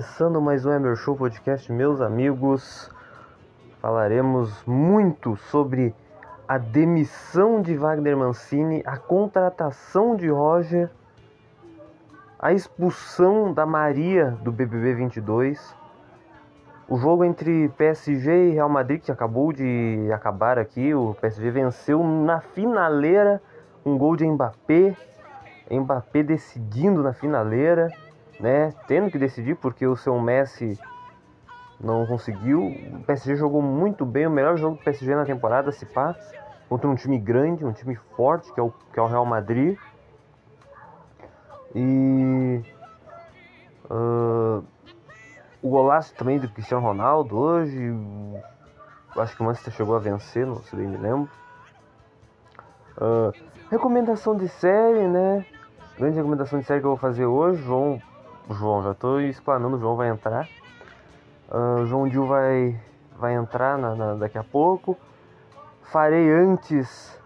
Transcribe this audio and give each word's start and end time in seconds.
Começando 0.00 0.40
mais 0.40 0.64
um 0.64 0.72
Emer 0.72 0.96
Show 0.96 1.14
Podcast, 1.14 1.70
meus 1.70 2.00
amigos. 2.00 2.90
Falaremos 3.82 4.64
muito 4.64 5.36
sobre 5.36 5.94
a 6.48 6.56
demissão 6.56 7.60
de 7.60 7.76
Wagner 7.76 8.16
Mancini, 8.16 8.82
a 8.86 8.96
contratação 8.96 10.16
de 10.16 10.26
Roger, 10.30 10.88
a 12.38 12.50
expulsão 12.50 13.52
da 13.52 13.66
Maria 13.66 14.30
do 14.42 14.50
BBB 14.50 14.94
22, 14.94 15.76
o 16.88 16.96
jogo 16.96 17.22
entre 17.22 17.68
PSG 17.68 18.48
e 18.48 18.54
Real 18.54 18.70
Madrid 18.70 19.02
que 19.02 19.12
acabou 19.12 19.52
de 19.52 20.08
acabar 20.14 20.58
aqui. 20.58 20.94
O 20.94 21.14
PSG 21.20 21.50
venceu 21.50 22.02
na 22.02 22.40
finaleira 22.40 23.38
um 23.84 23.98
gol 23.98 24.16
de 24.16 24.26
Mbappé, 24.26 24.96
Mbappé 25.70 26.22
decidindo 26.22 27.02
na 27.02 27.12
finaleira 27.12 27.92
né, 28.40 28.72
tendo 28.86 29.10
que 29.10 29.18
decidir 29.18 29.54
porque 29.56 29.86
o 29.86 29.96
seu 29.96 30.18
Messi 30.18 30.78
não 31.78 32.06
conseguiu. 32.06 32.68
O 32.68 33.04
PSG 33.06 33.36
jogou 33.36 33.62
muito 33.62 34.04
bem, 34.04 34.26
o 34.26 34.30
melhor 34.30 34.56
jogo 34.56 34.76
do 34.76 34.82
PSG 34.82 35.14
na 35.14 35.24
temporada, 35.24 35.70
se 35.70 35.84
pá, 35.86 36.16
contra 36.68 36.88
um 36.88 36.94
time 36.94 37.18
grande, 37.18 37.64
um 37.64 37.72
time 37.72 37.94
forte, 38.16 38.52
que 38.52 38.58
é 38.58 38.62
o, 38.62 38.70
que 38.92 38.98
é 38.98 39.02
o 39.02 39.06
Real 39.06 39.26
Madrid. 39.26 39.78
E 41.74 42.62
ah, 43.90 44.62
o 45.62 45.68
golaço 45.68 46.14
também 46.14 46.38
do 46.38 46.48
Cristiano 46.48 46.82
Ronaldo 46.82 47.38
hoje. 47.38 47.78
Acho 49.16 49.36
que 49.36 49.42
o 49.42 49.44
Manchester 49.44 49.74
chegou 49.74 49.96
a 49.96 49.98
vencer, 49.98 50.46
não 50.46 50.62
sei 50.62 50.78
bem 50.78 50.88
me 50.88 50.96
lembro. 50.96 51.28
Ah, 52.98 53.32
recomendação 53.70 54.34
de 54.34 54.48
série, 54.48 55.06
né? 55.06 55.44
Grande 55.98 56.16
recomendação 56.16 56.58
de 56.58 56.64
série 56.64 56.80
que 56.80 56.86
eu 56.86 56.92
vou 56.92 56.98
fazer 56.98 57.26
hoje, 57.26 57.62
João 57.62 58.00
João, 58.50 58.82
já 58.82 58.92
estou 58.92 59.20
explanando, 59.20 59.76
o 59.76 59.80
João 59.80 59.96
vai 59.96 60.08
entrar. 60.08 60.48
O 61.50 61.86
João 61.86 62.08
Dil 62.08 62.26
vai, 62.26 62.78
vai 63.18 63.34
entrar 63.34 63.76
na, 63.78 63.94
na- 63.94 64.14
daqui 64.14 64.38
a 64.38 64.44
pouco. 64.44 64.96
Farei 65.82 66.30
antes 66.30 67.18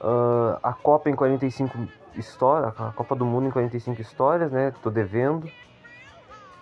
ah, 0.00 0.58
a 0.62 0.72
Copa 0.72 1.10
em 1.10 1.14
45 1.14 1.78
histórias, 2.16 2.72
a 2.80 2.92
Copa 2.92 3.14
do 3.14 3.24
Mundo 3.24 3.48
em 3.48 3.50
45 3.50 4.00
histórias, 4.00 4.50
né? 4.50 4.72
Tô 4.82 4.90
devendo. 4.90 5.50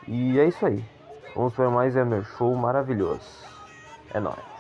E 0.07 0.39
é 0.39 0.45
isso 0.45 0.65
aí. 0.67 0.85
Vamos 1.35 1.55
para 1.55 1.69
mais 1.71 1.97
Emer 1.97 2.25
Show 2.25 2.55
maravilhoso. 2.55 3.45
É 4.13 4.21
nóis. 4.21 4.56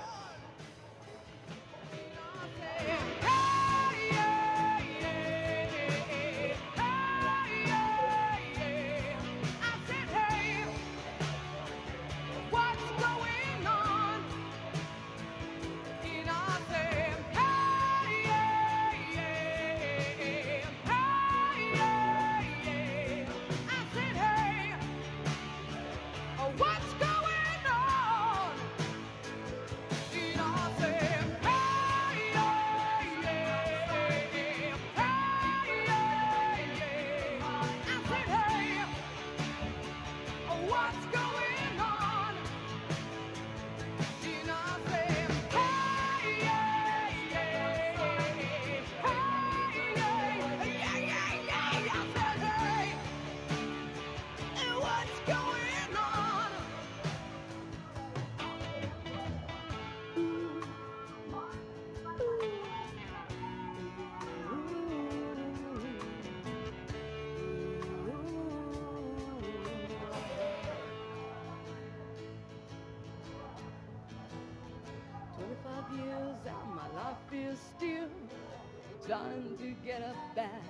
Trying 79.06 79.56
to 79.58 79.74
get 79.86 80.02
up 80.02 80.16
that 80.34 80.62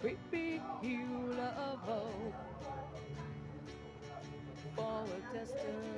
creepy 0.00 0.60
hill 0.80 1.40
of 1.58 1.78
hope 1.80 2.34
for 4.76 5.04
a 5.04 5.34
destination. 5.36 5.89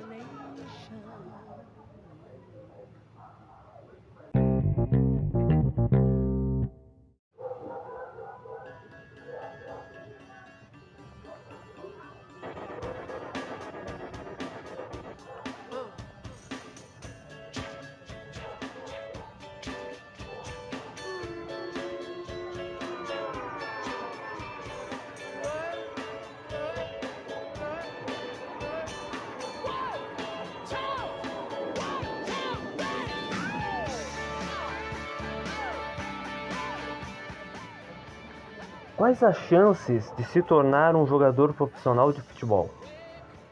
Quais 39.03 39.21
as 39.21 39.37
chances 39.49 40.09
de 40.15 40.23
se 40.23 40.41
tornar 40.41 40.95
um 40.95 41.05
jogador 41.05 41.53
profissional 41.53 42.13
de 42.13 42.21
futebol? 42.21 42.69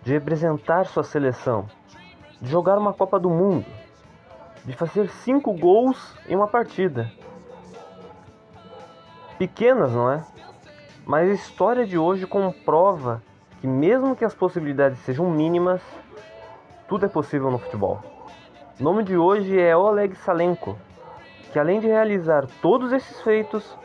De 0.02 0.14
representar 0.14 0.86
sua 0.86 1.04
seleção? 1.04 1.66
De 2.40 2.50
jogar 2.50 2.78
uma 2.78 2.94
Copa 2.94 3.20
do 3.20 3.30
Mundo? 3.30 3.66
De 4.64 4.72
fazer 4.72 5.10
cinco 5.10 5.52
gols 5.52 6.18
em 6.30 6.38
uma 6.38 6.48
partida? 6.48 7.12
Pequenas, 9.38 9.92
não 9.92 10.10
é? 10.10 10.24
Mas 11.06 11.30
a 11.30 11.34
história 11.34 11.86
de 11.86 11.98
hoje 11.98 12.26
comprova 12.26 13.22
que, 13.60 13.68
mesmo 13.68 14.16
que 14.16 14.24
as 14.24 14.34
possibilidades 14.34 15.00
sejam 15.00 15.30
mínimas, 15.30 15.82
tudo 16.88 17.08
é 17.08 17.10
possível 17.10 17.52
no 17.52 17.60
futebol. 17.60 18.00
O 18.80 18.84
nome 18.84 19.04
de 19.04 19.18
hoje 19.18 19.60
é 19.60 19.76
Oleg 19.76 20.16
Salenko, 20.16 20.78
que 21.52 21.60
além 21.60 21.82
de 21.82 21.88
realizar 21.88 22.48
todos 22.62 22.94
esses 22.94 23.20
feitos, 23.20 23.78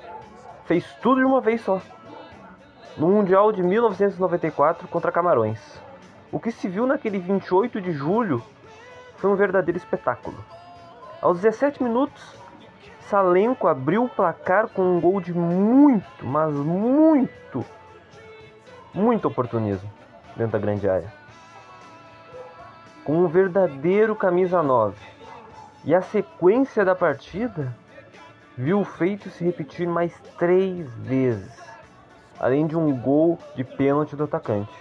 fez 0.67 0.85
tudo 1.01 1.21
de 1.21 1.25
uma 1.25 1.41
vez 1.41 1.61
só. 1.63 1.81
No 2.97 3.09
Mundial 3.09 3.53
de 3.53 3.63
1994 3.63 4.89
contra 4.89 5.13
Camarões. 5.13 5.61
O 6.31 6.41
que 6.41 6.51
se 6.51 6.69
viu 6.69 6.87
naquele 6.87 7.19
28 7.19 7.81
de 7.81 7.93
julho 7.93 8.43
foi 9.17 9.31
um 9.31 9.37
verdadeiro 9.37 9.79
espetáculo. 9.79 10.37
Aos 11.23 11.41
17 11.41 11.83
minutos, 11.83 12.37
Salenko 13.09 13.69
abriu 13.69 14.05
o 14.05 14.09
placar 14.09 14.69
com 14.69 14.83
um 14.83 15.01
gol 15.01 15.21
de 15.21 15.33
muito, 15.33 16.27
mas 16.27 16.53
muito, 16.53 17.65
muito 18.93 19.29
oportunismo 19.29 19.91
dentro 20.37 20.53
da 20.53 20.59
grande 20.59 20.89
área. 20.89 21.13
Com 23.05 23.19
um 23.19 23.29
verdadeiro 23.29 24.17
camisa 24.17 24.63
9. 24.63 24.97
E 25.85 25.95
a 25.95 26.03
sequência 26.03 26.85
da 26.85 26.97
partida 26.97 27.73
viu 28.57 28.81
o 28.81 28.85
feito 28.85 29.29
se 29.29 29.45
repetir 29.45 29.87
mais 29.87 30.19
três 30.39 30.89
vezes, 30.95 31.61
além 32.41 32.67
de 32.67 32.77
um 32.77 32.97
gol 32.97 33.39
de 33.55 33.63
pênalti 33.63 34.17
do 34.17 34.25
atacante. 34.25 34.75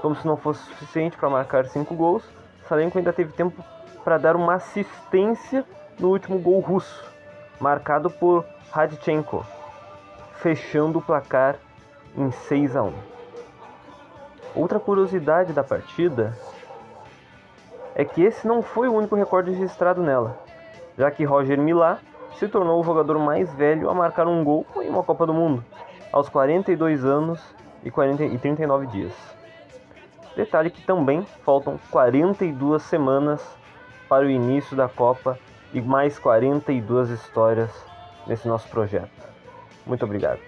Como 0.00 0.16
se 0.16 0.26
não 0.26 0.36
fosse 0.36 0.62
suficiente 0.64 1.16
para 1.16 1.28
marcar 1.28 1.66
cinco 1.66 1.94
gols, 1.94 2.24
Salenko 2.66 2.96
ainda 2.96 3.12
teve 3.12 3.32
tempo 3.32 3.62
para 4.02 4.18
dar 4.18 4.34
uma 4.34 4.54
assistência 4.54 5.64
no 5.98 6.08
último 6.08 6.38
gol 6.38 6.60
russo, 6.60 7.04
marcado 7.60 8.10
por 8.10 8.44
Radchenko, 8.70 9.44
fechando 10.34 10.98
o 10.98 11.02
placar 11.02 11.56
em 12.16 12.30
6 12.30 12.74
a 12.74 12.82
1. 12.82 12.92
Outra 14.54 14.80
curiosidade 14.80 15.52
da 15.52 15.62
partida 15.62 16.36
é 17.94 18.04
que 18.04 18.22
esse 18.22 18.46
não 18.46 18.62
foi 18.62 18.88
o 18.88 18.94
único 18.94 19.14
recorde 19.14 19.50
registrado 19.50 20.02
nela, 20.02 20.38
já 20.96 21.10
que 21.10 21.24
Roger 21.24 21.58
Milá 21.58 21.98
se 22.38 22.48
tornou 22.48 22.80
o 22.80 22.84
jogador 22.84 23.18
mais 23.18 23.52
velho 23.54 23.88
a 23.88 23.94
marcar 23.94 24.26
um 24.26 24.42
gol 24.42 24.66
em 24.76 24.88
uma 24.88 25.02
Copa 25.02 25.26
do 25.26 25.34
Mundo, 25.34 25.64
aos 26.12 26.28
42 26.28 27.04
anos 27.04 27.40
e, 27.84 27.90
40, 27.90 28.24
e 28.24 28.38
39 28.38 28.86
dias. 28.86 29.12
Detalhe 30.36 30.70
que 30.70 30.82
também 30.82 31.22
faltam 31.44 31.78
42 31.90 32.82
semanas 32.82 33.56
para 34.08 34.26
o 34.26 34.30
início 34.30 34.76
da 34.76 34.88
Copa 34.88 35.38
e 35.72 35.80
mais 35.80 36.18
42 36.18 37.10
histórias 37.10 37.70
nesse 38.26 38.48
nosso 38.48 38.68
projeto. 38.68 39.10
Muito 39.86 40.04
obrigado. 40.04 40.40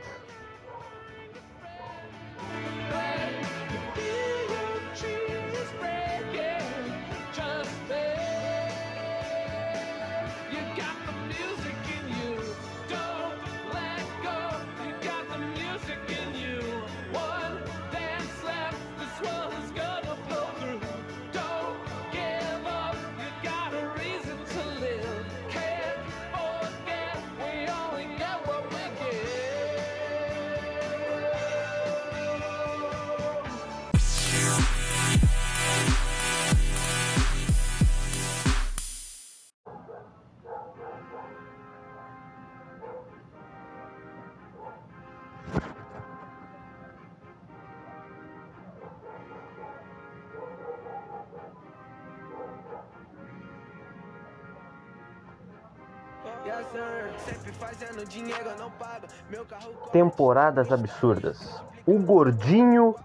Temporadas 59.95 60.73
absurdas. 60.73 61.63
O 61.87 62.01
gordinho 62.01 62.97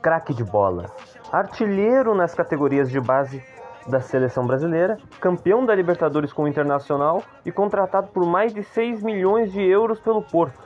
craque 0.00 0.32
de 0.32 0.42
bola. 0.42 0.86
Artilheiro 1.30 2.14
nas 2.14 2.32
categorias 2.32 2.90
de 2.90 2.98
base 2.98 3.44
da 3.86 4.00
seleção 4.00 4.46
brasileira, 4.46 4.96
campeão 5.20 5.66
da 5.66 5.74
Libertadores 5.74 6.32
com 6.32 6.44
o 6.44 6.48
Internacional 6.48 7.22
e 7.44 7.52
contratado 7.52 8.08
por 8.08 8.24
mais 8.24 8.54
de 8.54 8.62
6 8.62 9.02
milhões 9.02 9.52
de 9.52 9.62
euros 9.62 10.00
pelo 10.00 10.22
Porto. 10.22 10.58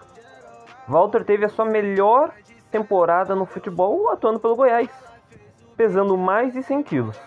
Walter 0.86 1.24
teve 1.24 1.44
a 1.44 1.48
sua 1.48 1.64
melhor 1.64 2.30
temporada 2.70 3.34
no 3.34 3.44
futebol 3.44 4.08
atuando 4.10 4.38
pelo 4.38 4.54
Goiás, 4.54 4.90
pesando 5.76 6.16
mais 6.16 6.52
de 6.52 6.62
100 6.62 6.82
quilos. 6.84 7.20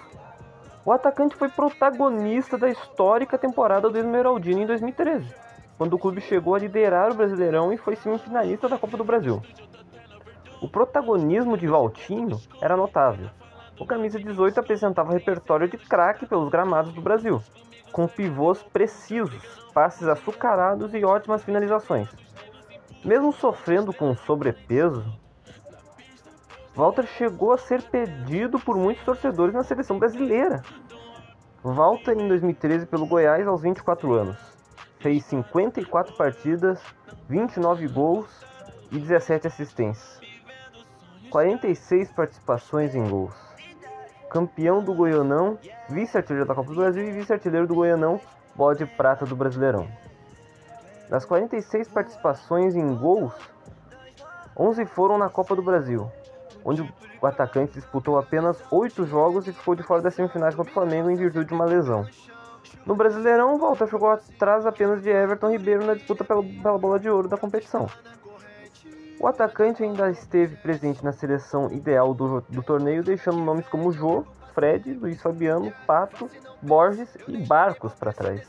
O 0.86 0.94
atacante 0.94 1.36
foi 1.36 1.50
protagonista 1.50 2.58
da 2.58 2.70
histórica 2.70 3.38
temporada 3.38 3.90
do 3.90 3.98
Esmeraldino 3.98 4.62
em 4.62 4.66
2013, 4.66 5.36
quando 5.78 5.94
o 5.94 6.00
clube 6.00 6.22
chegou 6.22 6.56
a 6.56 6.60
liderar 6.60 7.12
o 7.12 7.16
Brasileirão 7.16 7.72
e 7.72 7.78
foi 7.78 7.96
semifinalista 7.96 8.68
da 8.68 8.78
Copa 8.78 8.98
do 8.98 9.04
Brasil. 9.04 9.42
O 10.62 10.68
protagonismo 10.68 11.56
de 11.56 11.68
Valtinho 11.68 12.42
era 12.60 12.76
notável. 12.76 13.30
O 13.80 13.86
camisa 13.86 14.20
18 14.20 14.60
apresentava 14.60 15.14
repertório 15.14 15.68
de 15.68 15.78
craque 15.78 16.26
pelos 16.26 16.50
gramados 16.50 16.92
do 16.94 17.02
Brasil, 17.02 17.42
com 17.92 18.08
pivôs 18.08 18.64
precisos, 18.64 19.44
passes 19.72 20.08
açucarados 20.08 20.96
e 20.96 21.06
ótimas 21.06 21.44
finalizações. 21.44 22.10
Mesmo 23.06 23.32
sofrendo 23.32 23.94
com 23.94 24.16
sobrepeso, 24.16 25.06
Walter 26.76 27.06
chegou 27.06 27.52
a 27.52 27.58
ser 27.58 27.84
pedido 27.84 28.60
por 28.60 28.76
muitos 28.76 29.04
torcedores 29.04 29.54
na 29.54 29.64
seleção 29.64 30.00
brasileira. 30.00 30.64
Walter, 31.64 32.14
em 32.14 32.28
2013, 32.28 32.88
pelo 32.88 33.06
Goiás, 33.06 33.48
aos 33.48 33.62
24 33.62 34.14
anos, 34.14 34.57
fez 35.00 35.26
54 35.26 36.16
partidas, 36.16 36.80
29 37.28 37.88
gols 37.88 38.28
e 38.92 39.00
17 39.00 39.48
assistências. 39.48 40.20
46 41.30 42.12
participações 42.12 42.96
em 42.96 43.08
gols. 43.08 43.34
Campeão 44.30 44.84
do 44.84 44.94
Goianão, 44.94 45.58
vice-artilheiro 45.90 46.48
da 46.48 46.56
Copa 46.56 46.70
do 46.70 46.76
Brasil 46.76 47.08
e 47.08 47.12
vice-artilheiro 47.12 47.68
do 47.68 47.76
Goianão, 47.76 48.20
bode 48.56 48.86
prata 48.86 49.26
do 49.26 49.36
Brasileirão. 49.36 49.88
Das 51.10 51.24
46 51.26 51.88
participações 51.88 52.76
em 52.76 52.96
gols, 52.96 53.34
11 54.58 54.86
foram 54.88 55.18
na 55.18 55.30
Copa 55.30 55.56
do 55.56 55.62
Brasil, 55.62 56.12
onde 56.66 56.82
o 57.22 57.26
atacante 57.26 57.74
disputou 57.74 58.18
apenas 58.18 58.62
8 58.72 59.06
jogos 59.06 59.48
e 59.48 59.54
ficou 59.54 59.76
de 59.76 59.84
fora 59.84 60.02
das 60.02 60.16
semifinais 60.16 60.56
contra 60.56 60.72
o 60.72 60.74
Flamengo 60.74 61.10
em 61.10 61.16
virtude 61.16 61.46
de 61.46 61.54
uma 61.54 61.66
lesão. 61.66 62.06
No 62.86 62.96
Brasileirão, 62.96 63.58
Walter 63.58 63.88
ficou 63.88 64.10
atrás 64.10 64.66
apenas 64.66 65.02
de 65.02 65.10
Everton 65.10 65.52
Ribeiro 65.52 65.86
na 65.86 65.94
disputa 65.94 66.24
pela, 66.24 66.42
pela 66.44 66.78
bola 66.78 67.00
de 67.00 67.10
ouro 67.10 67.28
da 67.28 67.38
competição. 67.38 67.88
O 69.20 69.28
atacante 69.28 69.84
ainda 69.84 70.10
esteve 70.12 70.56
presente 70.58 71.04
na 71.04 71.12
seleção 71.12 71.72
ideal 71.72 72.14
do, 72.14 72.42
do 72.42 72.62
torneio, 72.62 73.04
deixando 73.04 73.40
nomes 73.40 73.68
como 73.68 73.92
Jô, 73.92 74.24
Fred, 74.54 74.94
Luiz 74.94 75.22
Fabiano, 75.22 75.74
Pato, 75.86 76.30
Borges 76.62 77.10
e 77.28 77.38
Barcos 77.46 77.94
para 77.94 78.14
trás. 78.14 78.48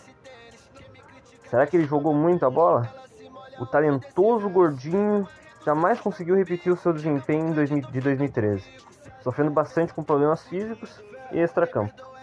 Será 1.49 1.67
que 1.67 1.77
ele 1.77 1.87
jogou 1.87 2.15
muito 2.15 2.45
a 2.45 2.51
bola? 2.51 2.93
O 3.59 3.65
talentoso 3.65 4.49
gordinho 4.51 5.27
jamais 5.65 6.01
conseguiu 6.01 6.37
repetir 6.37 6.71
o 6.71 6.77
seu 6.77 6.93
desempenho 6.93 7.49
em 7.49 7.53
2000 7.53 7.91
de 7.91 8.01
2013, 8.01 8.65
sofrendo 9.23 9.51
bastante 9.51 9.95
com 9.95 10.05
problemas 10.05 10.47
físicos 10.47 11.03
e 11.33 11.39
extracampo. 11.39 12.18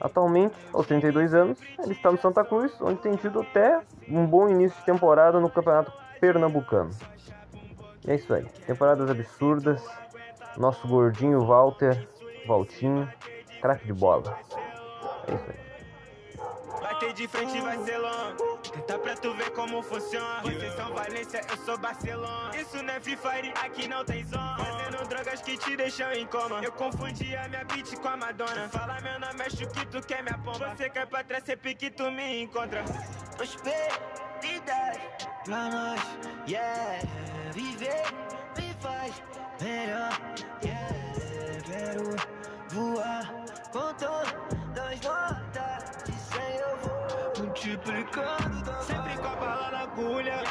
Atualmente, 0.00 0.54
aos 0.72 0.86
32 0.86 1.34
anos, 1.34 1.58
ele 1.82 1.92
está 1.92 2.10
no 2.10 2.18
Santa 2.18 2.44
Cruz, 2.44 2.72
onde 2.80 3.00
tem 3.00 3.16
tido 3.16 3.40
até 3.40 3.80
um 4.08 4.26
bom 4.26 4.48
início 4.48 4.78
de 4.78 4.84
temporada 4.84 5.40
no 5.40 5.50
Campeonato 5.50 5.92
Pernambucano. 6.20 6.90
E 8.06 8.10
é 8.10 8.14
isso 8.14 8.32
aí, 8.32 8.44
temporadas 8.66 9.10
absurdas, 9.10 9.82
nosso 10.56 10.86
gordinho 10.86 11.44
Walter, 11.44 12.06
Valtinho, 12.46 13.08
craque 13.60 13.86
de 13.86 13.92
bola. 13.92 14.38
É 15.28 15.34
isso 15.34 15.44
aí. 15.48 15.65
Bater 16.80 17.12
de 17.12 17.28
frente 17.28 17.60
vai 17.60 17.78
ser 17.84 17.98
longo. 17.98 18.58
Tenta 18.58 18.98
pra 18.98 19.14
tu 19.14 19.34
ver 19.34 19.50
como 19.50 19.82
funciona. 19.82 20.40
Vocês 20.42 20.74
são 20.74 20.92
Valência, 20.94 21.40
eu 21.50 21.56
sou 21.64 21.78
Barcelona. 21.78 22.56
Isso 22.56 22.82
não 22.82 22.94
é 22.94 23.00
Free 23.00 23.16
Fire, 23.16 23.52
aqui 23.62 23.88
não 23.88 24.04
tem 24.04 24.24
zona. 24.24 24.56
Fazendo 24.58 25.08
drogas 25.08 25.42
que 25.42 25.56
te 25.56 25.76
deixam 25.76 26.12
em 26.12 26.26
coma. 26.26 26.60
Eu 26.62 26.72
confundi 26.72 27.34
a 27.36 27.48
minha 27.48 27.64
beat 27.64 27.96
com 27.96 28.08
a 28.08 28.16
Madonna. 28.16 28.68
Fala 28.68 29.00
meu 29.00 29.18
nome, 29.20 29.42
acho 29.42 29.66
que 29.68 29.86
tu 29.86 30.00
quer 30.06 30.22
minha 30.22 30.38
pomba. 30.38 30.74
Você 30.74 30.88
cai 30.90 31.06
pra 31.06 31.24
trás, 31.24 31.44
cê 31.44 31.56
pique, 31.56 31.90
tu 31.90 32.10
me 32.10 32.42
encontra. 32.42 32.84
prosperidade 33.36 35.00
pra 35.44 35.68
nós, 35.68 36.00
yeah. 36.48 37.00
Viver 37.52 38.04
me 38.56 38.74
faz 38.80 39.22
melhor, 39.60 40.18
yeah. 40.64 41.06
Quero 41.66 42.16
voar 42.70 43.32
com 43.72 43.92
todas 43.94 44.34
as 44.78 45.00
notas 45.00 45.85
multiplicando 47.38 48.82
Sempre 48.82 49.16
com 49.18 49.26
a 49.26 49.36
bala 49.36 49.70
na 49.70 49.80
agulha. 49.80 50.42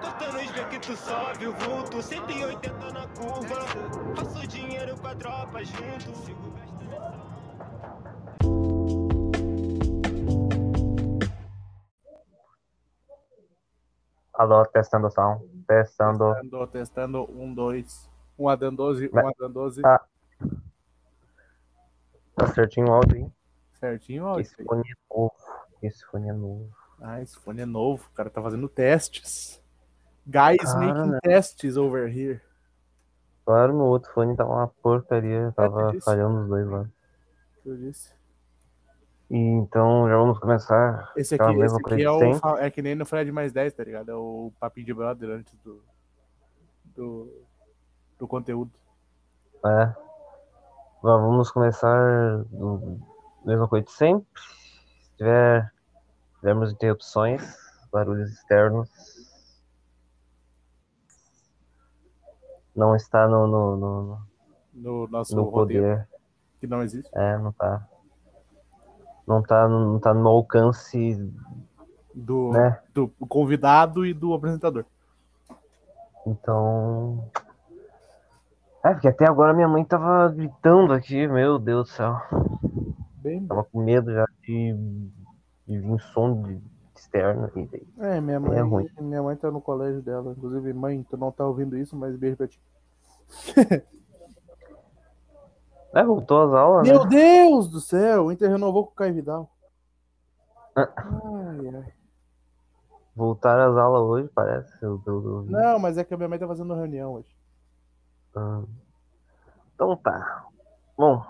Cortando 0.00 0.36
os 0.36 0.50
ver 0.50 0.68
que 0.68 0.78
tu 0.80 0.96
sobe 0.96 1.46
o 1.46 1.52
vulto. 1.52 2.02
180 2.02 2.92
na 2.92 3.06
curva. 3.08 3.56
Faço 4.16 4.46
dinheiro 4.48 4.98
com 4.98 5.06
a 5.06 5.14
tropa 5.14 5.64
junto. 5.64 6.16
Sigo 6.16 6.50
gastando. 6.50 6.74
Alô, 14.34 14.66
testando 14.66 15.10
som. 15.10 15.40
Testando. 15.66 16.34
Testando, 16.34 16.66
testando, 16.66 17.30
um, 17.30 17.54
dois. 17.54 18.10
Um 18.36 18.48
Adam 18.48 18.74
12, 18.74 19.10
um 19.12 19.28
Adam 19.28 19.50
12. 19.50 19.82
Tá. 19.82 20.04
Tá 22.34 22.46
certinho 22.48 22.88
o 22.88 22.92
áudio 22.92 23.16
aí? 23.16 23.43
Certinho. 23.84 24.40
Esse 24.40 24.64
fone 24.64 24.82
é 24.82 25.14
novo. 25.14 25.32
Esse 25.82 26.06
fone 26.06 26.28
é 26.30 26.32
novo. 26.32 26.70
Ah, 26.98 27.20
esse 27.20 27.38
fone 27.38 27.60
é 27.60 27.66
novo. 27.66 28.08
O 28.10 28.14
cara 28.14 28.30
tá 28.30 28.40
fazendo 28.40 28.66
testes. 28.66 29.62
Guys 30.26 30.74
making 30.74 31.10
né? 31.10 31.18
tests 31.22 31.76
over 31.76 32.08
here. 32.08 32.40
Claro, 33.44 33.74
meu 33.74 33.84
outro 33.84 34.10
fone 34.12 34.34
tava 34.34 34.54
uma 34.54 34.68
porcaria. 34.68 35.52
Tava 35.54 35.92
disse. 35.92 36.04
falhando 36.04 36.40
os 36.40 36.48
dois 36.48 36.66
lá. 36.66 36.88
Eu 37.66 37.76
disse. 37.76 38.10
E 39.30 39.36
então 39.36 40.08
já 40.08 40.16
vamos 40.16 40.38
começar. 40.38 41.12
Esse 41.14 41.34
aqui, 41.34 41.60
esse 41.60 41.76
aqui 41.76 42.02
é, 42.02 42.10
o, 42.10 42.56
é 42.58 42.70
que 42.70 42.80
nem 42.80 42.94
no 42.94 43.04
Fred 43.04 43.30
mais 43.30 43.52
10, 43.52 43.74
tá 43.74 43.84
ligado? 43.84 44.10
É 44.10 44.14
o 44.14 44.50
papinho 44.58 44.86
de 44.86 44.94
brother 44.94 45.28
antes 45.28 45.54
do, 45.62 45.82
do, 46.84 47.44
do 48.18 48.26
conteúdo. 48.26 48.72
É. 49.66 49.94
Vamos 51.02 51.50
começar 51.50 52.38
do 52.44 53.13
mesma 53.44 53.68
coisa 53.68 53.84
de 53.86 53.92
sempre. 53.92 54.26
Se 55.02 55.16
tiver, 55.16 55.72
tivermos 56.36 56.72
interrupções, 56.72 57.42
barulhos 57.92 58.30
externos, 58.30 58.88
não 62.74 62.96
está 62.96 63.28
no, 63.28 63.46
no, 63.46 63.76
no, 63.76 64.18
No 64.74 65.08
nosso 65.08 65.34
no 65.36 65.42
roteiro, 65.44 65.82
poder. 65.84 66.08
que 66.60 66.66
não 66.66 66.82
existe. 66.82 67.08
É, 67.14 67.38
não 67.38 67.52
tá. 67.52 67.86
Não 69.26 69.42
tá, 69.42 69.68
não 69.68 69.98
tá 69.98 70.12
no 70.12 70.28
alcance, 70.28 71.14
Do, 72.14 72.50
né? 72.50 72.80
do 72.92 73.08
convidado 73.28 74.04
e 74.04 74.12
do 74.12 74.34
apresentador. 74.34 74.84
Então. 76.26 77.30
É, 78.84 78.90
porque 78.92 79.08
até 79.08 79.26
agora 79.26 79.54
minha 79.54 79.68
mãe 79.68 79.82
tava 79.84 80.28
gritando 80.28 80.92
aqui, 80.92 81.26
meu 81.26 81.58
Deus 81.58 81.88
do 81.88 81.92
céu. 81.94 82.20
Bem, 83.24 83.46
Tava 83.46 83.64
com 83.64 83.82
medo 83.82 84.12
já 84.12 84.26
de, 84.42 84.74
de 85.66 85.78
vir 85.80 86.00
som 86.12 86.42
de 86.42 86.60
externo. 86.94 87.50
E 87.56 87.66
daí. 87.66 87.88
É, 87.98 88.20
minha 88.20 88.38
mãe, 88.38 88.58
É 88.58 88.60
ruim. 88.60 88.86
minha 89.00 89.22
mãe 89.22 89.34
tá 89.34 89.50
no 89.50 89.60
colégio 89.62 90.02
dela. 90.02 90.34
Inclusive, 90.36 90.72
mãe, 90.74 91.02
tu 91.08 91.16
não 91.16 91.32
tá 91.32 91.46
ouvindo 91.46 91.76
isso, 91.76 91.96
mas 91.96 92.14
beijo 92.16 92.36
pra 92.36 92.46
ti. 92.46 92.60
É, 95.96 96.02
voltou 96.02 96.42
às 96.42 96.52
aulas, 96.52 96.86
né? 96.88 96.92
Meu 96.92 97.06
Deus 97.06 97.70
do 97.70 97.80
céu! 97.80 98.24
O 98.26 98.32
Inter 98.32 98.50
renovou 98.50 98.84
com 98.84 98.90
o 98.92 98.94
Caio 98.96 99.14
Vidal. 99.14 99.48
Ah. 100.74 100.88
Ai, 100.96 101.68
ai. 101.68 101.92
Voltaram 103.14 103.70
às 103.70 103.76
aulas 103.78 104.02
hoje, 104.02 104.28
parece. 104.34 104.72
Eu, 104.82 105.00
eu- 105.06 105.24
eu- 105.24 105.42
Não, 105.44 105.78
mas 105.78 105.96
é 105.96 106.02
que 106.02 106.12
a 106.12 106.16
minha 106.16 106.28
mãe 106.28 106.36
tá 106.36 106.48
fazendo 106.48 106.74
reunião 106.74 107.12
hoje. 107.12 107.28
Ah. 108.34 108.62
Então 109.72 109.96
tá. 109.98 110.46
Bom, 110.98 111.24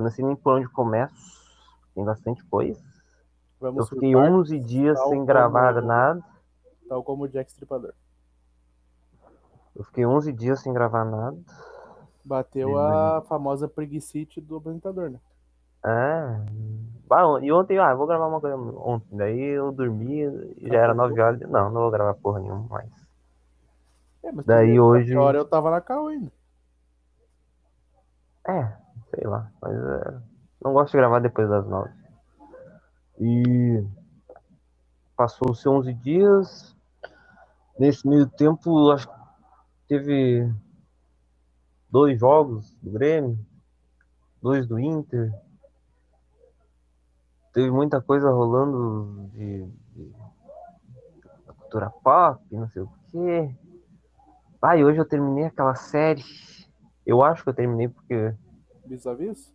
eu 0.00 0.04
não 0.04 0.10
sei 0.10 0.24
nem 0.24 0.34
por 0.36 0.54
onde 0.56 0.68
começo. 0.68 1.14
Tem 1.94 2.04
bastante 2.04 2.42
coisa. 2.46 2.80
Vamos 3.60 3.80
Eu 3.80 3.86
fiquei 3.86 4.12
surtar, 4.12 4.32
11 4.32 4.58
dias 4.58 4.98
sem 5.08 5.24
gravar 5.24 5.74
como- 5.74 5.86
nada. 5.86 6.24
tal 6.88 7.02
como 7.04 7.24
o 7.24 7.28
Jack 7.28 7.50
Stripador. 7.50 7.92
Eu 9.76 9.84
fiquei 9.84 10.04
11 10.06 10.32
dias 10.32 10.60
sem 10.60 10.72
gravar 10.72 11.04
nada. 11.04 11.36
Bateu 12.24 12.78
a 12.78 13.22
famosa 13.22 13.68
preguicite 13.68 14.40
do 14.40 14.56
apresentador, 14.56 15.10
né? 15.10 15.18
É. 15.84 16.40
Ah, 17.10 17.38
e 17.42 17.50
ontem, 17.52 17.78
ah, 17.78 17.94
vou 17.94 18.06
gravar 18.06 18.26
uma 18.26 18.40
coisa 18.40 18.56
ontem. 18.56 19.16
Daí 19.16 19.40
eu 19.40 19.72
dormi 19.72 20.20
e 20.58 20.68
já 20.68 20.78
era 20.78 20.94
9 20.94 21.18
horas. 21.20 21.40
Não, 21.40 21.70
não 21.70 21.80
vou 21.82 21.90
gravar 21.90 22.14
porra 22.14 22.40
nenhuma 22.40 22.66
mais. 22.68 22.90
É, 24.22 24.30
mas 24.32 24.44
Daí 24.44 24.78
hoje- 24.78 25.16
hora 25.16 25.38
eu 25.38 25.44
tava 25.44 25.70
na 25.70 25.80
cal 25.80 26.06
ainda. 26.08 26.30
É, 28.46 28.72
sei 29.14 29.26
lá. 29.26 29.50
Mas 29.60 29.76
é, 29.76 30.20
não 30.64 30.72
gosto 30.72 30.92
de 30.92 30.98
gravar 30.98 31.20
depois 31.20 31.48
das 31.48 31.66
9. 31.66 31.90
E 33.18 33.84
passou-se 35.16 35.68
11 35.68 35.92
dias. 35.94 36.76
Nesse 37.78 38.06
meio 38.06 38.26
tempo, 38.26 38.90
acho 38.90 39.08
que 39.08 39.14
teve 39.88 40.52
dois 41.90 42.18
jogos 42.18 42.76
do 42.82 42.90
Grêmio, 42.90 43.38
dois 44.40 44.66
do 44.66 44.78
Inter. 44.78 45.32
Teve 47.52 47.70
muita 47.70 48.00
coisa 48.00 48.30
rolando 48.30 49.28
de, 49.32 49.66
de 49.94 50.12
cultura 51.58 51.90
pop, 51.90 52.42
não 52.50 52.68
sei 52.68 52.82
o 52.82 52.90
quê. 53.10 53.54
E 54.76 54.84
hoje 54.84 54.98
eu 54.98 55.08
terminei 55.08 55.44
aquela 55.46 55.74
série. 55.74 56.22
Eu 57.04 57.22
acho 57.22 57.42
que 57.42 57.48
eu 57.48 57.54
terminei 57.54 57.88
porque. 57.88 58.34
Vis-a-vis? 58.90 59.54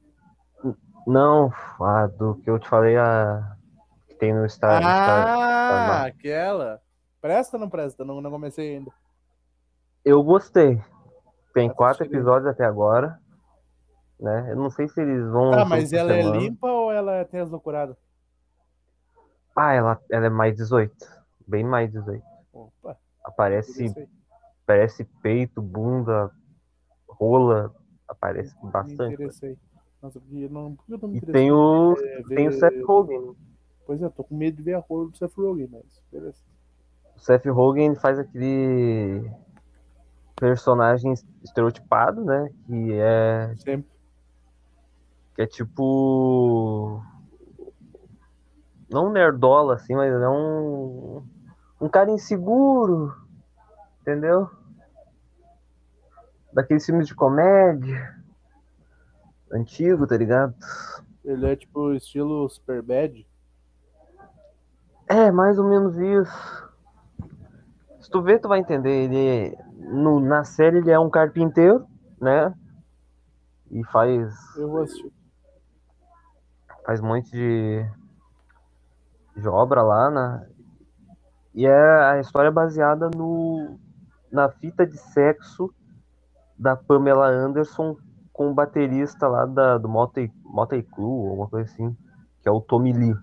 Não, 1.05 1.51
a 1.81 2.07
do 2.07 2.35
que 2.35 2.49
eu 2.49 2.57
te 2.57 2.67
falei, 2.69 2.95
a. 2.97 3.55
Que 4.07 4.15
tem 4.15 4.33
no 4.33 4.45
estádio. 4.45 4.87
Ah, 4.87 5.99
tá 6.01 6.05
aquela. 6.05 6.81
Presta 7.21 7.57
ou 7.57 7.61
não 7.61 7.69
presta? 7.69 8.05
Não, 8.05 8.21
não 8.21 8.31
comecei 8.31 8.77
ainda. 8.77 8.91
Eu 10.05 10.23
gostei. 10.23 10.75
Tem 11.53 11.67
Assistirei. 11.67 11.69
quatro 11.75 12.05
episódios 12.05 12.47
até 12.49 12.63
agora. 12.63 13.19
Né? 14.19 14.51
Eu 14.51 14.55
não 14.55 14.69
sei 14.69 14.87
se 14.87 15.01
eles 15.01 15.27
vão. 15.29 15.51
Tá, 15.51 15.57
lançar 15.57 15.69
mas 15.69 15.91
ela 15.91 16.13
é 16.13 16.21
semana. 16.23 16.37
limpa 16.41 16.67
ou 16.67 16.91
ela 16.91 17.25
tem 17.25 17.41
as 17.41 17.49
loucuradas? 17.49 17.97
Ah, 19.55 19.73
ela, 19.73 19.99
ela 20.09 20.25
é 20.27 20.29
mais 20.29 20.55
18. 20.55 20.93
Bem 21.45 21.63
mais 21.63 21.91
18. 21.91 22.23
Opa, 22.53 22.97
Aparece, 23.23 23.93
aparece 24.63 25.03
peito, 25.21 25.61
bunda, 25.61 26.31
rola. 27.07 27.73
Aparece 28.07 28.55
Me 28.63 28.71
bastante. 28.71 29.57
Nossa, 30.01 30.19
porque 30.19 30.47
não, 30.49 30.75
porque 30.75 30.93
eu 30.93 30.99
não 31.01 31.09
me 31.09 31.17
E 31.17 31.21
tem 31.21 31.51
o, 31.51 31.95
É, 31.97 32.23
tem 32.23 32.47
o 32.47 32.51
ver- 32.51 32.59
Seth 32.59 32.83
Rogen. 32.85 33.35
Pois 33.85 34.01
é, 34.01 34.09
tô 34.09 34.23
com 34.23 34.35
medo 34.35 34.57
de 34.57 34.63
ver 34.63 34.73
a 34.75 34.79
rola 34.79 35.09
do 35.09 35.17
Seth 35.17 35.33
Rogen, 35.35 35.67
mas 35.71 35.83
beleza. 36.11 36.37
O 37.15 37.19
Seth 37.19 37.45
Rogen 37.45 37.95
faz 37.95 38.19
aquele 38.19 39.31
personagem 40.35 41.13
estereotipado, 41.43 42.23
né? 42.23 42.49
Que 42.67 42.93
é, 42.93 43.55
Sempre. 43.57 43.89
que 45.35 45.41
é 45.41 45.47
tipo. 45.47 47.01
Não 48.89 49.07
um 49.07 49.11
nerdola, 49.11 49.75
assim, 49.75 49.95
mas 49.95 50.11
é 50.13 50.29
um. 50.29 51.23
Um 51.81 51.89
cara 51.89 52.11
inseguro. 52.11 53.15
Entendeu? 54.01 54.49
Daqueles 56.55 56.85
filmes 56.85 57.05
de 57.05 57.13
comédia. 57.13 58.15
Antigo, 59.51 60.07
tá 60.07 60.15
ligado? 60.15 60.55
Ele 61.25 61.45
é 61.51 61.55
tipo 61.55 61.91
estilo 61.93 62.47
Super 62.47 62.81
Bad. 62.81 63.27
É, 65.05 65.29
mais 65.31 65.59
ou 65.59 65.67
menos 65.67 65.97
isso. 65.97 66.69
Se 67.99 68.09
tu 68.09 68.21
ver, 68.21 68.39
tu 68.39 68.47
vai 68.47 68.59
entender. 68.59 68.89
Ele, 68.89 69.57
no, 69.79 70.21
na 70.21 70.45
série, 70.45 70.77
ele 70.77 70.91
é 70.91 70.97
um 70.97 71.09
carpinteiro, 71.09 71.85
né? 72.21 72.53
E 73.69 73.83
faz, 73.83 74.33
Eu 74.55 74.69
vou 74.69 74.83
assistir. 74.83 75.11
faz 76.85 77.01
um 77.01 77.07
monte 77.07 77.29
de, 77.31 77.85
de 79.35 79.47
obra 79.49 79.83
lá, 79.83 80.09
né? 80.09 80.47
E 81.53 81.65
é, 81.65 82.03
a 82.11 82.19
história 82.21 82.47
é 82.47 82.51
baseada 82.51 83.09
no, 83.09 83.77
na 84.31 84.47
fita 84.49 84.87
de 84.87 84.97
sexo 84.97 85.73
da 86.57 86.75
Pamela 86.75 87.27
Anderson 87.27 87.97
com 88.31 88.51
o 88.51 88.53
baterista 88.53 89.27
lá 89.27 89.45
da, 89.45 89.77
do 89.77 89.87
Motley, 89.87 90.31
Motley 90.43 90.83
Crue, 90.83 91.05
ou 91.05 91.35
uma 91.35 91.47
coisa 91.47 91.71
assim, 91.71 91.95
que 92.41 92.49
é 92.49 92.51
o 92.51 92.61
Tommy 92.61 92.91
Lee. 92.91 93.15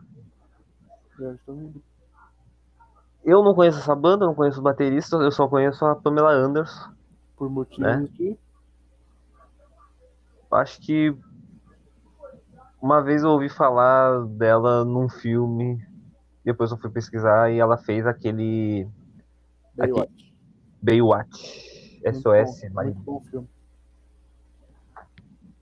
Eu 3.24 3.38
que- 3.40 3.44
não 3.44 3.54
conheço 3.54 3.78
essa 3.78 3.94
banda, 3.94 4.26
não 4.26 4.34
conheço 4.34 4.58
o 4.60 4.62
baterista, 4.62 5.16
eu 5.16 5.30
só 5.30 5.46
conheço 5.46 5.84
a 5.84 5.94
Pamela 5.94 6.32
Anderson. 6.32 6.90
Por 7.36 7.50
motivos 7.50 7.84
Né? 7.84 8.08
Eu 10.50 10.58
Acho 10.58 10.80
que 10.80 11.16
uma 12.80 13.00
vez 13.00 13.22
eu 13.22 13.30
ouvi 13.30 13.48
falar 13.48 14.26
dela 14.26 14.84
num 14.84 15.08
filme, 15.08 15.80
depois 16.44 16.70
eu 16.70 16.76
fui 16.76 16.90
pesquisar 16.90 17.50
e 17.50 17.58
ela 17.58 17.78
fez 17.78 18.06
aquele 18.06 18.88
Baywatch. 19.76 20.34
Baywatch, 20.82 21.40
Muito 21.40 21.71
SOS, 22.04 22.62
bom, 22.68 22.74
Maria. 22.74 22.94
Bom 23.04 23.20
filme. 23.22 23.48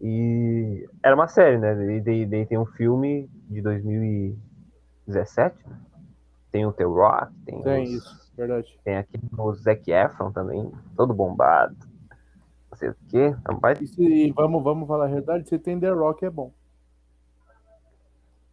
E 0.01 0.89
era 1.03 1.15
uma 1.15 1.29
série, 1.29 1.59
né? 1.59 1.73
E 1.97 2.01
daí, 2.01 2.25
daí 2.27 2.47
tem 2.47 2.59
um 2.59 2.65
filme 2.67 3.29
de 3.49 3.61
2017, 3.61 5.57
né? 5.69 5.79
Tem 6.51 6.65
o 6.67 6.73
The 6.73 6.85
Rock, 6.85 7.33
tem, 7.45 7.63
Tem 7.63 7.85
os- 7.85 7.91
isso, 7.91 8.33
verdade. 8.37 8.81
tem 8.83 8.97
aqui 8.97 9.21
o 9.39 9.55
Zac 9.55 9.91
Efron 9.91 10.33
também, 10.33 10.71
todo 10.97 11.13
bombado. 11.15 11.77
Não 12.71 12.79
sei 12.79 12.89
o 12.91 12.97
quê. 13.09 13.35
É 13.47 13.53
um 13.53 13.59
baita- 13.59 13.83
E 13.85 13.87
se, 13.87 14.33
vamos, 14.33 14.63
vamos 14.63 14.89
falar 14.89 15.05
a 15.07 15.09
verdade, 15.09 15.49
se 15.49 15.59
tem 15.59 15.79
The 15.79 15.91
Rock 15.91 16.25
é 16.25 16.31
bom. 16.31 16.53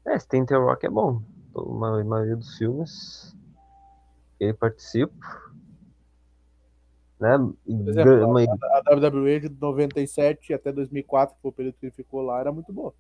É, 0.05 0.17
se 0.19 0.27
tem 0.27 0.45
The 0.45 0.55
Rock 0.55 0.85
é 0.85 0.89
bom. 0.89 1.21
A 1.55 2.03
maioria 2.03 2.35
dos 2.35 2.57
filmes 2.57 3.35
ele 4.39 4.53
participa. 4.53 5.13
Né? 7.19 7.33
Exemplo, 7.87 8.37
A 8.37 8.95
WWE 8.95 9.39
de 9.39 9.49
97 9.49 10.53
até 10.53 10.71
2004, 10.71 11.35
que 11.35 11.41
foi 11.41 11.49
o 11.49 11.53
período 11.53 11.75
que 11.75 11.85
ele 11.87 11.91
ficou 11.91 12.21
lá, 12.21 12.39
era 12.39 12.51
muito 12.51 12.71
boa. 12.71 12.93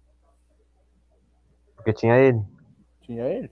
Porque 1.75 1.93
tinha 1.93 2.17
ele. 2.17 2.41
Tinha 3.01 3.25
ele. 3.25 3.51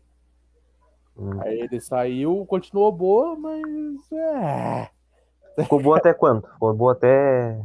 Hum. 1.17 1.39
Aí 1.41 1.61
ele 1.61 1.79
saiu, 1.79 2.45
continuou 2.47 2.91
boa, 2.91 3.35
mas. 3.35 4.11
É. 4.11 4.89
Ficou 5.55 5.79
boa 5.81 5.97
até 5.97 6.13
quanto? 6.13 6.51
Ficou 6.51 6.73
boa 6.73 6.91
até. 6.93 7.63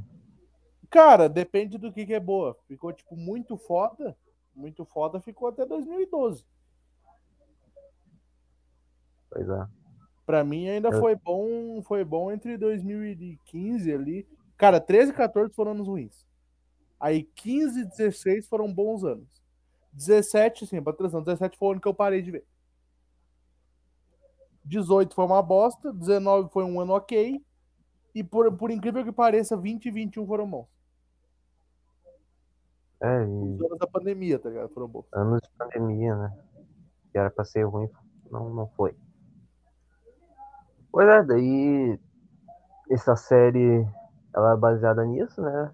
Cara, 0.88 1.28
depende 1.28 1.78
do 1.78 1.92
que, 1.92 2.06
que 2.06 2.14
é 2.14 2.20
boa. 2.20 2.56
Ficou, 2.68 2.92
tipo, 2.92 3.16
muito 3.16 3.56
foda. 3.56 4.16
Muito 4.54 4.84
foda 4.84 5.20
ficou 5.20 5.48
até 5.48 5.64
2012. 5.64 6.44
Pois 9.30 9.48
é. 9.48 9.66
Pra 10.30 10.44
mim 10.44 10.68
ainda 10.68 10.92
foi 10.92 11.16
bom, 11.16 11.82
foi 11.82 12.04
bom 12.04 12.30
entre 12.30 12.56
2015 12.56 13.92
ali. 13.92 14.28
Cara, 14.56 14.80
13 14.80 15.10
e 15.10 15.14
14 15.14 15.52
foram 15.52 15.72
anos 15.72 15.88
ruins. 15.88 16.24
Aí 17.00 17.24
15 17.24 17.80
e 17.80 17.84
16 17.84 18.46
foram 18.46 18.72
bons 18.72 19.02
anos. 19.02 19.26
17, 19.92 20.68
sim, 20.68 20.76
atenção, 20.76 21.20
17 21.20 21.58
foi 21.58 21.66
o 21.66 21.70
ano 21.72 21.80
que 21.80 21.88
eu 21.88 21.92
parei 21.92 22.22
de 22.22 22.30
ver. 22.30 22.44
18 24.64 25.16
foi 25.16 25.24
uma 25.24 25.42
bosta, 25.42 25.92
19 25.92 26.48
foi 26.50 26.62
um 26.62 26.80
ano 26.80 26.92
ok. 26.92 27.44
E 28.14 28.22
por, 28.22 28.56
por 28.56 28.70
incrível 28.70 29.04
que 29.04 29.10
pareça, 29.10 29.56
20 29.56 29.86
e 29.86 29.90
21 29.90 30.28
foram 30.28 30.48
bons. 30.48 30.68
É, 33.00 33.24
Os 33.24 33.60
e 33.60 33.66
anos 33.66 33.78
da 33.80 33.86
pandemia, 33.88 34.38
tá 34.38 34.48
ligado? 34.48 34.68
Foram 34.68 34.86
bons. 34.86 35.06
anos 35.12 35.40
de 35.42 35.50
pandemia, 35.58 36.14
né? 36.14 36.38
Que 37.10 37.18
era 37.18 37.32
pra 37.32 37.44
ser 37.44 37.64
ruim, 37.64 37.90
não, 38.30 38.48
não 38.54 38.68
foi. 38.76 38.94
Pois 40.92 41.08
é, 41.08 41.22
daí 41.22 41.98
essa 42.90 43.14
série 43.16 43.86
ela 44.34 44.54
é 44.54 44.56
baseada 44.56 45.04
nisso, 45.04 45.40
né? 45.40 45.72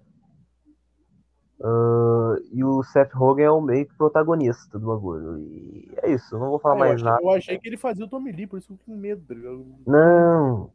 Ah, 1.63 2.35
e 2.53 2.63
o 2.63 2.83
Seth 2.83 3.13
Rogen 3.15 3.47
é 3.47 3.51
o 3.51 3.61
meio 3.61 3.87
que 3.87 3.97
protagonista 3.97 4.79
do 4.79 4.87
bagulho. 4.87 5.39
E 5.39 5.95
é 6.03 6.13
isso, 6.13 6.39
não 6.39 6.51
vou 6.51 6.59
falar 6.59 6.75
eu, 6.75 6.79
mais 6.81 7.03
nada. 7.03 7.19
eu 7.23 7.31
achei 7.31 7.59
que 7.59 7.69
ele 7.69 7.77
fazia 7.77 8.05
o 8.05 8.09
Tommy 8.09 8.33
Lee, 8.33 8.47
por 8.47 8.59
isso 8.59 8.69
que 8.69 8.75
eu 8.75 8.79
fiquei 8.79 8.95
com 8.95 9.01
medo, 9.01 9.23
tá? 9.27 9.35
Não. 9.87 10.71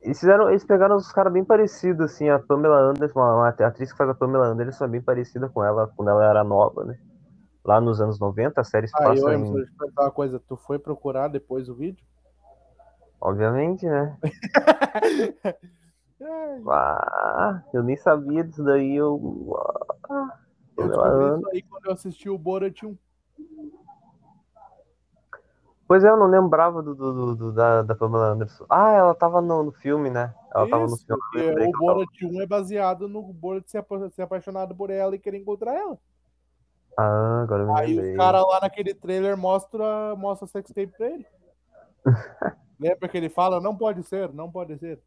Eles, 0.00 0.20
fizeram, 0.20 0.48
eles 0.48 0.64
pegaram 0.64 0.96
os 0.96 1.10
caras 1.10 1.32
bem 1.32 1.44
parecidos, 1.44 2.12
assim, 2.12 2.28
a 2.28 2.38
Pamela 2.38 2.78
Anderson, 2.78 3.18
uma, 3.18 3.48
atriz 3.48 3.90
que 3.90 3.98
faz 3.98 4.10
a 4.10 4.14
Pamela 4.14 4.46
Anderson 4.46 4.84
é 4.84 4.88
bem 4.88 5.02
parecida 5.02 5.48
com 5.48 5.64
ela 5.64 5.88
quando 5.96 6.10
ela 6.10 6.24
era 6.24 6.44
nova, 6.44 6.84
né? 6.84 6.98
Lá 7.64 7.80
nos 7.80 8.00
anos 8.00 8.18
90, 8.18 8.60
a 8.60 8.64
série 8.64 8.88
se 8.88 8.94
Ah, 8.96 9.04
passa 9.04 9.20
eu, 9.20 9.32
em, 9.32 9.44
eu 9.44 9.66
uma 9.98 10.10
coisa. 10.10 10.40
Tu 10.40 10.56
foi 10.56 10.78
procurar 10.78 11.28
depois 11.28 11.68
o 11.68 11.74
vídeo? 11.74 12.04
Obviamente, 13.20 13.86
né? 13.86 14.16
Ah, 16.70 17.62
eu 17.72 17.82
nem 17.84 17.96
sabia 17.96 18.42
disso 18.42 18.64
daí, 18.64 18.96
eu. 18.96 19.56
Ah, 20.10 20.36
eu 20.76 20.88
descobri 20.88 21.26
isso 21.38 21.48
aí 21.52 21.62
quando 21.62 21.86
eu 21.86 21.92
assisti 21.92 22.28
o 22.28 22.36
Borat 22.36 22.82
1. 22.82 22.96
Pois 25.86 26.02
é, 26.02 26.08
eu 26.08 26.16
não 26.16 26.26
lembrava 26.26 26.82
do, 26.82 26.94
do- 26.94 27.36
do- 27.36 27.52
da, 27.52 27.82
da 27.82 27.94
Pamela 27.94 28.30
Anderson. 28.32 28.66
Ah, 28.68 28.90
ela 28.92 29.14
tava 29.14 29.40
no, 29.40 29.62
no 29.62 29.72
filme, 29.72 30.10
né? 30.10 30.34
Ela 30.52 30.68
tava 30.68 30.86
no 30.86 30.96
Isso, 30.96 31.06
filme. 31.06 31.22
lembrei 31.34 31.68
o 31.68 31.78
Borat 31.78 32.08
1 32.24 32.42
é 32.42 32.46
baseado 32.46 33.08
no 33.08 33.22
Borat 33.32 33.68
ser, 33.70 33.84
ser 34.10 34.22
apaixonado 34.22 34.74
por 34.74 34.90
ela 34.90 35.14
e 35.14 35.18
querer 35.20 35.38
encontrar 35.38 35.74
ela. 35.76 35.96
Ah, 36.98 37.42
agora 37.44 37.62
eu 37.62 37.72
me 37.72 37.80
Aí 37.80 37.94
lembrei. 37.94 38.14
o 38.14 38.16
cara 38.16 38.40
lá 38.44 38.60
naquele 38.60 38.92
trailer 38.92 39.36
mostra, 39.36 40.16
mostra 40.16 40.48
sex 40.48 40.68
tape 40.72 40.88
pra 40.88 41.06
ele. 41.06 41.26
Lembra 42.78 43.08
que 43.08 43.16
ele 43.16 43.28
fala, 43.28 43.60
não 43.60 43.76
pode 43.76 44.02
ser, 44.04 44.32
não 44.32 44.50
pode 44.50 44.78
ser. 44.78 45.00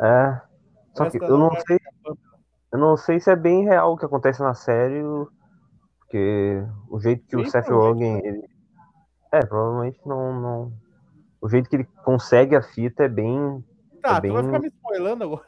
É. 0.00 0.40
Só 0.94 1.08
que 1.10 1.18
eu 1.18 1.36
não 1.38 1.48
é 1.52 1.60
sei. 1.60 1.78
Eu 2.72 2.78
não 2.78 2.96
sei 2.96 3.18
se 3.20 3.30
é 3.30 3.36
bem 3.36 3.64
real 3.64 3.92
o 3.92 3.96
que 3.96 4.04
acontece 4.04 4.40
na 4.40 4.54
série, 4.54 5.02
o- 5.02 5.28
porque 5.98 6.62
o 6.88 7.00
jeito 7.00 7.26
que 7.26 7.36
o 7.36 7.44
Sim, 7.44 7.50
Seth 7.50 7.66
provavelmente 7.66 8.14
Rogen. 8.22 8.26
Ele... 8.40 8.48
É, 9.32 9.44
provavelmente 9.44 10.00
não, 10.06 10.40
não. 10.40 10.72
O 11.40 11.48
jeito 11.48 11.68
que 11.68 11.76
ele 11.76 11.84
consegue 12.04 12.54
a 12.56 12.62
fita 12.62 13.04
é 13.04 13.08
bem. 13.08 13.64
Tá, 14.02 14.16
É 14.16 14.20
bem- 14.20 14.30
tu 14.30 14.34
vai 14.34 14.44
ficar 14.44 14.58
me 14.60 14.68
spoilando 14.68 15.24
agora. 15.24 15.44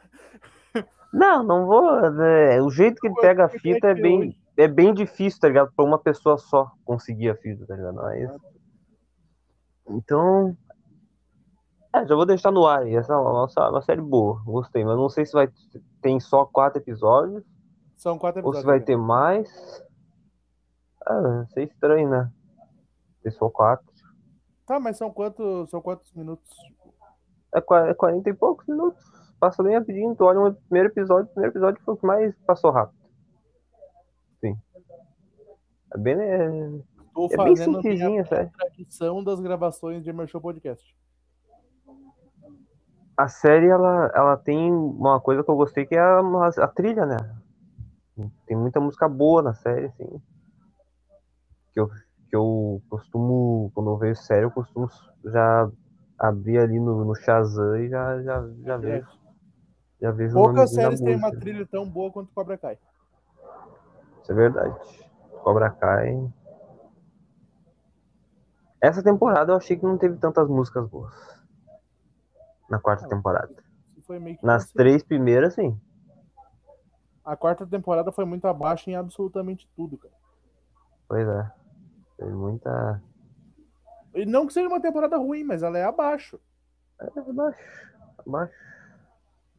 Não, 1.13 1.43
não 1.43 1.67
vou. 1.67 2.09
né, 2.11 2.59
O 2.61 2.71
jeito 2.71 2.99
que 2.99 3.05
ele 3.07 3.15
pega 3.21 3.45
a 3.45 3.49
fita 3.49 3.89
é 3.89 3.93
bem, 3.93 4.35
é 4.57 4.67
bem 4.67 4.91
difícil, 4.95 5.39
tá 5.39 5.47
ligado? 5.47 5.71
Pra 5.75 5.85
uma 5.85 5.99
pessoa 5.99 6.39
só 6.39 6.71
conseguir 6.83 7.29
a 7.29 7.35
fita, 7.35 7.67
tá 7.67 7.75
ligado? 7.75 7.93
Mas... 7.95 8.31
Então. 9.89 10.55
É, 11.95 12.05
já 12.07 12.15
vou 12.15 12.25
deixar 12.25 12.51
no 12.51 12.65
ar. 12.65 12.81
aí. 12.83 12.95
Essa 12.95 13.13
é 13.13 13.15
uma, 13.15 13.31
uma- 13.45 13.69
uma 13.69 13.81
série 13.81 14.01
boa, 14.01 14.41
gostei, 14.43 14.83
mas 14.83 14.97
não 14.97 15.09
sei 15.09 15.25
se 15.25 15.33
vai 15.33 15.47
tem 16.01 16.19
só 16.19 16.43
quatro 16.45 16.81
episódios 16.81 17.43
São 17.95 18.17
quatro 18.17 18.41
ou 18.41 18.49
episódios. 18.51 18.61
se 18.61 18.65
vai 18.65 18.79
né? 18.79 18.85
ter 18.85 18.97
mais. 18.97 19.83
Ah, 21.05 21.45
sei 21.53 21.65
estranho, 21.65 22.09
né? 22.09 22.31
Se 23.21 23.31
só 23.31 23.49
quatro. 23.49 23.85
Tá, 24.65 24.79
mas 24.79 24.97
são 24.97 25.11
quantos, 25.11 25.69
são 25.69 25.81
quantos 25.81 26.11
minutos? 26.13 26.49
É 27.53 27.61
qua- 27.61 27.89
é 27.89 27.93
40 27.93 28.29
e 28.29 28.33
poucos 28.33 28.65
minutos. 28.67 29.03
Passa 29.39 29.61
bem 29.61 29.75
rapidinho. 29.77 30.15
Tu 30.15 30.23
olha 30.23 30.39
o 30.39 30.53
primeiro 30.55 30.89
episódio, 30.89 31.25
o 31.25 31.33
primeiro 31.33 31.51
episódio 31.53 31.81
foi 31.83 31.93
o 31.93 31.97
que 31.97 32.05
mais 32.07 32.33
passou 32.47 32.71
rápido. 32.71 32.97
Sim. 34.39 34.57
É 35.93 35.97
bem. 35.97 36.15
É, 36.19 36.49
Tô 37.13 37.27
é 37.27 37.35
fazendo 37.35 37.81
sério. 37.81 38.51
tradição 38.57 39.23
das 39.23 39.39
gravações 39.39 40.03
de 40.03 40.09
Emerson 40.09 40.39
Podcast. 40.39 40.95
A 43.15 43.27
série, 43.27 43.67
ela, 43.67 44.11
ela 44.15 44.35
tem 44.35 44.71
uma 44.71 45.19
coisa 45.19 45.43
que 45.43 45.49
eu 45.49 45.55
gostei 45.55 45.85
que 45.85 45.95
é 45.95 45.99
a, 45.99 46.19
a 46.57 46.67
trilha, 46.67 47.05
né? 47.05 47.17
Tem 48.47 48.57
muita 48.57 48.79
música 48.79 49.07
boa 49.07 49.43
na 49.43 49.53
série, 49.53 49.85
assim. 49.85 50.21
Que 51.71 51.79
eu, 51.79 51.87
que 51.87 52.35
eu 52.35 52.81
costumo, 52.89 53.71
quando 53.75 53.91
eu 53.91 53.97
vejo 53.97 54.19
série, 54.19 54.45
eu 54.45 54.51
costumo 54.51 54.89
já 55.23 55.69
abrir 56.17 56.57
ali 56.57 56.79
no, 56.79 57.05
no 57.05 57.15
Shazam 57.15 57.77
e 57.77 57.89
já, 57.89 58.21
já, 58.23 58.49
já 58.63 58.77
vejo. 58.77 59.07
Já 60.01 60.11
vejo 60.11 60.33
Poucas 60.33 60.73
séries 60.73 60.99
têm 60.99 61.15
uma 61.15 61.31
trilha 61.31 61.65
tão 61.67 61.87
boa 61.87 62.11
quanto 62.11 62.33
Cobra 62.33 62.57
Kai. 62.57 62.77
Isso 64.21 64.31
é 64.31 64.35
verdade. 64.35 64.75
Cobra 65.43 65.69
Kai. 65.69 66.27
Essa 68.83 69.01
temporada 69.01 69.53
eu 69.53 69.55
achei 69.55 69.77
que 69.77 69.85
não 69.85 69.97
teve 69.97 70.17
tantas 70.17 70.45
músicas 70.49 70.85
boas. 70.89 71.13
Na 72.69 72.77
quarta 72.77 73.05
Ah, 73.05 73.07
temporada. 73.07 73.55
Nas 74.43 74.69
três 74.73 75.01
primeiras, 75.01 75.53
sim. 75.53 75.79
A 77.23 77.37
quarta 77.37 77.65
temporada 77.65 78.11
foi 78.11 78.25
muito 78.25 78.45
abaixo 78.45 78.89
em 78.89 78.95
absolutamente 78.97 79.69
tudo, 79.73 79.97
cara. 79.97 80.13
Pois 81.07 81.25
é. 81.25 81.49
Teve 82.17 82.33
muita. 82.33 83.01
E 84.13 84.25
não 84.25 84.45
que 84.45 84.51
seja 84.51 84.67
uma 84.67 84.81
temporada 84.81 85.15
ruim, 85.17 85.45
mas 85.45 85.63
ela 85.63 85.77
é 85.77 85.85
abaixo. 85.85 86.37
É, 86.99 87.05
abaixo. 87.19 87.57
Abaixo. 88.27 88.53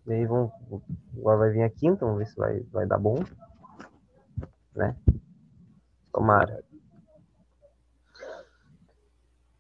E 0.07 0.13
aí 0.13 0.27
vão. 0.27 0.53
Agora 1.17 1.39
vai 1.39 1.51
vir 1.51 1.63
a 1.63 1.71
quinta, 1.71 2.05
vamos 2.05 2.19
ver 2.19 2.27
se 2.27 2.37
vai, 2.37 2.61
vai 2.65 2.87
dar 2.87 2.99
bom. 2.99 3.25
Né? 4.75 4.95
Tomara. 6.13 6.63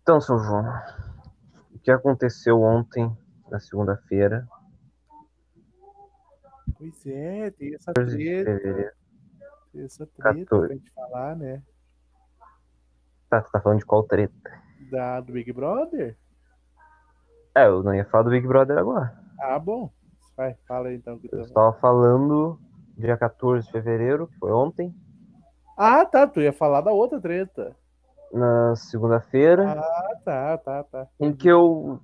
Então, 0.05 0.21
seu 0.21 0.39
João, 0.39 0.67
o 1.75 1.79
que 1.79 1.91
aconteceu 1.91 2.61
ontem, 2.61 3.11
na 3.51 3.59
segunda-feira, 3.59 4.47
Pois 6.77 7.07
é, 7.07 7.51
tem 7.53 7.75
essa 7.75 7.93
14 7.95 8.19
de 8.19 8.45
treta, 8.45 8.95
tem 9.73 9.83
essa 9.85 10.07
treta 10.07 10.23
14. 10.45 10.67
pra 10.67 10.77
gente 10.77 10.91
falar, 10.93 11.35
né? 11.37 11.63
Tá, 13.31 13.41
tu 13.41 13.51
tá 13.51 13.61
falando 13.63 13.79
de 13.79 13.87
qual 13.87 14.03
treta? 14.03 14.63
Da, 14.91 15.21
do 15.23 15.33
Big 15.33 15.51
Brother? 15.55 16.19
É, 17.55 17.67
eu 17.69 17.83
não 17.83 17.95
ia 17.95 18.05
falar 18.05 18.25
do 18.25 18.31
Big 18.31 18.47
Brother 18.47 18.77
agora. 18.77 19.19
Ah, 19.41 19.59
bom. 19.59 19.91
Vai, 20.37 20.55
fala 20.69 20.89
aí 20.89 20.97
então. 20.97 21.19
Que 21.19 21.29
Eu 21.33 21.39
tá- 21.39 21.45
estava 21.47 21.73
falando 21.81 22.59
dia 22.99 23.17
14 23.17 23.65
de 23.67 23.73
fevereiro, 23.73 24.27
que 24.27 24.37
foi 24.39 24.53
ontem, 24.53 24.95
Ah, 25.79 26.05
tá. 26.05 26.27
Tu 26.27 26.41
ia 26.43 26.53
falar 26.53 26.83
da 26.83 26.93
outra 26.93 27.19
treta. 27.21 27.75
Na 28.33 28.75
segunda-feira, 28.77 29.71
Ah, 29.73 30.17
tá, 30.25 30.59
tá, 30.59 30.85
tá. 30.85 31.07
em 31.21 31.33
que 31.33 31.49
eu 31.49 32.01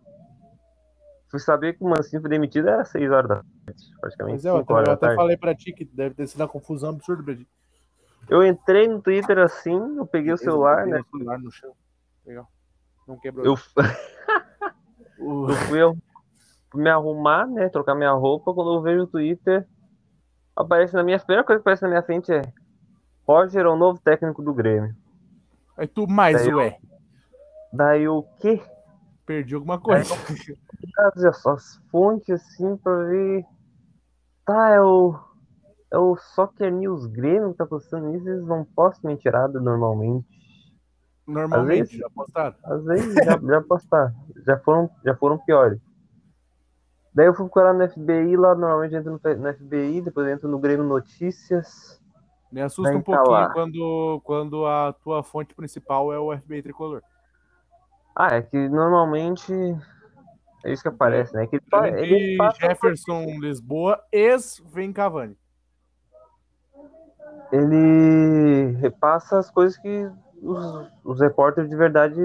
fui 1.30 1.40
saber 1.40 1.74
que 1.74 1.85
o 1.85 1.88
Mancinho 1.88 2.20
foi 2.20 2.30
demitido 2.30 2.68
era 2.68 2.85
6 2.85 3.11
horas 3.11 3.28
da 3.28 3.35
tarde, 3.37 3.83
praticamente 4.00 4.35
Mas 4.37 4.44
é, 4.44 4.48
eu 4.50 4.59
5 4.59 4.74
até, 4.74 4.88
eu 4.90 4.94
até 4.94 5.14
falei 5.14 5.37
pra 5.37 5.54
ti 5.54 5.72
que 5.72 5.85
deve 5.85 6.14
ter 6.14 6.26
sido 6.26 6.40
uma 6.40 6.48
confusão 6.48 6.90
absurda 6.90 7.22
pra 7.22 7.35
ti. 7.37 7.46
Eu 8.28 8.44
entrei 8.44 8.87
no 8.87 9.00
Twitter 9.00 9.38
assim, 9.38 9.96
eu 9.96 10.06
peguei 10.06 10.33
o 10.33 10.37
celular, 10.38 10.87
né? 10.87 11.00
O 11.00 11.18
celular 11.18 11.38
no 11.38 11.50
chão. 11.50 11.72
Legal. 12.24 12.46
Não 13.09 13.18
quebrou. 13.18 13.44
Eu, 13.44 13.54
eu 15.18 15.54
fui 15.68 15.83
eu- 15.83 15.96
me 16.74 16.88
arrumar, 16.88 17.46
né? 17.48 17.68
Trocar 17.68 17.96
minha 17.96 18.12
roupa. 18.12 18.54
Quando 18.54 18.72
eu 18.74 18.80
vejo 18.83 19.02
o 19.02 19.06
Twitter, 19.09 19.66
aparece 20.54 20.94
na 20.94 21.02
minha. 21.02 21.16
A 21.16 21.20
primeira 21.20 21.42
coisa 21.44 21.59
que 21.59 21.62
aparece 21.62 21.83
na 21.83 21.88
minha 21.88 22.02
frente 22.02 22.33
é 22.33 22.42
Roger 23.26 23.64
é 23.64 23.68
o 23.68 23.74
novo 23.76 24.00
técnico 24.00 24.40
do 24.42 24.54
Grêmio. 24.54 24.94
Aí 25.81 25.88
tu 25.88 26.07
mais, 26.07 26.37
Daí 26.37 26.51
eu- 26.51 26.59
ué. 26.59 26.79
Daí 27.73 28.07
o 28.09 28.23
quê? 28.38 28.61
Perdi 29.25 29.55
alguma 29.55 29.81
coisa. 29.81 30.14
Cara, 30.95 31.33
só 31.33 31.53
as 31.53 31.77
fontes 31.90 32.29
assim 32.29 32.77
pra 32.77 33.05
ver. 33.05 33.45
Tá, 34.45 34.69
é 34.71 34.81
o. 34.83 35.14
É 35.93 35.99
o 35.99 36.16
Soccer 36.16 36.71
News 36.73 37.07
Grêmio 37.07 37.51
que 37.53 37.57
tá 37.59 37.66
postando 37.66 38.14
isso, 38.14 38.29
eles 38.29 38.45
não 38.47 38.64
postam 38.64 39.11
mentirada 39.11 39.59
normalmente. 39.59 40.27
Normalmente, 41.27 41.83
Às 41.83 41.88
vezes- 41.88 41.99
já 41.99 42.11
postaram. 42.11 42.57
Às 42.64 42.85
vezes 42.85 43.14
já, 43.25 43.38
já 43.40 43.61
postaram. 43.62 44.14
Já 44.47 44.59
foram, 44.59 44.90
já 45.05 45.14
foram 45.16 45.38
piores. 45.38 45.81
Daí 47.14 47.27
eu 47.27 47.35
fui 47.35 47.45
procurar 47.47 47.73
no 47.73 47.83
FBI, 47.88 48.37
lá 48.37 48.55
normalmente 48.55 48.95
eu 48.95 49.01
entro 49.01 49.12
no, 49.12 49.37
no 49.37 49.49
FBI, 49.55 50.01
depois 50.03 50.27
eu 50.29 50.33
entro 50.35 50.49
no 50.49 50.59
Grêmio 50.61 50.85
Notícias. 50.85 52.01
Me 52.50 52.60
assusta 52.60 52.90
Daí 52.90 52.98
um 52.98 53.02
pouquinho 53.02 53.30
lá. 53.30 53.52
quando, 53.52 54.20
quando 54.24 54.66
a 54.66 54.92
tua 54.92 55.22
fonte 55.22 55.54
principal 55.54 56.12
é 56.12 56.18
o 56.18 56.36
FBI 56.36 56.62
Tricolor. 56.62 57.02
Ah, 58.14 58.34
é 58.36 58.42
que 58.42 58.68
normalmente 58.68 59.52
é 60.64 60.72
isso 60.72 60.82
que 60.82 60.88
aparece, 60.88 61.32
né? 61.34 61.46
Que 61.46 61.56
ele, 61.56 62.14
ele 62.14 62.36
passa- 62.36 62.58
Jefferson 62.60 63.24
Lisboa, 63.38 64.02
ex-Vem 64.12 64.92
Cavani. 64.92 65.38
ele 67.52 68.72
repassa 68.78 69.38
as 69.38 69.50
coisas 69.50 69.76
que 69.78 70.10
os, 70.42 70.90
os 71.04 71.20
repórteres 71.20 71.68
de 71.70 71.76
verdade 71.76 72.20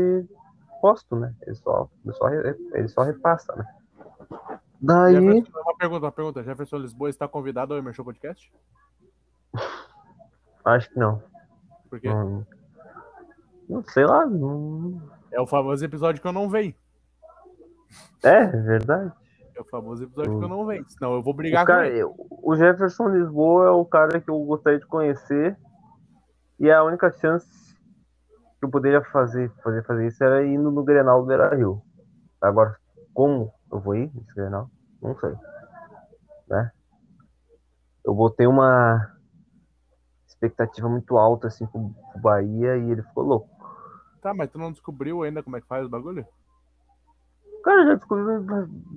postam, 0.81 1.19
né? 1.19 1.33
Ele 1.43 1.55
só, 1.55 1.89
ele 2.03 2.13
só, 2.13 2.29
ele 2.29 2.87
só 2.87 3.01
repassa, 3.03 3.55
né? 3.55 3.65
Daí, 4.81 5.13
Jefferson, 5.15 5.59
uma 5.61 5.75
pergunta, 5.77 6.05
uma 6.05 6.11
pergunta. 6.11 6.43
Jefferson 6.43 6.77
Lisboa 6.77 7.09
está 7.09 7.27
convidado 7.27 7.73
ao 7.73 7.79
Emerson 7.79 8.03
Podcast? 8.03 8.51
Acho 10.65 10.89
que 10.89 10.99
não. 10.99 11.21
Por 11.89 11.99
quê? 11.99 12.09
Não, 12.09 12.45
não 13.69 13.83
sei 13.83 14.05
lá. 14.05 14.25
Não... 14.25 15.01
É 15.31 15.39
o 15.39 15.47
famoso 15.47 15.83
episódio 15.83 16.21
que 16.21 16.27
eu 16.27 16.31
não 16.33 16.49
venho. 16.49 16.73
É, 18.23 18.43
é 18.43 18.47
verdade. 18.47 19.11
É 19.55 19.61
o 19.61 19.65
famoso 19.65 20.03
episódio 20.03 20.33
O- 20.35 20.39
que 20.39 20.45
eu 20.45 20.49
não 20.49 20.65
venho. 20.65 20.85
Senão 20.89 21.13
eu 21.15 21.23
vou 21.23 21.33
O, 21.33 21.35
brigar 21.37 21.65
cara- 21.65 21.89
com 21.89 21.95
ele. 21.95 22.03
o 22.43 22.55
Jefferson 22.55 23.07
Lisboa 23.09 23.67
é 23.67 23.69
o 23.69 23.85
cara 23.85 24.19
que 24.19 24.29
eu 24.29 24.39
gostaria 24.43 24.79
de 24.79 24.85
conhecer. 24.85 25.57
E 26.59 26.71
a 26.71 26.83
única 26.83 27.11
chance 27.11 27.47
que 28.59 28.65
eu 28.65 28.69
poderia 28.69 29.01
fazer, 29.03 29.51
fazer, 29.63 29.83
fazer 29.85 30.07
isso 30.07 30.23
era 30.23 30.45
indo 30.45 30.71
no 30.71 30.83
Grenal 30.83 31.21
do 31.21 31.27
Beira 31.27 31.53
Rio. 31.55 31.81
Agora, 32.41 32.75
como 33.13 33.51
eu 33.71 33.79
vou 33.79 33.95
ir 33.95 34.11
nesse 34.13 34.33
Grenal? 34.33 34.69
Não 35.01 35.17
sei. 35.19 35.33
Né? 36.49 36.71
Eu 38.03 38.13
botei 38.13 38.47
uma 38.47 39.14
expectativa 40.45 40.89
muito 40.89 41.17
alta 41.17 41.47
assim 41.47 41.65
pro, 41.65 41.89
pro 42.11 42.21
Bahia 42.21 42.77
e 42.77 42.91
ele 42.91 43.01
ficou 43.03 43.23
louco. 43.23 43.49
Tá, 44.21 44.33
mas 44.33 44.49
tu 44.49 44.57
não 44.57 44.71
descobriu 44.71 45.23
ainda 45.23 45.43
como 45.43 45.57
é 45.57 45.61
que 45.61 45.67
faz 45.67 45.85
o 45.85 45.89
bagulho? 45.89 46.25
Cara, 47.63 47.85
já 47.85 47.95
descobri 47.95 48.23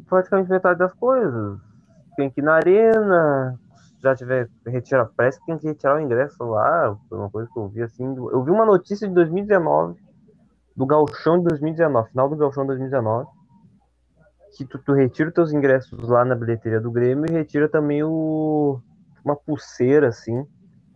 praticamente 0.09 0.51
metade 0.51 0.79
das 0.79 0.93
coisas. 0.95 1.59
Tem 2.17 2.31
que 2.31 2.41
ir 2.41 2.45
na 2.45 2.55
arena, 2.55 3.59
já 4.03 4.15
tiver 4.15 4.49
retirar, 4.67 5.11
parece 5.17 5.41
que 5.41 5.47
tem 5.47 5.59
que 5.59 5.67
retirar 5.67 5.97
o 5.97 6.01
ingresso 6.01 6.43
lá, 6.45 6.97
foi 7.09 7.19
uma 7.19 7.31
coisa 7.31 7.51
que 7.53 7.59
eu 7.59 7.69
vi 7.69 7.83
assim. 7.83 8.05
Eu 8.17 8.43
vi 8.45 8.51
uma 8.51 8.65
notícia 8.65 9.09
de 9.09 9.15
2019, 9.15 10.01
do 10.77 10.87
Gauchão 10.87 11.39
de 11.39 11.45
2019, 11.45 12.11
final 12.11 12.29
do 12.29 12.37
Gauchão 12.37 12.65
de 12.65 12.69
2019, 12.69 13.29
que 14.57 14.65
tu, 14.65 14.79
tu 14.79 14.93
retira 14.93 15.29
os 15.29 15.35
teus 15.35 15.53
ingressos 15.53 16.09
lá 16.09 16.25
na 16.25 16.35
bilheteria 16.35 16.81
do 16.81 16.91
Grêmio 16.91 17.27
e 17.29 17.33
retira 17.33 17.69
também 17.69 18.03
o 18.03 18.81
uma 19.25 19.37
pulseira 19.37 20.09
assim, 20.09 20.47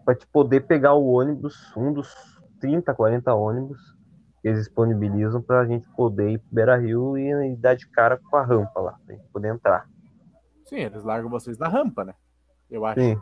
pra 0.05 0.15
te 0.15 0.27
poder 0.27 0.63
pegar 0.63 0.95
o 0.95 1.07
ônibus, 1.13 1.75
um 1.77 1.93
dos 1.93 2.13
30, 2.61 2.95
40 2.95 3.35
ônibus 3.35 3.97
que 4.41 4.49
eles 4.49 4.61
disponibilizam 4.65 5.41
pra 5.41 5.65
gente 5.65 5.89
poder 5.91 6.31
ir 6.31 6.39
pro 6.39 6.49
Beira 6.55 6.77
Rio 6.77 7.17
e, 7.17 7.53
e 7.53 7.57
dar 7.57 7.75
de 7.75 7.87
cara 7.89 8.17
com 8.19 8.37
a 8.37 8.43
rampa 8.45 8.81
lá, 8.81 8.99
pra 9.07 9.15
gente 9.15 9.29
poder 9.29 9.55
entrar. 9.55 9.89
Sim, 10.65 10.81
eles 10.81 11.05
largam 11.05 11.31
vocês 11.31 11.57
na 11.59 11.69
rampa, 11.69 12.05
né? 12.05 12.15
Eu 12.69 12.85
acho. 12.85 13.01
Sim. 13.01 13.21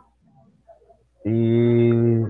E 1.25 2.25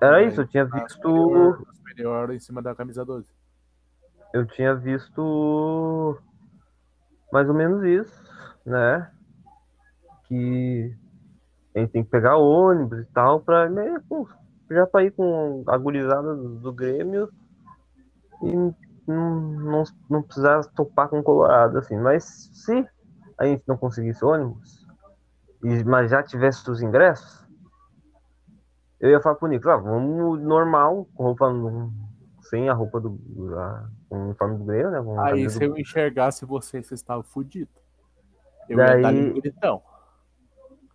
A 0.00 0.06
era 0.06 0.22
isso, 0.24 0.40
eu 0.40 0.48
tinha 0.48 0.64
visto. 0.64 1.64
superior 1.74 2.32
em 2.32 2.40
cima 2.40 2.60
da 2.60 2.74
camisa 2.74 3.04
12. 3.04 3.28
Eu 4.34 4.46
tinha 4.46 4.74
visto 4.74 6.18
mais 7.32 7.48
ou 7.48 7.54
menos 7.54 7.84
isso, 7.84 8.22
né? 8.66 9.10
Que 10.24 10.96
a 11.74 11.78
gente 11.80 11.90
tem 11.90 12.04
que 12.04 12.10
pegar 12.10 12.36
ônibus 12.36 13.00
e 13.00 13.04
tal, 13.06 13.40
pra, 13.40 13.68
né, 13.68 14.00
pô, 14.08 14.28
já 14.70 14.86
pra 14.86 15.04
ir 15.04 15.10
com 15.12 15.64
a 15.66 15.76
gurizada 15.76 16.34
do, 16.34 16.72
Grêmio 16.72 17.28
e 18.42 18.54
não, 18.56 18.74
não, 19.06 19.84
não 20.08 20.22
precisar 20.22 20.62
topar 20.74 21.08
com 21.08 21.20
o 21.20 21.22
Colorado, 21.22 21.78
assim. 21.78 21.96
Mas 21.98 22.24
se 22.52 22.86
a 23.38 23.46
gente 23.46 23.62
não 23.66 23.76
conseguisse 23.76 24.24
ônibus, 24.24 24.86
e, 25.64 25.84
mas 25.84 26.10
já 26.10 26.22
tivesse 26.22 26.68
os 26.70 26.82
ingressos, 26.82 27.42
eu 29.00 29.10
ia 29.10 29.20
falar 29.20 29.34
pro 29.36 29.48
Nico, 29.48 29.68
ah, 29.68 29.76
vamos 29.76 30.40
normal, 30.40 31.06
com 31.14 31.24
roupa 31.24 31.52
sem 32.42 32.68
a 32.68 32.74
roupa 32.74 33.00
do. 33.00 33.18
A, 33.58 33.88
com 34.08 34.16
o 34.18 34.24
uniforme 34.26 34.58
do 34.58 34.64
Grêmio, 34.64 34.90
né? 34.90 34.98
Aí 35.22 35.48
se 35.50 35.58
do- 35.58 35.64
eu 35.64 35.78
enxergasse 35.78 36.44
vocês, 36.44 36.86
vocês 36.86 37.00
estavam 37.00 37.22
fodidos. 37.22 37.74
Eu 38.68 38.78
ia 38.78 38.86
dar 38.86 39.00
Daí- 39.02 39.30
um 39.30 39.34
gritão. 39.34 39.82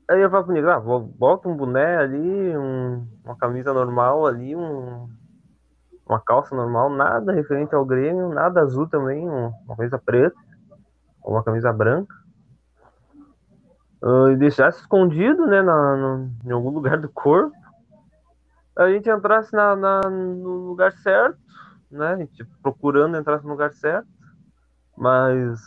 Aí 0.09 0.21
eu 0.21 0.29
falo 0.29 0.51
Nico, 0.53 0.69
ah, 0.69 0.79
bota 0.79 1.49
um 1.49 1.55
boné 1.55 1.97
ali, 1.97 2.57
um- 2.57 3.05
uma 3.25 3.35
camisa 3.35 3.73
normal 3.73 4.25
ali, 4.25 4.55
um, 4.55 5.09
uma 6.07 6.19
calça 6.21 6.55
normal, 6.55 6.89
nada 6.89 7.33
referente 7.33 7.75
ao 7.75 7.85
Grêmio, 7.85 8.29
nada 8.29 8.61
azul 8.61 8.87
também, 8.87 9.29
um- 9.29 9.51
uma 9.65 9.75
camisa 9.75 9.99
preta, 9.99 10.35
ou 11.21 11.33
uma 11.33 11.43
camisa 11.43 11.73
branca. 11.73 12.15
Ah, 14.01 14.31
e 14.31 14.37
deixasse 14.37 14.79
escondido, 14.79 15.45
né, 15.45 15.61
na, 15.61 15.97
no- 15.97 16.31
em 16.45 16.51
algum 16.51 16.69
lugar 16.69 16.97
do 16.97 17.09
corpo. 17.09 17.51
A 18.77 18.89
gente 18.89 19.09
entrasse 19.09 19.51
na, 19.53 19.75
na- 19.75 20.09
no 20.09 20.67
lugar 20.67 20.93
certo, 20.93 21.37
né, 21.91 22.13
a 22.13 22.17
gente 22.17 22.45
procurando 22.61 23.17
entrar 23.17 23.41
no 23.41 23.49
lugar 23.49 23.73
certo, 23.73 24.07
mas 24.95 25.59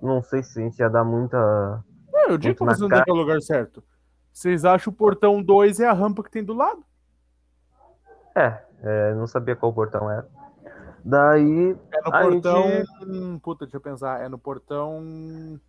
não 0.00 0.22
sei 0.22 0.42
se 0.42 0.60
a 0.60 0.62
gente 0.62 0.78
ia 0.78 0.88
dar 0.88 1.04
muita 1.04 1.84
Não, 2.26 2.30
eu 2.32 2.38
digo 2.38 2.54
que 2.56 2.64
vocês 2.64 2.80
não 2.80 2.88
cara. 2.88 3.00
estão 3.02 3.14
no 3.14 3.20
lugar 3.20 3.40
certo. 3.42 3.82
Vocês 4.32 4.64
acham 4.64 4.92
o 4.92 4.96
portão 4.96 5.42
2 5.42 5.80
é 5.80 5.86
a 5.86 5.92
rampa 5.92 6.22
que 6.22 6.30
tem 6.30 6.42
do 6.42 6.54
lado? 6.54 6.84
É, 8.34 8.62
é, 8.82 9.14
não 9.14 9.26
sabia 9.26 9.54
qual 9.54 9.72
portão 9.72 10.10
era. 10.10 10.26
Daí, 11.04 11.76
É 11.92 12.00
no 12.00 12.10
portão. 12.10 12.62
gente- 12.70 13.40
Puta, 13.40 13.64
deixa 13.66 13.76
eu 13.76 13.80
pensar. 13.80 14.22
É 14.22 14.28
no 14.28 14.38
portão. 14.38 15.60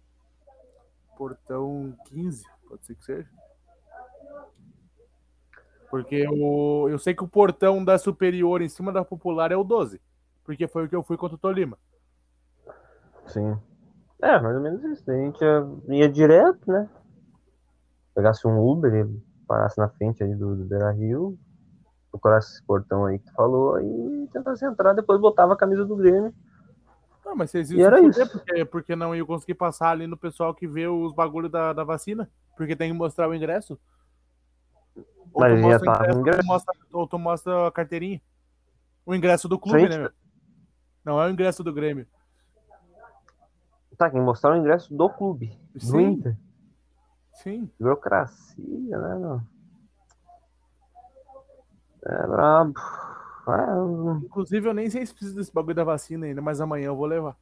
Portão 1.17 1.93
15, 2.05 2.43
pode 2.67 2.85
ser 2.85 2.95
que 2.95 3.03
seja. 3.05 3.29
Porque 5.89 6.25
o... 6.27 6.89
eu 6.89 6.97
sei 6.97 7.13
que 7.13 7.23
o 7.23 7.27
portão 7.27 7.83
da 7.85 7.97
superior 7.97 8.61
em 8.61 8.67
cima 8.69 8.91
da 8.91 9.05
popular 9.05 9.51
é 9.51 9.55
o 9.55 9.63
12. 9.63 10.01
Porque 10.43 10.67
foi 10.67 10.85
o 10.85 10.89
que 10.89 10.95
eu 10.95 11.03
fui 11.03 11.17
contra 11.17 11.35
o 11.35 11.39
Tolima. 11.39 11.77
sim. 13.27 13.57
É, 14.21 14.39
mais 14.39 14.55
ou 14.55 14.61
menos 14.61 14.83
isso. 14.83 15.09
A 15.09 15.13
gente 15.13 15.41
ia, 15.41 15.67
ia 15.89 16.09
direto, 16.09 16.71
né? 16.71 16.89
Pegasse 18.13 18.47
um 18.47 18.59
Uber 18.59 18.93
e 18.93 19.45
parasse 19.45 19.77
na 19.77 19.89
frente 19.89 20.23
aí 20.23 20.33
do, 20.33 20.55
do 20.55 20.65
Beira 20.65 20.91
Rio, 20.91 21.37
procurasse 22.11 22.53
esse 22.53 22.63
portão 22.63 23.05
aí 23.05 23.19
que 23.19 23.25
tu 23.25 23.33
falou 23.33 23.79
e 23.79 24.27
tentasse 24.31 24.65
entrar, 24.65 24.93
depois 24.93 25.19
botava 25.19 25.53
a 25.53 25.57
camisa 25.57 25.85
do 25.85 25.95
Grêmio. 25.95 26.33
Não, 27.25 27.35
mas 27.35 27.51
vocês 27.51 27.71
E 27.71 27.77
iam 27.77 27.87
era 27.87 27.99
isso. 27.99 28.29
porque, 28.29 28.65
porque 28.65 28.95
não 28.95 29.15
iam 29.15 29.25
conseguir 29.25 29.55
passar 29.55 29.89
ali 29.89 30.05
no 30.05 30.15
pessoal 30.15 30.53
que 30.53 30.67
vê 30.67 30.87
os 30.87 31.13
bagulhos 31.13 31.51
da, 31.51 31.73
da 31.73 31.83
vacina. 31.83 32.29
Porque 32.55 32.75
tem 32.75 32.91
que 32.91 32.97
mostrar 32.97 33.27
o 33.27 33.33
ingresso. 33.33 33.77
Ou 35.33 35.41
Mas 35.41 35.53
tu 35.53 35.61
mostra 35.61 35.89
ingresso, 35.91 36.19
ingresso. 36.19 36.37
Ou, 36.37 36.43
tu 36.43 36.47
mostra, 36.47 36.73
ou 36.93 37.07
tu 37.07 37.19
mostra 37.19 37.67
a 37.67 37.71
carteirinha. 37.71 38.21
O 39.05 39.13
ingresso 39.13 39.49
do 39.49 39.59
clube, 39.59 39.79
Gente, 39.79 39.89
né, 39.89 39.97
meu? 39.97 40.11
Não 41.03 41.21
é 41.21 41.27
o 41.27 41.29
ingresso 41.29 41.63
do 41.63 41.73
Grêmio. 41.73 42.07
Tá, 43.97 44.09
quem 44.09 44.21
mostrar 44.21 44.53
o 44.53 44.57
ingresso 44.57 44.93
do 44.93 45.09
clube. 45.09 45.57
Do 45.73 45.79
Sim. 45.79 46.01
Inter. 46.01 46.37
Sim. 47.33 47.69
Burocracia, 47.79 48.97
né, 48.97 49.15
meu? 49.15 49.41
É 52.05 52.27
brabo. 52.27 52.73
É, 53.47 54.25
Inclusive, 54.25 54.67
eu 54.67 54.73
nem 54.73 54.89
sei 54.89 55.05
se 55.05 55.13
precisa 55.13 55.35
desse 55.35 55.53
bagulho 55.53 55.75
da 55.75 55.83
vacina 55.83 56.25
ainda, 56.25 56.41
mas 56.41 56.59
amanhã 56.59 56.87
eu 56.87 56.95
vou 56.95 57.05
levar. 57.05 57.37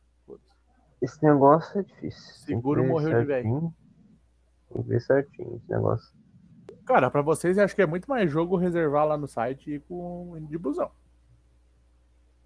Esse 1.01 1.23
negócio 1.23 1.79
é 1.79 1.83
difícil. 1.83 2.33
Que 2.33 2.39
Seguro 2.45 2.85
morreu 2.85 3.19
de 3.19 3.25
velho. 3.25 3.43
certinho. 3.43 3.75
Tem 4.71 4.81
que 4.81 4.89
ver 4.89 5.01
certinho 5.01 5.55
esse 5.57 5.69
negócio. 5.69 6.13
Cara, 6.85 7.09
pra 7.09 7.21
vocês, 7.21 7.57
eu 7.57 7.63
acho 7.63 7.75
que 7.75 7.81
é 7.81 7.85
muito 7.85 8.09
mais 8.09 8.29
jogo 8.31 8.57
reservar 8.57 9.05
lá 9.05 9.17
no 9.17 9.27
site 9.27 9.69
e 9.69 9.73
ir 9.75 9.79
com 9.81 10.37
de 10.47 10.57
busão. 10.57 10.91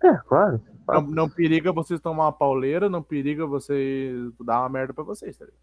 É, 0.03 0.15
claro. 0.27 0.61
Não, 0.87 1.01
não 1.01 1.29
periga 1.29 1.71
vocês 1.71 1.99
tomar 1.99 2.25
uma 2.25 2.33
pauleira, 2.33 2.89
não 2.89 3.03
periga 3.03 3.45
vocês 3.45 4.31
dar 4.39 4.61
uma 4.61 4.69
merda 4.69 4.93
pra 4.93 5.03
vocês, 5.03 5.37
tá 5.37 5.45
ligado? 5.45 5.59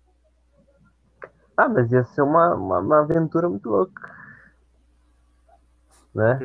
Ah, 1.57 1.69
mas 1.69 1.91
ia 1.93 2.05
ser 2.05 2.23
uma, 2.23 2.55
uma, 2.55 2.81
uma 2.81 3.01
aventura 3.01 3.49
muito 3.49 3.69
louca. 3.69 4.13
Né? 6.15 6.39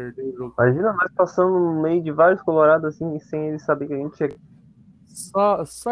Imagina 0.58 0.94
nós 0.94 1.12
passando 1.14 1.52
no 1.52 1.82
meio 1.82 2.02
de 2.02 2.12
vários 2.12 2.42
colorados 2.42 2.96
assim, 2.96 3.20
sem 3.20 3.50
eles 3.50 3.64
saber 3.64 3.88
que 3.88 3.94
a 3.94 3.98
gente 3.98 4.18
chega. 4.18 4.36
Só, 5.08 5.66
só 5.66 5.92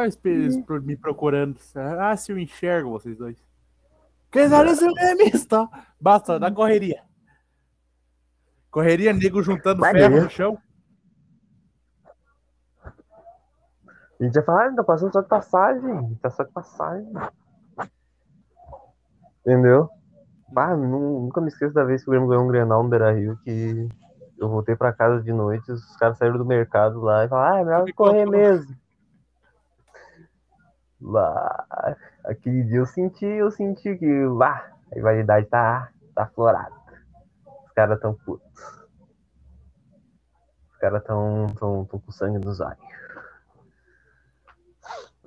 por 0.65 0.81
me 0.81 0.95
procurando. 0.95 1.59
Ah, 1.99 2.15
se 2.15 2.31
eu 2.31 2.39
enxergo 2.39 2.91
vocês 2.91 3.17
dois. 3.17 3.37
Quem 4.31 4.47
sabe 4.49 4.75
se 4.75 4.85
é 4.85 5.15
mista? 5.15 5.67
Basta, 5.99 6.39
na 6.39 6.51
correria. 6.51 7.01
Correria, 8.69 9.13
nego 9.13 9.41
juntando 9.41 9.81
Vai 9.81 9.93
ferro 9.93 10.09
mesmo. 10.09 10.25
no 10.25 10.29
chão. 10.31 10.57
A 14.19 14.23
gente 14.23 14.35
ia 14.35 14.43
falar, 14.43 14.67
ah, 14.69 14.75
tá 14.75 14.83
passando 14.83 15.13
só 15.13 15.21
de 15.21 15.27
passagem. 15.27 16.15
Tá 16.15 16.29
só 16.29 16.43
de 16.43 16.51
passagem. 16.51 17.11
Entendeu? 19.41 19.89
Ah, 20.55 20.75
nu- 20.75 21.21
nunca 21.21 21.39
me 21.41 21.49
esqueço 21.49 21.73
da 21.73 21.83
vez 21.83 22.03
que 22.03 22.09
o 22.09 22.11
Grêmio 22.11 22.27
ganhou 22.29 22.43
um 22.43 22.47
Grenal 22.47 22.83
no 22.83 22.89
Beira 22.89 23.11
Rio, 23.11 23.37
que 23.43 23.87
eu 24.37 24.49
voltei 24.49 24.75
pra 24.75 24.93
casa 24.93 25.21
de 25.21 25.31
noite, 25.31 25.71
os 25.71 25.95
caras 25.97 26.17
saíram 26.17 26.37
do 26.37 26.45
mercado 26.45 27.01
lá 27.01 27.25
e 27.25 27.27
falaram, 27.27 27.55
ah, 27.55 27.59
é 27.59 27.63
melhor 27.63 27.85
Me 27.85 27.93
correr 27.93 28.25
mesmo. 28.25 28.75
Lá, 30.99 31.95
aquele 32.25 32.63
dia 32.63 32.77
eu 32.79 32.85
senti, 32.87 33.25
eu 33.25 33.51
senti 33.51 33.95
que 33.97 34.25
lá, 34.25 34.65
a 34.91 34.95
rivalidade 34.95 35.45
tá, 35.47 35.89
tá 36.15 36.23
aflorada. 36.23 36.73
Os 37.67 37.73
caras 37.73 37.99
tão 37.99 38.15
putos. 38.15 38.47
Os 40.71 40.77
caras 40.79 41.03
tão, 41.03 41.47
tão, 41.59 41.85
tão 41.85 41.99
com 41.99 42.11
sangue 42.11 42.43
nos 42.43 42.59
olhos. 42.59 42.79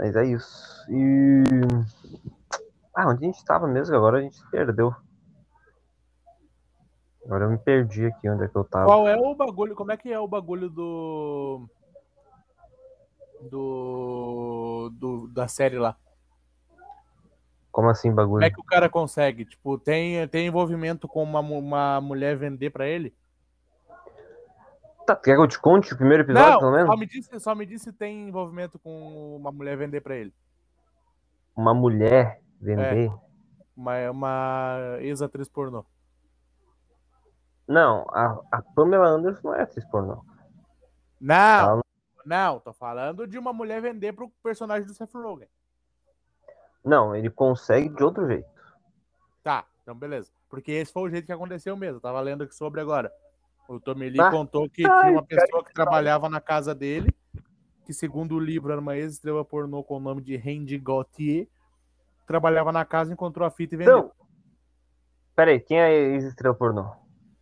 Mas 0.01 0.17
é 0.17 0.25
isso. 0.25 0.87
E. 0.89 1.45
Ah, 2.97 3.07
onde 3.09 3.23
a 3.23 3.27
gente 3.27 3.45
tava 3.45 3.69
mesmo? 3.69 3.95
Agora 3.95 4.17
a 4.17 4.23
gente 4.23 4.35
se 4.35 4.51
perdeu. 4.51 4.95
Agora 7.27 7.45
eu 7.45 7.51
me 7.51 7.59
perdi 7.59 8.07
aqui 8.07 8.27
onde 8.31 8.45
é 8.45 8.49
que 8.49 8.57
eu 8.57 8.65
tava. 8.65 8.87
Qual 8.87 9.07
é 9.07 9.15
o 9.15 9.35
bagulho? 9.35 9.75
Como 9.75 9.93
é 9.93 9.99
que 9.99 10.11
é 10.11 10.19
o 10.19 10.27
bagulho 10.27 10.71
do. 10.71 11.69
Do. 13.51 14.91
do 14.95 15.29
da 15.29 15.47
série 15.47 15.79
lá? 15.79 15.95
Como 17.71 17.91
assim, 17.91 18.09
Como 18.09 18.17
bagulho? 18.17 18.43
é 18.45 18.51
que 18.51 18.61
o 18.61 18.65
cara 18.65 18.89
consegue? 18.89 19.45
Tipo, 19.45 19.77
tem, 19.79 20.27
tem 20.29 20.47
envolvimento 20.47 21.07
com 21.07 21.23
uma, 21.23 21.41
uma 21.41 22.01
mulher 22.01 22.39
vender 22.39 22.71
pra 22.71 22.89
ele? 22.89 23.15
Tá, 25.11 25.17
quer 25.17 25.35
que 25.35 25.41
eu 25.41 25.49
te 25.49 25.59
conte 25.59 25.93
o 25.93 25.97
primeiro 25.97 26.23
episódio, 26.23 26.59
pelo 26.61 26.71
Não, 26.71 26.77
menos? 26.77 26.91
só 26.91 26.97
me, 26.97 27.07
disse, 27.07 27.41
só 27.41 27.55
me 27.55 27.67
disse 27.67 27.85
se 27.87 27.93
tem 27.93 28.29
envolvimento 28.29 28.79
com 28.79 29.37
uma 29.37 29.51
mulher 29.51 29.77
vender 29.77 30.01
pra 30.01 30.15
ele. 30.15 30.33
Uma 31.57 31.75
mulher 31.75 32.41
vender. 32.61 33.13
Uma, 33.77 34.11
uma 34.11 34.97
ex-atriz 35.01 35.49
pornô. 35.49 35.85
Não, 37.67 38.07
a, 38.11 38.41
a 38.53 38.63
Pamela 38.63 39.09
Anderson 39.09 39.49
não 39.49 39.55
é 39.55 39.63
atriz 39.63 39.85
pornô. 39.87 40.25
Não, 41.21 41.35
Ela 41.37 41.83
não, 42.25 42.61
tô 42.61 42.73
falando 42.73 43.27
de 43.27 43.37
uma 43.37 43.53
mulher 43.53 43.83
vender 43.83 44.13
pro 44.13 44.31
personagem 44.43 44.87
do 44.87 44.95
Seth 44.95 45.13
Rogen. 45.15 45.49
Não, 46.85 47.17
ele 47.17 47.31
consegue 47.31 47.89
de 47.89 48.05
outro 48.05 48.29
jeito. 48.29 48.49
Tá, 49.43 49.65
então 49.83 49.95
beleza. 49.95 50.31
Porque 50.49 50.71
esse 50.71 50.93
foi 50.93 51.03
o 51.03 51.11
jeito 51.11 51.27
que 51.27 51.33
aconteceu 51.33 51.77
mesmo. 51.77 51.97
Eu 51.97 52.01
tava 52.01 52.21
lendo 52.21 52.45
aqui 52.45 52.55
sobre 52.55 52.81
agora. 52.81 53.13
O 53.71 53.79
Tommy 53.79 54.11
Lee 54.11 54.21
Ah, 54.21 54.33
contou 54.33 54.69
que 54.69 54.85
ai, 54.85 55.01
tinha 55.01 55.13
uma 55.13 55.25
pessoa 55.25 55.65
que 55.65 55.73
trabalhava 55.73 56.29
na 56.29 56.41
casa 56.41 56.75
dele, 56.75 57.15
que 57.85 57.93
segundo 57.93 58.35
o 58.35 58.41
livro 58.41 58.73
era 58.73 58.81
uma 58.81 58.97
ex-estrela 58.97 59.45
pornô 59.45 59.85
com 59.85 59.97
o 59.97 60.01
nome 60.01 60.21
de 60.21 60.37
Randy 60.37 60.77
Gautier, 60.77 61.47
trabalhava 62.27 62.73
na 62.73 62.85
casa, 62.85 63.13
encontrou 63.13 63.47
a 63.47 63.51
fita 63.51 63.77
e 63.77 63.79
vendeu. 63.79 63.99
Então, 63.99 64.13
peraí, 65.37 65.61
quem 65.61 65.81
é 65.81 65.93
ex-estrela 65.93 66.53
pornô? 66.53 66.91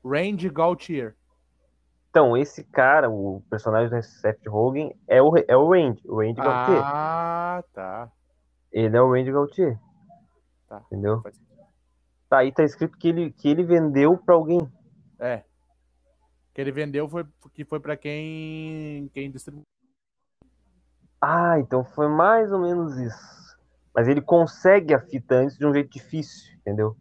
Randy 0.04 0.50
Gautier. 0.50 1.16
Então, 2.10 2.36
esse 2.36 2.62
cara, 2.62 3.08
o 3.08 3.42
personagem 3.48 3.88
do 3.88 4.02
Seth 4.02 4.46
Rogen, 4.46 4.94
é 5.06 5.22
o, 5.22 5.32
é 5.48 5.56
o 5.56 5.70
Randy, 5.70 6.02
o 6.06 6.20
Randy 6.20 6.42
Gautier. 6.42 6.82
Ah, 6.84 7.64
tá. 7.72 8.12
Ele 8.70 8.94
é 8.94 9.00
o 9.00 9.10
Randy 9.10 9.32
Gautier. 9.32 9.78
Tá. 10.68 10.82
Entendeu? 10.92 11.22
Tá, 12.28 12.38
aí 12.38 12.52
tá 12.52 12.64
escrito 12.64 12.98
que 12.98 13.08
ele, 13.08 13.30
que 13.30 13.48
ele 13.48 13.62
vendeu 13.62 14.18
pra 14.18 14.34
alguém. 14.34 14.60
É. 15.18 15.47
Que 16.58 16.62
ele 16.62 16.72
vendeu 16.72 17.08
foi 17.08 17.24
que 17.54 17.64
foi 17.64 17.78
para 17.78 17.96
quem 17.96 19.08
quem 19.14 19.30
distribuiu. 19.30 19.62
Ah, 21.22 21.56
então 21.60 21.84
foi 21.84 22.08
mais 22.08 22.50
ou 22.50 22.58
menos 22.58 22.96
isso. 22.96 23.56
Mas 23.94 24.08
ele 24.08 24.20
consegue 24.20 24.92
a 24.92 24.98
fita 24.98 25.36
antes 25.36 25.56
de 25.56 25.64
um 25.64 25.72
jeito 25.72 25.88
difícil, 25.88 26.52
entendeu? 26.58 26.96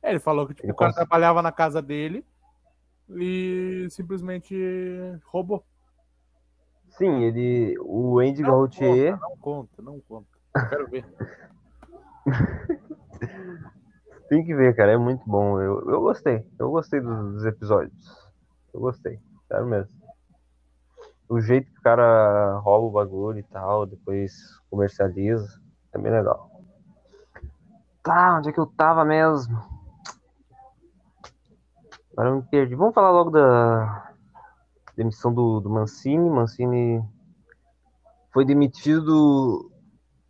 É, 0.00 0.10
ele 0.10 0.20
falou 0.20 0.46
que 0.46 0.54
tipo, 0.54 0.66
Ele 0.66 0.72
o 0.72 0.76
cara 0.76 0.92
cons- 0.92 0.96
trabalhava 0.96 1.42
na 1.42 1.50
casa 1.50 1.82
dele 1.82 2.24
e 3.08 3.88
simplesmente 3.90 4.54
roubou. 5.24 5.64
Sim, 6.90 7.24
ele. 7.24 7.74
O 7.80 8.20
Andy 8.20 8.42
Não 8.42 8.50
Gautier. 8.50 9.18
conta, 9.18 9.28
não 9.28 9.36
conta, 9.38 9.82
não 9.82 10.00
conta. 10.02 10.28
Eu 10.54 10.68
quero 10.68 10.88
ver. 10.88 11.04
Tem 14.28 14.44
que 14.44 14.54
ver, 14.54 14.76
cara. 14.76 14.92
É 14.92 14.96
muito 14.96 15.28
bom. 15.28 15.60
Eu, 15.60 15.80
eu 15.90 16.00
gostei. 16.00 16.46
Eu 16.60 16.70
gostei 16.70 17.00
dos, 17.00 17.32
dos 17.32 17.44
episódios. 17.44 18.29
Eu 18.72 18.80
gostei. 18.80 19.20
Sério 19.48 19.66
mesmo. 19.66 19.92
O 21.28 21.40
jeito 21.40 21.70
que 21.70 21.78
o 21.78 21.82
cara 21.82 22.58
rouba 22.58 22.86
o 22.86 22.90
bagulho 22.90 23.38
e 23.38 23.42
tal, 23.44 23.86
depois 23.86 24.32
comercializa. 24.68 25.60
É 25.92 25.98
bem 25.98 26.12
legal. 26.12 26.50
Tá, 28.02 28.38
onde 28.38 28.48
é 28.48 28.52
que 28.52 28.58
eu 28.60 28.66
tava 28.66 29.04
mesmo? 29.04 29.56
Agora 32.12 32.30
eu 32.30 32.36
me 32.36 32.42
perdi. 32.42 32.74
Vamos 32.74 32.94
falar 32.94 33.10
logo 33.10 33.30
da 33.30 34.12
demissão 34.96 35.32
do, 35.32 35.60
do 35.60 35.70
Mancini. 35.70 36.28
Mancini 36.28 37.02
foi 38.32 38.44
demitido 38.44 39.70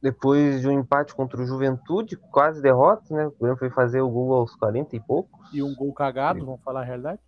depois 0.03 0.61
de 0.61 0.69
um 0.69 0.73
empate 0.73 1.15
contra 1.15 1.41
o 1.41 1.47
Juventude, 1.47 2.17
quase 2.17 2.63
derrota, 2.63 3.15
né? 3.15 3.27
O 3.27 3.35
Grêmio 3.39 3.59
foi 3.59 3.71
fazer 3.71 4.01
o 4.01 4.09
gol 4.09 4.35
aos 4.35 4.55
40 4.57 4.97
e 4.97 5.01
poucos. 5.01 5.53
E 5.53 5.63
um 5.63 5.75
gol 5.75 5.93
cagado, 5.93 6.45
vamos 6.45 6.63
falar 6.63 6.81
a 6.81 6.85
realidade? 6.85 7.21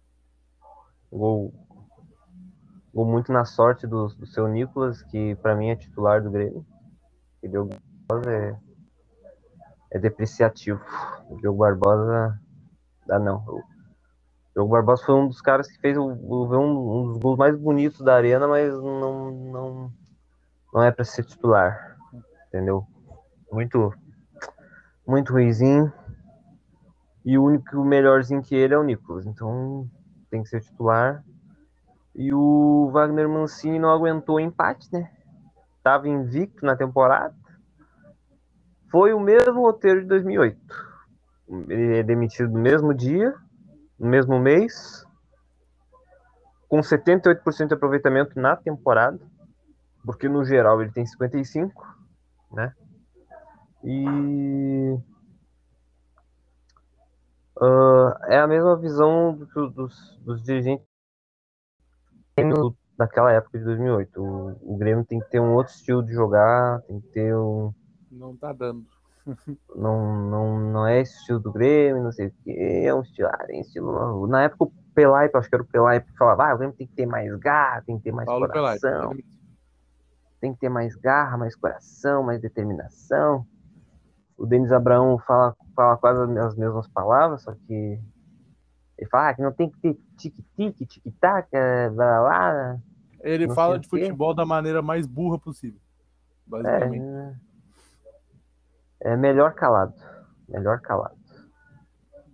Gol, 1.12 1.52
gol 2.94 3.06
muito 3.06 3.32
na 3.32 3.44
sorte 3.44 3.86
do, 3.86 4.08
do 4.08 4.26
seu 4.26 4.48
Nicolas, 4.48 5.02
que 5.02 5.34
pra 5.36 5.54
mim 5.54 5.68
é 5.70 5.76
titular 5.76 6.22
do 6.22 6.30
Grêmio. 6.30 6.64
E 7.42 7.48
Diogo 7.48 7.74
Barbosa 8.08 8.30
é, 8.32 8.56
é 9.90 9.98
depreciativo. 9.98 10.80
O 11.28 11.36
Diogo 11.36 11.58
Barbosa 11.58 12.40
dá 13.06 13.18
não. 13.18 13.38
O 13.46 13.62
Diogo 14.54 14.70
Barbosa 14.72 15.04
foi 15.04 15.14
um 15.14 15.28
dos 15.28 15.40
caras 15.40 15.68
que 15.68 15.78
fez 15.80 15.96
o, 15.96 16.04
o- 16.04 16.56
um, 16.56 17.00
um 17.02 17.06
dos 17.08 17.18
gols 17.18 17.38
mais 17.38 17.56
bonitos 17.58 18.00
da 18.00 18.14
arena, 18.14 18.46
mas 18.48 18.72
não, 18.74 19.30
não, 19.30 19.92
não 20.72 20.82
é 20.82 20.90
pra 20.90 21.04
ser 21.04 21.24
titular. 21.24 21.96
Entendeu? 22.48 22.86
Muito, 23.50 23.92
muito 25.06 25.32
ruizinho. 25.32 25.92
E 27.24 27.38
o 27.38 27.44
único 27.44 27.84
melhorzinho 27.84 28.42
que 28.42 28.54
ele 28.54 28.74
é 28.74 28.78
o 28.78 28.82
Nicolas. 28.82 29.26
Então 29.26 29.88
tem 30.32 30.42
que 30.42 30.48
ser 30.48 30.62
titular. 30.62 31.22
E 32.14 32.32
o 32.32 32.90
Wagner 32.90 33.28
Mancini 33.28 33.78
não 33.78 33.90
aguentou 33.90 34.36
o 34.36 34.40
empate, 34.40 34.88
né? 34.90 35.12
Tava 35.82 36.08
invicto 36.08 36.64
na 36.64 36.74
temporada. 36.74 37.34
Foi 38.90 39.12
o 39.12 39.20
mesmo 39.20 39.60
roteiro 39.60 40.00
de 40.00 40.06
2008. 40.06 40.58
Ele 41.68 41.98
é 41.98 42.02
demitido 42.02 42.50
no 42.50 42.58
mesmo 42.58 42.94
dia, 42.94 43.34
no 43.98 44.08
mesmo 44.08 44.38
mês, 44.38 45.04
com 46.66 46.80
78% 46.80 47.68
de 47.68 47.74
aproveitamento 47.74 48.40
na 48.40 48.56
temporada, 48.56 49.20
porque 50.04 50.28
no 50.28 50.44
geral 50.44 50.80
ele 50.80 50.92
tem 50.92 51.04
55, 51.04 51.86
né? 52.52 52.72
E 53.84 54.96
é 58.28 58.38
a 58.38 58.46
mesma 58.46 58.76
visão 58.76 59.34
do- 59.34 59.70
dos, 59.70 60.18
dos 60.24 60.42
dirigentes 60.42 60.86
daquela 62.96 63.32
época 63.32 63.58
de 63.58 63.64
2008. 63.64 64.22
O, 64.22 64.74
o 64.74 64.76
Grêmio 64.76 65.04
tem 65.04 65.20
que 65.20 65.30
ter 65.30 65.40
um 65.40 65.54
outro 65.54 65.72
estilo 65.72 66.04
de 66.04 66.12
jogar, 66.12 66.80
tem 66.82 67.00
que 67.00 67.08
ter 67.08 67.36
um. 67.36 67.72
Não 68.10 68.36
tá 68.36 68.52
dando. 68.52 68.84
Não, 69.74 70.28
não, 70.28 70.58
não 70.58 70.86
é 70.86 71.00
esse 71.00 71.16
estilo 71.18 71.40
do 71.40 71.52
Grêmio, 71.52 72.02
não 72.02 72.12
sei 72.12 72.26
o 72.26 72.32
que. 72.42 72.50
É 72.50 72.94
um 72.94 73.00
estilo. 73.00 73.28
Ah, 73.28 73.44
tem 73.46 73.60
estilo 73.60 73.92
novo. 73.92 74.26
Na 74.26 74.42
época 74.42 74.64
o 74.64 74.72
Pelaipe, 74.94 75.36
acho 75.38 75.48
que 75.48 75.54
era 75.54 75.62
o 75.62 75.66
Pelaipe, 75.66 76.10
que 76.10 76.18
falava: 76.18 76.50
ah, 76.50 76.54
o 76.54 76.58
Grêmio 76.58 76.76
tem 76.76 76.86
que 76.86 76.94
ter 76.94 77.06
mais 77.06 77.34
garra, 77.36 77.82
tem 77.82 77.96
que 77.96 78.04
ter 78.04 78.12
mais 78.12 78.26
Paulo 78.26 78.48
coração, 78.48 79.14
tem 80.40 80.52
que 80.52 80.60
ter 80.60 80.68
mais 80.68 80.94
garra, 80.96 81.38
mais 81.38 81.54
coração, 81.56 82.22
mais 82.22 82.40
determinação. 82.40 83.46
O 84.42 84.46
Denis 84.46 84.72
Abraão 84.72 85.20
fala, 85.20 85.56
fala 85.76 85.96
quase 85.96 86.36
as 86.36 86.56
mesmas 86.56 86.88
palavras, 86.88 87.42
só 87.42 87.54
que 87.54 87.96
ele 88.98 89.08
fala 89.08 89.28
ah, 89.28 89.34
que 89.34 89.40
não 89.40 89.52
tem 89.52 89.70
que 89.70 89.78
ter 89.78 89.94
tic-tic, 90.16 90.76
tic-tac, 90.84 91.46
eh, 91.52 91.88
blá 91.90 92.20
blá 92.20 92.22
blá. 92.22 92.78
Ele 93.20 93.54
fala 93.54 93.78
de 93.78 93.88
futebol 93.88 94.34
da 94.34 94.44
maneira 94.44 94.82
mais 94.82 95.06
burra 95.06 95.38
possível. 95.38 95.78
Basicamente. 96.44 97.04
É, 99.00 99.12
é 99.12 99.16
melhor 99.16 99.54
calado. 99.54 99.94
Melhor 100.48 100.80
calado. 100.80 101.16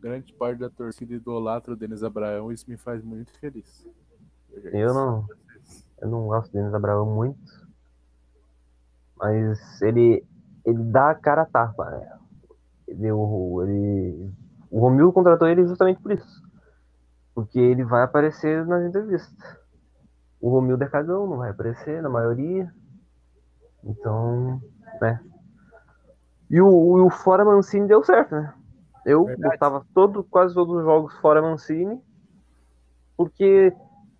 Grande 0.00 0.32
parte 0.32 0.60
da 0.60 0.70
torcida 0.70 1.12
idolatra 1.12 1.74
o 1.74 1.76
Denis 1.76 2.02
Abraão, 2.02 2.50
isso 2.50 2.64
me 2.70 2.78
faz 2.78 3.04
muito 3.04 3.38
feliz. 3.38 3.86
Eu 4.50 4.62
disse 4.62 4.94
não-. 4.94 5.26
Eu 6.00 6.08
não 6.08 6.26
gosto 6.26 6.50
do 6.50 6.54
Denis 6.54 6.72
Abraão 6.72 7.04
muito. 7.04 7.68
Mas 9.14 9.82
ele, 9.82 10.24
ele 10.68 10.82
dá 10.84 11.10
a 11.10 11.14
cara 11.14 11.42
a 11.42 11.46
tapa. 11.46 11.90
né? 11.90 12.18
Ele, 12.86 13.10
o, 13.12 13.62
ele, 13.62 14.30
o 14.70 14.80
Romildo 14.80 15.12
contratou 15.12 15.48
ele 15.48 15.66
justamente 15.66 16.00
por 16.00 16.12
isso. 16.12 16.42
Porque 17.34 17.58
ele 17.58 17.84
vai 17.84 18.02
aparecer 18.02 18.66
nas 18.66 18.84
entrevistas. 18.84 19.56
O 20.40 20.50
Romildo 20.50 20.84
é 20.84 20.88
cagão, 20.88 21.26
não 21.26 21.38
vai 21.38 21.50
aparecer 21.50 22.02
na 22.02 22.08
maioria. 22.08 22.72
Então, 23.82 24.60
né? 25.00 25.20
E 26.50 26.60
o, 26.60 27.06
o 27.06 27.10
Fora 27.10 27.44
Mancini 27.44 27.86
deu 27.86 28.02
certo, 28.02 28.34
né? 28.34 28.52
Eu 29.04 29.24
Verdade. 29.24 29.52
botava 29.54 29.86
todo, 29.94 30.22
quase 30.24 30.54
todos 30.54 30.76
os 30.76 30.82
jogos 30.82 31.14
fora 31.18 31.40
Mancini. 31.40 31.98
Porque 33.16 33.72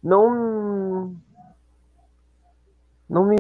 não 0.03 1.15
não 3.09 3.27
me 3.27 3.37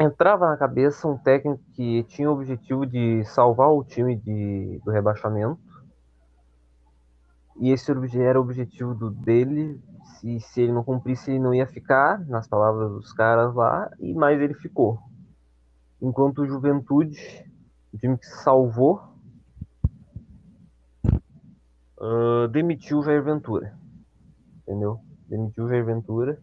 entrava 0.00 0.48
na 0.48 0.56
cabeça 0.56 1.08
um 1.08 1.18
técnico 1.18 1.62
que 1.72 2.04
tinha 2.04 2.30
o 2.30 2.34
objetivo 2.34 2.86
de 2.86 3.24
salvar 3.24 3.70
o 3.70 3.84
time 3.84 4.16
de, 4.16 4.80
do 4.84 4.90
rebaixamento. 4.90 5.58
E 7.60 7.70
esse 7.70 7.90
era 8.20 8.38
o 8.38 8.42
objetivo 8.42 8.94
do, 8.94 9.10
dele. 9.10 9.80
Se, 10.18 10.40
se 10.40 10.62
ele 10.62 10.72
não 10.72 10.84
cumprisse, 10.84 11.30
ele 11.30 11.40
não 11.40 11.54
ia 11.54 11.66
ficar, 11.66 12.24
nas 12.26 12.46
palavras 12.46 12.90
dos 12.92 13.12
caras 13.12 13.54
lá, 13.54 13.90
e 13.98 14.14
mais 14.14 14.40
ele 14.40 14.54
ficou. 14.54 14.98
Enquanto 16.00 16.42
o 16.42 16.46
Juventude, 16.46 17.18
o 17.92 17.98
time 17.98 18.16
que 18.16 18.26
salvou, 18.26 19.02
ah, 22.00 22.48
demitiu 22.50 22.98
o 22.98 23.02
Jair 23.02 23.22
Ventura. 23.22 23.76
Entendeu? 24.62 25.00
Demitiu 25.28 25.64
o 25.64 25.68
Jair 25.68 25.84
Ventura. 25.84 26.38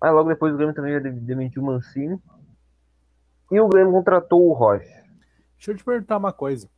Mas 0.00 0.12
logo 0.12 0.28
depois 0.28 0.52
o 0.52 0.56
Grêmio 0.56 0.74
também 0.74 0.94
já 0.94 1.00
de- 1.00 1.20
demitiu 1.20 1.62
o 1.62 1.66
Mancini. 1.66 2.20
E 3.50 3.60
o 3.60 3.68
Grêmio 3.68 3.92
contratou 3.92 4.46
o 4.48 4.52
Roger. 4.52 5.04
Deixa 5.56 5.72
eu 5.72 5.76
te 5.76 5.84
perguntar 5.84 6.16
uma 6.16 6.32
coisa. 6.32 6.68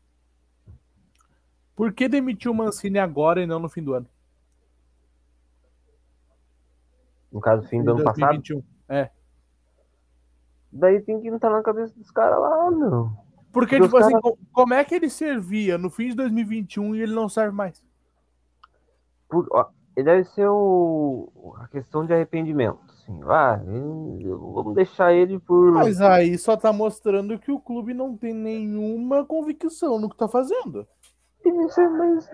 Por 1.74 1.92
que 1.92 2.08
demitiu 2.08 2.52
o 2.52 2.54
Mancini 2.54 2.98
agora 2.98 3.42
e 3.42 3.46
não 3.46 3.58
no 3.58 3.68
fim 3.68 3.82
do 3.82 3.94
ano? 3.94 4.06
No 7.32 7.40
caso, 7.40 7.66
fim 7.68 7.82
do 7.82 7.92
ano 7.92 8.04
passado. 8.04 8.20
2021. 8.20 8.62
É. 8.88 9.10
Daí 10.72 11.00
tem 11.00 11.20
que 11.20 11.28
entrar 11.28 11.50
na 11.50 11.62
cabeça 11.62 11.94
dos 11.94 12.10
caras 12.10 12.38
lá, 12.38 12.70
meu. 12.70 13.10
Porque, 13.52 13.76
Porque 13.78 13.80
tipo 13.80 13.96
assim, 13.96 14.20
co- 14.20 14.38
como 14.52 14.74
é 14.74 14.84
que 14.84 14.94
ele 14.94 15.10
servia 15.10 15.76
no 15.76 15.90
fim 15.90 16.08
de 16.10 16.14
2021 16.14 16.94
e 16.94 17.02
ele 17.02 17.14
não 17.14 17.28
serve 17.28 17.54
mais? 17.54 17.84
Por- 19.28 19.48
ó, 19.52 19.68
deve 19.96 20.24
ser 20.24 20.48
o, 20.48 21.54
a 21.58 21.66
questão 21.68 22.04
de 22.06 22.12
arrependimento. 22.12 22.89
Assim, 23.10 23.24
ah, 23.28 23.60
eu- 23.66 24.18
eu- 24.20 24.52
vamos 24.52 24.74
deixar 24.74 25.12
ele 25.12 25.38
por. 25.38 25.72
Mas 25.72 26.00
aí 26.00 26.38
só 26.38 26.56
tá 26.56 26.72
mostrando 26.72 27.38
que 27.38 27.50
o 27.50 27.60
clube 27.60 27.92
não 27.92 28.16
tem 28.16 28.32
nenhuma 28.32 29.24
convicção 29.24 29.98
no 29.98 30.08
que 30.08 30.16
tá 30.16 30.28
fazendo. 30.28 30.86
Isso 31.44 31.80
é- 31.80 31.88
mas 31.88 32.28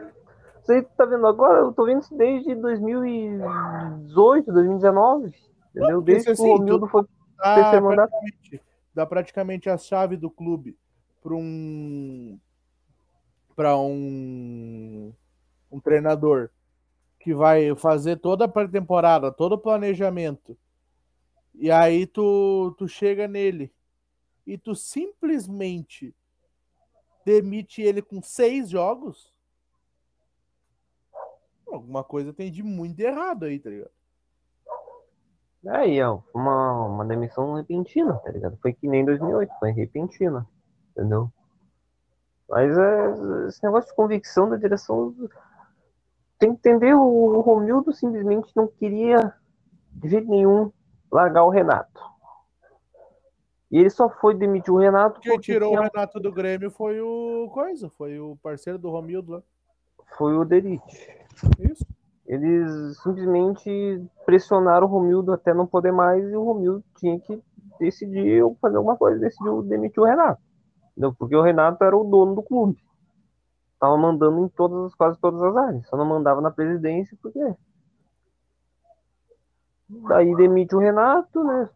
tu 0.66 0.82
tá 0.96 1.04
vendo 1.06 1.26
agora? 1.26 1.60
Eu 1.60 1.72
tô 1.72 1.86
vendo 1.86 2.02
isso 2.02 2.14
desde 2.16 2.54
2018, 2.54 4.52
2019. 4.52 5.34
Entendeu? 5.70 6.02
Desde 6.02 6.30
isso 6.30 6.42
que 6.42 6.48
o 6.48 6.52
assim, 6.52 6.58
Romildo 6.58 6.86
foi 6.88 7.04
Dá 7.38 7.80
praticamente, 7.82 8.62
dá 8.94 9.06
praticamente 9.06 9.68
a 9.68 9.76
chave 9.76 10.16
do 10.16 10.30
clube 10.30 10.76
para 11.22 11.34
um 11.34 12.38
para 13.54 13.76
um 13.76 15.12
um 15.70 15.80
treinador 15.80 16.48
que 17.20 17.34
vai 17.34 17.74
fazer 17.76 18.16
toda 18.16 18.44
a 18.44 18.48
pré-temporada, 18.48 19.30
todo 19.32 19.52
o 19.54 19.58
planejamento. 19.58 20.56
E 21.58 21.70
aí 21.70 22.06
tu, 22.06 22.74
tu 22.78 22.86
chega 22.86 23.26
nele 23.26 23.72
e 24.46 24.58
tu 24.58 24.74
simplesmente 24.74 26.14
demite 27.24 27.82
ele 27.82 28.02
com 28.02 28.22
seis 28.22 28.68
jogos. 28.68 29.34
Alguma 31.66 32.04
coisa 32.04 32.32
tem 32.32 32.50
de 32.52 32.62
muito 32.62 33.00
errado 33.00 33.44
aí, 33.44 33.58
tá 33.58 33.70
ligado? 33.70 33.90
Aí, 35.68 36.00
ó, 36.00 36.20
uma, 36.32 36.86
uma 36.86 37.04
demissão 37.04 37.54
repentina, 37.54 38.14
tá 38.18 38.30
ligado? 38.30 38.56
Foi 38.58 38.72
que 38.72 38.86
nem 38.86 39.04
2008, 39.04 39.52
foi 39.58 39.72
repentina, 39.72 40.46
entendeu? 40.90 41.32
Mas 42.48 42.78
é, 42.78 43.46
esse 43.48 43.64
negócio 43.64 43.90
de 43.90 43.96
convicção 43.96 44.48
da 44.48 44.56
direção 44.56 45.12
tem 46.38 46.54
que 46.54 46.68
entender, 46.68 46.94
o, 46.94 47.02
o 47.02 47.40
Romildo 47.40 47.92
simplesmente 47.92 48.52
não 48.54 48.68
queria 48.68 49.34
de 49.90 50.08
jeito 50.08 50.28
nenhum 50.28 50.70
largar 51.16 51.44
o 51.44 51.50
Renato. 51.50 52.00
E 53.70 53.78
ele 53.78 53.90
só 53.90 54.08
foi 54.08 54.34
demitir 54.34 54.72
o 54.72 54.76
Renato 54.78 55.18
Quem 55.20 55.38
tirou 55.40 55.70
o 55.70 55.72
tinha- 55.76 55.90
Renato 55.92 56.20
do 56.20 56.30
Grêmio 56.32 56.70
foi 56.70 57.00
o 57.00 57.50
Coisa, 57.52 57.88
foi 57.90 58.18
o 58.20 58.36
parceiro 58.42 58.78
do 58.78 58.90
Romildo 58.90 59.32
lá. 59.32 59.42
foi 60.16 60.36
o 60.36 60.44
Derite. 60.44 61.10
Isso. 61.58 61.84
Eles 62.26 62.98
simplesmente 63.02 64.04
pressionaram 64.24 64.86
o 64.86 64.90
Romildo 64.90 65.32
até 65.32 65.52
não 65.54 65.66
poder 65.66 65.92
mais 65.92 66.24
e 66.28 66.36
o 66.36 66.44
Romildo 66.44 66.84
tinha 66.98 67.18
que 67.20 67.42
decidir 67.78 68.42
fazer 68.60 68.76
alguma 68.76 68.96
coisa, 68.96 69.18
decidiu 69.18 69.62
demitir 69.62 70.00
o 70.02 70.06
Renato. 70.06 70.40
Porque 71.18 71.36
o 71.36 71.42
Renato 71.42 71.82
era 71.84 71.96
o 71.96 72.04
dono 72.04 72.34
do 72.34 72.42
clube. 72.42 72.78
Tava 73.78 73.96
mandando 73.98 74.40
em 74.44 74.48
todas, 74.48 74.94
quase 74.94 75.18
todas 75.20 75.42
as 75.42 75.54
áreas. 75.56 75.86
Só 75.88 75.96
não 75.96 76.06
mandava 76.06 76.40
na 76.40 76.50
presidência 76.50 77.16
porque. 77.20 77.38
Daí 79.88 80.34
demite 80.34 80.74
o 80.74 80.78
Renato, 80.78 81.44
né? 81.44 81.68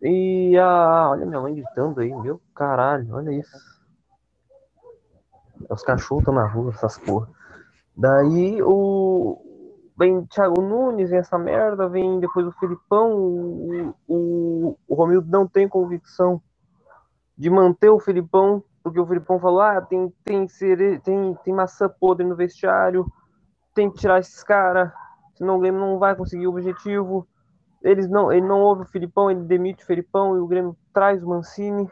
E 0.00 0.56
a. 0.58 1.10
Olha 1.10 1.26
minha 1.26 1.40
mãe 1.40 1.54
gritando 1.54 2.00
aí, 2.00 2.14
meu 2.14 2.40
caralho, 2.54 3.14
olha 3.14 3.30
isso. 3.32 3.56
Os 5.70 5.82
cachorros 5.82 6.22
estão 6.22 6.34
na 6.34 6.46
rua, 6.46 6.70
essas 6.70 6.98
porra. 6.98 7.28
Daí 7.96 8.62
o. 8.62 9.40
Vem 9.96 10.24
Thiago 10.26 10.60
Nunes, 10.60 11.10
vem 11.10 11.20
essa 11.20 11.38
merda, 11.38 11.88
vem 11.88 12.18
depois 12.18 12.46
o 12.46 12.52
Felipão. 12.52 13.12
O, 13.16 13.94
o, 14.08 14.78
o 14.88 14.94
Romildo 14.94 15.30
não 15.30 15.46
tem 15.46 15.68
convicção 15.68 16.42
de 17.38 17.48
manter 17.48 17.90
o 17.90 18.00
Felipão, 18.00 18.62
porque 18.82 18.98
o 18.98 19.06
Felipão 19.06 19.38
falou: 19.38 19.60
ah, 19.60 19.80
tem, 19.80 20.12
tem, 20.24 20.48
cere... 20.48 20.98
tem, 21.00 21.34
tem 21.44 21.54
maçã 21.54 21.88
podre 21.88 22.26
no 22.26 22.34
vestiário, 22.34 23.06
tem 23.74 23.90
que 23.90 23.98
tirar 23.98 24.18
esses 24.18 24.42
caras, 24.42 24.90
senão 25.34 25.56
o 25.56 25.60
Grêmio 25.60 25.80
não 25.80 25.98
vai 25.98 26.14
conseguir 26.14 26.46
o 26.46 26.50
objetivo. 26.50 27.26
Eles 27.82 28.08
não, 28.08 28.32
ele 28.32 28.46
não 28.46 28.62
ouve 28.62 28.82
o 28.82 28.86
Filipão, 28.86 29.30
ele 29.30 29.42
demite 29.42 29.82
o 29.82 29.86
Felipão 29.86 30.36
e 30.36 30.40
o 30.40 30.46
Grêmio 30.46 30.76
traz 30.92 31.22
o 31.22 31.28
Mancini. 31.28 31.88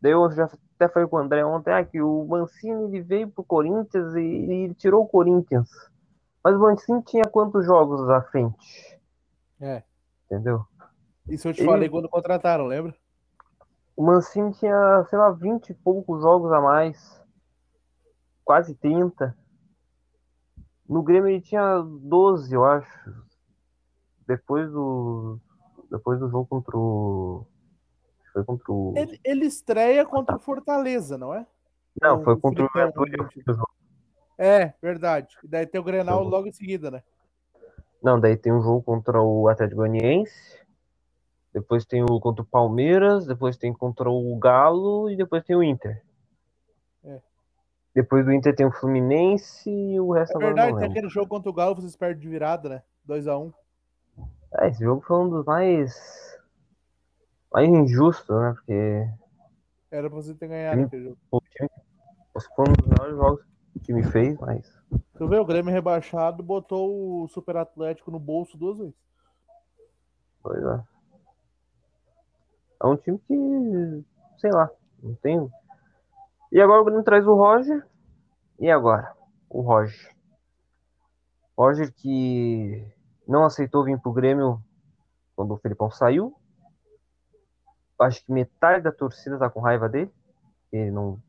Daí 0.00 0.12
eu 0.12 0.30
já 0.32 0.48
até 0.74 0.88
falei 0.88 1.08
com 1.08 1.16
o 1.16 1.18
André 1.20 1.44
ontem 1.44 1.72
ah, 1.72 1.84
que 1.84 2.00
o 2.00 2.24
Mancini 2.26 2.84
ele 2.84 3.02
veio 3.02 3.28
pro 3.28 3.44
Corinthians 3.44 4.14
e, 4.14 4.20
e 4.20 4.52
ele 4.64 4.74
tirou 4.74 5.02
o 5.04 5.08
Corinthians. 5.08 5.68
Mas 6.42 6.54
o 6.56 6.60
Mancini 6.60 7.02
tinha 7.02 7.24
quantos 7.24 7.64
jogos 7.64 8.08
à 8.08 8.22
frente? 8.22 8.98
É. 9.60 9.82
Entendeu? 10.26 10.64
Isso 11.28 11.48
eu 11.48 11.52
te 11.52 11.60
Ele- 11.60 11.68
falei 11.70 11.88
quando 11.88 12.08
contrataram, 12.08 12.66
lembra? 12.66 12.94
O 13.96 14.04
Mancini 14.04 14.52
tinha, 14.52 15.04
sei 15.10 15.18
lá, 15.18 15.30
20 15.30 15.70
e 15.70 15.74
poucos 15.74 16.22
jogos 16.22 16.52
a 16.52 16.60
mais. 16.60 17.20
Quase 18.44 18.74
30. 18.76 19.36
No 20.88 21.02
Grêmio 21.02 21.28
ele 21.28 21.40
tinha 21.40 21.80
12, 21.80 22.54
eu 22.54 22.64
acho. 22.64 23.12
Depois 24.26 24.70
do. 24.70 25.38
Depois 25.90 26.18
do 26.18 26.30
jogo 26.30 26.46
contra 26.46 26.76
o. 26.76 27.46
Foi 28.32 28.44
contra 28.44 28.72
o. 28.72 28.94
Ele, 28.96 29.20
ele 29.24 29.46
estreia 29.46 30.04
contra 30.06 30.36
o 30.36 30.40
Fortaleza, 30.40 31.18
não 31.18 31.34
é? 31.34 31.46
Não, 32.00 32.22
foi 32.22 32.38
contra 32.38 32.64
o 32.64 32.68
Juventude. 32.68 33.16
É, 34.38 34.72
verdade. 34.80 35.36
E 35.42 35.48
daí 35.48 35.66
tem 35.66 35.80
o 35.80 35.84
Grenal 35.84 36.22
Uhum. 36.22 36.28
logo 36.28 36.46
em 36.46 36.52
seguida, 36.52 36.90
né? 36.90 37.02
Não, 38.02 38.20
daí 38.20 38.36
tem 38.36 38.52
um 38.52 38.62
jogo 38.62 38.82
contra 38.82 39.20
o 39.20 39.48
Atlético 39.48 39.78
Goianiense. 39.80 40.58
Depois 41.52 41.84
tem 41.84 42.02
o 42.04 42.20
contra 42.20 42.42
o 42.42 42.46
Palmeiras, 42.46 43.26
depois 43.26 43.56
tem 43.56 43.72
contra 43.72 44.08
o 44.08 44.38
Galo 44.38 45.10
e 45.10 45.16
depois 45.16 45.42
tem 45.42 45.56
o 45.56 45.62
Inter. 45.62 46.04
Depois 47.98 48.24
do 48.24 48.32
Inter 48.32 48.54
tem 48.54 48.64
o 48.64 48.70
Fluminense 48.70 49.68
e 49.68 49.98
o 49.98 50.12
resto 50.12 50.34
É 50.34 50.36
agora 50.36 50.54
verdade, 50.54 50.72
não 50.72 50.78
tem 50.78 50.88
aquele 50.88 51.08
jogo 51.08 51.26
contra 51.26 51.50
o 51.50 51.52
Galo, 51.52 51.74
vocês 51.74 51.96
perdem 51.96 52.20
de 52.20 52.28
virada, 52.28 52.68
né? 52.68 52.82
2x1. 53.08 53.52
É, 54.54 54.68
esse 54.68 54.84
jogo 54.84 55.00
foi 55.00 55.16
um 55.16 55.28
dos 55.28 55.44
mais 55.44 56.38
mais 57.52 57.68
injustos, 57.68 58.28
né? 58.40 58.52
Porque 58.54 59.08
Era 59.90 60.08
pra 60.08 60.16
você 60.16 60.32
ter 60.32 60.46
ganhado 60.46 60.82
aquele 60.82 61.08
jogo. 61.08 61.18
o 61.32 61.40
time 61.40 61.68
foi 62.54 62.66
um 62.68 62.72
dos 62.72 62.86
melhores 62.86 63.16
jogos 63.16 63.42
que 63.72 63.78
o 63.78 63.82
time 63.82 64.02
fez, 64.04 64.38
mas 64.38 64.72
Tu 65.16 65.26
vê, 65.26 65.36
o 65.36 65.44
Grêmio 65.44 65.72
rebaixado 65.72 66.40
botou 66.40 67.24
o 67.24 67.26
Super 67.26 67.56
Atlético 67.56 68.12
no 68.12 68.20
bolso 68.20 68.56
duas 68.56 68.78
vezes. 68.78 68.94
Pois 70.40 70.62
é. 70.62 70.84
É 72.80 72.86
um 72.86 72.96
time 72.96 73.18
que, 73.26 74.04
sei 74.38 74.52
lá, 74.52 74.70
não 75.02 75.16
tem. 75.16 75.50
E 76.52 76.60
agora 76.60 76.80
o 76.80 76.84
Grêmio 76.84 77.02
traz 77.02 77.26
o 77.26 77.34
Roger. 77.34 77.84
E 78.58 78.70
agora? 78.70 79.14
O 79.48 79.60
Roger. 79.60 80.14
Roger 81.56 81.92
que 81.92 82.86
não 83.26 83.44
aceitou 83.44 83.84
vir 83.84 84.00
pro 84.00 84.12
Grêmio 84.12 84.62
quando 85.34 85.54
o 85.54 85.58
Felipão 85.58 85.90
saiu. 85.90 86.34
Acho 88.00 88.24
que 88.24 88.32
metade 88.32 88.84
da 88.84 88.92
torcida 88.92 89.38
tá 89.38 89.50
com 89.50 89.60
raiva 89.60 89.88
dele. 89.88 90.12
Ele 90.72 90.90
não, 90.90 91.20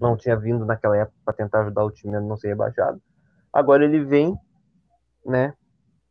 não 0.00 0.16
tinha 0.16 0.36
vindo 0.36 0.64
naquela 0.64 0.96
época 0.96 1.18
para 1.24 1.34
tentar 1.34 1.60
ajudar 1.62 1.84
o 1.84 1.90
time 1.90 2.16
a 2.16 2.20
não 2.20 2.36
ser 2.36 2.48
rebaixado. 2.48 3.00
Agora 3.52 3.84
ele 3.84 4.04
vem, 4.04 4.38
né? 5.24 5.54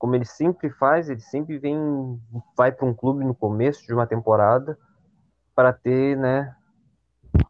como 0.04 0.18
ele 0.18 0.26
sempre 0.26 0.70
faz, 0.70 1.10
ele 1.10 1.22
sempre 1.22 1.58
vem, 1.58 2.22
vai 2.58 2.74
para 2.74 2.86
um 2.86 2.94
clube 2.94 3.24
no 3.24 3.34
começo 3.34 3.88
de 3.88 3.94
uma 3.94 4.06
temporada 4.06 4.78
para 5.56 5.72
ter, 5.72 6.18
né, 6.18 6.54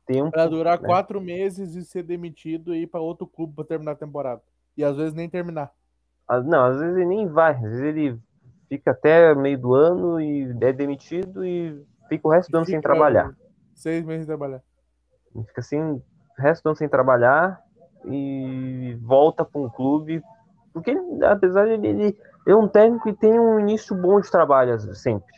tempo. 0.06 0.32
Pra 0.32 0.48
durar 0.48 0.82
né? 0.82 0.88
quatro 0.88 1.20
meses 1.22 1.76
e 1.76 1.84
ser 1.84 2.04
demitido 2.04 2.74
e 2.74 2.84
ir 2.84 2.88
pra 2.88 3.00
outro 3.00 3.28
clube 3.28 3.56
pra 3.56 3.66
terminar 3.66 3.92
a 3.92 3.96
temporada. 3.96 4.42
E 4.78 4.84
às 4.84 4.98
vezes 4.98 5.14
nem 5.14 5.30
terminar. 5.30 5.72
Ah, 6.28 6.42
Não, 6.42 6.66
às 6.66 6.80
vezes 6.80 6.96
ele 6.96 7.06
nem 7.06 7.28
vai, 7.28 7.54
às 7.54 7.62
vezes 7.62 7.82
ele 7.82 8.20
fica 8.70 8.92
até 8.92 9.36
meio 9.36 9.60
do 9.60 9.74
ano 9.74 10.20
e 10.20 10.50
é 10.62 10.74
demitido 10.74 11.46
e 11.46 11.80
fica 12.10 12.28
o 12.28 12.32
resto 12.32 12.52
do 12.52 12.58
ano 12.58 12.66
sem 12.66 12.82
trabalhar. 12.82 13.36
Seis 13.76 14.04
meses 14.06 14.26
sem 14.26 14.36
trabalhar. 14.36 14.64
Ele 15.36 15.46
Fica 15.46 15.62
assim, 15.62 15.80
o 15.82 16.02
resto 16.38 16.64
do 16.64 16.70
ano 16.70 16.78
sem 16.78 16.90
trabalhar 16.90 17.62
e 18.06 18.98
volta 19.02 19.46
para 19.46 19.62
um 19.62 19.70
clube. 19.70 20.22
Porque, 20.74 20.92
ele, 20.92 21.24
apesar 21.26 21.66
de 21.66 21.74
ele, 21.74 21.88
ele 21.88 22.18
é 22.48 22.56
um 22.56 22.68
técnico 22.68 23.04
que 23.04 23.14
tem 23.14 23.40
um 23.40 23.60
início 23.60 23.96
bom 23.96 24.20
de 24.20 24.30
trabalho, 24.32 24.78
sempre. 24.96 25.34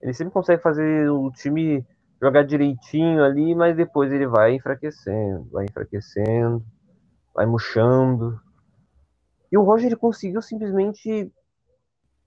Ele 0.00 0.14
sempre 0.14 0.32
consegue 0.32 0.62
fazer 0.62 1.10
o 1.10 1.30
time 1.32 1.84
jogar 2.20 2.44
direitinho 2.44 3.24
ali, 3.24 3.54
mas 3.54 3.76
depois 3.76 4.12
ele 4.12 4.26
vai 4.26 4.54
enfraquecendo, 4.54 5.48
vai 5.50 5.64
enfraquecendo, 5.64 6.62
vai 7.34 7.46
murchando. 7.46 8.38
E 9.50 9.56
o 9.56 9.62
Roger 9.62 9.86
ele 9.86 9.96
conseguiu 9.96 10.42
simplesmente 10.42 11.32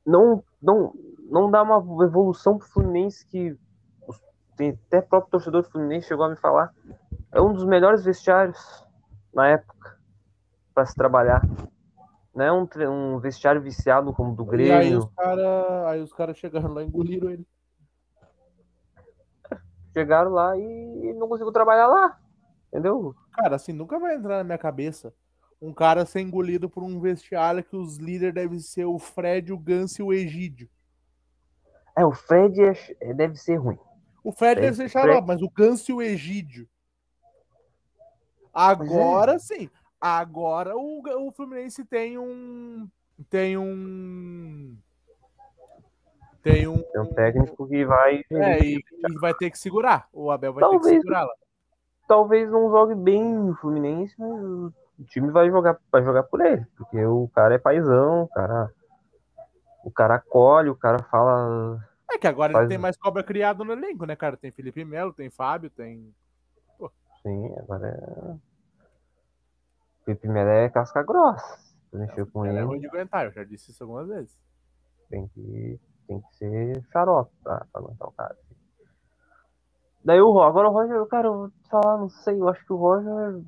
não, 0.06 0.44
não, 0.62 0.94
não 1.30 1.50
dar 1.50 1.64
uma 1.64 2.04
evolução 2.04 2.58
pro 2.58 2.68
Fluminense 2.68 3.26
que 3.28 3.56
tem 4.56 4.72
até 4.88 5.02
próprio 5.02 5.32
torcedor 5.32 5.62
do 5.64 5.70
Fluminense 5.70 6.08
chegou 6.08 6.26
a 6.26 6.30
me 6.30 6.36
falar. 6.36 6.74
É 7.32 7.42
um 7.42 7.54
dos 7.54 7.66
melhores 7.66 8.04
vestiários 8.04 8.86
na 9.34 9.48
época 9.48 9.98
para 10.74 10.86
se 10.86 10.96
trabalhar. 10.96 11.42
Não 12.36 12.46
é 12.46 12.52
um, 12.52 12.68
um 12.90 13.20
vestiário 13.20 13.62
viciado 13.62 14.12
como 14.14 14.34
o 14.34 14.36
do 14.36 14.44
E 14.56 14.72
aí 14.72 14.90
Grêmio. 14.90 15.00
os 15.00 15.06
caras 15.14 16.14
cara 16.14 16.34
chegaram 16.34 16.74
lá 16.74 16.84
e 16.84 16.88
engoliram 16.88 17.30
ele. 17.30 17.48
Chegaram 19.94 20.32
lá 20.32 20.58
e 20.58 21.14
não 21.14 21.28
conseguiu 21.28 21.52
trabalhar 21.52 21.88
lá. 21.88 22.20
Entendeu? 22.68 23.16
Cara, 23.32 23.56
assim, 23.56 23.72
nunca 23.72 24.00
vai 24.00 24.16
entrar 24.16 24.38
na 24.38 24.44
minha 24.44 24.58
cabeça 24.58 25.14
um 25.62 25.74
cara 25.74 26.06
ser 26.06 26.20
engolido 26.22 26.70
por 26.70 26.84
um 26.84 27.00
vestiário 27.00 27.64
que 27.64 27.76
os 27.76 27.98
líderes 27.98 28.34
devem 28.34 28.60
ser 28.60 28.86
o 28.86 29.00
Fred, 29.00 29.54
o 29.54 29.58
Gans 29.58 29.98
e 29.98 30.04
o 30.04 30.12
Egídio. 30.12 30.70
É, 31.96 32.04
o 32.06 32.12
Fred 32.12 32.60
é- 32.62 32.96
é- 33.00 33.14
deve 33.14 33.36
ser 33.38 33.56
ruim. 33.58 33.78
O 34.24 34.32
Fred 34.32 34.60
deve 34.60 34.76
ser 34.76 34.90
Fred- 34.90 35.08
xarope, 35.08 35.28
mas 35.28 35.42
o 35.42 35.50
Gans 35.50 35.88
e 35.88 35.94
o 35.94 36.02
Egídio. 36.02 36.68
Agora 38.54 39.40
sim. 39.40 39.70
Agora 40.02 40.76
o, 40.76 41.02
o 41.28 41.32
Fluminense 41.32 41.86
tem 41.86 42.18
um. 42.18 42.90
Tem 43.30 43.58
um. 43.58 44.76
Tem 46.44 46.68
um. 46.68 46.84
É 46.94 47.00
um 47.00 47.06
técnico 47.14 47.68
que 47.68 47.86
vai. 47.86 48.24
É, 48.30 48.60
e, 48.64 48.76
e 48.78 49.20
vai 49.20 49.34
ter 49.34 49.50
que 49.50 49.58
segurar. 49.58 50.08
O 50.12 50.30
Abel 50.30 50.54
vai 50.54 50.62
ter 50.64 50.70
que 50.70 50.76
Talvez. 50.76 50.98
segurar 51.02 51.24
lá. 51.24 51.34
Talvez 52.08 52.52
não 52.52 52.70
jogue 52.70 52.96
bem 52.96 53.24
no 53.24 53.56
Fluminense, 53.56 54.14
mas 54.20 54.30
o 54.44 54.74
time 55.08 55.32
vai 55.32 55.50
jogar, 55.50 55.80
vai 55.92 56.04
jogar 56.04 56.24
por 56.24 56.42
ele. 56.42 56.66
Porque 56.78 57.04
o 57.06 57.30
cara 57.34 57.56
é 57.56 57.58
paizão, 57.58 58.24
o 58.24 58.28
cara. 58.28 58.70
O 59.86 59.92
cara 59.92 60.16
acolhe, 60.16 60.70
o 60.70 60.76
cara 60.76 61.00
fala. 61.04 61.80
É 62.12 62.18
que 62.18 62.28
agora 62.28 62.52
Faz- 62.54 62.64
ele 62.64 62.70
tem 62.70 62.78
mais 62.78 62.98
cobra 62.98 63.24
criado 63.24 63.64
no 63.64 63.72
elenco, 63.74 64.06
né, 64.06 64.16
cara? 64.16 64.36
Tem 64.38 64.52
Felipe 64.52 64.84
Melo, 64.86 65.14
tem 65.14 65.30
Fábio, 65.30 65.70
tem. 65.70 66.14
Sim, 67.22 67.54
agora 67.58 67.88
é. 67.88 68.36
Felipe 70.06 70.28
Melo 70.28 70.50
é 70.50 70.70
casca 70.70 71.02
grossa. 71.04 71.58
Se 71.90 71.98
mexer 71.98 72.26
com 72.26 72.46
Ele 72.46 72.56
é 72.56 72.60
ele, 72.60 72.66
ruim 72.68 72.80
de 72.80 72.88
aguentar, 72.88 73.26
eu 73.26 73.32
já 73.32 73.44
disse 73.44 73.72
isso 73.72 73.84
algumas 73.84 74.08
vezes. 74.10 74.38
tem 75.10 75.28
que, 75.28 75.80
tem 76.08 76.22
que 76.22 76.38
ser 76.38 76.84
xarope 76.92 77.32
pra, 77.44 77.66
pra 77.72 77.82
aguentar 77.82 78.08
o 78.08 78.12
cara. 78.12 78.36
Daí 80.04 80.22
o 80.22 80.32
Roger, 80.32 80.50
agora 80.50 80.70
o 80.70 80.74
Roger, 80.74 81.06
cara, 81.08 81.28
eu 81.28 81.52
falar, 81.70 81.98
não 81.98 82.10
sei, 82.10 82.40
eu 82.40 82.50
acho 82.50 82.66
que 82.66 82.74
o 82.74 82.78
Roger. 82.78 83.42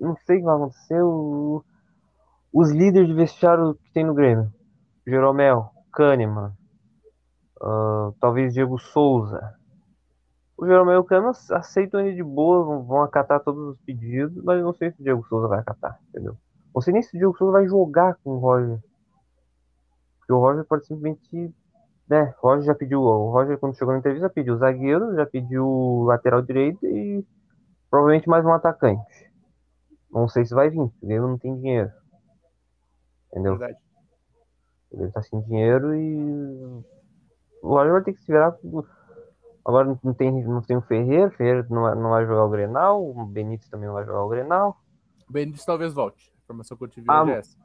Não 0.00 0.16
sei 0.26 0.36
o 0.36 0.40
que 0.40 0.44
vai 0.46 0.54
acontecer. 0.56 1.02
o- 1.02 1.64
os 2.52 2.70
líderes 2.72 3.08
de 3.08 3.14
vestiário 3.14 3.74
que 3.74 3.92
tem 3.92 4.04
no 4.04 4.14
Grêmio. 4.14 4.52
Jeromel, 5.06 5.70
Kahneman, 5.92 6.52
ah, 7.62 8.12
talvez 8.20 8.54
Diego 8.54 8.78
Souza. 8.78 9.54
O 10.56 10.66
Jeromel 10.66 10.96
e 10.96 10.98
o 10.98 11.04
Kahneman 11.04 11.32
aceitam 11.52 12.00
ele 12.00 12.14
de 12.16 12.22
boa, 12.22 12.64
vão, 12.64 12.84
vão 12.84 13.02
acatar 13.02 13.40
todos 13.42 13.68
os 13.74 13.78
pedidos, 13.80 14.42
mas 14.44 14.58
eu 14.58 14.64
não 14.64 14.74
sei 14.74 14.92
se 14.92 15.00
o 15.00 15.04
Diego 15.04 15.26
Souza 15.26 15.48
vai 15.48 15.60
acatar, 15.60 15.98
entendeu? 16.08 16.36
Não 16.74 16.82
sei 16.82 16.92
nem 16.92 17.02
se 17.02 17.16
o 17.16 17.18
Diego 17.18 17.36
Souza 17.36 17.52
vai 17.52 17.66
jogar 17.66 18.16
com 18.22 18.30
o 18.32 18.38
Roger. 18.38 18.78
Porque 20.30 20.32
o 20.32 20.38
Roger 20.38 20.64
pode 20.64 20.86
simplesmente. 20.86 21.54
Né, 22.08 22.34
o 22.40 22.46
Roger 22.46 22.66
já 22.66 22.74
pediu. 22.74 23.02
O 23.02 23.32
Roger, 23.32 23.58
quando 23.58 23.76
chegou 23.76 23.92
na 23.92 23.98
entrevista, 23.98 24.30
pediu 24.30 24.56
zagueiro, 24.56 25.14
já 25.16 25.26
pediu 25.26 26.04
lateral 26.06 26.40
direito 26.40 26.86
e 26.86 27.24
provavelmente 27.90 28.28
mais 28.28 28.44
um 28.44 28.52
atacante. 28.52 29.30
Não 30.10 30.28
sei 30.28 30.44
se 30.44 30.54
vai 30.54 30.70
vir, 30.70 30.78
porque 30.78 31.04
o 31.04 31.08
Grêmio 31.08 31.28
não 31.28 31.38
tem 31.38 31.56
dinheiro. 31.56 31.90
Entendeu? 33.28 33.56
Verdade. 33.56 33.78
Ele 34.92 35.10
tá 35.10 35.22
sem 35.22 35.40
dinheiro 35.42 35.94
e. 35.94 36.84
O 37.62 37.68
Roger 37.68 37.92
vai 37.92 38.02
ter 38.02 38.12
que 38.12 38.20
se 38.20 38.30
virar. 38.30 38.56
Agora 39.64 39.98
não 40.02 40.14
tem, 40.14 40.44
não 40.44 40.62
tem 40.62 40.76
o 40.76 40.82
Ferreira, 40.82 41.26
o 41.26 41.32
Ferreira 41.32 41.66
não 41.68 41.82
vai, 41.82 41.94
não 41.96 42.10
vai 42.10 42.24
jogar 42.24 42.44
o 42.44 42.50
Grenal, 42.50 43.04
o 43.04 43.26
Benítez 43.26 43.68
também 43.68 43.86
não 43.86 43.94
vai 43.94 44.04
jogar 44.04 44.24
o 44.24 44.28
Grenal. 44.28 44.76
O 45.28 45.32
Benítez 45.32 45.64
talvez 45.64 45.92
volte. 45.92 46.32
A 46.32 46.42
informação 46.44 46.76
que 46.76 46.84
eu 46.84 46.88
tive 46.88 47.10
hoje 47.10 47.32
é 47.32 47.38
essa. 47.38 47.56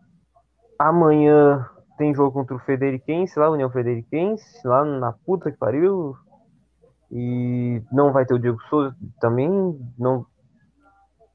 Amanhã 0.78 1.70
tem 1.98 2.14
jogo 2.14 2.32
contra 2.32 2.56
o 2.56 2.60
Frederiquense, 2.60 3.38
lá, 3.40 3.50
União 3.50 3.70
Frederiquense, 3.70 4.46
lá 4.66 4.84
na 4.84 5.12
puta 5.12 5.52
que 5.52 5.58
pariu. 5.58 6.16
E 7.12 7.82
não 7.92 8.12
vai 8.12 8.26
ter 8.26 8.34
o 8.34 8.40
Diego 8.40 8.62
Souza 8.64 8.96
também. 9.20 9.50
Não... 9.98 10.26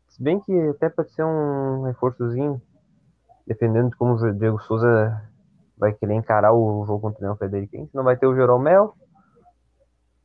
Se 0.08 0.22
bem 0.22 0.40
que 0.40 0.52
até 0.68 0.88
pode 0.88 1.12
ser 1.12 1.24
um 1.24 1.82
reforçozinho, 1.82 2.60
dependendo 3.46 3.90
de 3.90 3.96
como 3.96 4.14
o 4.14 4.32
Diego 4.32 4.60
Souza 4.62 5.22
vai 5.78 5.92
querer 5.92 6.14
encarar 6.14 6.52
o 6.52 6.84
jogo 6.84 7.00
contra 7.00 7.20
o 7.20 7.22
União 7.22 7.36
Frederiquense. 7.36 7.90
Não 7.94 8.04
vai 8.04 8.16
ter 8.16 8.26
o 8.26 8.34
Jeromel. 8.34 8.94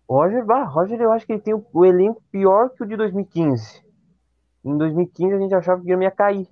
Roger, 0.08 0.46
bah, 0.46 0.66
Roger, 0.66 1.00
eu 1.00 1.12
acho 1.12 1.26
que 1.26 1.34
ele 1.34 1.42
tem 1.42 1.54
o, 1.54 1.66
o 1.74 1.86
elenco 1.86 2.22
pior 2.32 2.70
que 2.70 2.84
o 2.84 2.86
de 2.86 2.96
2015. 2.96 3.84
Em 4.64 4.78
2015 4.78 5.34
a 5.34 5.40
gente 5.40 5.56
achava 5.56 5.78
que 5.78 5.84
o 5.84 5.88
Grêmio 5.88 6.06
ia 6.06 6.12
cair. 6.12 6.48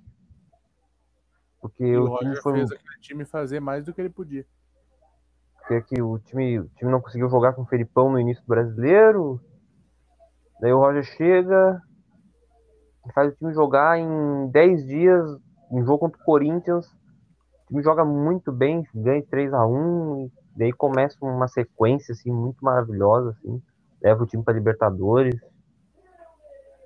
Porque 1.64 1.96
E 1.96 1.98
o 1.98 2.08
o 2.08 2.10
time 2.10 2.36
foi 2.42 2.52
fez 2.52 2.70
aquele 2.72 3.00
time 3.00 3.24
fazer 3.24 3.60
mais 3.60 3.84
do 3.84 3.94
que 3.94 4.00
ele 4.00 4.10
podia. 4.10 4.46
porque 5.60 5.82
que 5.96 6.02
o 6.02 6.18
time, 6.20 6.60
o 6.60 6.68
time 6.70 6.90
não 6.92 7.00
conseguiu 7.00 7.30
jogar 7.30 7.54
com 7.54 7.62
o 7.62 7.66
Felipão 7.66 8.10
no 8.10 8.20
início 8.20 8.42
do 8.44 8.48
brasileiro. 8.48 9.40
Daí 10.60 10.72
o 10.72 10.78
Roger 10.78 11.04
chega, 11.04 11.80
faz 13.14 13.32
o 13.32 13.36
time 13.36 13.54
jogar 13.54 13.98
em 13.98 14.50
10 14.50 14.86
dias, 14.86 15.38
um 15.70 15.84
jogo 15.84 16.00
contra 16.00 16.20
o 16.20 16.24
Corinthians. 16.24 16.86
O 16.86 17.06
time 17.68 17.82
joga 17.82 18.04
muito 18.04 18.52
bem, 18.52 18.84
ganha 18.94 19.24
3 19.30 19.52
a 19.54 19.66
1 19.66 20.26
e 20.26 20.32
daí 20.58 20.72
começa 20.72 21.16
uma 21.22 21.48
sequência 21.48 22.12
assim 22.12 22.32
muito 22.32 22.64
maravilhosa 22.64 23.30
assim. 23.30 23.62
Leva 24.02 24.22
o 24.24 24.26
time 24.26 24.44
para 24.44 24.54
Libertadores. 24.54 25.36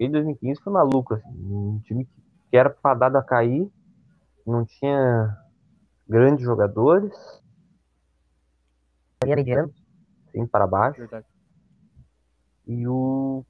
E 0.00 0.08
2015 0.08 0.62
foi 0.62 0.72
maluco 0.72 1.14
assim, 1.14 1.28
um 1.30 1.80
time 1.84 2.06
que 2.50 2.56
era 2.56 2.70
fadado 2.82 3.18
a 3.18 3.22
cair, 3.24 3.70
não 4.48 4.64
tinha 4.64 5.36
grandes 6.08 6.44
jogadores. 6.44 7.14
Mediano, 9.24 9.72
sim, 10.32 10.46
para 10.46 10.66
baixo. 10.66 10.98
Verdade. 11.00 11.26
E 12.66 12.86
o 12.86 13.44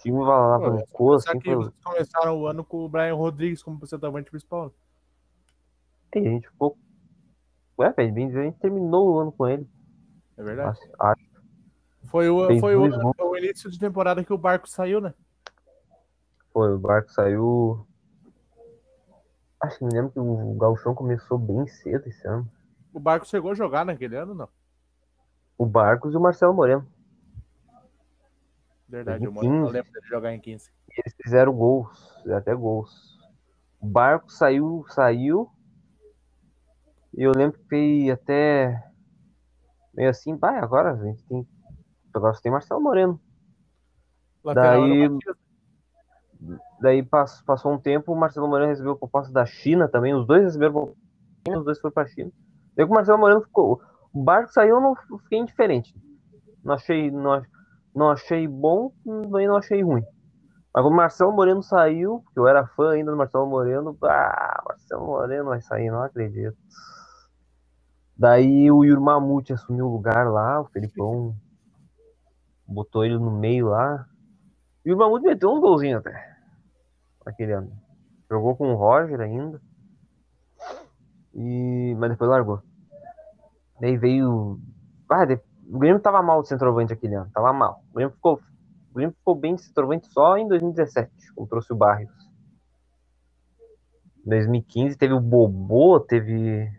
time 0.00 0.18
Só 0.24 1.14
assim, 1.14 1.38
que 1.38 1.54
foi... 1.54 1.56
vocês 1.56 1.84
começaram 1.84 2.40
o 2.40 2.46
ano 2.46 2.64
com 2.64 2.84
o 2.84 2.88
Brian 2.88 3.14
Rodrigues 3.14 3.62
como 3.62 3.86
centroavante 3.86 4.30
principal. 4.30 4.72
E 6.14 6.18
a 6.18 6.22
gente 6.22 6.48
ficou. 6.48 6.76
Ué, 7.78 7.92
bem 7.92 8.28
dizer, 8.28 8.40
a 8.40 8.44
gente 8.44 8.58
terminou 8.58 9.12
o 9.12 9.18
ano 9.18 9.32
com 9.32 9.46
ele. 9.46 9.68
É 10.36 10.42
verdade. 10.42 10.70
Acho, 10.70 10.92
acho. 10.98 11.32
Foi 12.04 12.28
o, 12.28 12.46
Fez 12.46 12.60
foi 12.60 12.76
o, 12.76 13.12
o 13.18 13.36
início 13.36 13.70
de 13.70 13.78
temporada 13.78 14.24
que 14.24 14.32
o 14.32 14.38
Barco 14.38 14.68
saiu, 14.68 15.00
né? 15.00 15.14
Foi, 16.52 16.74
o 16.74 16.78
barco 16.78 17.10
saiu. 17.10 17.86
Acho 19.62 19.78
que 19.78 19.84
me 19.84 19.92
lembro 19.92 20.10
que 20.10 20.18
o 20.18 20.54
Gauchão 20.54 20.94
começou 20.94 21.38
bem 21.38 21.66
cedo 21.68 22.08
esse 22.08 22.26
ano. 22.26 22.50
O 22.92 22.98
Barco 22.98 23.26
chegou 23.26 23.52
a 23.52 23.54
jogar 23.54 23.84
naquele 23.84 24.16
ano, 24.16 24.34
não? 24.34 24.48
O 25.56 25.64
Barcos 25.64 26.12
e 26.12 26.16
o 26.16 26.20
Marcelo 26.20 26.52
Moreno. 26.52 26.86
Verdade, 28.88 29.24
eu 29.24 29.32
2015. 29.32 29.72
lembro 29.72 29.92
dele 29.92 30.06
jogar 30.06 30.34
em 30.34 30.40
15. 30.40 30.70
Eles 30.98 31.14
fizeram 31.22 31.54
gols, 31.54 32.12
até 32.26 32.54
gols. 32.54 33.18
O 33.80 33.86
barco 33.86 34.30
saiu, 34.30 34.84
saiu. 34.88 35.50
E 37.16 37.22
eu 37.22 37.32
lembro 37.34 37.58
que 37.58 37.68
foi 37.68 38.10
até 38.10 38.84
meio 39.94 40.10
assim, 40.10 40.36
pai, 40.36 40.58
agora 40.58 40.92
a 40.92 41.04
gente 41.04 41.24
tem. 41.24 41.48
Agora 42.12 42.34
você 42.34 42.42
tem 42.42 42.52
Marcelo 42.52 42.80
Moreno. 42.80 43.20
Lateral 44.44 44.80
Daí-. 44.80 45.18
Daí 46.82 47.02
pass- 47.04 47.42
passou 47.42 47.72
um 47.72 47.78
tempo, 47.80 48.12
o 48.12 48.16
Marcelo 48.16 48.48
Moreno 48.48 48.70
recebeu 48.70 48.96
proposta 48.96 49.32
da 49.32 49.46
China 49.46 49.88
também. 49.88 50.14
Os 50.14 50.26
dois 50.26 50.44
receberam 50.44 50.94
os 51.48 51.64
dois 51.64 51.80
foram 51.80 51.94
pra 51.94 52.06
China. 52.06 52.32
Daí 52.76 52.86
que 52.86 52.92
o 52.92 52.94
Marcelo 52.94 53.18
Moreno 53.18 53.42
ficou. 53.42 53.80
O 54.12 54.22
barco 54.22 54.52
saiu, 54.52 54.76
eu 54.76 54.82
não 54.82 54.96
fiquei 55.20 55.40
indiferente. 55.40 55.94
Não 56.64 56.74
achei, 56.74 57.10
não, 57.10 57.42
não 57.94 58.10
achei 58.10 58.48
bom, 58.48 58.92
também 59.04 59.48
não 59.48 59.56
achei 59.56 59.82
ruim. 59.82 60.04
Mas 60.74 60.84
quando 60.84 60.94
o 60.94 60.96
Marcelo 60.96 61.32
Moreno 61.32 61.62
saiu, 61.62 62.20
porque 62.24 62.38
eu 62.40 62.48
era 62.48 62.66
fã 62.66 62.92
ainda 62.92 63.10
do 63.12 63.16
Marcelo 63.16 63.46
Moreno, 63.46 63.96
ah, 64.04 64.62
Marcelo 64.68 65.06
Moreno 65.06 65.46
vai 65.46 65.62
sair, 65.62 65.90
não 65.90 66.02
acredito. 66.02 66.56
Daí 68.16 68.70
o 68.70 68.84
Yuri 68.84 69.00
Mamute 69.00 69.52
assumiu 69.52 69.86
o 69.86 69.92
lugar 69.92 70.30
lá, 70.30 70.60
o 70.60 70.66
Felipão 70.66 71.34
botou 72.66 73.04
ele 73.04 73.18
no 73.18 73.30
meio 73.30 73.68
lá. 73.68 74.06
E 74.84 74.92
o 74.92 74.96
Mamute 74.98 75.24
meteu 75.26 75.50
uns 75.52 75.60
golzinhos 75.60 76.00
até. 76.00 76.31
Naquele 77.24 77.52
ano. 77.52 77.72
Jogou 78.30 78.56
com 78.56 78.72
o 78.72 78.76
Roger 78.76 79.20
ainda. 79.20 79.60
E... 81.34 81.94
Mas 81.98 82.10
depois 82.10 82.30
largou. 82.30 82.60
Daí 83.80 83.96
veio. 83.96 84.58
Ah, 85.10 85.24
de- 85.24 85.40
O 85.70 85.78
Grêmio 85.78 86.00
tava 86.00 86.22
mal 86.22 86.42
de 86.42 86.48
centroavante 86.48 86.92
aquele 86.92 87.14
ano. 87.14 87.30
Tava 87.32 87.52
mal. 87.52 87.82
O 87.90 87.94
Grêmio 87.94 88.14
ficou, 88.14 88.40
o 88.90 88.94
Grêmio 88.94 89.14
ficou 89.14 89.34
bem 89.34 89.54
de 89.54 89.62
centroavante 89.62 90.06
só 90.12 90.36
em 90.36 90.46
2017, 90.48 91.10
quando 91.34 91.48
trouxe 91.48 91.72
o 91.72 91.76
Barrios. 91.76 92.12
Em 94.24 94.30
2015 94.30 94.96
teve 94.96 95.14
o 95.14 95.20
Bobô, 95.20 95.98
teve. 96.00 96.70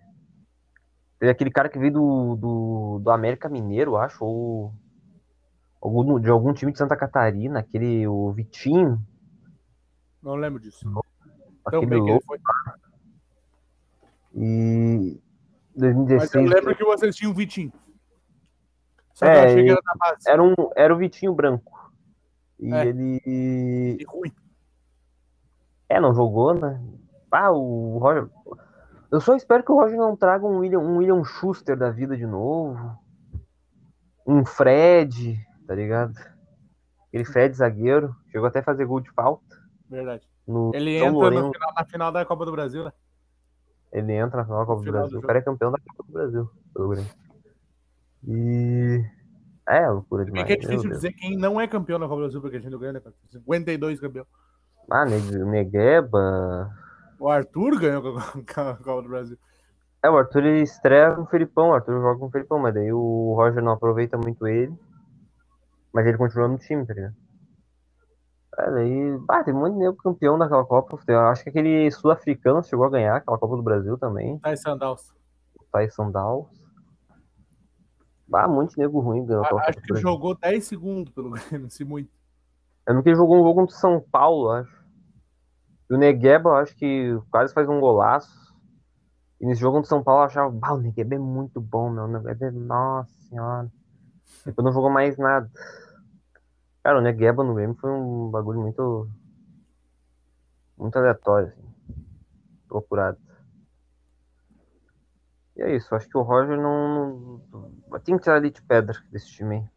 Teve 1.20 1.32
aquele 1.32 1.52
cara 1.52 1.70
que 1.70 1.80
veio 1.80 1.94
do, 1.94 2.36
do, 2.36 3.00
do 3.00 3.10
América 3.12 3.48
Mineiro, 3.48 3.96
acho, 3.96 4.24
ou 4.26 4.74
algum, 5.82 6.20
de 6.20 6.30
algum 6.30 6.54
time 6.54 6.72
de 6.72 6.78
Santa 6.78 6.98
Catarina, 6.98 7.60
aquele 7.60 8.06
o 8.08 8.32
Vitinho, 8.34 9.00
Não 10.24 10.36
lembro 10.36 10.60
disso. 10.62 10.90
aquele 11.66 11.82
Também 11.86 12.00
louco. 12.00 12.26
foi. 12.26 12.40
E 14.36 15.22
Mas 15.76 15.84
eu 15.84 15.94
2016 15.94 16.50
lembro 16.50 16.76
que 16.76 16.84
vocês 16.84 17.16
tinham 17.16 17.32
o 17.32 17.36
Vitinho. 17.36 17.72
Só 19.14 19.26
É, 19.26 19.34
que 19.34 19.38
eu 19.38 19.44
achei 19.46 19.68
da 19.68 19.94
base. 20.00 20.30
era 20.30 20.42
um 20.42 20.54
era 20.76 20.94
o 20.94 20.98
Vitinho 20.98 21.34
branco. 21.36 21.92
E 22.60 22.74
É. 22.74 22.86
ele 22.88 23.20
E 23.26 24.04
ruim. 24.08 24.32
é 25.90 26.00
não 26.00 26.14
jogou, 26.16 26.54
né? 26.54 26.82
Ah, 27.32 27.52
o 27.52 27.98
Roger 27.98 28.30
Eu 29.12 29.20
só 29.22 29.36
espero 29.36 29.64
que 29.64 29.72
o 29.72 29.76
Roger 29.76 29.98
não 29.98 30.16
traga 30.16 30.46
um 30.46 30.60
William, 30.60 30.80
um 30.80 30.98
William 30.98 31.24
Schuster 31.24 31.78
da 31.78 31.92
vida 31.92 32.16
de 32.18 32.26
novo. 32.26 32.98
Um 34.26 34.44
Fred, 34.46 35.38
tá 35.68 35.76
ligado? 35.76 36.14
Aquele 37.08 37.26
Fred 37.26 37.56
zagueiro, 37.56 38.16
chegou 38.32 38.48
até 38.48 38.60
a 38.60 38.64
fazer 38.64 38.86
gol 38.86 39.00
de 39.02 39.12
falta 39.12 39.63
Verdade. 39.98 40.28
no 40.48 40.72
Ele 40.74 40.98
São 41.00 41.08
entra 41.08 41.20
Lourenço. 41.20 41.52
final, 41.54 41.74
na 41.76 41.86
final 41.86 42.12
da 42.12 42.26
Copa 42.26 42.46
do 42.46 42.52
Brasil, 42.52 42.84
né? 42.84 42.92
Ele 43.92 44.12
entra 44.14 44.38
na 44.38 44.44
final 44.46 44.60
da 44.62 44.66
Copa 44.66 44.82
do 44.82 44.86
do 44.86 44.92
Brasil. 44.92 45.08
O 45.10 45.12
jogo. 45.22 45.28
cara 45.28 45.40
é 45.40 45.42
campeão 45.42 45.72
da 45.72 45.78
Copa 45.80 46.04
do 46.08 46.12
Brasil, 46.14 46.50
pelo 46.74 46.90
Grêmio. 46.90 47.12
E. 48.28 49.04
É, 49.68 49.88
loucura 49.90 50.26
demais. 50.26 50.46
que 50.46 50.54
é 50.54 50.58
difícil 50.58 50.90
dizer 50.90 51.14
quem 51.14 51.38
não 51.38 51.60
é 51.60 51.68
campeão 51.68 52.00
da 52.00 52.06
Copa 52.06 52.16
do 52.18 52.22
Brasil, 52.24 52.42
porque 52.42 52.58
a 52.58 52.60
gente 52.60 52.72
não 52.72 52.80
ganha, 52.80 52.94
né? 52.94 53.00
cara? 53.00 53.16
52 53.30 54.00
campeão. 54.00 54.26
Ah, 54.92 55.06
Neg- 55.06 55.46
Negueba. 55.46 56.70
O 57.20 57.30
Arthur 57.30 57.80
ganhou 57.80 58.18
a 58.18 58.76
Copa 58.76 59.02
do 59.02 59.08
Brasil. 59.10 59.38
É, 60.04 60.10
o 60.10 60.18
Arthur 60.18 60.44
estreia 60.58 61.16
com 61.16 61.22
o 61.22 61.26
Felipão. 61.28 61.70
O 61.70 61.74
Arthur 61.74 62.02
joga 62.02 62.20
com 62.20 62.26
o 62.26 62.32
Felipão, 62.32 62.60
mas 62.60 62.74
daí 62.74 62.92
o 62.92 63.34
Roger 63.38 63.64
não 63.64 63.72
aproveita 63.72 64.18
muito 64.18 64.46
ele. 64.46 64.74
Mas 65.94 66.06
ele 66.08 66.18
continua 66.18 66.48
no 66.50 66.58
time, 66.58 66.86
tá 66.86 66.94
ligado? 66.94 67.16
É, 68.58 68.72
daí. 68.72 69.20
Ah, 69.30 69.44
tem 69.44 69.54
de 69.54 69.72
nego 69.72 69.96
campeão 69.98 70.38
daquela 70.38 70.66
Copa. 70.66 71.00
Eu 71.08 71.20
acho 71.22 71.44
que 71.44 71.50
aquele 71.50 71.90
sul-africano 71.92 72.64
chegou 72.64 72.86
a 72.86 72.90
ganhar 72.90 73.16
aquela 73.18 73.38
Copa 73.38 73.56
do 73.56 73.64
Brasil 73.64 73.98
também. 73.98 74.40
Sandals. 74.58 75.14
Tyson 75.74 76.12
Dawes. 76.12 76.48
Ah, 78.32 78.48
um 78.48 78.56
monte 78.56 78.72
de 78.72 78.80
nego 78.80 79.00
ruim 79.00 79.26
ganhou 79.26 79.44
aquela 79.44 79.62
Acho 79.62 79.82
que 79.82 79.96
jogou 79.98 80.36
10 80.36 80.64
segundos 80.64 81.14
pelo 81.14 81.32
Grêmio, 81.32 81.70
se 81.72 81.84
muito. 81.84 82.10
Eu 82.86 82.94
lembro 82.94 83.04
que 83.04 83.10
ele 83.10 83.18
jogou 83.18 83.38
um 83.38 83.44
jogo 83.44 83.62
contra 83.62 83.76
o 83.76 83.80
São 83.80 84.00
Paulo, 84.00 84.50
acho. 84.52 84.84
E 85.90 85.94
o 85.94 85.98
Negueba, 85.98 86.60
acho 86.60 86.76
que 86.76 87.20
quase 87.30 87.54
faz 87.54 87.68
um 87.70 87.80
golaço. 87.80 88.54
E 89.40 89.46
nesse 89.46 89.62
jogo 89.62 89.78
contra 89.78 89.86
o 89.86 89.90
São 89.90 90.04
Paulo 90.04 90.22
eu 90.22 90.26
achava, 90.26 90.50
bah, 90.50 90.74
o 90.74 90.80
Negueba 90.80 91.16
é 91.16 91.20
muito 91.20 91.62
bom, 91.62 91.90
meu. 91.90 92.06
O 92.06 92.08
Negueba 92.08 92.46
é, 92.46 92.52
nossa 92.52 93.12
senhora. 93.30 93.72
Depois 94.46 94.66
não 94.66 94.74
jogou 94.74 94.90
mais 94.90 95.18
nada. 95.18 95.50
Cara, 96.84 97.00
o 97.00 97.02
Negueba 97.02 97.46
no 97.46 97.54
Grêmio 97.54 97.78
foi 97.78 97.90
um 97.90 98.30
bagulho 98.30 98.60
muito. 98.60 99.10
Muito 100.78 100.98
aleatório, 100.98 101.48
assim. 101.48 101.64
Procurado. 102.68 103.18
E 105.56 105.62
é 105.62 105.76
isso, 105.76 105.96
acho 105.96 106.10
que 106.10 106.18
o 106.18 106.24
Roger 106.24 106.60
não. 106.60 107.42
Tem 108.04 108.18
que 108.18 108.24
tirar 108.24 108.36
ali 108.36 108.52
de 108.52 108.62
pedra 108.62 109.02
desse 109.10 109.28
time 109.28 109.56
aí. 109.56 109.70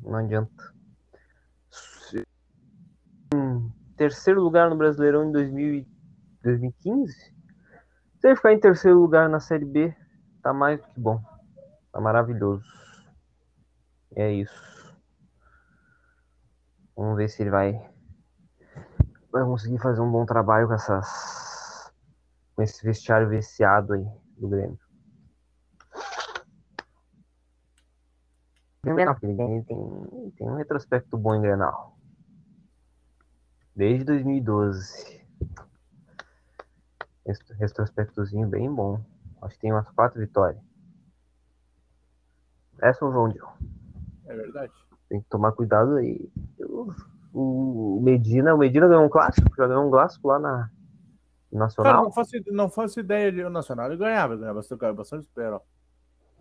Não 0.00 0.16
adianta. 0.16 0.74
Em 3.34 3.94
terceiro 3.96 4.40
lugar 4.40 4.70
no 4.70 4.76
Brasileirão 4.76 5.24
em 5.24 5.32
2000 5.32 5.74
e 5.74 5.88
2015. 6.42 7.12
Se 7.12 8.26
ele 8.26 8.36
ficar 8.36 8.52
em 8.52 8.60
terceiro 8.60 8.98
lugar 8.98 9.28
na 9.28 9.38
Série 9.38 9.64
B, 9.66 9.94
tá 10.42 10.52
mais 10.52 10.80
do 10.80 10.86
que 10.86 11.00
bom. 11.00 11.20
Tá 11.92 12.00
maravilhoso. 12.00 12.64
É 14.14 14.32
isso. 14.32 14.77
Vamos 16.98 17.16
ver 17.16 17.28
se 17.28 17.40
ele 17.44 17.50
vai, 17.50 17.80
vai 19.30 19.44
conseguir 19.44 19.78
fazer 19.78 20.00
um 20.00 20.10
bom 20.10 20.26
trabalho 20.26 20.66
com 20.66 20.74
essas. 20.74 21.92
com 22.56 22.62
esse 22.62 22.84
vestiário 22.84 23.28
viciado 23.28 23.92
aí 23.92 24.04
do 24.36 24.48
Grêmio. 24.48 24.76
Grenal, 28.82 29.14
tem, 29.20 29.36
tem, 29.36 30.30
tem 30.32 30.50
um 30.50 30.56
retrospecto 30.56 31.16
bom 31.16 31.36
em 31.36 31.40
Grenal. 31.40 31.96
Desde 33.76 34.04
2012. 34.04 35.24
Esse 37.26 37.52
retrospectozinho 37.52 38.48
bem 38.48 38.74
bom. 38.74 39.00
Acho 39.40 39.54
que 39.54 39.60
tem 39.60 39.72
umas 39.72 39.88
quatro 39.90 40.18
vitórias. 40.18 40.60
É 42.82 42.92
São 42.92 43.12
João 43.12 43.28
Dio. 43.28 43.46
É 44.26 44.34
verdade. 44.34 44.87
Tem 45.08 45.20
que 45.20 45.28
tomar 45.28 45.52
cuidado 45.52 45.96
aí. 45.96 46.30
O, 46.60 46.92
o 47.32 48.00
Medina, 48.02 48.54
o 48.54 48.58
Medina 48.58 48.86
ganhou 48.88 49.04
um 49.04 49.08
clássico, 49.08 49.48
já 49.56 49.66
ganhou 49.66 49.86
um 49.86 49.90
clássico 49.90 50.28
lá 50.28 50.38
na 50.38 50.50
Cara, 50.50 50.70
Nacional. 51.52 52.04
não 52.04 52.12
faço, 52.12 52.32
não 52.48 52.70
faço 52.70 53.00
ideia 53.00 53.32
de 53.32 53.42
o 53.42 53.50
Nacional. 53.50 53.86
Ele 53.86 53.96
ganhava, 53.96 54.34
ele 54.34 54.40
ganhava 54.40 54.58
bastante, 54.58 54.92
bastante 54.92 55.22
espera. 55.22 55.56
ó. 55.56 55.60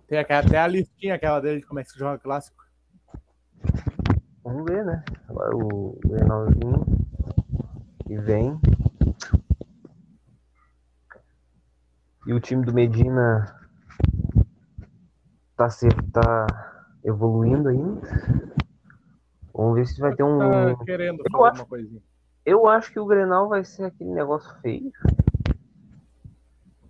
Tem 0.08 0.20
aquela- 0.20 0.40
até 0.46 0.58
a 0.58 0.68
listinha 0.68 1.16
aquela 1.16 1.40
dele 1.40 1.62
de 1.62 1.66
como 1.66 1.80
é 1.80 1.84
que 1.84 1.92
se 1.92 1.98
joga 2.00 2.18
clássico. 2.20 2.58
Vamos 4.44 4.66
ver, 4.66 4.86
né? 4.86 5.04
Agora 5.28 5.56
o 5.56 5.98
Grenalzinho 6.06 6.86
que 8.06 8.18
vem. 8.20 8.60
E 12.26 12.34
o 12.34 12.40
time 12.40 12.66
do 12.66 12.74
Medina 12.74 13.56
tá, 15.56 15.68
tá 16.12 16.77
evoluindo 17.08 17.70
ainda. 17.70 18.02
Vamos 19.54 19.76
ver 19.76 19.88
se 19.88 20.00
vai 20.00 20.16
ter 20.16 20.24
um. 20.24 20.38
Tá 20.76 20.86
querendo 20.86 21.20
Eu 21.26 21.32
fazer 21.32 21.44
acho- 21.52 21.62
uma 21.62 21.68
coisinha. 21.68 22.02
Eu 22.46 22.68
acho 22.68 22.92
que 22.92 23.00
o 23.00 23.06
Grenal 23.06 23.50
vai 23.50 23.64
ser 23.66 23.86
aquele 23.86 24.12
negócio 24.12 24.54
feio. 24.62 24.92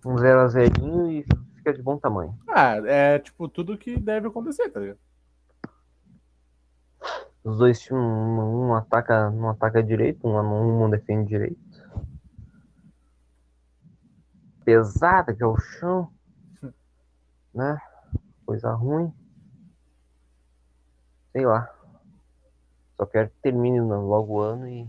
Um 0.04 0.14
0x0 0.16 1.10
e 1.10 1.24
fica 1.56 1.72
de 1.74 1.82
bom 1.82 1.98
tamanho. 1.98 2.38
Ah, 2.48 2.76
é 2.86 3.18
tipo 3.18 3.48
tudo 3.48 3.76
que 3.76 3.98
deve 3.98 4.28
acontecer, 4.28 4.68
tá 4.70 4.78
ligado? 4.80 4.98
Os 7.42 7.58
dois 7.58 7.80
times, 7.80 8.00
um, 8.02 8.68
um 8.68 8.74
ataca, 8.74 9.30
um 9.30 9.48
ataca 9.48 9.82
direito, 9.82 10.28
um, 10.28 10.38
um, 10.38 10.84
um 10.84 10.90
defende 10.90 11.28
direito. 11.28 11.58
Pesada 14.64 15.34
que 15.34 15.42
é 15.42 15.46
o 15.46 15.56
chão. 15.56 16.10
Né? 17.54 17.80
Coisa 18.46 18.70
ruim. 18.72 19.12
Sei 21.32 21.44
lá. 21.44 21.72
Só 22.96 23.06
quero 23.06 23.30
que 23.30 23.36
termine 23.42 23.80
logo 23.80 24.34
o 24.34 24.40
ano 24.40 24.68
e. 24.68 24.88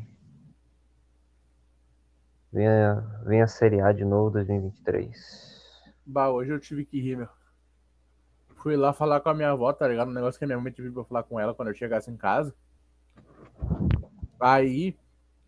Venha, 2.52 2.96
venha 3.26 3.44
a 3.44 3.48
Série 3.48 3.80
A 3.80 3.92
de 3.92 4.04
novo 4.04 4.32
2023. 4.32 5.50
Bah, 6.06 6.30
hoje 6.30 6.52
eu 6.52 6.60
tive 6.60 6.86
que 6.86 7.00
rir, 7.00 7.18
meu. 7.18 7.30
Fui 8.56 8.76
lá 8.76 8.92
falar 8.92 9.22
com 9.22 9.30
a 9.30 9.34
minha 9.34 9.52
avó, 9.52 9.72
tá 9.72 9.88
ligado? 9.88 10.10
Um 10.10 10.14
negócio 10.14 10.40
que 10.40 10.44
a 10.44 10.48
minha 10.48 10.60
mãe 10.60 10.72
teve 10.72 10.90
pra 10.92 11.04
falar 11.04 11.24
com 11.24 11.40
ela 11.40 11.54
quando 11.54 11.68
eu 11.68 11.76
chegasse 11.76 12.10
em 12.10 12.18
casa. 12.18 12.54
Aí 14.40 14.98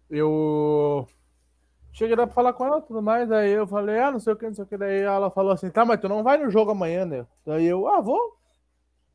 eu 0.10 1.08
cheguei 1.92 2.16
lá 2.16 2.28
pra 2.28 2.36
falar 2.36 2.54
com 2.54 2.66
ela 2.66 2.82
tudo 2.82 3.02
mais. 3.02 3.32
Aí 3.32 3.52
eu 3.52 3.66
falei, 3.66 4.00
ah, 4.00 4.12
não 4.12 4.20
sei 4.20 4.34
o 4.34 4.36
que, 4.36 4.46
não 4.46 4.54
sei 4.54 4.64
o 4.64 4.68
que. 4.68 4.78
Daí 4.78 5.02
ela 5.02 5.32
falou 5.32 5.52
assim, 5.52 5.70
tá, 5.72 5.84
mas 5.84 6.00
tu 6.00 6.08
não 6.08 6.24
vai 6.24 6.38
no 6.38 6.50
jogo 6.50 6.72
amanhã, 6.72 7.06
né? 7.06 7.26
Daí 7.46 7.66
eu, 7.66 7.88
ah, 7.88 8.00
vou. 8.00 8.38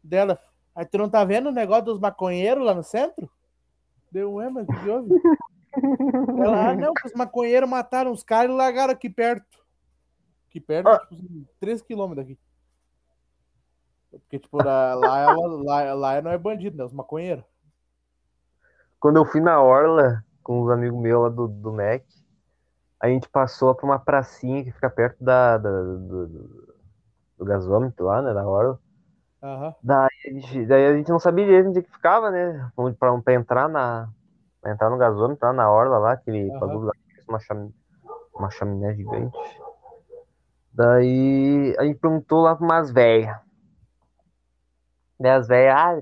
Dela, 0.02 0.38
aí 0.76 0.86
tu 0.86 0.98
não 0.98 1.08
tá 1.10 1.24
vendo 1.24 1.48
o 1.48 1.52
negócio 1.52 1.86
dos 1.86 1.98
maconheiros 1.98 2.64
lá 2.64 2.72
no 2.74 2.84
centro? 2.84 3.28
Deu, 4.12 4.34
ué, 4.34 4.48
mas 4.48 4.66
que 4.66 4.88
houve? 4.88 5.08
Ela, 6.40 6.70
ah, 6.70 6.74
não, 6.76 6.94
que 6.94 7.06
os 7.08 7.12
maconheiros 7.14 7.68
mataram 7.68 8.10
os 8.12 8.22
caras 8.22 8.50
e 8.50 8.54
largaram 8.54 8.92
aqui 8.92 9.10
perto. 9.10 9.58
Aqui 10.48 10.60
perto, 10.60 10.88
Ah. 10.88 10.98
tipo, 11.00 11.14
assim, 11.14 11.46
3 11.60 11.82
quilômetros 11.82 12.26
daqui. 12.26 12.38
Porque, 14.10 14.38
tipo, 14.38 14.56
lá, 14.56 14.94
lá, 14.94 15.20
ela- 15.20 15.62
lá, 15.62 15.94
lá 15.94 16.22
não 16.22 16.30
é 16.30 16.38
bandido, 16.38 16.76
né? 16.78 16.84
Os 16.84 16.92
maconheiros. 16.92 17.44
Quando 18.98 19.16
eu 19.16 19.24
fui 19.26 19.40
na 19.40 19.60
Orla 19.60 20.24
com 20.42 20.62
os 20.62 20.70
amigos 20.70 20.98
meus 20.98 21.22
lá 21.24 21.28
do, 21.28 21.46
do 21.48 21.72
MEC, 21.72 22.06
a 22.98 23.08
gente 23.08 23.28
passou 23.28 23.74
por 23.74 23.84
uma 23.84 23.98
pracinha 23.98 24.64
que 24.64 24.72
fica 24.72 24.88
perto 24.88 25.22
da, 25.22 25.58
da- 25.58 25.82
do, 25.82 26.26
do, 26.26 26.74
do 27.36 27.44
gasômetro 27.44 28.06
lá, 28.06 28.22
né? 28.22 28.32
Da 28.32 28.46
Orla. 28.48 28.80
Aham. 29.42 29.74
Daí 29.82 30.08
a 30.26 30.30
gente, 30.30 30.66
daí 30.66 30.86
a 30.86 30.96
gente 30.96 31.08
não 31.10 31.18
sabia 31.18 31.44
direito 31.44 31.68
onde 31.68 31.78
é 31.80 31.82
que 31.82 31.92
ficava, 31.92 32.30
né? 32.30 32.70
Pra, 32.98 33.18
pra 33.20 33.34
entrar 33.34 33.68
na. 33.68 34.08
Pra 34.60 34.72
entrar 34.72 34.90
no 34.90 34.96
gasômetro 34.96 35.46
lá 35.46 35.52
na 35.52 35.70
Orla 35.70 35.98
lá, 35.98 36.12
aquele 36.12 36.50
bagulho 36.58 36.86
lá, 36.86 36.92
uma 37.28 37.38
chaminé, 37.38 37.70
uma 38.34 38.50
chaminé 38.50 38.94
gigante. 38.94 39.36
Daí 40.72 41.74
a 41.78 41.84
gente 41.84 41.98
perguntou 41.98 42.42
lá 42.42 42.56
pra 42.56 42.64
umas 42.64 42.90
velhas. 42.90 43.36
Daí 45.20 45.32
as 45.32 45.46
velhas, 45.46 45.74
ah, 45.74 46.00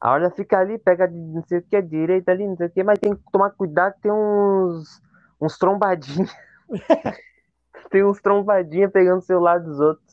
a 0.00 0.12
Orla 0.12 0.30
fica 0.30 0.58
ali, 0.58 0.78
pega 0.78 1.06
não 1.06 1.44
sei 1.44 1.58
o 1.58 1.62
que, 1.62 1.76
a 1.76 1.80
direita 1.80 2.32
ali, 2.32 2.46
não 2.46 2.56
sei 2.56 2.66
o 2.66 2.70
que, 2.70 2.82
mas 2.82 2.98
tem 2.98 3.14
que 3.14 3.22
tomar 3.30 3.50
cuidado 3.50 3.94
que 3.94 4.00
tem 4.02 4.12
uns. 4.12 5.00
uns 5.40 5.56
trombadinhos. 5.58 6.34
tem 7.90 8.04
uns 8.04 8.20
trombadinhos 8.20 8.90
pegando 8.90 9.18
o 9.18 9.22
celular 9.22 9.60
dos 9.60 9.78
outros. 9.78 10.11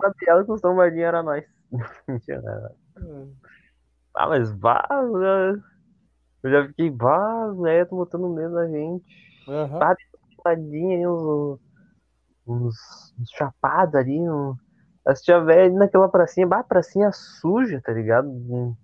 Sabe 0.00 0.14
ela 0.26 0.44
que 0.44 0.52
os 0.52 0.60
trombadinhos 0.60 1.06
era 1.06 1.22
nós. 1.22 1.44
Era. 2.28 2.74
Ah, 4.14 4.28
mas 4.28 4.50
vá, 4.52 4.86
né? 4.90 5.62
eu 6.42 6.50
já 6.50 6.66
fiquei 6.68 6.90
vá, 6.90 7.52
né? 7.58 7.84
Tô 7.84 7.96
botando 7.96 8.28
medo 8.28 8.54
na 8.54 8.66
gente. 8.66 9.04
Aham. 9.48 9.78
Tá 9.78 9.96
aí, 10.50 11.06
uns, 11.06 11.60
uns, 12.46 12.76
uns 13.18 13.30
chapados 13.30 13.94
ali. 13.94 14.18
Um... 14.18 14.56
Se 15.14 15.22
tiver 15.22 15.64
ali 15.64 15.74
naquela 15.74 16.08
pracinha, 16.08 16.46
bah, 16.46 16.64
pracinha 16.64 17.10
suja, 17.12 17.80
tá 17.80 17.92
ligado? 17.92 18.28
Um- 18.28 18.74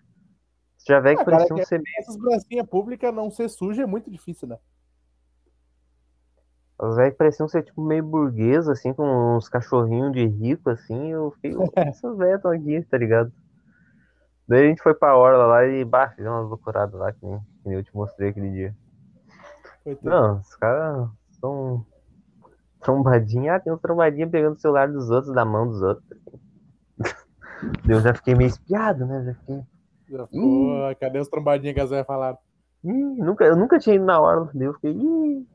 Se 0.77 0.87
tiver 0.87 1.15
que 1.17 1.23
Ah, 1.23 1.25
cara, 1.25 1.37
parecia 1.37 1.57
um 1.57 1.65
CB. 1.67 1.85
Essas 1.99 2.17
pracinhas 2.17 2.67
públicas 2.69 3.15
não 3.15 3.31
ser 3.31 3.49
suja 3.49 3.83
é 3.83 3.87
muito 3.87 4.11
difícil, 4.11 4.49
né? 4.49 4.59
Os 6.83 6.97
velhos 6.97 7.17
pareciam 7.17 7.47
ser 7.49 7.63
tipo 7.63 7.81
meio 7.81 8.03
burguês, 8.03 8.69
assim, 8.69 8.93
com 8.93 9.37
uns 9.37 9.49
cachorrinhos 9.49 10.13
de 10.13 10.27
rico, 10.27 10.69
assim. 10.69 11.13
Eu 11.13 11.31
fiquei, 11.31 11.55
"Ô, 11.57 11.71
essas 11.77 12.17
velhas 12.17 12.37
estão 12.37 12.51
aqui, 12.51 12.83
tá 12.91 12.99
ligado? 12.99 13.33
Daí 14.49 14.65
a 14.65 14.69
gente 14.69 14.83
foi 14.83 14.93
pra 14.93 15.17
Orla 15.17 15.47
lá 15.47 15.65
e, 15.65 15.85
bah, 15.85 16.09
fizemos 16.11 16.41
umas 16.41 16.49
loucuradas 16.49 16.99
lá, 16.99 17.13
que 17.13 17.25
nem, 17.25 17.39
que 17.39 17.69
nem 17.69 17.75
eu 17.79 17.85
te 17.85 17.95
mostrei 17.95 18.31
aquele 18.31 18.51
dia. 18.51 18.75
Não, 20.03 20.41
os 20.41 20.57
caras 20.57 21.09
são 21.41 21.87
trombadinha. 22.81 23.55
Ah, 23.55 23.61
tem 23.61 23.73
uns 23.73 23.81
trombadinha 23.81 24.29
pegando 24.29 24.57
o 24.57 24.61
celular 24.61 24.89
dos 24.89 25.09
outros, 25.09 25.33
da 25.33 25.45
mão 25.45 25.69
dos 25.69 25.81
outros. 25.83 26.05
Eu 27.89 28.01
já 28.01 28.13
fiquei 28.13 28.35
meio 28.35 28.49
espiado, 28.49 29.07
né? 29.07 29.25
Já 29.25 29.35
fiquei. 29.35 29.63
Já 30.11 30.27
ficou, 30.27 30.97
cadê 31.01 31.21
os 31.21 31.29
trombadinhos 31.29 31.75
que 31.75 31.81
as 31.81 31.91
velhas 31.91 32.07
falaram? 32.07 32.39
Ih, 32.85 32.91
nunca, 32.93 33.45
eu 33.45 33.55
nunca 33.55 33.79
tinha 33.79 33.95
ido 33.95 34.05
na 34.05 34.21
Orla. 34.21 34.51
Daí 34.53 34.67
eu 34.67 34.75
fiquei. 34.75 34.91
Ih, 34.91 35.47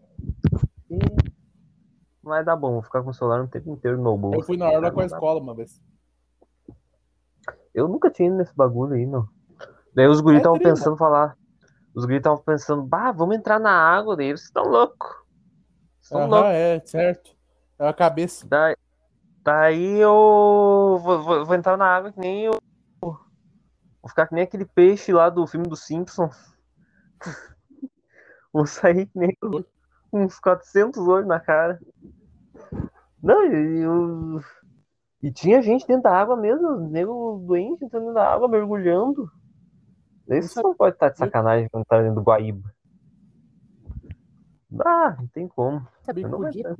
vai 2.27 2.43
dar 2.43 2.55
bom, 2.55 2.73
vou 2.73 2.81
ficar 2.83 3.01
com 3.01 3.09
o 3.09 3.13
celular 3.13 3.41
o 3.41 3.47
tempo 3.47 3.69
inteiro 3.71 3.97
no 4.01 4.17
bolso. 4.17 4.39
Eu 4.39 4.43
fui 4.43 4.57
na 4.57 4.69
orla 4.69 4.91
com 4.91 4.99
a 5.01 5.05
escola 5.05 5.39
uma 5.41 5.55
vez. 5.55 5.81
Eu 7.73 7.87
nunca 7.87 8.09
tinha 8.09 8.27
ido 8.27 8.37
nesse 8.37 8.55
bagulho 8.55 8.93
aí, 8.93 9.05
não. 9.05 9.27
Daí 9.93 10.07
os 10.07 10.19
guris 10.19 10.37
É 10.37 10.39
estavam 10.41 10.57
trilha. 10.59 10.73
pensando 10.73 10.97
falar. 10.97 11.37
Os 11.95 12.05
guris 12.05 12.17
estavam 12.19 12.41
pensando, 12.43 12.83
bah, 12.83 13.11
vamos 13.11 13.35
entrar 13.35 13.59
na 13.59 13.71
água. 13.71 14.15
Daí 14.15 14.27
eles 14.27 14.43
estão 14.43 14.63
loucos. 14.65 15.09
Estão 16.01 16.27
loucos. 16.27 16.49
é, 16.51 16.79
certo. 16.85 17.35
É 17.79 17.87
a 17.87 17.93
cabeça. 17.93 18.47
Daí, 18.47 18.75
daí 19.43 19.99
eu 19.99 20.99
vou, 21.01 21.21
vou- 21.21 21.45
vou 21.45 21.55
entrar 21.55 21.77
na 21.77 21.85
água 21.85 22.11
que 22.11 22.19
nem 22.19 22.45
eu. 22.45 22.57
Vou 23.01 24.09
ficar 24.09 24.27
que 24.27 24.33
nem 24.35 24.43
aquele 24.43 24.65
peixe 24.65 25.11
lá 25.11 25.29
do 25.29 25.45
filme 25.47 25.67
do 25.67 25.75
Simpsons. 25.75 26.35
Vou 28.53 28.65
sair 28.65 29.05
que 29.07 29.19
nem 29.19 29.35
uns 30.13 30.39
400 30.39 31.05
olhos 31.07 31.27
na 31.27 31.39
cara. 31.39 31.79
Não, 33.21 33.45
e, 33.45 33.79
eu- 33.81 34.41
e 35.21 35.31
tinha 35.31 35.61
gente 35.61 35.87
dentro 35.87 36.03
da 36.03 36.13
água 36.13 36.35
mesmo, 36.35 36.77
nego 36.89 37.43
doente 37.45 37.83
entrando 37.83 38.03
dentro 38.03 38.15
da 38.15 38.33
água, 38.33 38.47
mergulhando. 38.47 39.29
Isso 40.27 40.61
não 40.61 40.75
pode 40.75 40.95
estar 40.95 41.09
de 41.09 41.17
sacanagem 41.17 41.69
quando 41.69 41.85
tá 41.85 42.01
dentro 42.01 42.15
do 42.15 42.21
Guaíba. 42.21 42.69
Ah, 44.85 45.15
não 45.17 45.27
tem 45.27 45.47
como. 45.47 45.87
Sabia 46.01 46.25
Eu 46.25 46.29
não 46.29 46.39
podia. 46.39 46.77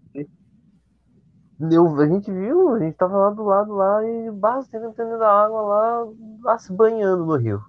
a 1.60 2.08
gente 2.08 2.32
viu, 2.32 2.76
a 2.76 2.80
gente 2.80 2.96
tava 2.96 3.18
lá 3.18 3.30
do 3.32 3.44
lado 3.44 3.74
lá 3.74 4.04
e 4.06 4.32
basta 4.32 4.78
entrando 4.78 5.18
da 5.18 5.32
água 5.32 5.62
lá, 5.62 6.08
lá 6.44 6.58
se 6.60 6.72
banhando 6.74 7.26
no 7.26 7.36
rio. 7.36 7.64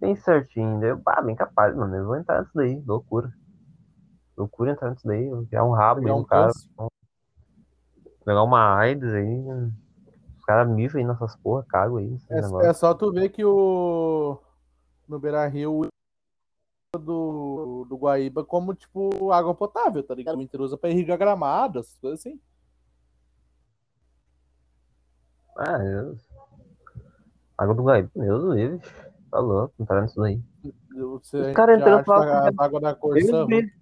Bem 0.00 0.14
certinho. 0.16 0.80
Daí, 0.80 0.90
eu, 0.90 0.98
bah, 0.98 1.20
bem 1.20 1.34
capaz, 1.34 1.74
mano. 1.74 1.94
Eu 1.96 2.06
vou 2.06 2.16
entrar 2.16 2.40
nisso 2.40 2.52
daí, 2.54 2.82
loucura. 2.86 3.32
Loucura 4.36 4.72
entrar 4.72 4.90
nisso 4.90 5.06
daí, 5.06 5.28
vou 5.28 5.46
criar 5.46 5.64
um 5.64 5.72
rabo 5.72 6.06
aí 6.06 6.12
um 6.12 6.18
no 6.18 6.26
cara. 6.26 6.52
Pegar 8.26 8.42
uma 8.42 8.76
AIDS 8.76 9.14
aí. 9.14 9.38
Os 10.36 10.44
caras 10.44 10.68
mijam 10.68 11.00
aí 11.00 11.06
nessas 11.06 11.36
porra, 11.36 11.64
cagam 11.68 11.98
aí. 11.98 12.18
É, 12.28 12.68
é 12.68 12.72
só 12.72 12.92
tu 12.92 13.12
ver 13.12 13.28
que 13.28 13.44
o. 13.44 14.36
No 15.08 15.20
Beira 15.20 15.46
Rio 15.46 15.86
do, 16.98 17.86
do 17.88 17.96
Guaíba 17.96 18.44
como, 18.44 18.74
tipo, 18.74 19.30
água 19.30 19.54
potável, 19.54 20.02
tá 20.02 20.12
ligado? 20.12 20.38
O 20.38 20.42
Inter 20.42 20.60
usa 20.60 20.76
pra 20.76 20.90
irrigar 20.90 21.16
gramado, 21.16 21.78
essas 21.78 21.96
coisas 22.00 22.18
assim. 22.18 22.40
Ah, 25.56 25.78
eu... 25.84 26.16
Água 27.56 27.74
do 27.76 27.84
Guaíba, 27.84 28.10
meu 28.16 28.54
Deus. 28.54 28.82
Tá 29.30 29.38
louco, 29.38 29.72
entrar 29.78 30.02
nisso 30.02 30.20
daí. 30.20 30.42
Você 30.92 31.38
Os 31.38 31.52
caras 31.52 31.78
já 31.78 32.00
entrando 32.00 32.04
pra- 32.04 32.50
água 32.58 32.80
da 32.80 32.90
Eu 32.90 33.46
guri, 33.46 33.72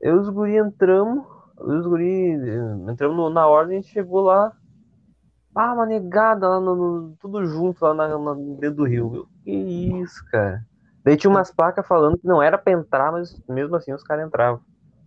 eu 0.00 0.16
e 0.16 0.18
os 0.20 0.28
guri 0.28 0.56
entramos, 0.56 1.24
eu 1.24 1.41
os 1.64 1.86
guri 1.86 2.32
entramos 2.88 3.16
no- 3.16 3.30
na 3.30 3.46
ordem, 3.46 3.78
a 3.78 3.80
gente 3.80 3.92
chegou 3.92 4.20
lá, 4.22 4.52
ah, 5.54 5.72
uma 5.74 5.86
negada 5.86 6.48
lá, 6.48 6.60
no, 6.60 6.74
no- 6.76 7.16
tudo 7.20 7.44
junto 7.46 7.84
lá 7.84 7.94
na, 7.94 8.18
na- 8.18 8.34
dentro 8.34 8.76
do 8.76 8.84
rio. 8.84 9.10
Meu, 9.10 9.28
que 9.44 9.50
isso, 9.50 10.24
cara. 10.30 10.64
Daí 11.04 11.16
tinha 11.16 11.30
umas 11.30 11.50
placas 11.52 11.86
falando 11.86 12.16
que 12.18 12.26
não 12.26 12.42
era 12.42 12.56
pra 12.56 12.72
entrar, 12.72 13.10
mas 13.10 13.36
mesmo 13.48 13.74
assim 13.76 13.92
os 13.92 14.02
caras 14.04 14.26
entravam. 14.26 14.60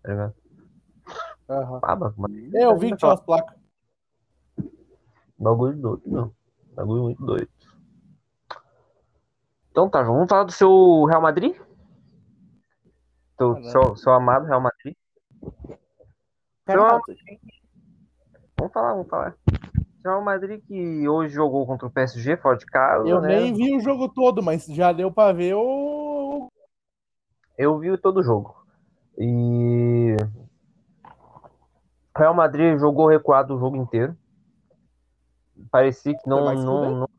Tá 0.03 0.09
ligado? 0.09 0.33
Aham. 1.49 1.79
Ah, 1.83 1.95
mas- 1.95 2.13
É, 2.53 2.65
eu 2.65 2.77
vi 2.77 2.91
que 2.91 2.97
tinha 2.97 3.09
umas 3.11 3.21
placas. 3.21 3.55
Bagulho 5.37 5.77
doido, 5.77 6.01
não. 6.05 6.31
Bagulho 6.75 7.03
muito 7.03 7.23
doido. 7.25 7.49
Então 9.71 9.89
tá, 9.89 10.01
vamos 10.01 10.29
falar 10.29 10.43
do 10.43 10.51
seu 10.51 11.03
Real 11.05 11.21
Madrid? 11.21 11.55
Não. 13.39 13.61
seu, 13.63 13.95
seu 13.97 14.13
amado 14.13 14.45
Real 14.45 14.61
Madrid? 14.61 14.95
Cara, 16.65 16.99
Vamos 18.57 18.73
falar, 18.73 18.93
vamos 18.93 19.07
falar. 19.09 19.35
Real 20.03 20.21
Madrid 20.23 20.61
que 20.65 21.07
hoje 21.07 21.33
jogou 21.33 21.65
contra 21.65 21.87
o 21.87 21.91
PSG 21.91 22.37
fora 22.37 22.57
de 22.57 22.65
casa, 22.65 23.07
eu 23.07 23.19
né? 23.21 23.39
nem 23.39 23.53
vi 23.53 23.75
o 23.75 23.79
jogo 23.79 24.07
todo, 24.09 24.41
mas 24.41 24.65
já 24.65 24.91
deu 24.91 25.11
pra 25.11 25.31
ver 25.33 25.55
o. 25.55 26.47
Eu 27.57 27.77
vi 27.79 27.97
todo 27.97 28.17
o 28.19 28.23
jogo. 28.23 28.55
E 29.17 30.15
O 32.15 32.19
Real 32.19 32.33
Madrid 32.33 32.77
jogou 32.79 33.07
recuado 33.07 33.55
o 33.55 33.59
jogo 33.59 33.77
inteiro. 33.77 34.15
Parecia 35.71 36.15
que 36.17 36.29
não, 36.29 36.53
não, 36.53 36.99
não- 36.99 37.09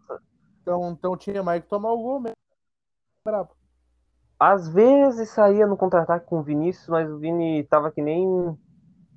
Então, 0.62 0.90
então 0.90 1.16
tinha 1.16 1.42
mais 1.42 1.62
que 1.62 1.68
tomar 1.68 1.92
o 1.92 2.03
gol 2.03 2.20
mesmo. 2.20 2.36
Brabo. 3.24 3.51
Às 4.38 4.68
vezes 4.68 5.30
saía 5.30 5.66
no 5.66 5.76
contra-ataque 5.76 6.26
com 6.26 6.38
o 6.38 6.42
Vinícius, 6.42 6.88
mas 6.88 7.11
o 7.11 7.18
Vini 7.18 7.64
tava 7.64 7.90
que 7.90 8.03
nem 8.03 8.57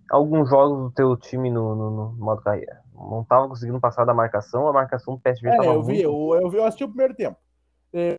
alguns 0.09 0.49
jogos 0.49 0.77
do 0.83 0.91
teu 0.91 1.15
time 1.17 1.49
no, 1.51 1.75
no- 1.75 1.91
no 1.91 2.11
modo 2.13 2.41
carreira. 2.41 2.81
Não 2.93 3.23
tava 3.23 3.47
conseguindo 3.47 3.79
passar 3.79 4.05
da 4.05 4.13
marcação, 4.13 4.67
a 4.67 4.73
marcação 4.73 5.15
do 5.15 5.21
PSG 5.21 5.47
É, 5.49 5.57
tava 5.57 5.73
eu 5.73 5.83
vi, 5.83 6.01
muito 6.01 6.33
eu, 6.35 6.39
eu 6.41 6.49
vi, 6.49 6.57
eu 6.57 6.65
assisti 6.65 6.83
o 6.83 6.87
primeiro 6.89 7.15
tempo. 7.15 7.37
É. 7.93 8.15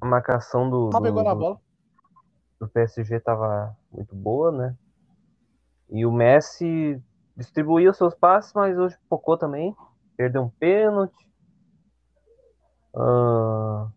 A 0.00 0.06
marcação 0.06 0.68
do, 0.68 0.90
do, 0.90 1.00
do- 1.00 1.12
bola. 1.36 1.60
do 2.60 2.68
PSG 2.68 3.20
tava 3.20 3.76
muito 3.90 4.14
boa, 4.14 4.52
né? 4.52 4.76
E 5.90 6.04
o 6.04 6.12
Messi 6.12 7.02
distribuía 7.36 7.90
os 7.90 7.96
seus 7.96 8.14
passes, 8.14 8.52
mas 8.52 8.76
hoje 8.78 8.96
focou 9.08 9.36
também. 9.38 9.74
Perdeu 10.16 10.42
um 10.42 10.50
pênalti. 10.50 11.14
Ah, 12.94 13.88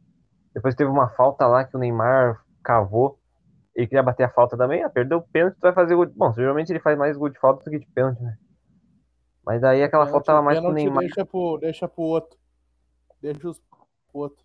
depois 0.54 0.76
teve 0.76 0.90
uma 0.90 1.10
falta 1.10 1.48
lá 1.48 1.64
que 1.66 1.76
o 1.76 1.80
Neymar 1.80 2.44
cavou. 2.64 3.20
Ele 3.78 3.86
queria 3.88 4.02
bater 4.02 4.24
a 4.24 4.30
falta 4.30 4.58
também. 4.58 4.84
Ah, 4.84 4.90
perdeu 4.90 5.20
o 5.20 5.22
pênalti, 5.22 5.54
tu 5.56 5.62
vai 5.62 5.72
fazer 5.72 5.96
gol. 5.96 6.08
de- 6.08 6.14
Bom, 6.14 6.34
geralmente 6.34 6.72
ele 6.72 6.80
faz 6.80 6.98
mais 6.98 7.16
gol 7.16 7.30
de 7.30 7.40
falta 7.40 7.64
do 7.64 7.70
que 7.70 7.78
de 7.80 7.86
pênalti, 7.92 8.20
né? 8.24 8.36
Mas 9.46 9.62
daí 9.62 9.84
aquela 9.84 10.06
Pênalti- 10.06 10.12
falta 10.12 10.26
tava 10.26 10.42
mais 10.42 10.60
pro 10.60 10.72
Neymar. 10.74 11.00
Deixa 11.04 11.24
pro, 11.26 11.58
deixa 11.60 11.88
pro 11.88 12.02
outro. 12.02 12.38
Deixa 13.22 13.48
os 13.48 13.60
pro 13.60 14.22
outro. 14.22 14.44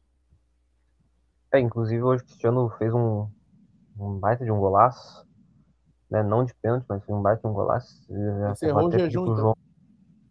É, 1.50 1.58
inclusive 1.60 2.02
hoje 2.02 2.22
o 2.22 2.26
Cristiano 2.26 2.68
fez 2.78 2.92
um, 2.92 3.26
um 3.98 4.18
baita 4.18 4.44
de 4.44 4.50
um 4.52 4.60
golaço. 4.60 5.26
Né? 6.10 6.22
Não 6.22 6.44
de 6.44 6.54
pênalti, 6.56 6.84
mas 6.86 7.02
foi 7.02 7.14
um 7.14 7.22
baita 7.22 7.40
de 7.40 7.48
um 7.48 7.54
golaço. 7.54 8.06
Encerrou 8.50 8.84
o 8.84 8.86
até 8.88 8.96
pedir 8.98 9.04
jejum, 9.12 9.24
pro 9.24 9.32
então. 9.32 9.42
João- 9.44 9.56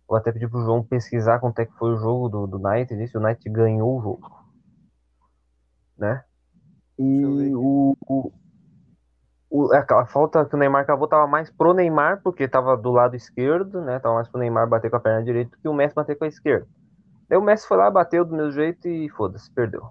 Vou 0.08 0.18
até 0.18 0.32
pedir 0.32 0.48
pro 0.50 0.62
João 0.62 0.84
pesquisar 0.84 1.40
quanto 1.40 1.58
é 1.60 1.66
que 1.66 1.74
foi 1.74 1.94
o 1.94 1.98
jogo 1.98 2.30
do, 2.30 2.46
do 2.46 2.58
United. 2.68 3.00
Disse 3.02 3.18
o 3.18 3.22
United 3.22 3.50
ganhou 3.50 3.98
o 3.98 4.02
jogo. 4.02 4.30
Né? 5.98 6.24
E 7.00 7.26
o, 7.56 7.96
o- 9.52 9.74
aquela 9.74 10.06
falta 10.06 10.46
que 10.46 10.56
o 10.56 10.58
Neymar 10.58 10.86
cavou 10.86 11.08
tava 11.08 11.28
mais 11.28 11.52
pro 11.52 11.74
Neymar, 11.74 12.22
porque 12.24 12.48
tava 12.48 12.76
do 12.78 12.90
lado 12.92 13.16
esquerdo, 13.16 13.82
né? 13.82 14.00
Tava 14.00 14.16
mais 14.16 14.28
pro 14.30 14.40
Neymar 14.40 14.68
bater 14.68 14.90
com 14.90 14.96
a 14.98 15.00
perna 15.00 15.24
direita 15.24 15.58
que 15.62 15.68
o 15.68 15.74
Messi 15.74 15.94
bater 15.94 16.18
com 16.18 16.24
a 16.24 16.28
esquerda. 16.28 16.68
Daí 17.28 17.38
o 17.38 17.42
Messi 17.42 17.68
foi 17.68 17.78
lá, 17.78 17.92
bateu 17.92 18.24
do 18.26 18.36
meu 18.36 18.52
jeito 18.52 18.88
e 18.88 19.10
foda-se, 19.10 19.52
perdeu. 19.52 19.90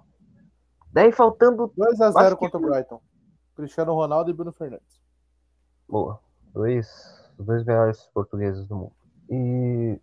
Daí 0.91 1.11
faltando 1.11 1.71
2x0 1.77 2.17
Acho 2.17 2.35
que- 2.37 2.49
contra 2.49 2.57
o 2.57 2.61
Brighton. 2.69 3.01
Cristiano 3.55 3.93
Ronaldo 3.93 4.29
e 4.31 4.33
Bruno 4.33 4.51
Fernandes. 4.51 5.01
Boa. 5.87 6.19
Dois, 6.53 6.87
os 7.37 7.45
dois 7.45 7.63
melhores 7.63 8.01
portugueses 8.13 8.67
do 8.67 8.75
mundo. 8.75 8.93
E. 9.29 9.99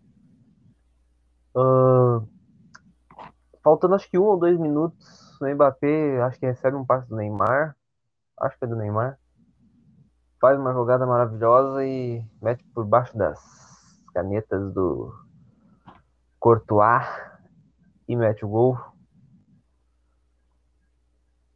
ah, 1.55 2.21
faltando 3.63 3.95
acho 3.95 4.09
que 4.09 4.17
um 4.17 4.23
ou 4.23 4.37
dois 4.37 4.57
minutos, 4.57 5.39
o 5.41 5.45
Mbappé 5.47 6.21
acho 6.21 6.39
que 6.39 6.45
recebe 6.45 6.75
um 6.77 6.85
passe 6.85 7.07
do 7.09 7.15
Neymar. 7.15 7.75
Acho 8.39 8.57
que 8.57 8.65
é 8.65 8.67
do 8.67 8.75
Neymar. 8.75 9.19
Faz 10.39 10.57
uma 10.57 10.73
jogada 10.73 11.05
maravilhosa 11.05 11.85
e 11.85 12.23
mete 12.41 12.63
por 12.73 12.85
baixo 12.85 13.17
das 13.17 13.39
canetas 14.13 14.73
do 14.73 15.13
Courtois 16.39 17.05
e 18.07 18.15
mete 18.15 18.45
o 18.45 18.49
gol. 18.49 18.77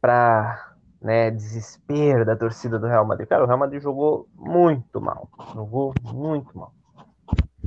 Pra 0.00 0.74
né, 1.00 1.30
desespero 1.30 2.24
da 2.24 2.36
torcida 2.36 2.78
do 2.78 2.86
Real 2.86 3.06
Madrid. 3.06 3.28
Cara, 3.28 3.44
o 3.44 3.46
Real 3.46 3.58
Madrid 3.58 3.82
jogou 3.82 4.28
muito 4.34 5.00
mal. 5.00 5.28
Jogou 5.54 5.94
muito 6.02 6.56
mal. 6.56 6.72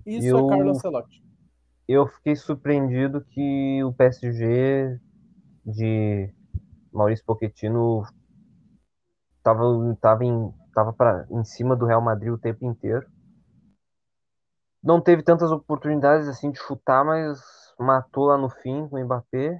Isso 0.06 0.28
Eu- 0.28 0.46
é 0.46 0.50
Carlos 0.50 0.78
Ancelotti. 0.78 1.24
Eu 1.88 2.06
fiquei 2.08 2.36
surpreendido 2.36 3.22
que 3.22 3.82
o 3.84 3.94
PSG 3.94 5.00
de 5.66 6.30
Maurício 6.92 7.24
Pochettino 7.26 8.04
tava, 9.42 9.64
tava, 10.02 10.26
em, 10.26 10.54
tava 10.78 10.94
pra, 10.94 11.26
em 11.32 11.44
cima 11.44 11.76
do 11.76 11.88
Real 11.88 12.00
Madrid 12.00 12.32
o 12.32 12.38
tempo 12.38 12.64
inteiro. 12.64 13.04
Não 14.84 15.02
teve 15.02 15.24
tantas 15.24 15.52
oportunidades 15.52 16.28
assim 16.28 16.52
de 16.52 16.60
chutar, 16.60 17.04
mas 17.04 17.42
matou 17.80 18.26
lá 18.26 18.38
no 18.38 18.48
fim 18.48 18.88
com 18.88 18.96
o 18.96 19.04
Mbappé. 19.04 19.60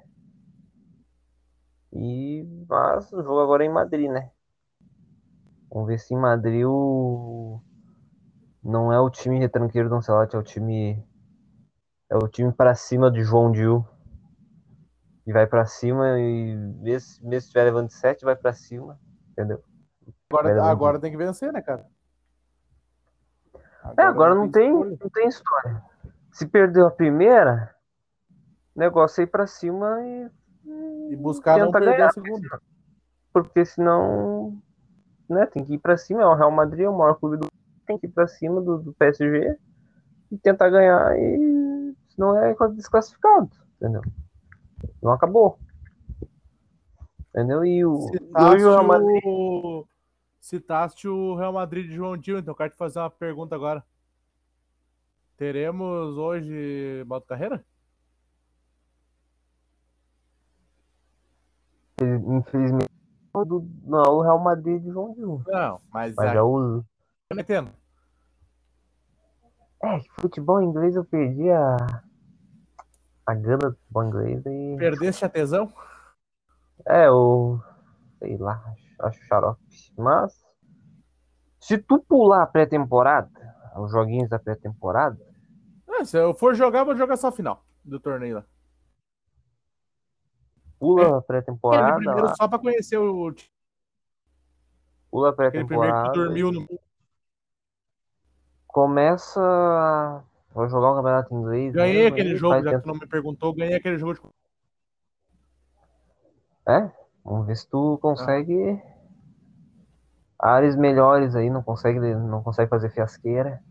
E 1.92 2.46
mas 2.70 3.12
o 3.12 3.24
jogo 3.24 3.40
agora 3.40 3.64
é 3.64 3.66
em 3.66 3.74
Madrid, 3.74 4.12
né? 4.12 4.30
Vamos 5.72 5.88
ver 5.88 5.98
se 5.98 6.14
em 6.14 6.20
Madrid 6.20 6.66
o 6.68 7.60
não 8.64 8.94
é 8.94 9.00
o 9.00 9.10
time 9.10 9.40
retranqueiro 9.40 9.90
do 9.90 9.96
Ancelotti, 9.96 10.36
é 10.36 10.40
o 10.40 10.44
time 10.44 11.04
é 12.12 12.16
o 12.16 12.28
time 12.28 12.54
para 12.54 12.76
cima 12.76 13.10
de 13.10 13.24
João 13.24 13.52
Dil. 13.52 13.84
E 15.26 15.34
vai 15.34 15.48
pra 15.48 15.66
cima 15.66 16.20
e 16.20 16.56
mesmo, 16.56 17.28
se 17.28 17.36
estiver 17.36 17.64
levando 17.64 17.88
de 17.88 17.96
7, 17.96 18.24
vai 18.24 18.36
pra 18.36 18.54
cima, 18.54 19.00
entendeu? 19.32 19.64
Agora, 20.30 20.64
agora 20.64 21.00
tem 21.00 21.12
que 21.12 21.18
vencer, 21.18 21.52
né, 21.54 21.62
cara? 21.62 21.86
É, 23.98 24.04
agora 24.04 24.36
não 24.36 24.50
tem, 24.50 24.70
escolha. 24.70 24.98
não 25.02 25.10
tem 25.10 25.28
história. 25.28 25.84
Se 26.32 26.46
perdeu 26.46 26.88
a 26.88 26.92
primeira, 26.92 27.74
negócio 28.76 29.22
é 29.22 29.24
ir 29.24 29.28
pra 29.28 29.48
cima 29.48 30.02
e 30.04 30.30
E 31.12 31.16
buscar 31.16 31.58
não 31.58 31.72
perder 31.72 31.98
ganhar, 31.98 32.08
a 32.08 32.12
segunda. 32.12 32.62
porque 33.32 33.66
senão, 33.66 34.62
né, 35.30 35.46
tem 35.46 35.64
que 35.64 35.76
ir 35.76 35.80
pra 35.80 35.98
cima, 35.98 36.22
é 36.22 36.26
o 36.26 36.36
Real 36.36 36.52
Madrid, 36.52 36.86
é 36.86 36.90
o 36.90 36.98
maior 36.98 37.16
clube 37.16 37.38
do 37.38 37.48
tem 37.86 37.98
que 37.98 38.06
ir 38.06 38.10
pra 38.10 38.28
cima 38.28 38.62
do, 38.62 38.78
do 38.80 38.94
PSG 38.94 39.58
e 40.30 40.38
tentar 40.38 40.70
ganhar 40.70 41.18
e 41.18 41.96
senão 42.10 42.38
é 42.38 42.54
desclassificado, 42.76 43.50
entendeu? 43.78 44.02
Não 45.02 45.14
acabou. 45.14 45.58
Entendeu? 47.30 47.64
E 47.64 47.86
o, 47.86 48.02
Citaste 48.02 48.56
hoje 48.56 48.66
o 48.66 48.70
Real 48.72 48.84
Madrid 48.84 49.24
o... 49.26 49.88
Citaste 50.40 51.08
o 51.08 51.36
Real 51.36 51.54
Madrid 51.54 51.88
de 51.88 51.96
João 51.96 52.18
Dil, 52.18 52.40
então 52.40 52.52
eu 52.52 52.56
quero 52.56 52.72
te 52.72 52.78
fazer 52.78 53.00
uma 53.00 53.10
pergunta 53.10 53.56
agora. 53.56 53.84
Teremos 55.36 56.18
hoje 56.18 57.04
moto 57.06 57.26
carreira? 57.26 57.64
infelizmente 62.00 62.98
não, 63.84 64.04
é 64.04 64.10
o 64.10 64.22
Real 64.22 64.40
Madrid 64.40 64.82
de 64.82 64.90
João 64.90 65.14
Dil. 65.14 65.42
Não, 65.48 65.80
mas, 65.92 66.16
Mas 66.16 66.30
aí 66.30 66.38
é 66.38 66.42
o 66.42 66.84
entendo. 67.32 67.72
É, 69.84 70.00
futebol 70.20 70.62
inglês 70.62 70.96
eu 70.96 71.06
perdi 71.06 71.52
a, 71.52 71.78
a 73.28 73.34
gana 73.36 73.70
do 73.70 73.76
futebol 73.76 74.06
inglês 74.06 74.46
e. 74.46 74.76
Perdeste 74.78 75.26
a 75.26 75.30
tesão? 75.30 75.72
É, 76.86 77.10
o. 77.12 77.60
Sei 78.20 78.38
lá, 78.38 78.64
acho, 78.72 78.87
acho 79.00 79.20
xarope. 79.26 79.62
Mas. 79.98 80.46
Se 81.60 81.78
tu 81.78 82.00
pular 82.00 82.44
a 82.44 82.48
pré-temporada, 82.48 83.30
os 83.78 83.92
joguinhos 83.92 84.30
da 84.30 84.40
pré-temporada, 84.40 85.18
É, 86.00 86.06
se 86.06 86.18
eu 86.18 86.34
for 86.34 86.54
jogar, 86.54 86.84
vou 86.84 86.96
jogar 86.96 87.18
só 87.18 87.28
a 87.28 87.32
final 87.32 87.66
do 87.84 88.00
torneio 88.00 88.36
lá. 88.36 88.46
pula 90.80 91.02
a 91.02 91.06
Aquele 91.08 91.22
pré-temporada, 91.28 91.96
primeiro 91.96 92.26
lá, 92.28 92.36
só 92.36 92.48
pra 92.48 92.60
conhecer 92.60 92.98
o 92.98 93.32
time. 93.34 93.50
pula 95.10 95.30
a 95.30 95.32
Aquele 95.32 95.66
primeiro 95.66 95.94
que 95.94 96.02
pré-temporada, 96.12 96.14
dormiu 96.14 96.52
no. 96.52 96.68
começa. 98.68 99.42
a- 99.42 100.24
Vou 100.54 100.68
jogar 100.70 100.92
o 100.92 100.96
campeonato 100.96 101.34
inglês. 101.36 101.74
Ganhei 101.74 102.08
aquele 102.08 102.36
jogo, 102.36 102.64
já 102.64 102.76
que 102.76 102.82
tu 102.82 102.88
não 102.88 102.96
me 102.96 103.06
perguntou, 103.08 103.54
ganhei 103.54 103.76
aquele 103.76 103.98
jogo 103.98 104.14
de. 104.16 104.22
É? 106.68 106.92
Vamos 107.28 107.46
ver 107.46 107.58
se 107.58 107.68
tu 107.68 107.98
consegue 108.02 108.82
áreas 110.40 110.78
melhores 110.78 111.36
aí, 111.36 111.50
não 111.50 111.62
consegue, 111.62 112.00
não 112.00 112.42
consegue 112.42 112.70
fazer 112.70 112.90
fiasqueira. 112.90 113.62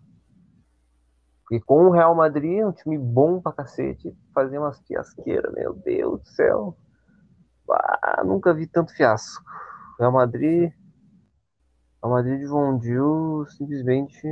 Porque 1.40 1.64
com 1.64 1.86
o 1.86 1.90
Real 1.90 2.14
Madrid, 2.14 2.62
um 2.62 2.72
time 2.72 2.98
bom 2.98 3.40
pra 3.40 3.52
cacete, 3.52 4.14
fazer 4.34 4.58
umas 4.58 4.78
fiasqueiras, 4.80 5.50
meu 5.54 5.72
Deus 5.72 6.20
do 6.20 6.28
céu. 6.28 6.76
Ah, 7.70 8.22
nunca 8.26 8.52
vi 8.52 8.66
tanto 8.66 8.92
fiasco. 8.92 9.42
Real 9.98 10.12
Madrid. 10.12 10.70
Real 12.02 12.12
Madrid 12.12 12.40
de 12.40 12.46
João 12.46 12.76
Dil 12.76 13.46
simplesmente 13.48 14.28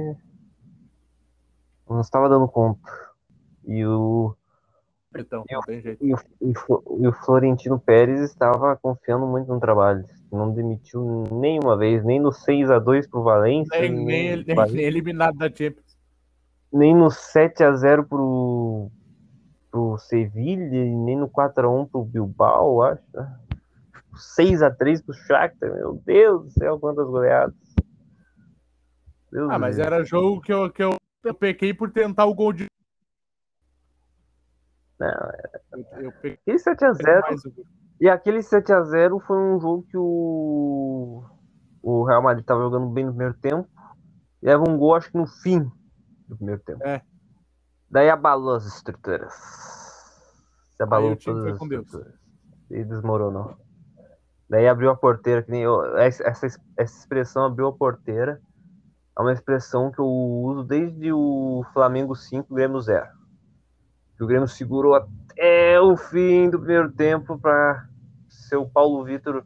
não 1.88 2.02
estava 2.02 2.28
dando 2.28 2.46
conta. 2.46 2.90
E 3.64 3.86
o 3.86 4.36
Então, 5.16 5.44
jeito. 5.68 6.04
e 6.04 6.12
o, 6.12 6.18
e 6.40 6.50
o 6.50 6.54
Flo- 6.54 6.82
o 6.86 7.12
Florentino 7.12 7.78
Pérez 7.78 8.20
estava 8.22 8.76
confiando 8.76 9.26
muito 9.26 9.52
no 9.52 9.60
trabalho. 9.60 10.04
Não 10.32 10.52
demitiu 10.52 11.24
nenhuma 11.30 11.76
vez, 11.76 12.04
nem 12.04 12.18
no 12.20 12.32
6 12.32 12.70
a 12.70 12.78
2 12.78 13.06
pro 13.08 13.22
Valência, 13.22 13.78
Nem, 13.80 13.90
nem, 13.92 14.44
nem, 14.44 14.56
Valência, 14.56 14.76
nem 14.76 14.84
eliminado 14.86 15.36
da 15.38 15.48
Champions. 15.48 15.96
nem 16.72 16.94
no 16.94 17.10
7 17.10 17.62
a 17.62 17.72
0 17.76 18.04
pro, 18.04 18.90
pro 19.70 19.96
Sevilha, 19.98 20.66
nem 20.84 21.16
no 21.16 21.28
4 21.28 21.68
a 21.68 21.70
1 21.70 21.86
pro 21.86 22.04
Bilbao, 22.04 22.76
eu 22.78 22.82
acho. 22.82 23.02
6 24.16 24.62
a 24.62 24.70
3 24.70 25.00
pro 25.02 25.14
Shakhtar, 25.14 25.72
meu 25.72 26.00
Deus 26.04 26.44
do 26.44 26.50
céu, 26.50 26.78
quantas 26.80 27.06
goleadas. 27.06 27.54
Deus 29.30 29.50
Ah, 29.50 29.58
mas 29.58 29.76
livre. 29.76 29.86
era 29.92 30.04
jogo 30.04 30.40
que 30.40 30.52
eu, 30.52 30.70
que 30.70 30.82
eu, 30.82 30.96
eu 31.24 31.34
pequei 31.34 31.72
por 31.74 31.90
tentar 31.90 32.24
o 32.26 32.34
gol 32.34 32.52
de. 32.52 32.66
Eu, 35.72 36.02
eu 36.02 36.10
Aquele 36.10 36.58
7x0 36.58 37.20
mais 37.22 37.44
o 37.44 37.50
gol. 37.50 37.64
E 38.00 38.08
aquele 38.08 38.38
7x0 38.40 39.20
foi 39.20 39.38
um 39.38 39.60
jogo 39.60 39.86
que 39.88 39.96
o, 39.96 41.24
o 41.82 42.04
Real 42.04 42.22
Madrid 42.22 42.44
tava 42.44 42.62
jogando 42.62 42.88
bem 42.88 43.04
no 43.04 43.12
primeiro 43.12 43.34
tempo. 43.34 43.68
E 44.42 44.46
leva 44.46 44.64
um 44.68 44.76
gol, 44.76 44.94
acho 44.94 45.10
que 45.10 45.16
no 45.16 45.26
fim 45.26 45.70
do 46.28 46.36
primeiro 46.36 46.60
tempo. 46.62 46.82
É. 46.84 47.02
Daí 47.90 48.10
abalou 48.10 48.54
as 48.54 48.66
estruturas. 48.66 49.32
Se 50.76 50.82
abalou 50.82 51.16
todas 51.16 51.46
as 51.46 51.62
estruturas. 51.62 52.14
E 52.70 52.84
desmoronou. 52.84 53.56
Daí 54.50 54.68
abriu 54.68 54.90
a 54.90 54.96
porteira, 54.96 55.42
que 55.42 55.50
nem 55.50 55.62
eu, 55.62 55.96
essa, 55.96 56.22
essa 56.24 56.46
essa 56.76 56.98
expressão 56.98 57.44
abriu 57.44 57.68
a 57.68 57.72
porteira. 57.72 58.40
É 59.16 59.22
uma 59.22 59.32
expressão 59.32 59.92
que 59.92 60.00
eu 60.00 60.06
uso 60.06 60.64
desde 60.64 61.12
o 61.12 61.64
Flamengo 61.72 62.14
5, 62.16 62.52
Grêmio 62.52 62.80
0. 62.80 63.06
Que 64.16 64.24
o 64.24 64.26
Grêmio 64.26 64.46
segurou 64.48 64.94
até 64.94 65.80
o 65.80 65.96
fim 65.96 66.48
do 66.50 66.58
primeiro 66.58 66.90
tempo 66.92 67.38
para 67.38 67.88
seu 68.28 68.66
Paulo 68.68 69.04
Vitor 69.04 69.44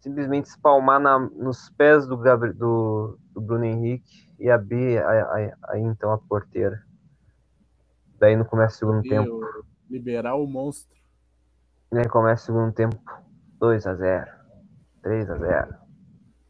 simplesmente 0.00 0.46
espalmar 0.46 0.98
na- 0.98 1.18
nos 1.18 1.68
pés 1.70 2.06
do, 2.06 2.16
do, 2.16 3.18
do 3.34 3.40
Bruno 3.40 3.64
Henrique 3.64 4.28
e 4.38 4.50
abrir 4.50 5.02
aí, 5.04 5.52
aí, 5.68 5.80
então 5.82 6.10
a 6.10 6.18
porteira. 6.18 6.82
Daí 8.18 8.34
no 8.36 8.44
começo 8.44 8.76
do 8.76 8.78
segundo 8.78 9.04
E 9.06 9.08
tempo, 9.08 9.40
liberar 9.88 10.34
o 10.36 10.46
monstro. 10.46 10.96
né, 11.92 12.04
começa 12.06 12.44
o 12.44 12.46
segundo 12.46 12.72
tempo 12.72 12.96
2 13.58 13.86
a 13.86 13.94
0 13.94 14.30
3 15.02 15.30
a 15.30 15.36
0 15.36 15.74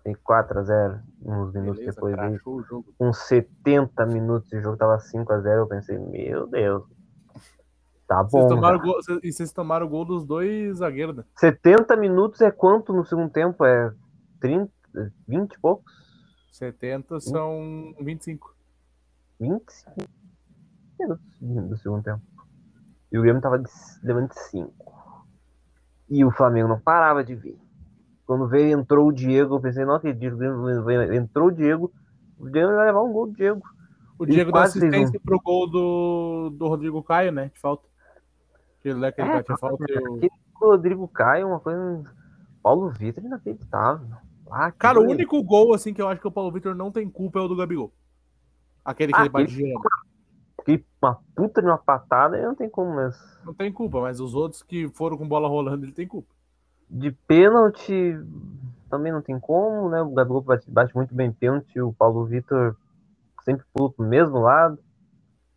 e 0.06 0.14
4 0.14 0.58
a 0.58 0.62
0 0.62 1.00
uns 1.22 1.52
minutos 1.52 1.76
Beleza, 1.80 1.92
depois 1.94 2.18
aí, 2.18 2.38
o 2.44 2.62
jogo. 2.62 2.94
com 2.98 3.12
70 3.12 4.06
minutos 4.06 4.48
de 4.48 4.60
jogo 4.60 4.76
tava 4.76 4.98
5 4.98 5.32
a 5.32 5.40
0 5.40 5.62
eu 5.62 5.66
pensei, 5.68 5.98
meu 5.98 6.46
Deus. 6.46 6.84
Tá 8.10 8.24
Vocês 8.24 8.42
bom. 8.42 8.48
tomaram 8.48 8.78
já. 8.78 8.82
o 8.82 8.86
gol, 8.86 9.00
e 9.22 9.32
vocês 9.32 9.52
tomaram 9.52 9.86
o 9.86 9.88
gol 9.88 10.04
dos 10.04 10.24
dois 10.26 10.78
zagueiros, 10.78 11.14
né? 11.14 11.22
70 11.36 11.94
minutos 11.96 12.40
é 12.40 12.50
quanto 12.50 12.92
no 12.92 13.04
segundo 13.04 13.30
tempo? 13.30 13.64
É 13.64 13.94
30, 14.40 14.68
20 15.28 15.52
e 15.54 15.58
poucos? 15.60 15.92
70 16.50 17.20
são 17.20 17.94
25. 18.00 18.52
25 19.38 20.08
minutos 21.40 21.70
do 21.70 21.76
segundo 21.76 22.02
tempo. 22.02 22.20
E 23.12 23.16
o 23.18 23.22
Grêmio 23.22 23.40
tava 23.40 23.60
de- 23.60 23.70
levando 24.02 24.28
de 24.30 24.40
5. 24.50 24.72
E 26.08 26.24
o 26.24 26.32
Flamengo 26.32 26.66
não 26.68 26.80
parava 26.80 27.22
de 27.22 27.36
vir. 27.36 27.56
Quando 28.26 28.48
veio, 28.48 28.76
entrou 28.76 29.06
o 29.06 29.12
Diego, 29.12 29.54
eu 29.54 29.60
pensei, 29.60 29.84
não 29.84 29.94
acredito, 29.94 30.36
Grêmio 30.36 31.14
entrou 31.14 31.46
o 31.46 31.52
Diego, 31.52 31.92
o 32.40 32.48
Diego 32.50 32.74
vai 32.74 32.86
levar 32.86 33.02
um 33.04 33.12
gol 33.12 33.28
do 33.28 33.34
Diego. 33.34 33.62
O 34.18 34.26
Diego 34.26 34.50
dá 34.50 34.62
fez 34.62 34.74
um. 34.74 34.78
assistência 34.88 35.20
pro 35.24 35.40
gol 35.40 35.70
do, 35.70 36.50
do 36.58 36.66
Rodrigo 36.66 37.00
Caio, 37.04 37.30
né? 37.30 37.52
De 37.54 37.60
falta. 37.60 37.88
Aquele 38.80 38.98
lá 38.98 39.12
que 39.12 39.20
ele 39.20 39.30
É, 39.30 39.34
bate 39.34 39.60
falta 39.60 39.84
e 39.88 39.98
o... 39.98 40.16
Aquele 40.16 40.32
Rodrigo 40.54 41.06
Caio, 41.08 41.48
uma 41.48 41.60
coisa. 41.60 42.04
Paulo 42.62 42.90
Vitor 42.90 43.24
inacreditável. 43.24 44.08
Ah, 44.50 44.72
Cara, 44.72 45.00
o 45.00 45.04
único 45.04 45.42
gol, 45.42 45.72
assim, 45.74 45.94
que 45.94 46.02
eu 46.02 46.08
acho 46.08 46.20
que 46.20 46.26
o 46.26 46.32
Paulo 46.32 46.50
Vitor 46.50 46.74
não 46.74 46.90
tem 46.90 47.08
culpa 47.08 47.38
é 47.38 47.42
o 47.42 47.48
do 47.48 47.56
Gabigol. 47.56 47.92
Aquele 48.84 49.12
que 49.12 49.18
Ah, 49.18 49.22
ele 49.22 49.28
bate 49.28 49.52
girando. 49.52 49.80
Que 50.64 50.84
uma 51.00 51.18
puta 51.34 51.62
de 51.62 51.68
uma 51.68 51.78
patada, 51.78 52.36
aí 52.36 52.42
não 52.42 52.54
tem 52.54 52.68
como, 52.68 52.94
mas. 52.94 53.16
Não 53.44 53.54
tem 53.54 53.72
culpa, 53.72 54.00
mas 54.00 54.20
os 54.20 54.34
outros 54.34 54.62
que 54.62 54.88
foram 54.90 55.16
com 55.16 55.26
bola 55.26 55.48
rolando, 55.48 55.84
ele 55.84 55.92
tem 55.92 56.06
culpa. 56.06 56.28
De 56.88 57.10
pênalti 57.12 58.18
também 58.90 59.12
não 59.12 59.22
tem 59.22 59.38
como, 59.38 59.88
né? 59.88 60.02
O 60.02 60.10
Gabigol 60.10 60.42
bate, 60.42 60.70
bate 60.70 60.94
muito 60.94 61.14
bem 61.14 61.32
pênalti, 61.32 61.80
o 61.80 61.92
Paulo 61.92 62.24
Vitor 62.26 62.76
sempre 63.42 63.64
pula 63.72 63.90
pro 63.90 64.04
mesmo 64.04 64.40
lado. 64.40 64.78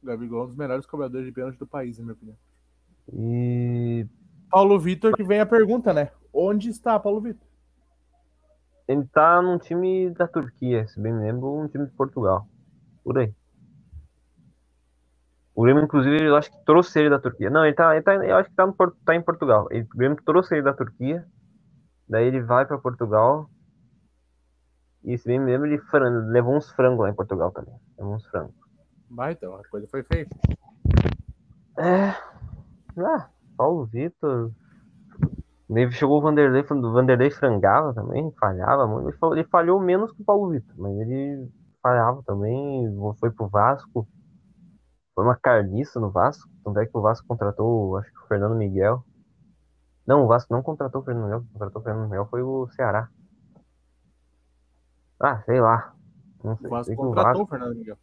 O 0.02 0.06
Gabigol 0.06 0.42
é 0.42 0.44
um 0.44 0.48
dos 0.48 0.56
melhores 0.56 0.86
cobradores 0.86 1.26
de 1.26 1.32
pênalti 1.34 1.58
do 1.58 1.66
país, 1.68 1.98
na 1.98 2.04
minha 2.04 2.14
opinião. 2.14 2.38
E 3.12 4.08
Paulo 4.50 4.80
Vitor, 4.80 5.14
que 5.14 5.24
vem 5.24 5.40
a 5.40 5.46
pergunta, 5.46 5.92
né? 5.94 6.12
Onde 6.34 6.70
está 6.70 7.00
Paulo 7.00 7.22
Vitor? 7.22 7.48
ele 8.86 9.06
tá 9.08 9.42
num 9.42 9.58
time 9.58 10.10
da 10.12 10.28
Turquia, 10.28 10.86
se 10.88 11.00
bem 11.00 11.14
me 11.14 11.20
lembro, 11.22 11.54
um 11.58 11.68
time 11.70 11.86
de 11.86 11.92
Portugal. 11.94 12.46
Por 13.02 13.18
aí. 13.18 13.34
O 15.56 15.64
Grêmio, 15.64 15.84
inclusive, 15.84 16.22
eu 16.22 16.36
acho 16.36 16.52
que 16.52 16.66
trouxe 16.66 17.00
ele 17.00 17.10
da 17.10 17.18
Turquia. 17.20 17.50
Não, 17.50 17.64
ele 17.66 17.76
tá, 17.76 17.94
ele 17.96 18.04
tá 18.04 18.14
eu 18.16 18.36
acho 18.36 18.50
que 18.50 18.56
tá, 18.56 18.66
no, 18.68 18.74
tá 19.06 19.16
em 19.16 19.22
Portugal. 19.22 19.68
Ele, 19.72 19.84
o 19.84 19.98
Grêmio 19.98 20.18
trouxe 20.26 20.56
ele 20.56 20.64
da 20.64 20.74
Turquia. 20.74 21.26
Daí 22.10 22.26
ele 22.28 22.42
vai 22.42 22.66
pra 22.66 22.78
Portugal. 22.78 23.50
E 25.04 25.18
se 25.18 25.26
bem 25.28 25.40
me 25.40 25.46
lembro, 25.46 25.68
ele 25.68 25.78
fran- 25.78 26.26
levou 26.28 26.56
uns 26.56 26.70
frangos 26.72 27.00
lá 27.00 27.10
em 27.10 27.16
Portugal 27.16 27.52
também. 27.52 27.74
Levou 27.98 28.16
uns 28.16 28.26
frangos. 28.28 28.56
Vai, 29.10 29.32
então, 29.34 29.56
a 29.56 29.64
coisa 29.70 29.88
foi 29.88 30.04
feita. 30.04 30.36
É. 31.78 32.14
Ah, 32.98 33.30
Paulo 33.58 33.86
Vitor. 33.86 34.52
Daí 35.70 35.92
chegou 35.92 36.20
o 36.20 36.22
Vanderlei, 36.22 36.62
o 36.70 36.92
Vanderlei 36.92 37.32
frangava 37.32 37.94
também, 37.94 38.32
falhava 38.40 38.86
muito. 38.86 39.10
Ele 39.34 39.44
falhou, 39.46 39.80
ele 39.80 39.86
menos 39.86 40.12
que 40.12 40.22
o 40.22 40.26
Paulo 40.26 40.50
Vitor, 40.50 40.76
mas 40.78 40.92
ele 41.00 41.50
falhava 41.82 42.22
também, 42.24 42.88
foi 43.20 43.32
pro 43.32 43.48
Vasco. 43.48 44.08
Foi 45.16 45.24
uma 45.24 45.36
carniça 45.36 46.00
no 46.00 46.12
Vasco. 46.12 46.50
Tanto 46.64 46.80
é 46.80 46.86
que 46.86 46.98
o 46.98 47.02
Vasco 47.02 47.26
contratou, 47.28 47.98
acho 47.98 48.12
que 48.12 48.20
o 48.20 48.28
Fernando 48.28 48.56
Miguel. 48.56 49.04
Não, 50.06 50.24
o 50.24 50.28
Vasco 50.28 50.54
não 50.54 50.62
contratou 50.62 51.02
o 51.02 51.04
Fernando 51.04 51.24
Miguel, 51.26 51.46
contratou 51.54 51.82
o 51.82 51.84
Fernando 51.84 52.10
Miguel 52.10 52.28
foi 52.30 52.44
o 52.44 52.68
Ceará. 52.70 53.10
Ah, 55.20 55.42
sei 55.46 55.62
lá. 55.62 55.94
Não 56.44 56.58
sei. 56.58 56.68
O 56.68 56.70
Vasco 56.70 56.86
sei 56.86 56.96
que 56.96 57.02
o 57.02 57.06
contratou 57.06 57.32
Vasco- 57.32 57.44
o 57.44 57.48
Fernando 57.48 57.76
Miguel. 57.78 57.98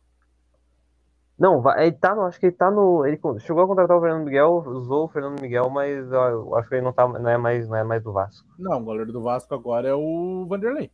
Não, 1.41 1.62
ele 1.78 1.93
tá 1.93 2.12
acho 2.26 2.38
que 2.38 2.47
ele 2.47 2.55
tá 2.55 2.70
no. 2.70 3.07
Ele 3.07 3.18
chegou 3.38 3.64
a 3.64 3.66
contratar 3.66 3.97
o 3.97 4.01
Fernando 4.03 4.26
Miguel, 4.26 4.62
usou 4.66 5.07
o 5.07 5.09
Fernando 5.09 5.41
Miguel, 5.41 5.70
mas 5.70 6.12
ó, 6.12 6.28
eu 6.28 6.55
acho 6.57 6.68
que 6.68 6.74
ele 6.74 6.84
não, 6.84 6.93
tá, 6.93 7.09
não, 7.09 7.30
é 7.30 7.38
mais, 7.38 7.66
não 7.66 7.76
é 7.76 7.82
mais 7.82 8.03
do 8.03 8.12
Vasco. 8.12 8.47
Não, 8.59 8.76
o 8.78 8.84
goleiro 8.84 9.11
do 9.11 9.22
Vasco 9.22 9.55
agora 9.55 9.88
é 9.88 9.95
o 9.95 10.45
Vanderlei. 10.47 10.91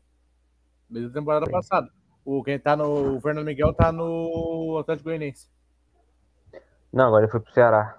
Desde 0.88 1.10
a 1.10 1.14
temporada 1.14 1.50
passada. 1.50 1.90
O, 2.24 2.44
quem 2.44 2.60
tá 2.60 2.76
no. 2.76 3.16
O 3.16 3.20
Fernando 3.20 3.44
Miguel 3.44 3.74
tá 3.74 3.90
no 3.90 4.78
Atlético 4.78 5.08
Goianiense. 5.08 5.48
Não, 6.92 7.06
agora 7.08 7.24
ele 7.24 7.32
foi 7.32 7.40
pro 7.40 7.52
Ceará. 7.52 7.98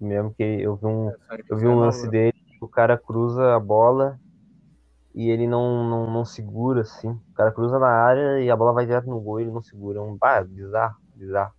Mesmo 0.00 0.32
que 0.32 0.44
eu 0.44 0.76
vi 0.76 0.86
um, 0.86 1.10
eu 1.48 1.56
vi 1.56 1.66
é 1.66 1.68
um 1.68 1.80
lance 1.80 2.08
dele, 2.08 2.38
o 2.60 2.68
cara 2.68 2.96
cruza 2.96 3.56
a 3.56 3.58
bola 3.58 4.16
e 5.12 5.28
ele 5.28 5.48
não, 5.48 5.82
não, 5.82 6.08
não 6.08 6.24
segura, 6.24 6.82
assim. 6.82 7.10
O 7.10 7.34
cara 7.34 7.50
cruza 7.50 7.80
na 7.80 7.88
área 7.88 8.40
e 8.40 8.48
a 8.48 8.54
bola 8.54 8.72
vai 8.72 8.86
direto 8.86 9.10
no 9.10 9.18
gol 9.18 9.40
e 9.40 9.42
ele 9.42 9.50
não 9.50 9.60
segura. 9.60 10.00
Um, 10.00 10.16
bah, 10.16 10.44
bizarro, 10.44 10.94
bizarro. 11.18 11.52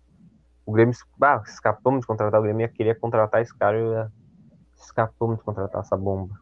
O 0.64 0.72
Grêmio, 0.72 0.94
bah, 1.18 1.42
escapamos 1.46 2.00
de 2.00 2.06
contratar 2.06 2.40
o 2.40 2.42
Grêmio, 2.42 2.62
ia 2.62 2.68
querer 2.68 2.98
contratar 2.98 3.42
esse 3.42 3.56
cara 3.56 3.78
ia- 3.78 4.12
escapamos 4.76 5.38
de 5.38 5.44
contratar 5.44 5.80
essa 5.82 5.96
bomba. 5.96 6.34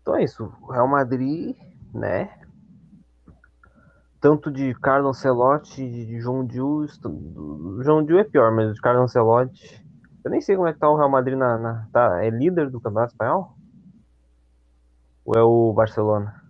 Então 0.00 0.16
é 0.16 0.24
isso, 0.24 0.52
o 0.62 0.72
Real 0.72 0.88
Madrid, 0.88 1.56
né? 1.92 2.36
Tanto 4.20 4.50
de 4.50 4.74
Carlo 4.74 5.08
Ancelotti 5.08 5.88
de 5.88 6.20
João 6.20 6.44
Diu, 6.44 6.86
João 7.82 8.04
Diu 8.04 8.18
é 8.18 8.24
pior, 8.24 8.52
mas 8.52 8.74
de 8.74 8.80
Carlo 8.80 9.02
Ancelotti, 9.02 9.86
eu 10.22 10.30
nem 10.30 10.40
sei 10.40 10.56
como 10.56 10.68
é 10.68 10.72
que 10.72 10.78
tá 10.78 10.88
o 10.90 10.96
Real 10.96 11.08
Madrid 11.08 11.38
na, 11.38 11.56
na- 11.56 11.88
tá, 11.92 12.22
é 12.22 12.28
líder 12.28 12.68
do 12.70 12.80
Campeonato 12.80 13.12
Espanhol? 13.12 13.56
Ou 15.24 15.34
é 15.34 15.42
o 15.42 15.72
Barcelona? 15.72 16.42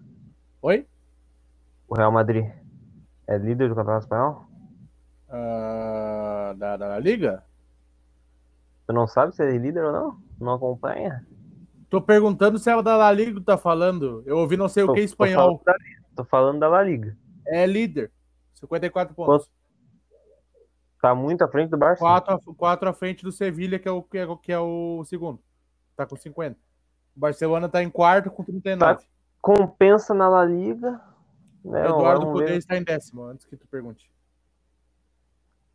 Oi? 0.62 0.86
O 1.86 1.94
Real 1.94 2.10
Madrid 2.10 2.50
é 3.30 3.38
líder 3.38 3.68
do 3.68 3.74
Campeonato 3.74 4.04
Espanhol? 4.04 4.44
Ah, 5.28 6.54
da, 6.58 6.76
da 6.76 6.98
Liga? 6.98 7.44
Tu 8.86 8.92
não 8.92 9.06
sabe 9.06 9.34
se 9.34 9.42
é 9.44 9.56
líder 9.56 9.84
ou 9.84 9.92
não? 9.92 10.20
Não 10.40 10.54
acompanha? 10.54 11.24
Tô 11.88 12.00
perguntando 12.00 12.58
se 12.58 12.70
é 12.70 12.82
da 12.82 12.96
La 12.96 13.12
Liga 13.12 13.38
que 13.38 13.46
tá 13.46 13.56
falando. 13.56 14.22
Eu 14.26 14.38
ouvi 14.38 14.56
não 14.56 14.68
sei 14.68 14.82
o 14.82 14.86
Tô- 14.88 14.94
que 14.94 15.00
tô 15.00 15.04
espanhol. 15.04 15.60
falando 15.64 15.64
da 15.64 15.74
Tô 16.16 16.24
falando 16.24 16.58
da 16.58 16.68
La 16.68 16.82
Liga. 16.82 17.16
É 17.46 17.66
líder. 17.66 18.10
54 18.54 19.14
pontos. 19.14 19.48
Tá 21.00 21.14
muito 21.14 21.42
à 21.42 21.48
frente 21.48 21.70
do 21.70 21.78
Barça? 21.78 22.00
4 22.00 22.34
a, 22.34 22.54
quatro 22.54 22.88
à 22.88 22.92
frente 22.92 23.22
do 23.24 23.32
Sevilha, 23.32 23.78
que 23.78 23.88
é, 23.88 23.90
o, 23.90 24.02
que, 24.02 24.18
é, 24.18 24.26
o- 24.26 24.36
que 24.36 24.52
é 24.52 24.58
o 24.58 25.02
segundo. 25.04 25.40
Tá 25.96 26.04
com 26.04 26.16
50. 26.16 26.56
O 27.16 27.20
Barcelona 27.20 27.68
tá 27.68 27.82
em 27.82 27.88
quarto 27.90 28.30
com 28.30 28.42
39. 28.44 29.04
Compensa 29.40 30.12
na 30.12 30.28
La 30.28 30.44
Liga. 30.44 31.00
Agora 31.64 31.88
Eduardo 31.88 32.32
Cudê 32.32 32.56
está 32.56 32.76
em 32.76 32.82
décimo, 32.82 33.24
antes 33.24 33.46
que 33.46 33.56
tu 33.56 33.66
pergunte. 33.68 34.10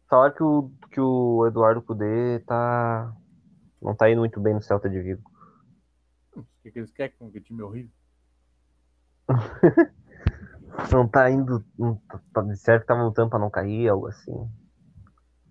Falaram 0.10 0.34
que 0.34 0.44
o, 0.44 0.72
que 0.92 1.00
o 1.00 1.46
Eduardo 1.48 1.82
Cudê 1.82 2.40
tá. 2.40 3.16
Não 3.82 3.96
tá 3.96 4.10
indo 4.10 4.20
muito 4.20 4.40
bem 4.40 4.54
no 4.54 4.62
Celta 4.62 4.90
de 4.90 5.00
Vigo. 5.00 5.22
O 6.36 6.44
que, 6.62 6.72
que 6.72 6.80
eles 6.80 6.92
querem 6.92 7.16
com 7.18 7.32
que 7.32 7.40
time 7.40 7.62
horrível? 7.62 7.92
Não 10.92 11.08
tá 11.08 11.30
indo. 11.30 11.64
Não, 11.78 11.96
tá, 12.34 12.42
disseram 12.42 12.82
que 12.82 12.88
tá 12.88 12.96
voltando 12.96 13.30
pra 13.30 13.40
não 13.40 13.50
cair, 13.50 13.88
algo 13.88 14.08
assim. 14.08 14.50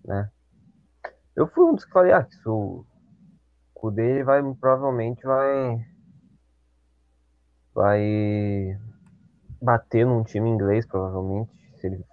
Né? 0.05 0.31
Eu 1.35 1.47
fui 1.49 1.65
um 1.65 1.75
dos 1.75 1.85
que 1.85 1.93
falei, 1.93 2.13
ah, 2.13 2.23
que 2.23 2.37
o 2.47 2.85
Cudê 3.73 4.23
vai 4.23 4.43
provavelmente 4.55 5.25
vai. 5.25 5.87
Vai 7.75 8.79
bater 9.65 10.05
num 10.05 10.23
time 10.23 10.49
inglês, 10.49 10.87
provavelmente, 10.87 11.51
se 11.79 11.87
ele 11.87 12.05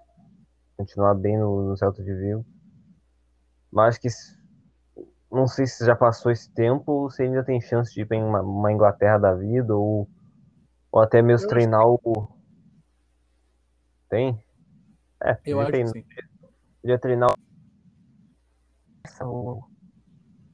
continuar 0.78 1.14
bem 1.14 1.38
no, 1.38 1.70
no 1.70 1.78
Celta 1.78 2.02
de 2.04 2.14
Vigo. 2.14 2.46
Mas 3.72 3.90
acho 3.90 4.02
que 4.02 4.08
não 5.32 5.48
sei 5.48 5.66
se 5.68 5.86
já 5.86 5.96
passou 5.96 6.32
esse 6.32 6.50
tempo 6.52 6.92
ou 6.92 7.10
se 7.10 7.24
ainda 7.24 7.44
tem 7.44 7.62
chance 7.62 7.94
de 7.94 8.02
ir 8.02 8.06
para 8.06 8.18
uma, 8.18 8.42
uma 8.42 8.72
Inglaterra 8.72 9.18
da 9.18 9.34
vida 9.34 9.76
ou, 9.76 10.08
ou 10.92 11.02
até 11.02 11.22
mesmo 11.22 11.46
Eu 11.46 11.50
treinar 11.50 11.86
o. 11.86 12.00
Tem? 14.10 14.44
É, 15.24 15.32
Eu 15.46 15.58
podia 15.58 15.62
acho 15.62 15.72
que 15.72 15.88
sim. 15.88 16.06
podia 16.82 17.00
treinar 17.00 17.34
o, 19.22 19.64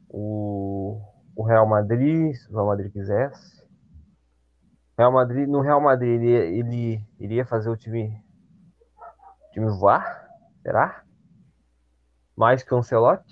o, 0.09 1.01
o 1.35 1.43
Real 1.43 1.65
Madrid, 1.67 2.35
se 2.35 2.49
o 2.51 2.53
Real 2.53 2.67
Madrid 2.67 2.91
quisesse. 2.91 3.66
Real 4.97 5.11
Madrid, 5.11 5.47
no 5.47 5.61
Real 5.61 5.79
Madrid 5.79 6.21
ele, 6.21 6.31
ele 6.59 7.07
iria 7.19 7.45
fazer 7.45 7.69
o 7.69 7.77
time, 7.77 8.21
time 9.53 9.69
voar? 9.69 10.27
Será? 10.63 11.03
Mais 12.35 12.63
que 12.63 12.73
o 12.73 12.77
Ancelotti? 12.77 13.25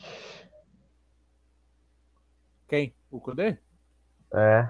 Quem? 2.67 2.93
O 3.09 3.19
Kudê? 3.19 3.57
É, 4.33 4.69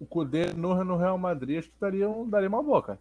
O 0.00 0.06
Kudê 0.06 0.52
no, 0.52 0.82
no 0.84 0.96
Real 0.96 1.16
Madrid 1.18 1.58
acho 1.58 1.70
que 1.70 1.78
daria, 1.80 2.08
um, 2.08 2.28
daria 2.28 2.48
uma 2.48 2.62
boa, 2.62 2.82
cara. 2.82 2.98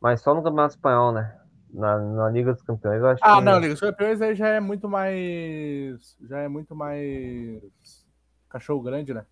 mas 0.00 0.20
só 0.20 0.34
no 0.34 0.42
Campeonato 0.42 0.74
Espanhol, 0.74 1.12
né? 1.12 1.40
Na, 1.70 1.98
na 1.98 2.30
Liga 2.30 2.52
dos 2.52 2.62
Campeões, 2.62 3.00
eu 3.00 3.08
acho 3.08 3.22
Ah, 3.22 3.36
que 3.36 3.40
não, 3.40 3.58
Liga 3.58 3.72
dos 3.72 3.80
Campeões 3.80 4.20
aí 4.20 4.34
já 4.34 4.48
é 4.48 4.60
muito 4.60 4.88
mais. 4.88 6.16
Já 6.28 6.38
é 6.40 6.48
muito 6.48 6.74
mais. 6.74 8.06
Cachorro 8.48 8.82
grande, 8.82 9.12
né? 9.12 9.26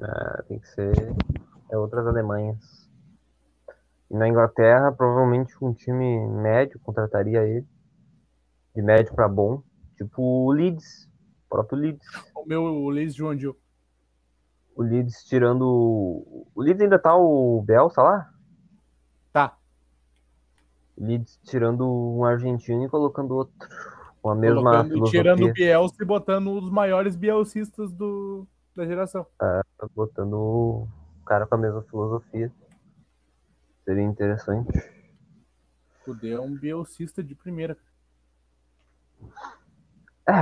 É, 0.00 0.42
tem 0.44 0.58
que 0.58 0.68
ser 0.68 1.14
é 1.70 1.76
outras 1.78 2.06
Alemanhas. 2.06 2.90
E 4.10 4.16
na 4.16 4.28
Inglaterra, 4.28 4.92
provavelmente 4.92 5.52
um 5.62 5.72
time 5.72 6.26
médio 6.28 6.78
contrataria 6.80 7.42
ele. 7.42 7.66
De 8.74 8.82
médio 8.82 9.14
para 9.14 9.28
bom. 9.28 9.62
Tipo 9.96 10.22
o 10.22 10.52
Leeds. 10.52 11.08
O 11.46 11.48
próprio 11.48 11.78
Leeds. 11.78 12.06
O 12.34 12.44
meu 12.46 12.62
o 12.62 12.90
Leis 12.90 13.14
João 13.14 13.36
Gil. 13.36 13.56
O 14.76 14.82
Leeds 14.82 15.24
tirando. 15.24 15.62
o- 15.62 16.46
Leeds 16.56 16.82
ainda 16.82 16.98
tá 16.98 17.16
o 17.16 17.62
Bielsa 17.62 18.02
lá? 18.02 18.30
Tá. 19.32 19.56
Leeds 20.98 21.40
tirando 21.44 21.86
um 21.88 22.24
argentino 22.24 22.84
e 22.84 22.88
colocando 22.88 23.34
outro. 23.34 23.54
Com 24.20 24.30
a 24.30 24.34
mesma 24.34 24.84
Colocando, 24.84 25.04
tirando 25.10 25.44
o 25.44 25.52
Bielsa 25.52 25.96
e 26.00 26.04
botando 26.06 26.52
os 26.52 26.70
maiores 26.70 27.14
bielcistas 27.14 27.92
do, 27.92 28.46
da 28.74 28.86
geração. 28.86 29.26
Botando 29.94 30.34
o 30.34 30.88
cara 31.26 31.46
com 31.46 31.54
a 31.54 31.58
mesma 31.58 31.82
filosofia. 31.82 32.50
Seria 33.84 34.02
interessante. 34.02 34.78
O 36.00 36.04
Kudê 36.04 36.32
é 36.32 36.40
um 36.40 36.54
bielcista 36.56 37.22
de 37.22 37.34
primeira. 37.34 37.76
É. 40.28 40.34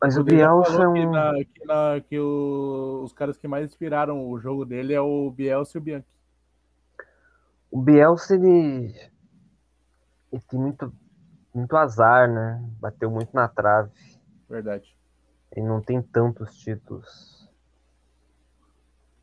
Mas 0.00 0.16
o 0.16 0.20
já 0.20 0.22
Bielsa 0.24 0.70
é 0.70 0.76
falou 0.76 0.94
que, 0.94 1.06
um. 1.06 1.10
na- 1.10 1.44
que 1.44 1.64
na- 1.64 2.00
que 2.00 2.18
o- 2.20 3.02
os 3.04 3.12
caras 3.12 3.36
que 3.36 3.48
mais 3.48 3.64
inspiraram 3.64 4.28
o 4.28 4.38
jogo 4.38 4.64
dele 4.64 4.94
é 4.94 5.00
o 5.00 5.30
Bielsa 5.30 5.76
e 5.76 5.80
o 5.80 5.82
Bianchi. 5.82 6.06
O 7.70 7.80
Bielsa, 7.82 8.34
ele. 8.34 8.94
Ele 10.32 10.42
tem 10.48 10.58
muito, 10.60 10.92
muito 11.54 11.76
azar, 11.76 12.28
né? 12.30 12.62
Bateu 12.80 13.10
muito 13.10 13.34
na 13.34 13.48
trave. 13.48 13.90
Verdade. 14.48 14.96
Ele 15.52 15.66
não 15.66 15.80
tem 15.80 16.00
tantos 16.02 16.56
títulos. 16.58 17.48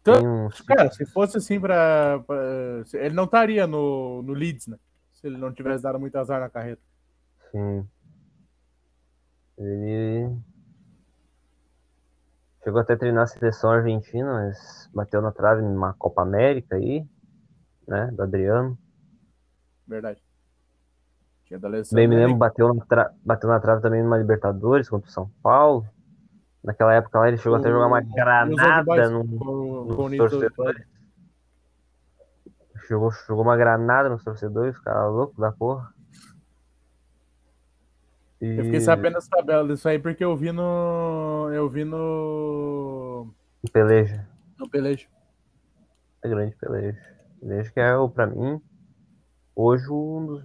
Tan- 0.04 0.50
Tem 0.50 0.66
Cara, 0.68 0.92
se 0.92 1.06
fosse 1.06 1.38
assim 1.38 1.60
pra. 1.60 2.20
pra- 2.26 2.84
ele 2.94 3.16
não 3.16 3.24
estaria 3.26 3.66
no, 3.66 4.22
no 4.22 4.34
Leeds, 4.34 4.68
né? 4.68 4.78
Se 5.14 5.28
ele 5.28 5.38
não 5.38 5.52
tivesse 5.54 5.84
dado 5.84 6.00
muito 6.00 6.16
azar 6.18 6.40
na 6.40 6.50
carreira. 6.50 6.80
Sim. 7.52 7.88
Ele 9.58 10.36
chegou 12.64 12.82
até 12.82 12.94
a 12.94 12.98
treinar 12.98 13.24
a 13.24 13.28
seleção 13.28 13.72
argentina, 13.72 14.32
mas 14.34 14.90
bateu 14.94 15.22
na 15.22 15.32
trave 15.32 15.62
numa 15.62 15.94
Copa 15.94 16.22
América 16.22 16.76
aí, 16.76 17.06
né? 17.88 18.12
Do 18.12 18.24
Adriano. 18.24 18.78
Verdade. 19.88 20.22
Tinha 21.46 21.60
da 21.60 21.68
lesão. 21.68 21.96
Bem 21.96 22.08
me 22.08 22.16
lembro, 22.16 22.36
bateu 22.38 22.74
na, 22.74 22.86
tra- 22.86 23.14
bateu 23.24 23.50
na 23.50 23.60
trave 23.60 23.82
também 23.82 24.04
numa 24.04 24.18
Libertadores 24.18 24.90
contra 24.90 25.08
o 25.08 25.12
São 25.14 25.30
Paulo. 25.42 25.88
Naquela 26.66 26.96
época 26.96 27.20
lá 27.20 27.28
ele 27.28 27.38
chegou 27.38 27.58
até 27.60 27.68
a 27.68 27.72
jogar 27.72 27.88
uma 27.88 28.00
O- 28.00 28.14
granada 28.14 29.10
no, 29.10 29.24
com- 29.38 29.86
nos 29.86 29.96
com 29.96 30.06
o 30.06 30.18
torcedores. 30.18 30.88
Jogou, 32.90 33.12
jogou 33.28 33.44
uma 33.44 33.56
granada 33.56 34.10
nos 34.10 34.24
torcedores, 34.24 34.78
cara 34.80 35.08
louco 35.08 35.40
da 35.40 35.52
porra. 35.52 35.94
E... 38.42 38.58
Eu 38.58 38.66
fiquei 38.66 38.82
sabendo 38.82 39.14
dessa 39.14 39.30
tabela 39.30 39.68
disso 39.68 39.88
aí 39.88 39.98
porque 40.00 40.24
eu 40.24 40.36
vi 40.36 40.52
no. 40.52 41.50
Eu 41.54 41.70
vi 41.70 41.84
no. 41.86 43.32
Peleja. 43.72 44.28
No 44.58 44.70
Pelejo. 44.70 45.08
É 46.24 46.30
grande 46.30 46.56
Peleja. 46.56 47.00
Peleja 47.40 47.72
que 47.72 47.80
é, 47.80 47.96
o, 47.96 48.10
pra 48.10 48.28
mim, 48.28 48.60
hoje 49.56 49.90
um 49.92 50.26
dos 50.26 50.44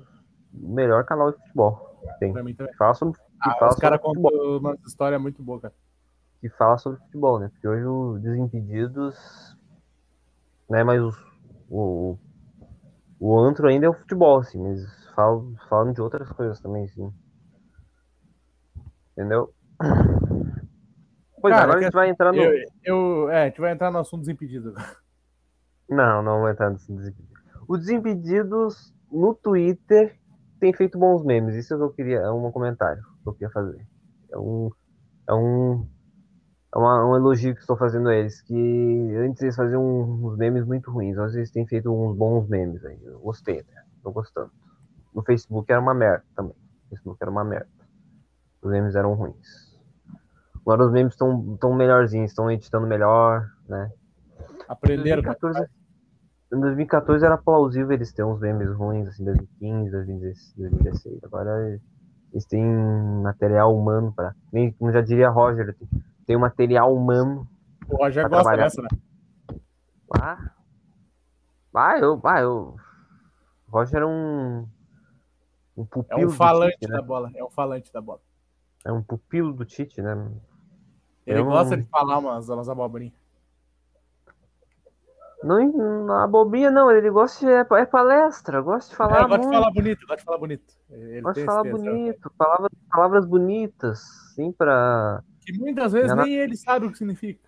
o 0.52 0.74
melhor 0.74 1.04
canal 1.04 1.30
de 1.32 1.38
futebol. 1.38 2.00
Tem. 2.18 2.32
Pra 2.32 2.42
mim 2.42 2.54
também. 2.54 2.74
Fala 2.74 2.94
sobre, 2.94 3.18
Ah, 3.40 3.54
fala 3.58 3.72
os 3.72 3.78
caras 3.78 4.00
contam 4.00 4.58
uma 4.58 4.74
história 4.86 5.18
muito 5.18 5.42
boa, 5.42 5.60
cara. 5.60 5.74
Que 6.40 6.48
fala 6.50 6.78
sobre 6.78 6.98
futebol, 7.00 7.38
né? 7.38 7.48
Porque 7.48 7.68
hoje 7.68 7.84
o 7.84 8.18
Desimpedidos 8.18 9.16
não 10.68 10.78
é 10.78 10.84
mais 10.84 11.02
o, 11.02 11.12
o, 11.68 12.18
o 13.18 13.38
antro 13.38 13.68
ainda 13.68 13.86
é 13.86 13.88
o 13.88 13.94
futebol, 13.94 14.38
assim, 14.38 14.58
mas 14.62 14.80
falam, 15.14 15.54
falam 15.68 15.92
de 15.92 16.00
outras 16.00 16.30
coisas 16.32 16.60
também, 16.60 16.84
assim. 16.84 17.12
Entendeu? 19.12 19.52
Pois 21.42 21.52
é, 21.52 21.56
Cara, 21.56 21.62
agora 21.64 21.78
a 21.78 21.82
gente 21.82 21.92
vai 21.92 22.08
entrar 22.10 22.32
no. 22.32 22.38
Eu, 22.38 22.52
eu- 22.84 23.30
é, 23.30 23.42
a 23.42 23.46
gente 23.46 23.60
vai 23.60 23.72
entrar 23.72 23.90
no 23.90 23.98
assunto 23.98 24.20
desimpedido. 24.20 24.74
Não, 25.88 26.22
não 26.22 26.40
vou 26.40 26.48
entrar 26.48 26.70
nesse 26.70 26.92
Desimpedidos. 26.92 27.40
O 27.66 27.76
Desimpedidos 27.76 28.94
no 29.10 29.34
Twitter 29.34 30.16
tem 30.60 30.72
feito 30.72 30.98
bons 30.98 31.24
memes. 31.24 31.54
Isso 31.56 31.74
é 31.74 31.76
eu 31.76 31.90
queria, 31.90 32.18
é 32.18 32.30
um 32.30 32.50
comentário 32.52 33.02
que 33.22 33.28
eu 33.28 33.32
queria 33.32 33.50
fazer. 33.50 33.84
É 34.30 34.38
um, 34.38 34.70
é 35.28 35.34
um, 35.34 35.88
é 36.74 36.78
uma- 36.78 37.06
um 37.06 37.16
elogio 37.16 37.54
que 37.54 37.60
estou 37.60 37.76
fazendo 37.76 38.08
a 38.08 38.14
eles. 38.14 38.40
Que 38.42 39.16
antes 39.18 39.42
eles 39.42 39.56
faziam 39.56 39.82
uns 39.84 40.36
memes 40.36 40.64
muito 40.64 40.90
ruins. 40.90 41.16
Hoje 41.18 41.38
eles 41.38 41.50
têm 41.50 41.66
feito 41.66 41.90
uns 41.90 42.16
bons 42.16 42.48
memes 42.48 42.84
aí. 42.84 42.98
Eu 43.04 43.18
gostei, 43.20 43.56
né? 43.56 43.82
Tô 44.02 44.10
gostando. 44.12 44.50
No 45.14 45.22
Facebook 45.22 45.70
era 45.70 45.80
uma 45.80 45.94
merda 45.94 46.24
também. 46.36 46.54
No 46.84 46.88
Facebook 46.90 47.18
era 47.20 47.30
uma 47.30 47.44
merda. 47.44 47.68
Os 48.62 48.70
memes 48.70 48.94
eram 48.94 49.14
ruins. 49.14 49.70
Agora 50.60 50.84
os 50.84 50.92
memes 50.92 51.14
estão 51.14 51.56
tão 51.56 51.74
melhorzinhos, 51.74 52.30
estão 52.30 52.50
editando 52.50 52.86
melhor, 52.86 53.48
né? 53.68 53.90
Aprenderam, 54.68 55.22
cara. 55.22 55.36
2014, 55.40 55.70
em 56.52 56.60
2014 56.60 57.24
era 57.24 57.38
plausível 57.38 57.92
eles 57.92 58.12
terem 58.12 58.30
uns 58.30 58.40
memes 58.40 58.70
ruins, 58.72 59.08
assim, 59.08 59.24
2015, 59.24 59.90
2016, 59.90 60.54
2016. 60.56 61.24
Agora 61.24 61.80
eles 62.32 62.44
têm 62.46 62.64
material 63.22 63.76
humano 63.76 64.12
para. 64.14 64.34
Como 64.78 64.92
já 64.92 65.00
diria 65.00 65.28
Roger, 65.30 65.74
tem, 66.30 66.36
um 66.36 66.40
material 66.40 66.94
humano 66.94 67.48
O 67.88 67.96
Roger 67.96 68.28
gosta 68.28 68.42
trabalhar. 68.44 68.64
dessa, 68.64 68.82
né? 68.82 68.88
lá. 70.14 70.54
Ah, 71.74 71.98
eu. 71.98 72.20
Ah, 72.24 72.40
eu. 72.40 72.76
Roger 73.68 74.02
é 74.02 74.06
um. 74.06 74.66
Um 75.76 75.82
É 75.82 75.86
pupilo 75.86 76.20
um 76.22 76.26
do 76.26 76.32
falante 76.32 76.72
Tite, 76.78 76.88
né? 76.90 76.96
da 76.96 77.02
bola. 77.02 77.30
É 77.34 77.42
um 77.44 77.50
falante 77.50 77.92
da 77.92 78.00
bola. 78.00 78.20
É 78.84 78.92
um 78.92 79.02
pupilo 79.02 79.52
do 79.52 79.64
Tite, 79.64 80.00
né? 80.02 80.12
Ele 81.26 81.40
Eu 81.40 81.44
não- 81.44 81.52
gosta 81.52 81.76
de 81.76 81.84
falar 81.84 82.18
umas, 82.18 82.48
umas 82.48 82.68
abobrinhas. 82.68 83.14
Não, 85.42 85.58
não 86.06 86.14
abobrinha, 86.16 86.70
não. 86.70 86.90
Ele 86.90 87.10
gosta 87.10 87.46
de. 87.46 87.50
É, 87.52 87.80
é 87.80 87.86
palestra, 87.86 88.60
gosta 88.60 88.90
de 88.90 88.96
falar 88.96 89.22
É, 89.24 89.28
gosta 89.28 89.38
de 89.46 89.52
falar 89.54 89.70
bonito, 89.72 90.00
gosta 90.06 90.16
de 90.16 90.24
falar 90.24 90.38
bonito. 90.38 90.74
Ele 90.90 91.20
Gosto 91.22 91.34
tem 91.34 91.44
de 91.44 91.46
falar 91.46 91.64
bonito, 91.70 92.30
palavras, 92.36 92.70
palavras 92.90 93.26
bonitas, 93.26 94.00
sim, 94.34 94.52
pra, 94.52 95.22
Que 95.44 95.52
muitas 95.58 95.92
vezes 95.92 96.06
Enganar- 96.12 96.24
nem 96.24 96.34
ele 96.34 96.56
sabe 96.56 96.86
o 96.86 96.92
que 96.92 96.98
significa. 96.98 97.40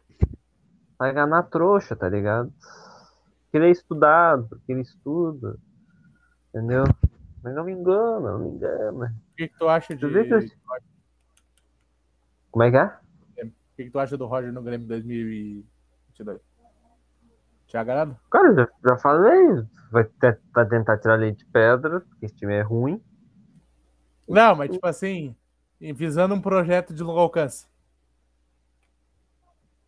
pra 0.99 1.11
enganar 1.11 1.43
trouxa, 1.45 1.95
tá 1.97 2.09
ligado? 2.09 2.53
Porque 3.45 3.57
ele 3.59 3.67
é 3.67 3.71
estudado, 3.71 4.49
porque 4.49 4.73
ele 4.73 4.81
estuda, 4.83 5.59
entendeu? 6.49 6.85
Mas 7.43 7.55
não 7.55 7.65
me 7.65 7.73
engana, 7.73 8.33
não 8.33 8.39
me 8.39 8.49
engana. 8.51 9.15
O 9.33 9.37
que, 9.37 9.49
que 9.49 9.59
tu 9.59 9.69
acha 9.69 9.95
de. 9.97 10.01
Que 10.01 10.07
O 10.47 10.51
Como 12.51 12.63
é 12.65 12.71
que 12.71 12.77
é? 12.77 12.93
que, 13.77 13.85
que 13.85 13.91
tu 13.91 13.99
acha 13.99 14.17
do 14.17 14.27
Roger 14.27 14.53
no 14.53 14.63
Grêmio 14.63 14.87
2022? 14.87 16.41
Te 17.67 17.77
agrada? 17.77 18.17
Cara, 18.31 18.55
já, 18.55 18.69
já 18.87 18.97
falei, 18.99 19.65
vai, 19.91 20.05
te- 20.05 20.39
vai 20.55 20.67
tentar 20.69 20.99
tirar 20.99 21.17
leite 21.17 21.39
de 21.39 21.47
pedra, 21.47 22.01
porque 22.01 22.27
esse 22.27 22.35
time 22.37 22.55
é 22.55 22.61
ruim. 22.63 23.03
Não, 24.29 24.55
mas 24.55 24.71
tipo 24.71 24.87
assim, 24.87 25.35
visando 25.81 26.35
um 26.35 26.41
projeto 26.41 26.95
de 26.95 27.03
longo 27.03 27.19
alcance. 27.19 27.67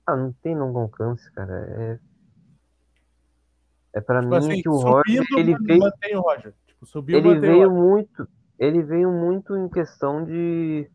Ah, 0.07 0.17
não 0.17 0.33
tem 0.35 0.55
não 0.55 0.77
alcance, 0.77 1.31
cara. 1.33 1.53
É, 1.53 1.99
é 3.95 4.01
para 4.01 4.21
Tipo 4.23 4.35
mim 4.35 4.37
assim, 4.37 4.63
que 4.63 4.69
o 4.69 4.77
Roger 4.77 5.25
ele 5.39 5.57
veio, 5.59 5.81
mantém 5.81 6.17
o 6.17 6.21
Roger. 6.21 6.55
Tipo, 6.67 6.87
subiu, 6.87 7.19
ele 7.19 7.41
veio 7.41 7.71
muito, 7.71 8.29
ele 8.59 8.83
veio 8.83 9.11
muito 9.11 9.57
em 9.57 9.69
questão 9.69 10.25
de 10.25 10.91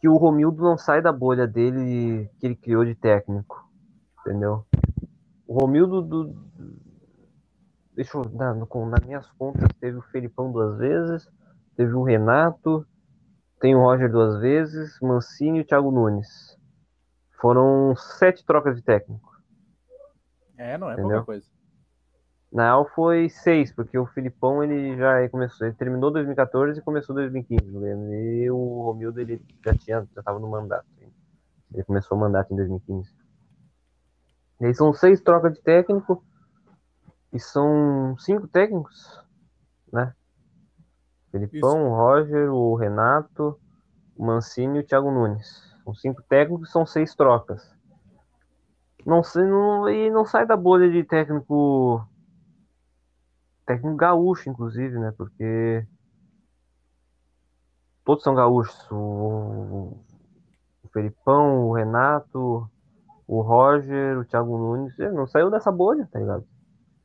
que 0.00 0.08
o 0.08 0.16
Romildo 0.16 0.62
não 0.62 0.76
sai 0.76 1.00
da 1.00 1.12
bolha 1.12 1.46
dele 1.46 2.28
que 2.38 2.46
ele 2.46 2.56
criou 2.56 2.84
de 2.84 2.94
técnico, 2.94 3.64
entendeu? 4.20 4.66
O 5.46 5.58
Romildo 5.60 6.02
do, 6.02 6.34
deixa 7.94 8.18
eu 8.18 8.24
dar 8.24 8.54
no- 8.54 8.68
nas 8.86 9.04
minhas 9.06 9.30
contas 9.32 9.68
teve 9.80 9.96
o 9.98 10.02
Felipão 10.02 10.52
duas 10.52 10.78
vezes, 10.78 11.28
teve 11.76 11.92
o 11.94 12.02
Renato, 12.02 12.86
tem 13.60 13.74
o 13.74 13.80
Roger 13.80 14.10
duas 14.10 14.40
vezes, 14.40 14.98
Mancini 15.00 15.58
e 15.58 15.60
o 15.62 15.66
Thiago 15.66 15.90
Nunes. 15.90 16.58
Foram 17.44 17.94
sete 17.94 18.42
trocas 18.42 18.74
de 18.74 18.80
técnico. 18.80 19.38
É, 20.56 20.78
não 20.78 20.88
é 20.88 20.94
Entendeu? 20.94 21.10
pouca 21.10 21.26
coisa. 21.26 21.46
Na 22.50 22.62
real 22.62 22.88
foi 22.94 23.28
seis, 23.28 23.70
porque 23.70 23.98
o 23.98 24.06
Filipão 24.06 24.64
ele 24.64 24.96
já 24.96 25.28
começou, 25.28 25.66
ele 25.66 25.76
terminou 25.76 26.10
2014 26.10 26.78
e 26.78 26.82
começou 26.82 27.14
2015, 27.14 27.70
no 27.70 27.80
Grêmio. 27.80 28.14
E 28.14 28.50
o 28.50 28.84
Romildo 28.84 29.20
ele 29.20 29.44
já 29.62 29.74
tinha, 29.74 30.08
já 30.14 30.20
estava 30.20 30.38
no 30.38 30.48
mandato. 30.48 30.86
Ele 31.74 31.84
começou 31.84 32.16
o 32.16 32.20
mandato 32.22 32.50
em 32.50 32.56
2015. 32.56 33.14
E 34.62 34.64
aí 34.64 34.74
são 34.74 34.94
seis 34.94 35.20
trocas 35.20 35.52
de 35.52 35.60
técnico 35.60 36.24
e 37.30 37.38
são 37.38 38.16
cinco 38.20 38.48
técnicos, 38.48 39.22
né? 39.92 40.14
Filipão, 41.30 41.90
o 41.90 41.94
Roger, 41.94 42.50
o 42.50 42.74
Renato, 42.74 43.60
o 44.16 44.24
Mancini 44.24 44.78
e 44.78 44.80
o 44.80 44.86
Thiago 44.86 45.10
Nunes. 45.10 45.73
São 45.84 45.94
cinco 45.94 46.22
técnicos 46.22 46.72
são 46.72 46.86
seis 46.86 47.14
trocas. 47.14 47.74
Não 49.04 49.22
sei, 49.22 49.44
não, 49.44 49.88
e 49.88 50.10
não 50.10 50.24
sai 50.24 50.46
da 50.46 50.56
bolha 50.56 50.90
de 50.90 51.04
técnico 51.04 52.02
técnico 53.66 53.96
gaúcho, 53.96 54.48
inclusive, 54.48 54.98
né? 54.98 55.12
Porque 55.16 55.86
todos 58.02 58.24
são 58.24 58.34
gaúchos. 58.34 58.90
O, 58.90 59.98
o 60.82 60.88
Felipão, 60.92 61.68
o 61.68 61.74
Renato, 61.74 62.68
o 63.26 63.42
Roger, 63.42 64.18
o 64.18 64.24
Thiago 64.24 64.56
Nunes. 64.56 64.98
Ele 64.98 65.12
não 65.12 65.26
saiu 65.26 65.50
dessa 65.50 65.70
bolha, 65.70 66.08
tá 66.10 66.18
ligado? 66.18 66.46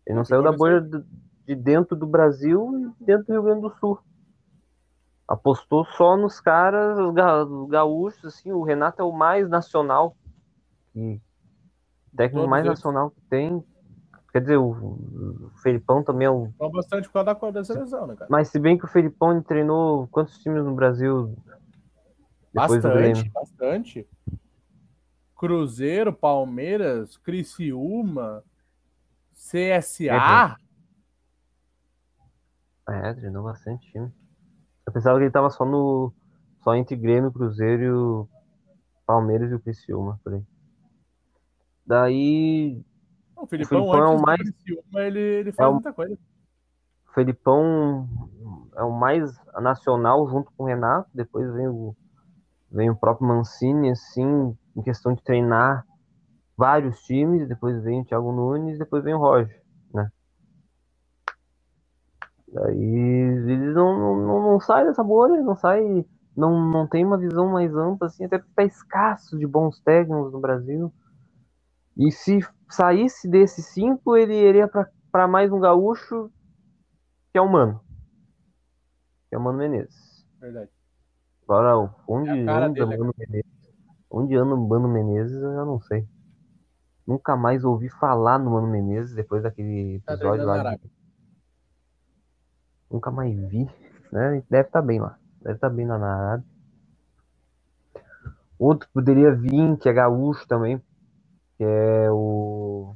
Ele 0.05 0.15
não 0.15 0.25
saiu 0.25 0.41
da 0.41 0.51
bolha 0.51 0.81
de 1.45 1.55
dentro 1.55 1.97
do 1.97 2.07
Brasil 2.07 2.93
e 3.01 3.05
dentro 3.05 3.25
do 3.25 3.33
Rio 3.33 3.43
Grande 3.43 3.61
do 3.61 3.75
Sul. 3.79 3.99
Apostou 5.29 5.85
só 5.85 6.17
nos 6.17 6.39
caras, 6.41 6.97
os 6.97 7.13
ga- 7.13 7.43
os 7.45 7.69
gaúchos, 7.69 8.25
assim. 8.25 8.51
O 8.51 8.63
Renato 8.63 8.99
é 8.99 9.05
o 9.05 9.11
mais 9.11 9.47
nacional. 9.47 10.17
E, 10.95 11.21
o 12.11 12.17
técnico 12.17 12.39
Todos 12.39 12.49
mais 12.49 12.65
eles. 12.65 12.79
nacional 12.79 13.11
que 13.11 13.21
tem. 13.29 13.63
Quer 14.31 14.41
dizer, 14.41 14.57
o, 14.57 14.71
o 14.71 15.51
Felipão 15.61 16.03
também 16.03 16.25
é 16.25 16.31
o 16.31 16.47
Então, 16.47 16.71
bastante 16.71 17.07
por 17.07 17.13
causa 17.23 17.33
da, 17.35 17.51
da 17.51 17.63
seleção, 17.63 18.07
né, 18.07 18.15
cara? 18.15 18.27
mas 18.29 18.47
se 18.49 18.57
bem 18.59 18.75
que 18.75 18.85
o 18.85 18.87
Felipão 18.87 19.39
treinou 19.43 20.07
quantos 20.07 20.37
times 20.39 20.63
no 20.63 20.73
Brasil 20.73 21.35
Bastante, 22.51 23.29
bastante. 23.29 24.07
Cruzeiro, 25.35 26.11
Palmeiras, 26.11 27.15
Criciúma, 27.17 28.43
CSA. 29.31 30.57
É, 32.87 33.13
treinou 33.13 33.43
bastante 33.43 33.91
time. 33.91 34.11
Eu 34.89 34.93
pensava 34.93 35.19
que 35.19 35.25
ele 35.25 35.31
tava 35.31 35.51
só 35.51 35.63
no. 35.63 36.11
Só 36.63 36.73
entre 36.75 36.95
Grêmio, 36.95 37.31
Cruzeiro 37.31 37.83
e 37.83 37.91
o 37.91 38.27
Palmeiras 39.05 39.51
e 39.51 39.53
o 39.55 39.59
Criciúma, 39.59 40.19
por 40.23 40.33
aí. 40.33 40.41
Daí 41.85 42.81
O 43.35 43.45
Filipão, 43.45 43.81
Filipão 43.83 44.03
é 44.03 44.07
o 44.07 44.19
mais- 44.19 44.39
Criciúma, 44.41 45.01
ele, 45.01 45.19
ele 45.19 45.51
faz 45.51 45.69
o- 45.69 45.73
muita 45.73 45.93
coisa. 45.93 46.17
o 47.07 47.13
Felipão 47.13 48.09
é 48.75 48.83
o 48.83 48.91
mais 48.91 49.31
nacional 49.61 50.27
junto 50.27 50.51
com 50.57 50.63
o 50.63 50.67
Renato, 50.67 51.07
depois 51.13 51.51
vem 51.53 51.67
o, 51.67 51.95
vem 52.71 52.89
o 52.89 52.95
próprio 52.95 53.27
Mancini, 53.27 53.91
assim, 53.91 54.57
em 54.75 54.81
questão 54.81 55.13
de 55.13 55.21
treinar 55.23 55.85
vários 56.57 56.99
times, 57.03 57.47
depois 57.47 57.81
vem 57.83 58.01
o 58.01 58.05
Thiago 58.05 58.31
Nunes, 58.31 58.79
depois 58.79 59.03
vem 59.03 59.13
o 59.13 59.19
Roger? 59.19 59.58
Daí 62.53 62.83
eles 62.83 63.75
não, 63.75 63.97
não, 63.99 64.41
não, 64.43 64.59
saem 64.59 64.85
dessa 64.87 65.03
bolha, 65.03 65.41
não 65.41 65.55
sai, 65.55 66.05
não, 66.35 66.59
não 66.71 66.87
tem 66.87 67.05
uma 67.05 67.17
visão 67.17 67.47
mais 67.51 67.73
ampla, 67.75 68.07
assim, 68.07 68.25
até 68.25 68.39
porque 68.39 68.53
tá 68.55 68.63
escasso 68.63 69.37
de 69.37 69.45
bons 69.47 69.79
técnicos 69.81 70.33
no 70.33 70.39
Brasil. 70.39 70.91
E 71.97 72.11
se 72.11 72.39
saísse 72.69 73.29
desses 73.29 73.65
cinco, 73.67 74.15
ele 74.17 74.33
iria 74.35 74.67
para 75.11 75.27
mais 75.27 75.51
um 75.51 75.59
gaúcho, 75.59 76.31
que 77.31 77.37
é 77.37 77.41
o 77.41 77.49
Mano. 77.51 77.81
Que 79.29 79.35
é 79.35 79.37
o 79.37 79.41
Mano 79.41 79.59
Menezes. 79.59 80.25
Verdade. 80.39 80.71
Agora, 81.43 81.93
onde 82.07 82.29
É 82.29 82.41
a 82.43 82.45
cara 82.45 82.65
anda 82.67 82.73
dele, 82.73 82.97
Mano 82.97 83.13
Menezes? 83.17 83.51
Onde 84.09 84.35
anda 84.35 84.55
o 84.55 84.67
Mano 84.67 84.87
Menezes, 84.87 85.41
eu 85.41 85.53
já 85.53 85.65
não 85.65 85.79
sei. 85.81 86.07
Nunca 87.05 87.35
mais 87.35 87.63
ouvi 87.63 87.89
falar 87.89 88.39
no 88.39 88.51
Mano 88.51 88.67
Menezes 88.67 89.13
depois 89.15 89.43
daquele 89.43 90.01
Tá 90.05 90.13
episódio 90.13 90.45
lá. 90.45 90.75
de-. 90.75 90.98
Nunca 92.91 93.11
mais 93.11 93.35
vi. 93.49 93.65
Né? 94.11 94.43
Deve 94.49 94.67
estar 94.67 94.81
bem 94.81 94.99
lá. 94.99 95.17
Deve 95.41 95.55
estar 95.55 95.69
bem 95.69 95.87
lá 95.87 95.97
na 95.97 96.15
Arábia. 96.15 96.47
Outro 98.59 98.89
poderia 98.93 99.33
vir, 99.33 99.77
que 99.77 99.89
é 99.89 99.93
gaúcho 99.93 100.47
também, 100.47 100.79
que 101.57 101.63
é 101.63 102.11
o. 102.11 102.95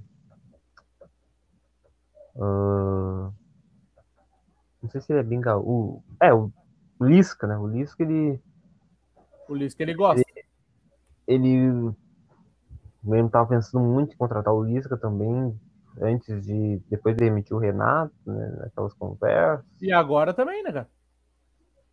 ah, 2.38 3.32
não 4.82 4.90
sei 4.90 5.02
se 5.02 5.14
ele 5.14 5.20
é 5.22 5.24
bem 5.24 5.42
gaúcho. 5.42 6.04
É, 6.22 6.34
o 6.34 6.52
Lisca, 7.02 7.48
né? 7.48 7.58
O 7.58 7.68
Lisca, 7.68 8.04
ele. 8.04 8.40
O 9.48 9.56
Lisca 9.56 9.84
ele 9.84 9.94
gosta. 9.94 10.22
ele 11.28 11.94
mesmo 13.04 13.30
tava 13.30 13.50
pensando 13.50 13.84
muito 13.84 14.14
em 14.14 14.18
contratar 14.18 14.54
o 14.54 14.64
Lisca 14.64 14.98
também, 14.98 15.60
antes 16.02 16.42
de. 16.46 16.82
Depois 16.90 17.16
de 17.16 17.24
demitir 17.26 17.56
o 17.56 17.60
Renato, 17.60 18.14
né? 18.26 18.56
Naquelas 18.60 18.94
conversas. 18.94 19.66
E 19.82 19.92
agora 19.92 20.34
também, 20.34 20.64
né, 20.64 20.72
cara? 20.72 20.90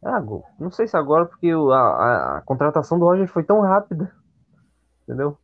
Ah, 0.02 0.20
não 0.58 0.70
sei 0.70 0.88
se 0.88 0.96
agora, 0.96 1.26
porque 1.26 1.50
a, 1.50 1.74
a- 1.76 2.38
a 2.38 2.40
contratação 2.42 2.98
do 2.98 3.04
Roger 3.04 3.28
foi 3.28 3.44
tão 3.44 3.60
rápida. 3.60 4.10
Entendeu? 5.02 5.36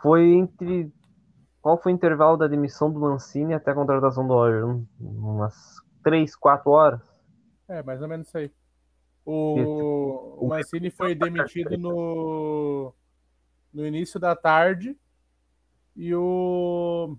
Foi 0.00 0.22
entre. 0.34 0.92
Qual 1.62 1.80
foi 1.80 1.92
o 1.92 1.94
intervalo 1.94 2.36
da 2.36 2.46
demissão 2.46 2.90
do 2.92 3.00
Mancini 3.00 3.54
até 3.54 3.70
a 3.72 3.74
contratação 3.74 4.26
do 4.26 4.34
Roger? 4.34 4.64
Um- 4.66 4.86
umas 5.00 5.54
3, 6.02 6.36
4 6.36 6.70
horas. 6.70 7.00
É, 7.68 7.82
mais 7.82 8.00
ou 8.02 8.08
menos 8.08 8.28
isso 8.28 8.38
aí. 8.38 8.50
O, 9.24 10.44
o 10.44 10.48
Mancini 10.48 10.88
foi 10.88 11.14
demitido 11.16 11.76
no, 11.76 12.94
no 13.72 13.84
início 13.84 14.20
da 14.20 14.36
tarde 14.36 14.96
e 15.96 16.14
o, 16.14 17.16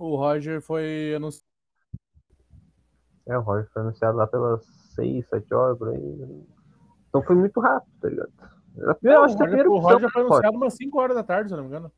o 0.00 0.16
Roger 0.16 0.60
foi 0.62 1.14
anunciado. 1.14 1.44
É, 3.28 3.36
o 3.38 3.42
Roger 3.42 3.68
foi 3.72 3.82
anunciado 3.82 4.16
lá 4.16 4.26
pelas 4.26 4.64
6, 4.94 5.28
7 5.28 5.54
horas 5.54 5.78
por 5.78 5.88
aí. 5.90 6.44
Então 7.08 7.22
foi 7.22 7.36
muito 7.36 7.60
rápido, 7.60 7.92
tá 8.00 8.08
ligado? 8.08 8.32
A 8.88 8.94
primeira- 8.94 9.18
eu 9.18 9.22
o 9.22 9.24
acho 9.24 9.36
que 9.36 9.42
a 9.42 9.46
Roger, 9.46 9.48
primeira 9.48 9.70
o 9.70 9.74
opção 9.76 9.92
Roger 9.92 10.10
foi 10.10 10.22
anunciado 10.22 10.56
umas 10.56 10.74
5 10.74 11.00
horas 11.00 11.16
da 11.16 11.22
tarde, 11.22 11.48
se 11.48 11.54
eu 11.54 11.56
não 11.56 11.64
me 11.64 11.68
engano. 11.70 11.92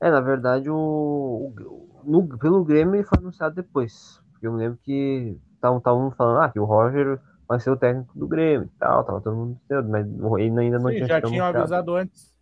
É, 0.00 0.10
na 0.10 0.20
verdade, 0.20 0.70
o, 0.70 0.74
o- 0.76 2.00
no- 2.04 2.38
pelo 2.38 2.64
Grêmio 2.64 2.94
ele 2.94 3.04
foi 3.04 3.18
anunciado 3.18 3.54
depois. 3.54 4.20
Porque 4.32 4.46
eu 4.46 4.52
me 4.52 4.58
lembro 4.58 4.78
que 4.84 5.36
estavam 5.54 5.80
falando 5.80 6.40
ah, 6.40 6.48
que 6.48 6.60
o 6.60 6.64
Roger 6.64 7.20
vai 7.48 7.58
ser 7.58 7.70
o 7.70 7.76
técnico 7.76 8.16
do 8.16 8.28
Grêmio 8.28 8.66
e 8.66 8.78
tal, 8.78 9.02
tava 9.04 9.20
todo 9.20 9.34
mundo 9.34 9.58
mas 9.88 10.06
ele 10.40 10.60
ainda 10.60 10.78
não 10.78 10.90
Sim, 10.90 10.96
tinha 10.96 11.06
já 11.08 11.20
tinham 11.20 11.46
avisado 11.46 11.94
antes. 11.96 12.37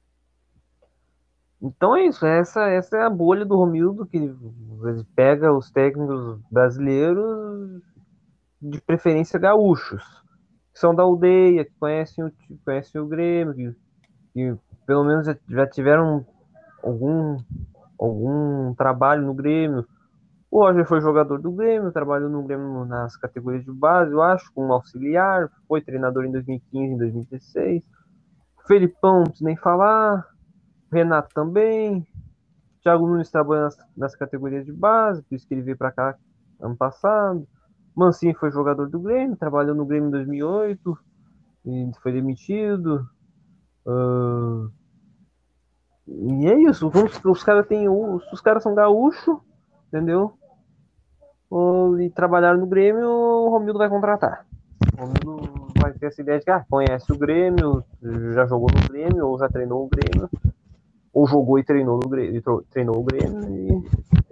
Então 1.66 1.96
é 1.96 2.06
isso, 2.06 2.24
essa, 2.24 2.68
essa 2.68 2.96
é 2.96 3.02
a 3.02 3.10
bolha 3.10 3.44
do 3.44 3.56
Romildo, 3.56 4.06
que 4.06 4.16
ele, 4.16 4.36
pega 5.16 5.52
os 5.52 5.70
técnicos 5.70 6.38
brasileiros, 6.50 7.82
de 8.60 8.80
preferência 8.80 9.38
gaúchos, 9.38 10.02
que 10.72 10.78
são 10.78 10.94
da 10.94 11.02
aldeia, 11.02 11.64
que 11.64 11.72
conhecem 11.78 12.24
o, 12.24 12.32
conhecem 12.64 13.00
o 13.00 13.06
Grêmio, 13.06 13.54
que, 13.54 13.74
que 14.32 14.56
pelo 14.86 15.04
menos 15.04 15.26
já, 15.48 15.66
tiveram 15.66 16.24
algum, 16.82 17.36
algum 17.98 18.74
trabalho 18.74 19.26
no 19.26 19.34
Grêmio. 19.34 19.84
O 20.50 20.60
Roger 20.60 20.86
foi 20.86 21.00
jogador 21.00 21.40
do 21.40 21.50
Grêmio, 21.50 21.92
trabalhou 21.92 22.30
no 22.30 22.42
Grêmio 22.44 22.84
nas 22.84 23.16
categorias 23.16 23.64
de 23.64 23.72
base, 23.72 24.12
eu 24.12 24.22
acho, 24.22 24.52
como 24.54 24.72
auxiliar, 24.72 25.50
foi 25.66 25.80
treinador 25.80 26.24
em 26.24 26.30
2015 26.30 26.94
e 26.94 26.98
2016. 26.98 27.82
Felipão, 28.66 29.18
não 29.18 29.24
preciso 29.24 29.44
nem 29.44 29.56
falar. 29.56 30.35
Renato 30.92 31.28
também. 31.34 32.06
Thiago 32.82 33.06
Nunes 33.06 33.30
trabalhou 33.30 33.64
nas, 33.64 33.76
nas 33.96 34.14
categorias 34.16 34.64
de 34.64 34.72
base, 34.72 35.22
por 35.22 35.34
isso 35.34 35.46
que 35.46 35.54
ele 35.54 35.62
veio 35.62 35.76
para 35.76 35.90
cá 35.92 36.16
ano 36.60 36.76
passado. 36.76 37.46
Mancini 37.94 38.34
foi 38.34 38.50
jogador 38.50 38.88
do 38.88 39.00
Grêmio, 39.00 39.36
trabalhou 39.36 39.74
no 39.74 39.84
Grêmio 39.86 40.08
em 40.08 40.10
2008 40.12 40.98
e 41.64 41.90
foi 42.02 42.12
demitido. 42.12 43.08
Ah, 43.86 44.68
e 46.06 46.46
é 46.46 46.58
isso. 46.60 46.88
Vamos, 46.90 47.18
os 47.24 47.42
caras 47.42 47.66
têm. 47.66 47.88
o- 47.88 48.20
Os 48.32 48.40
caras 48.40 48.62
são 48.62 48.74
gaúchos, 48.74 49.36
entendeu? 49.88 50.34
E 52.00 52.10
trabalharam 52.10 52.58
no 52.58 52.66
Grêmio, 52.66 53.08
o 53.08 53.48
Romildo 53.50 53.78
vai 53.78 53.88
contratar. 53.88 54.44
O 54.98 55.00
Romildo 55.06 55.68
vai 55.80 55.92
ter 55.92 56.06
essa 56.06 56.20
ideia 56.20 56.38
de 56.38 56.44
que 56.44 56.50
ah, 56.50 56.64
conhece 56.68 57.10
o 57.12 57.18
Grêmio, 57.18 57.84
já 58.34 58.46
jogou 58.46 58.68
no 58.70 58.88
Grêmio, 58.88 59.26
ou 59.26 59.38
já 59.38 59.48
treinou 59.48 59.84
o 59.84 59.88
Grêmio, 59.88 60.28
ou 61.16 61.26
jogou 61.26 61.58
e 61.58 61.64
treinou 61.64 61.98
no 61.98 62.18
e 62.20 62.42
treinou 62.68 62.98
o 62.98 63.02
Grêmio. 63.02 63.86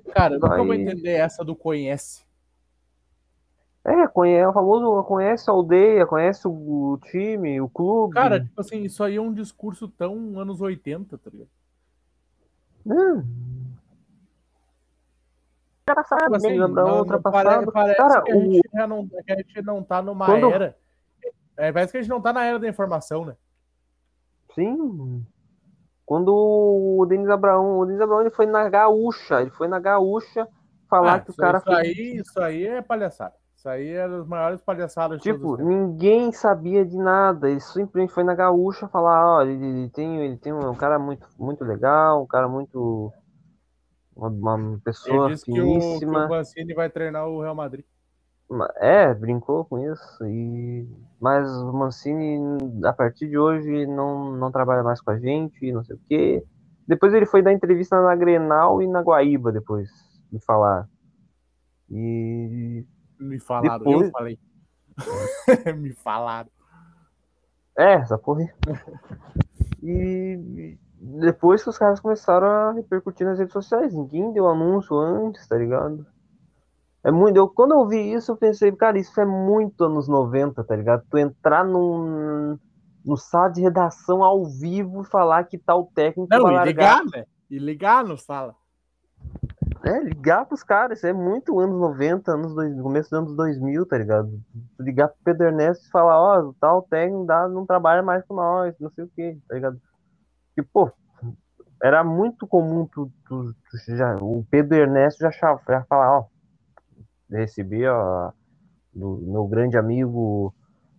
E... 0.04 0.12
Cara, 0.12 0.34
eu 0.34 0.38
nunca 0.40 0.56
vou 0.58 0.66
Vai- 0.66 0.76
entender 0.82 1.12
essa 1.12 1.42
do 1.42 1.56
conhece. 1.56 2.22
É, 3.82 4.06
conhece, 4.06 4.46
o 4.46 4.52
famoso 4.52 5.02
conhece 5.04 5.48
a 5.48 5.52
aldeia, 5.54 6.06
conhece 6.06 6.46
o, 6.46 6.98
time, 7.10 7.58
o 7.60 7.68
clube. 7.70 8.12
Cara, 8.12 8.38
tipo 8.40 8.60
assim, 8.60 8.82
isso 8.82 9.02
aí 9.02 9.16
é 9.16 9.20
um 9.20 9.32
discurso 9.32 9.88
tão 9.88 10.38
anos 10.38 10.60
80, 10.60 11.16
tá 11.16 11.30
ligado? 11.30 11.48
Não. 12.84 13.24
Ultrapassado, 15.80 16.22
Tipo 16.24 16.36
assim, 16.36 16.56
não- 16.58 16.68
não 16.68 16.98
ultrapassado. 16.98 17.70
pare- 17.72 17.72
parece 17.72 17.96
Cara, 17.96 18.22
que 18.22 18.32
a, 18.32 18.36
o, 18.36 18.40
gente 18.52 18.70
já 18.74 18.86
não, 18.86 19.08
que 19.08 19.32
a 19.32 19.36
gente 19.36 19.62
não 19.62 19.82
tá 19.82 20.02
numa 20.02 20.26
Quando- 20.26 20.50
era. 20.52 20.76
É, 21.56 21.72
parece 21.72 21.92
que 21.92 21.98
a 21.98 22.02
gente 22.02 22.10
não 22.10 22.20
tá 22.20 22.32
na 22.32 22.44
era 22.44 22.58
da 22.58 22.68
informação, 22.68 23.24
né? 23.24 23.36
sim. 24.54 25.24
Quando 26.06 26.34
o 26.34 27.06
Denis 27.06 27.28
Abraão, 27.28 27.78
o 27.78 27.86
Denis 27.86 28.00
Abraão 28.00 28.20
ele 28.20 28.30
foi 28.30 28.46
na 28.46 28.68
gaúcha, 28.68 29.40
ele 29.40 29.50
foi 29.50 29.68
na 29.68 29.80
gaúcha 29.80 30.46
falar 30.88 31.14
Ah, 31.14 31.20
que 31.20 31.30
o 31.30 31.34
cara 31.34 31.58
isso 31.58 31.70
aí, 31.70 32.16
isso 32.16 32.40
aí 32.40 32.66
é 32.66 32.82
palhaçada. 32.82 33.34
Isso 33.56 33.68
aí 33.70 33.92
é 33.92 34.06
das 34.06 34.26
maiores 34.26 34.60
palhaçadas 34.60 35.22
Tipo, 35.22 35.56
ninguém 35.56 36.30
sabia 36.32 36.84
de 36.84 36.98
nada. 36.98 37.48
Ele 37.48 37.60
simplesmente 37.60 38.12
foi 38.12 38.22
na 38.22 38.34
gaúcha 38.34 38.86
falar, 38.88 39.38
ó, 39.38 39.42
ele, 39.42 39.54
ele 39.64 39.88
tem, 39.88 40.18
ele 40.18 40.36
tem 40.36 40.52
um, 40.52 40.74
cara 40.74 40.98
muito, 40.98 41.26
muito 41.38 41.64
legal, 41.64 42.22
um 42.22 42.26
cara 42.26 42.46
muito. 42.46 43.10
Uma, 44.14 44.28
uma 44.28 44.78
pessoa 44.84 45.24
Ele 45.24 45.34
disse 45.34 45.46
que 45.46 45.52
o, 45.52 45.54
que 45.54 45.80
finíssima. 45.80 46.26
o 46.26 46.28
Mancini 46.28 46.74
vai 46.74 46.90
treinar 46.90 47.26
o 47.26 47.40
Real 47.40 47.54
Madrid. 47.54 47.86
É, 48.76 49.12
brincou 49.14 49.64
com 49.64 49.78
isso. 49.78 50.24
E... 50.26 50.86
Mas 51.20 51.50
o 51.50 51.72
Mancini, 51.72 52.38
a 52.84 52.92
partir 52.92 53.28
de 53.28 53.38
hoje, 53.38 53.86
não, 53.86 54.32
não 54.32 54.50
trabalha 54.52 54.82
mais 54.82 55.00
com 55.00 55.10
a 55.10 55.18
gente, 55.18 55.72
não 55.72 55.82
sei 55.84 55.96
o 55.96 56.00
quê. 56.08 56.44
Depois 56.86 57.14
ele 57.14 57.26
foi 57.26 57.42
dar 57.42 57.52
entrevista 57.52 58.00
na 58.02 58.14
Grenal 58.14 58.82
e 58.82 58.86
na 58.86 59.00
Guaíba 59.00 59.50
depois 59.50 59.88
de 60.30 60.38
falar. 60.44 60.88
E. 61.90 62.84
Me 63.18 63.38
falaram, 63.40 63.84
eu 63.90 63.98
Depois- 64.02 64.10
falei. 64.10 64.38
Me 65.76 65.92
falaram. 65.94 66.50
É, 67.76 67.94
essa 67.94 68.18
porra. 68.18 68.44
E 69.82 70.78
depois 71.00 71.62
que 71.62 71.68
os 71.68 71.76
caras 71.78 72.00
começaram 72.00 72.46
a 72.46 72.72
repercutir 72.72 73.26
nas 73.26 73.38
redes 73.38 73.52
sociais, 73.52 73.92
ninguém 73.94 74.32
deu 74.32 74.48
anúncio 74.48 74.96
antes, 74.96 75.46
tá 75.46 75.56
ligado? 75.56 76.06
É 77.04 77.10
muito. 77.10 77.36
Eu, 77.36 77.48
quando 77.48 77.72
eu 77.74 77.86
vi 77.86 78.12
isso, 78.14 78.32
eu 78.32 78.36
pensei, 78.36 78.72
cara, 78.72 78.98
isso 78.98 79.20
é 79.20 79.26
muito 79.26 79.84
anos 79.84 80.08
90, 80.08 80.64
tá 80.64 80.74
ligado? 80.74 81.04
Tu 81.10 81.18
entrar 81.18 81.62
num, 81.62 82.58
no 83.04 83.16
sala 83.16 83.50
de 83.50 83.60
redação 83.60 84.24
ao 84.24 84.44
vivo 84.46 85.02
e 85.02 85.06
falar 85.06 85.44
que 85.44 85.58
tal 85.58 85.90
técnico 85.94 86.32
Não, 86.34 86.42
vai 86.42 86.52
e 86.52 86.56
largar. 86.56 87.02
ligar, 87.02 87.04
né? 87.04 87.24
E 87.50 87.58
ligar 87.58 88.04
no 88.04 88.16
sala. 88.16 88.56
É, 89.84 90.00
ligar 90.00 90.46
pros 90.46 90.62
caras, 90.62 90.96
isso 90.98 91.06
é 91.06 91.12
muito 91.12 91.60
anos 91.60 91.78
90, 91.78 92.32
anos 92.32 92.54
dois, 92.54 92.80
começo 92.80 93.10
dos 93.10 93.18
anos 93.18 93.36
2000, 93.36 93.84
tá 93.84 93.98
ligado? 93.98 94.40
Tu 94.78 94.82
Ligar 94.82 95.08
pro 95.08 95.18
Pedro 95.22 95.46
Ernesto 95.48 95.86
e 95.86 95.90
falar, 95.90 96.18
ó, 96.18 96.54
tal 96.58 96.82
técnico 96.82 97.26
dá, 97.26 97.46
não 97.48 97.66
trabalha 97.66 98.02
mais 98.02 98.24
com 98.24 98.34
nós, 98.34 98.74
não 98.80 98.90
sei 98.92 99.04
o 99.04 99.10
quê, 99.14 99.36
tá 99.46 99.54
ligado? 99.54 99.78
E, 100.56 100.62
pô, 100.62 100.90
era 101.82 102.02
muito 102.02 102.46
comum 102.46 102.88
tu, 102.90 103.10
tu- 103.26 103.52
tu 103.70 103.94
já, 103.94 104.16
o 104.16 104.42
Pedro 104.50 104.74
Ernesto 104.74 105.18
já, 105.20 105.30
já 105.30 105.84
falar, 105.84 106.18
ó, 106.20 106.24
recebi, 107.30 107.86
ó, 107.86 108.32
do 108.92 109.18
meu 109.22 109.46
grande 109.46 109.76
amigo, 109.76 110.54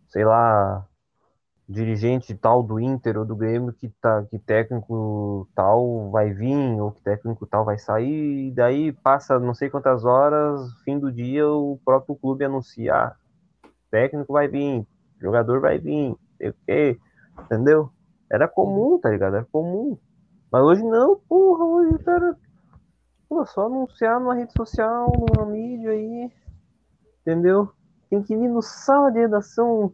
sei 0.09 0.25
lá, 0.25 0.85
dirigente 1.67 2.35
tal 2.35 2.61
do 2.61 2.79
Inter 2.79 3.17
ou 3.17 3.25
do 3.25 3.35
Grêmio 3.35 3.73
que 3.73 3.89
tá 3.89 4.23
que 4.29 4.37
técnico 4.37 5.47
tal 5.55 6.11
vai 6.11 6.31
vir 6.31 6.79
ou 6.79 6.91
que 6.91 7.01
técnico 7.01 7.47
tal 7.47 7.65
vai 7.65 7.79
sair 7.79 8.49
e 8.49 8.51
daí 8.51 8.91
passa 8.91 9.39
não 9.39 9.55
sei 9.55 9.69
quantas 9.69 10.05
horas 10.05 10.61
fim 10.83 10.99
do 10.99 11.11
dia 11.11 11.47
o 11.47 11.79
próprio 11.83 12.15
clube 12.15 12.45
anuncia 12.45 12.93
ah, 12.93 13.15
técnico 13.89 14.31
vai 14.31 14.47
vir 14.47 14.85
jogador 15.19 15.59
vai 15.59 15.79
vir 15.79 16.15
sei 16.37 16.49
o 16.49 17.43
entendeu? 17.43 17.89
Era 18.31 18.47
comum 18.47 18.99
tá 18.99 19.09
ligado? 19.09 19.37
Era 19.37 19.47
comum. 19.51 19.97
Mas 20.51 20.63
hoje 20.63 20.83
não 20.83 21.19
porra 21.27 21.65
hoje 21.65 21.97
cara 22.03 22.35
pô, 23.27 23.45
só 23.45 23.65
anunciar 23.65 24.19
numa 24.19 24.35
rede 24.35 24.53
social 24.53 25.11
numa 25.35 25.45
mídia 25.45 25.91
aí 25.91 26.31
entendeu 27.21 27.71
tem 28.09 28.21
que 28.21 28.33
ir 28.33 28.47
no 28.47 28.61
sala 28.61 29.11
de 29.11 29.19
redação 29.19 29.93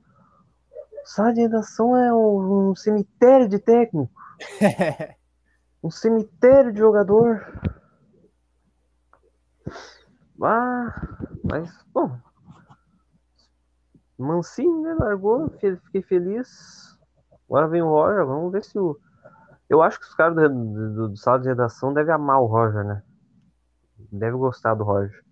Sala 1.03 1.33
de 1.33 1.41
redação 1.41 1.95
é 1.97 2.13
um, 2.13 2.69
um 2.69 2.75
cemitério 2.75 3.47
de 3.47 3.59
técnico. 3.59 4.11
um 5.83 5.89
cemitério 5.89 6.71
de 6.71 6.79
jogador. 6.79 7.45
Ah, 10.43 11.17
mas, 11.43 11.71
bom. 11.93 12.17
Mancini, 14.17 14.83
né? 14.83 14.95
Largou, 14.99 15.49
fiquei 15.49 16.01
feliz. 16.03 16.97
Agora 17.47 17.67
vem 17.67 17.81
o 17.81 17.89
Roger, 17.89 18.25
vamos 18.25 18.51
ver 18.51 18.63
se 18.63 18.77
o. 18.77 18.97
Eu 19.67 19.81
acho 19.81 19.99
que 19.99 20.05
os 20.05 20.15
caras 20.15 20.35
do, 20.35 20.49
do, 20.49 21.09
do 21.09 21.17
sala 21.17 21.39
de 21.39 21.47
redação 21.47 21.93
devem 21.93 22.13
amar 22.13 22.39
o 22.39 22.45
Roger, 22.45 22.83
né? 22.83 23.03
Deve 24.11 24.37
gostar 24.37 24.75
do 24.75 24.83
Roger. 24.83 25.23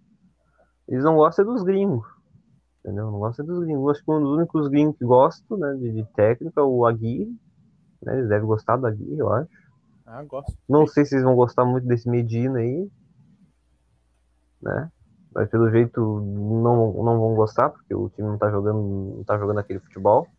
Eles 0.87 1.03
não 1.03 1.15
gostam 1.15 1.45
é 1.45 1.47
dos 1.47 1.63
gringos. 1.63 2.07
Entendeu? 2.79 3.11
Não 3.11 3.19
gostam 3.19 3.45
dos 3.45 3.59
gringos. 3.59 3.91
Acho 3.91 4.05
que 4.05 4.11
um 4.11 4.21
dos 4.21 4.37
únicos 4.37 4.67
gringos 4.69 4.97
que 4.97 5.05
gostam, 5.05 5.57
né, 5.57 5.75
de, 5.75 5.91
de 5.91 6.05
técnico 6.13 6.59
é 6.59 6.63
o 6.63 6.85
Aguirre. 6.85 7.35
Né? 8.01 8.17
Eles 8.17 8.29
devem 8.29 8.47
gostar 8.47 8.77
do 8.77 8.87
Aguirre, 8.87 9.17
eu 9.17 9.31
acho. 9.31 9.51
Ah, 10.05 10.23
gosto. 10.23 10.57
Não 10.67 10.87
sei 10.87 11.05
se 11.05 11.15
eles 11.15 11.23
vão 11.23 11.35
gostar 11.35 11.65
muito 11.65 11.85
desse 11.85 12.09
Medina 12.09 12.59
aí. 12.59 12.89
Né? 14.61 14.91
Mas 15.33 15.49
pelo 15.49 15.69
jeito 15.69 16.01
não, 16.01 16.91
não 17.03 17.19
vão 17.19 17.35
gostar, 17.35 17.69
porque 17.69 17.93
o 17.93 18.09
time 18.09 18.27
não 18.27 18.37
tá 18.37 18.49
jogando, 18.49 19.15
não 19.17 19.23
tá 19.23 19.37
jogando 19.37 19.59
aquele 19.59 19.79
futebol. 19.79 20.25
Tá, 20.25 20.29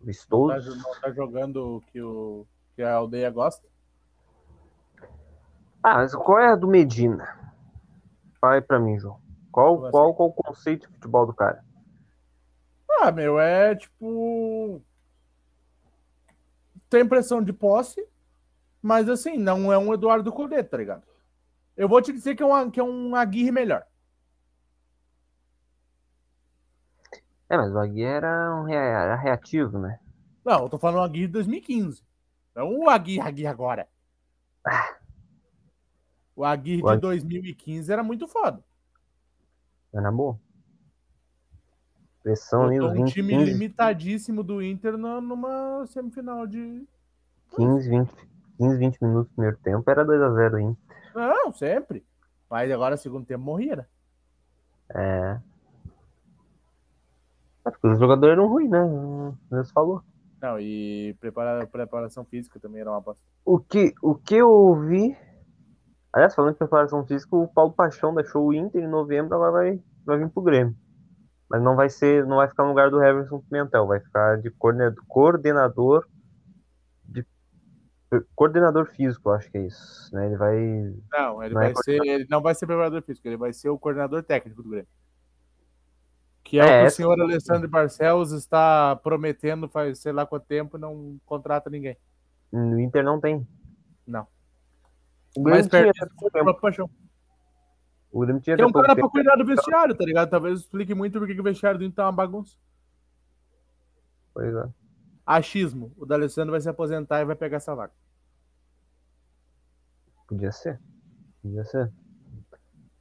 Vistoso. 0.00 0.76
não 0.76 1.00
tá 1.00 1.12
jogando 1.12 1.76
o 1.76 1.80
que, 1.82 2.00
o 2.00 2.46
que 2.74 2.82
a 2.82 2.94
aldeia 2.94 3.30
gosta. 3.30 3.68
Ah, 5.82 5.96
mas 5.96 6.14
qual 6.14 6.38
é 6.38 6.52
a 6.52 6.56
do 6.56 6.68
Medina? 6.68 7.36
Fala 8.40 8.54
aí 8.54 8.60
pra 8.60 8.78
mim, 8.78 8.98
João. 8.98 9.20
Qual, 9.50 9.90
qual, 9.90 10.14
qual 10.14 10.28
o 10.28 10.32
conceito 10.32 10.86
de 10.86 10.94
futebol 10.94 11.26
do 11.26 11.34
cara? 11.34 11.64
Ah, 13.00 13.10
meu, 13.10 13.38
é 13.38 13.74
tipo. 13.74 14.80
Tem 16.88 17.02
impressão 17.02 17.42
de 17.42 17.52
posse, 17.52 18.06
mas 18.80 19.08
assim, 19.08 19.36
não 19.36 19.72
é 19.72 19.78
um 19.78 19.92
Eduardo 19.92 20.32
Cudê, 20.32 20.62
tá 20.62 20.76
ligado? 20.76 21.02
Eu 21.76 21.88
vou 21.88 22.00
te 22.00 22.12
dizer 22.12 22.34
que 22.36 22.42
é 22.42 22.46
um, 22.46 22.70
que 22.70 22.78
é 22.78 22.84
um 22.84 23.16
Aguirre 23.16 23.50
melhor. 23.50 23.84
É, 27.48 27.56
mas 27.56 27.72
o 27.72 27.78
Aguirre 27.78 28.10
era, 28.10 28.54
um 28.54 28.68
era 28.68 29.16
reativo, 29.16 29.78
né? 29.78 29.98
Não, 30.44 30.62
eu 30.62 30.68
tô 30.68 30.78
falando 30.78 31.04
Aguirre 31.04 31.26
de 31.26 31.32
2015. 31.32 32.02
Não 32.54 32.78
o 32.78 32.88
Aguirre, 32.88 33.26
Aguirre 33.26 33.48
agora. 33.48 33.88
O 36.34 36.44
Aguirre 36.44 36.82
O 36.82 36.86
de 36.86 36.90
Aguirre- 36.92 37.00
2015 37.00 37.92
era 37.92 38.02
muito 38.02 38.26
foda. 38.26 38.62
Era 39.92 40.10
bom. 40.10 40.38
Pressão 42.22 42.64
ali, 42.64 42.80
um 42.80 42.92
20, 42.92 43.12
time 43.12 43.32
15, 43.36 43.52
limitadíssimo 43.52 44.42
do 44.42 44.62
Inter 44.62 44.96
numa 44.96 45.84
semifinal 45.88 46.46
de. 46.46 46.86
15, 47.56 47.88
20, 47.90 48.10
15, 48.58 48.78
20 48.78 49.02
minutos 49.02 49.28
do 49.30 49.34
primeiro 49.34 49.56
tempo, 49.58 49.90
era 49.90 50.04
2x0 50.04 50.54
ainda. 50.56 50.76
Não, 51.14 51.52
sempre. 51.52 52.04
Mas 52.48 52.70
agora, 52.70 52.96
segundo 52.96 53.26
tempo, 53.26 53.42
morria, 53.44 53.76
né? 53.76 53.86
É. 54.94 55.40
É 57.64 57.70
porque 57.70 57.88
os 57.88 57.98
jogadores 57.98 58.32
eram 58.32 58.48
ruins, 58.48 58.70
né? 58.70 58.80
Deus 59.50 59.70
falou. 59.70 60.02
Não, 60.40 60.58
e 60.58 61.14
prepara, 61.20 61.66
preparação 61.66 62.24
física 62.24 62.58
também 62.58 62.80
era 62.80 62.90
uma 62.90 63.00
bosta. 63.00 63.22
O 63.44 63.58
que, 63.58 63.94
o 64.02 64.14
que 64.14 64.36
eu 64.36 64.50
ouvi. 64.50 65.16
Aliás, 66.12 66.34
falando 66.34 66.52
de 66.52 66.58
preparação 66.58 67.06
física, 67.06 67.34
o 67.34 67.48
Paulo 67.48 67.72
Paixão 67.72 68.14
deixou 68.14 68.46
o 68.46 68.52
Inter 68.54 68.82
em 68.84 68.88
novembro, 68.88 69.34
agora 69.34 69.52
vai, 69.52 69.80
vai 70.04 70.18
vir 70.18 70.28
pro 70.28 70.42
Grêmio. 70.42 70.76
Mas 71.48 71.62
não 71.62 71.74
vai 71.76 71.88
ser, 71.88 72.26
não 72.26 72.36
vai 72.36 72.48
ficar 72.48 72.64
no 72.64 72.70
lugar 72.70 72.90
do 72.90 73.02
Everson 73.02 73.40
Pimentel, 73.40 73.86
vai 73.86 74.00
ficar 74.00 74.38
de 74.38 74.50
coordena- 74.50 74.94
coordenador 75.08 76.06
de 77.04 77.24
coordenador 78.34 78.86
físico, 78.86 79.30
acho 79.30 79.50
que 79.50 79.56
é 79.58 79.66
isso, 79.66 80.14
né? 80.14 80.26
Ele 80.26 80.36
vai 80.36 80.56
Não, 81.10 81.42
ele 81.42 81.54
Não 81.54 81.62
é 81.62 81.72
vai 81.72 81.82
ser. 81.82 82.04
Ele 82.04 82.26
não 82.28 82.42
vai 82.42 82.54
ser 82.54 82.66
preparador 82.66 83.02
físico, 83.02 83.26
ele 83.26 83.36
vai 83.38 83.52
ser 83.52 83.70
o 83.70 83.78
coordenador 83.78 84.22
técnico 84.22 84.62
do 84.62 84.68
Grêmio. 84.68 84.88
Que 86.44 86.58
é, 86.58 86.62
o 86.62 86.66
É, 86.66 86.82
que 86.82 86.88
o 86.88 86.90
senhor 86.90 87.20
Alessandro 87.20 87.68
Barcelos 87.68 88.32
está 88.32 88.96
prometendo 88.96 89.68
faz 89.68 89.98
sei 89.98 90.12
lá 90.12 90.26
quanto 90.26 90.44
tempo 90.44 90.76
e 90.76 90.80
não 90.80 91.18
contrata 91.24 91.70
ninguém. 91.70 91.96
No 92.52 92.78
Inter 92.78 93.02
não 93.02 93.18
tem. 93.20 93.46
Não. 94.06 94.26
O 95.36 95.42
Mas 95.42 95.66
Grêmio 95.66 95.92
foi 96.18 96.30
tempo. 96.30 96.44
pra 96.44 96.54
paixão. 96.54 96.90
O 98.10 98.20
Grêmio 98.20 98.42
tinha 98.42 98.54
é 98.54 98.56
até 98.56 98.66
um 98.66 98.72
cara 98.72 98.94
pra 98.94 99.08
cuidar 99.08 99.36
do 99.36 99.46
vestiário, 99.46 99.94
tá 99.94 100.04
ligado? 100.04 100.28
Talvez 100.28 100.60
explique 100.60 100.94
muito 100.94 101.18
porque 101.18 101.34
que 101.34 101.40
o 101.40 101.44
vestiário 101.44 101.78
do 101.78 101.84
Inter 101.84 101.96
tá 101.96 102.04
uma 102.04 102.12
bagunça. 102.12 102.56
Pois 104.34 104.54
é. 104.54 104.68
Achismo. 105.24 105.92
O 105.96 106.04
D'Alessandro 106.04 106.50
vai 106.50 106.60
se 106.60 106.68
aposentar 106.68 107.20
e 107.20 107.24
vai 107.24 107.36
pegar 107.36 107.56
essa 107.56 107.74
vaga. 107.74 107.92
Podia 110.28 110.52
ser. 110.52 110.78
Podia 111.42 111.64
ser. 111.64 111.90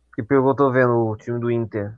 Porque 0.08 0.24
pelo 0.24 0.44
que 0.44 0.50
eu 0.50 0.56
tô 0.56 0.72
vendo 0.72 0.94
o 0.94 1.16
time 1.18 1.40
do 1.40 1.52
Inter, 1.52 1.98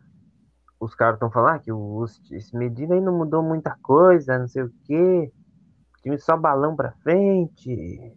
os 0.80 0.96
caras 0.96 1.16
estão 1.16 1.32
falando 1.32 1.56
ah, 1.56 1.60
que 1.60 1.72
o, 1.72 2.06
esse 2.32 2.56
Medina 2.56 2.96
aí 2.96 3.02
não 3.02 3.18
mudou 3.18 3.42
muita 3.42 3.78
coisa, 3.82 4.40
não 4.40 4.48
sei 4.48 4.64
o 4.64 4.74
quê. 4.86 5.32
O 5.98 6.02
time 6.02 6.18
só 6.18 6.36
balão 6.36 6.76
pra 6.76 6.92
frente. 7.04 8.16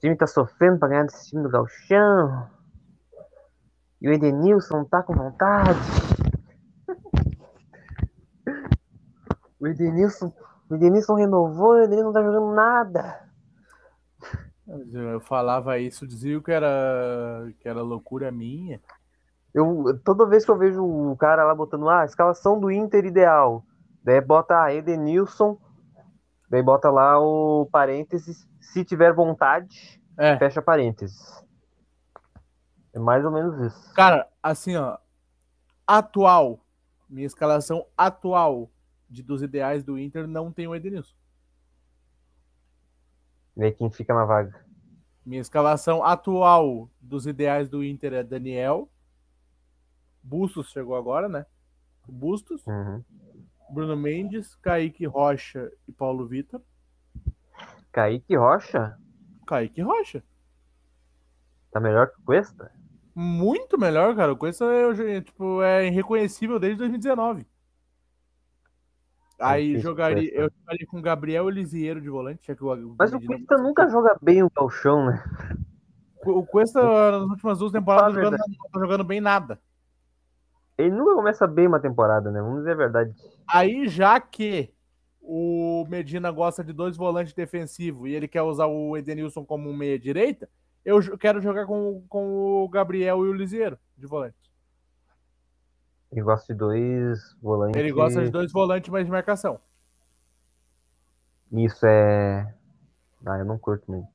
O 0.00 0.06
time 0.08 0.16
tá 0.16 0.26
sofrendo 0.26 0.78
pra 0.78 0.88
ganhar 0.88 1.04
desse 1.04 1.28
time 1.28 1.42
do 1.42 1.50
Galchão. 1.50 2.48
E 4.00 4.08
o 4.08 4.12
Edenilson 4.14 4.82
tá 4.86 5.02
com 5.02 5.12
vontade. 5.14 5.78
O 9.60 9.68
Edenilson, 9.68 10.32
o 10.70 10.74
Edenilson 10.74 11.16
renovou, 11.16 11.72
o 11.72 11.82
Edenilson 11.82 12.04
não 12.04 12.12
tá 12.14 12.22
jogando 12.22 12.54
nada. 12.54 13.28
Eu 14.90 15.20
falava 15.20 15.78
isso, 15.78 16.06
dizia 16.06 16.40
que 16.40 16.50
era, 16.50 17.52
que 17.60 17.68
era 17.68 17.82
loucura 17.82 18.32
minha. 18.32 18.80
Eu, 19.52 20.00
toda 20.02 20.24
vez 20.24 20.46
que 20.46 20.50
eu 20.50 20.56
vejo 20.56 20.82
o 20.82 21.14
cara 21.14 21.44
lá 21.44 21.54
botando 21.54 21.90
ah, 21.90 22.00
a 22.00 22.04
escalação 22.06 22.58
do 22.58 22.70
Inter 22.70 23.04
ideal, 23.04 23.62
daí 24.02 24.18
bota 24.22 24.72
Edenilson, 24.72 25.58
daí 26.48 26.62
bota 26.62 26.88
lá 26.88 27.20
o 27.20 27.68
parênteses, 27.70 28.48
se 28.60 28.84
tiver 28.84 29.12
vontade, 29.14 30.00
É, 30.16 30.38
fecha 30.38 30.60
parênteses. 30.62 31.18
É 32.92 32.98
mais 32.98 33.24
ou 33.24 33.30
menos 33.30 33.58
isso. 33.60 33.94
cara, 33.94 34.28
assim, 34.42 34.76
ó. 34.76 34.98
Atual, 35.86 36.60
minha 37.08 37.26
escalação 37.26 37.86
atual 37.96 38.70
de 39.08 39.22
dos 39.22 39.42
ideais 39.42 39.82
do 39.82 39.98
Inter 39.98 40.26
não 40.26 40.52
tem 40.52 40.66
o 40.68 40.74
Edenilson. 40.74 41.14
Vê 43.56 43.72
quem 43.72 43.90
fica 43.90 44.14
na 44.14 44.24
vaga. 44.24 44.64
Minha 45.26 45.40
escalação 45.40 46.02
atual 46.04 46.88
dos 47.00 47.26
ideais 47.26 47.68
do 47.68 47.84
Inter 47.84 48.12
é 48.14 48.22
Daniel. 48.22 48.88
Bustos 50.22 50.70
chegou 50.70 50.96
agora, 50.96 51.28
né? 51.28 51.44
Bustos, 52.08 52.64
Uhum. 52.66 53.02
Bruno 53.70 53.96
Mendes, 53.96 54.54
Kaique 54.56 55.06
Rocha 55.06 55.70
e 55.86 55.92
Paulo 55.92 56.26
Vitor. 56.26 56.60
Kaique 57.92 58.36
Rocha 58.36 58.96
Kaique 59.46 59.82
Rocha. 59.82 60.22
tá 61.72 61.80
melhor 61.80 62.08
que 62.08 62.20
o 62.20 62.24
Cuesta? 62.24 62.70
Muito 63.14 63.76
melhor, 63.76 64.14
cara. 64.14 64.34
Com 64.36 64.46
isso 64.46 64.64
é, 64.64 65.20
tipo, 65.20 65.60
é 65.60 65.88
irreconhecível 65.88 66.58
desde 66.60 66.78
2019. 66.78 67.44
Aí 69.40 69.68
difícil 69.68 69.90
jogaria, 69.90 70.30
Cuesta. 70.30 70.40
eu 70.40 70.50
jogaria 70.56 70.86
com 70.86 71.02
Gabriel 71.02 71.48
Elisieiro 71.48 72.00
de 72.00 72.08
volante. 72.08 72.46
Já 72.46 72.54
que 72.54 72.62
o, 72.62 72.94
Mas 72.96 73.12
o 73.12 73.20
Cuesta 73.20 73.58
nunca 73.58 73.88
joga 73.88 74.16
bem 74.22 74.42
o 74.42 74.50
Galchão, 74.54 75.06
né? 75.06 75.24
O 76.24 76.46
Cuesta, 76.46 76.80
nas 76.82 77.30
últimas 77.30 77.58
duas 77.58 77.72
temporadas, 77.72 78.14
jogando, 78.14 78.36
não 78.38 78.70
tá 78.70 78.78
jogando 78.78 79.04
bem 79.04 79.20
nada. 79.20 79.60
Ele 80.78 80.90
nunca 80.90 81.14
começa 81.14 81.46
bem 81.46 81.66
uma 81.66 81.80
temporada, 81.80 82.30
né? 82.30 82.40
Vamos 82.40 82.58
dizer 82.58 82.72
a 82.72 82.76
verdade. 82.76 83.14
Aí, 83.48 83.88
já 83.88 84.20
que 84.20 84.72
o 85.20 85.84
Medina 85.88 86.30
gosta 86.30 86.64
de 86.64 86.72
dois 86.72 86.96
volantes 86.96 87.32
defensivos 87.34 88.08
e 88.08 88.12
ele 88.14 88.26
quer 88.28 88.42
usar 88.42 88.66
o 88.66 88.96
Edenilson 88.96 89.44
como 89.44 89.68
um 89.68 89.76
meia-direita, 89.76 90.48
eu 90.84 91.00
jo- 91.00 91.16
quero 91.18 91.40
jogar 91.40 91.66
com, 91.66 92.04
com 92.08 92.62
o 92.64 92.68
Gabriel 92.68 93.24
e 93.24 93.28
o 93.28 93.32
Lisieiro 93.32 93.78
de 93.96 94.06
volante. 94.06 94.36
Ele 96.10 96.22
gosta 96.22 96.52
de 96.52 96.58
dois 96.58 97.36
volantes. 97.40 97.76
Ele 97.80 97.92
gosta 97.92 98.24
de 98.24 98.30
dois 98.30 98.50
volantes 98.50 98.90
mais 98.90 99.04
de 99.04 99.10
marcação. 99.12 99.60
Isso 101.52 101.86
é. 101.86 102.54
Ah, 103.26 103.38
eu 103.38 103.44
não 103.44 103.58
curto 103.58 103.90
muito. 103.90 104.08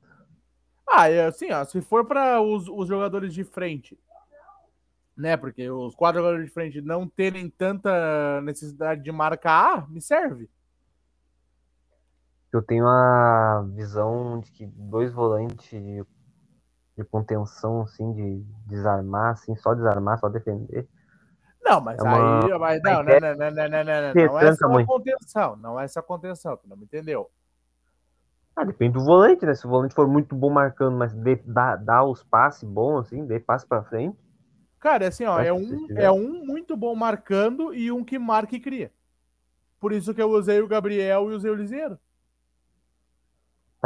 Ah, 0.88 1.08
é 1.10 1.24
assim, 1.26 1.50
ó, 1.52 1.64
se 1.64 1.80
for 1.80 2.04
para 2.06 2.40
os, 2.40 2.68
os 2.68 2.88
jogadores 2.88 3.32
de 3.34 3.44
frente, 3.44 3.98
né? 5.16 5.36
Porque 5.36 5.68
os 5.70 5.94
quatro 5.94 6.20
jogadores 6.20 6.46
de 6.46 6.52
frente 6.52 6.80
não 6.80 7.08
terem 7.08 7.48
tanta 7.50 8.40
necessidade 8.42 9.02
de 9.02 9.12
marcar, 9.12 9.88
me 9.90 10.00
serve. 10.00 10.48
Eu 12.56 12.62
tenho 12.62 12.86
a 12.86 13.66
visão 13.74 14.40
de 14.40 14.50
que 14.50 14.66
dois 14.66 15.12
volantes 15.12 15.68
de, 15.68 16.02
de 16.96 17.04
contenção, 17.04 17.82
assim, 17.82 18.12
de 18.14 18.42
desarmar, 18.66 19.32
assim, 19.32 19.54
só 19.56 19.74
desarmar, 19.74 20.18
só 20.18 20.28
defender. 20.28 20.88
Não, 21.62 21.80
mas 21.80 21.98
É 21.98 22.02
uma- 22.02 22.16
aí. 22.16 22.58
Mas 22.58 22.82
não, 22.82 23.02
não, 23.02 23.20
não, 23.20 23.34
não, 23.36 23.36
não, 23.36 23.68
não, 23.68 23.68
não, 23.84 23.84
não, 23.84 24.14
não 24.14 24.40
é 24.40 24.52
só 24.54 24.68
muito. 24.68 24.86
contenção. 24.86 25.56
Não 25.56 25.78
é 25.78 25.84
essa 25.84 26.02
contenção, 26.02 26.56
tu 26.56 26.66
não 26.68 26.76
me 26.76 26.84
entendeu? 26.84 27.30
Ah, 28.56 28.64
depende 28.64 28.94
do 28.94 29.04
volante, 29.04 29.44
né? 29.44 29.54
Se 29.54 29.66
o 29.66 29.70
volante 29.70 29.94
for 29.94 30.08
muito 30.08 30.34
bom 30.34 30.48
marcando, 30.48 30.96
mas 30.96 31.12
dê, 31.12 31.36
dá, 31.44 31.76
dá 31.76 32.02
os 32.02 32.22
passes 32.24 32.64
bons, 32.64 33.00
assim, 33.06 33.26
dê 33.26 33.38
passe 33.38 33.66
pra 33.66 33.82
frente. 33.84 34.16
Cara, 34.80 35.04
é 35.04 35.08
assim, 35.08 35.24
ó, 35.24 35.40
é 35.40 35.52
um, 35.52 35.86
é 35.96 36.10
um 36.10 36.44
muito 36.44 36.74
bom 36.76 36.94
marcando 36.94 37.74
e 37.74 37.92
um 37.92 38.02
que 38.02 38.18
marca 38.18 38.56
e 38.56 38.60
cria. 38.60 38.90
Por 39.80 39.92
isso 39.92 40.14
que 40.14 40.22
eu 40.22 40.30
usei 40.30 40.60
o 40.60 40.68
Gabriel 40.68 41.30
e 41.30 41.34
usei 41.34 41.50
o 41.50 41.54
Liseiro. 41.54 41.98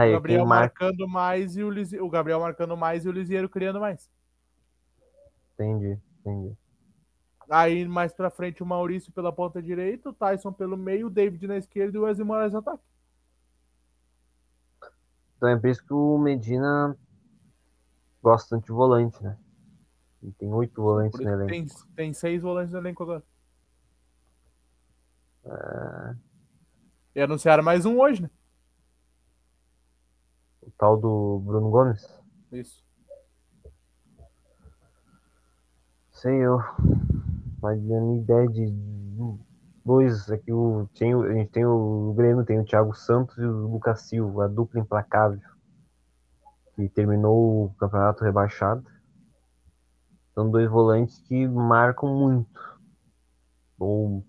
Tá 0.00 0.04
O 0.04 0.06
aí, 0.06 0.12
Gabriel 0.12 0.40
quem 0.40 0.48
marca. 0.48 0.84
marcando 0.84 1.08
mais 1.08 1.56
e 1.56 1.62
o, 1.62 1.68
o 2.04 2.10
Gabriel 2.10 2.40
marcando 2.40 2.76
mais 2.76 3.04
e 3.04 3.08
o 3.08 3.12
Liseiro 3.12 3.48
criando 3.48 3.80
mais. 3.80 4.08
Entendi, 5.54 5.98
entendi. 6.20 6.56
Aí 7.50 7.86
mais 7.86 8.14
pra 8.14 8.30
frente 8.30 8.62
o 8.62 8.66
Maurício 8.66 9.12
pela 9.12 9.32
ponta 9.32 9.60
direita, 9.60 10.08
o 10.08 10.12
Tyson 10.12 10.52
pelo 10.52 10.76
meio, 10.76 11.08
o 11.08 11.10
David 11.10 11.46
na 11.46 11.58
esquerda 11.58 11.96
e 11.96 12.00
o 12.00 12.04
Wesley 12.04 12.26
Moraes 12.26 12.52
no 12.52 12.60
ataque. 12.60 12.82
Então 15.36 15.48
é 15.48 15.56
por 15.58 15.68
isso 15.68 15.84
que 15.84 15.92
o 15.92 16.16
Medina 16.16 16.96
gosta 18.22 18.50
tanto 18.50 18.66
de 18.66 18.72
volante, 18.72 19.22
né? 19.22 19.36
Ele 20.22 20.32
tem 20.32 20.52
oito 20.52 20.80
volantes 20.80 21.18
no 21.18 21.28
elenco. 21.28 21.50
tem, 21.50 21.66
tem 21.96 22.12
seis 22.14 22.42
volantes 22.42 22.72
no 22.72 22.78
elenco 22.78 23.02
agora. 23.02 23.22
É. 25.44 26.14
E 27.16 27.20
anunciaram 27.20 27.62
mais 27.62 27.84
um 27.84 27.98
hoje, 27.98 28.22
né? 28.22 28.30
Tal 30.80 30.96
do 30.96 31.42
Bruno 31.44 31.68
Gomes. 31.68 32.08
Isso. 32.50 32.82
Sei 36.10 36.34
eu. 36.36 36.58
Mas 37.60 37.78
a 37.78 38.00
minha 38.00 38.22
ideia 38.22 38.48
de 38.48 38.72
dois 39.84 40.30
aqui, 40.30 40.50
o, 40.50 40.88
tem, 40.94 41.12
a 41.12 41.34
gente 41.34 41.50
tem 41.50 41.66
o 41.66 42.14
Grêmio, 42.16 42.46
tem 42.46 42.58
o 42.58 42.64
Thiago 42.64 42.94
Santos 42.94 43.36
e 43.36 43.44
o 43.44 43.68
Lucas 43.68 44.00
Silva, 44.08 44.46
a 44.46 44.48
dupla 44.48 44.80
implacável. 44.80 45.46
Que 46.74 46.88
terminou 46.88 47.66
o 47.66 47.74
campeonato 47.74 48.24
rebaixado. 48.24 48.82
São 50.32 50.50
dois 50.50 50.70
volantes 50.70 51.18
que 51.18 51.46
marcam 51.46 52.08
muito. 52.08 52.80
Ou 53.78 54.24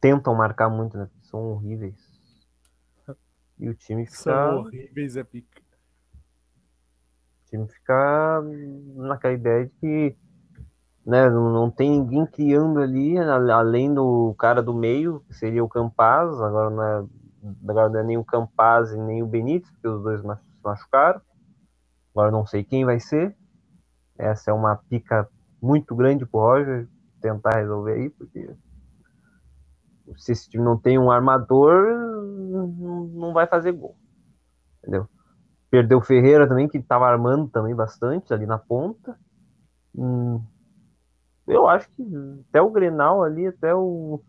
tentam 0.00 0.34
marcar 0.34 0.70
muito, 0.70 0.96
né? 0.96 1.10
São 1.24 1.52
horríveis. 1.52 2.08
E 3.58 3.68
o 3.68 3.74
time 3.74 4.06
São 4.06 4.64
fica, 4.64 4.78
horríveis, 4.78 5.16
é 5.18 5.24
pica. 5.24 5.59
Time 7.50 7.68
fica 7.68 8.42
naquela 8.96 9.34
ideia 9.34 9.66
de 9.66 9.72
que 9.80 10.16
né, 11.06 11.28
não, 11.30 11.50
não 11.52 11.70
tem 11.70 11.90
ninguém 11.90 12.26
criando 12.26 12.80
ali, 12.80 13.18
a- 13.18 13.56
além 13.56 13.92
do 13.92 14.34
cara 14.38 14.62
do 14.62 14.74
meio, 14.74 15.20
que 15.28 15.34
seria 15.34 15.64
o 15.64 15.68
Campaz, 15.68 16.30
agora 16.40 16.70
não 16.70 16.82
é, 16.84 17.06
agora 17.68 17.88
não 17.88 18.00
é 18.00 18.04
nem 18.04 18.18
o 18.18 18.24
Campaz 18.24 18.92
e 18.92 18.98
nem 18.98 19.22
o 19.22 19.26
Benítez, 19.26 19.70
porque 19.72 19.88
os 19.88 20.02
dois 20.02 20.20
se 20.20 20.26
machucaram. 20.62 21.20
Agora 22.14 22.30
não 22.30 22.46
sei 22.46 22.64
quem 22.64 22.84
vai 22.84 23.00
ser. 23.00 23.36
Essa 24.18 24.50
é 24.50 24.54
uma 24.54 24.76
pica 24.76 25.28
muito 25.62 25.94
grande 25.96 26.26
pro 26.26 26.40
Roger 26.40 26.88
tentar 27.20 27.56
resolver 27.58 27.94
aí, 27.94 28.10
porque 28.10 28.50
se 30.18 30.32
esse 30.32 30.48
time 30.50 30.64
não 30.64 30.78
tem 30.78 30.98
um 30.98 31.10
armador, 31.10 31.86
não 33.12 33.32
vai 33.32 33.46
fazer 33.46 33.72
gol. 33.72 33.96
Entendeu? 34.78 35.08
Perdeu 35.70 35.98
o 35.98 36.02
Ferreira 36.02 36.48
também, 36.48 36.68
que 36.68 36.78
estava 36.78 37.06
armando 37.06 37.48
também 37.48 37.74
bastante 37.74 38.34
ali 38.34 38.44
na 38.46 38.58
ponta. 38.58 39.16
Hum, 39.94 40.42
eu 41.46 41.68
acho 41.68 41.88
que 41.90 42.02
até 42.48 42.60
o 42.60 42.70
Grenal 42.70 43.22
ali, 43.22 43.46
até 43.46 43.74
o, 43.74 44.22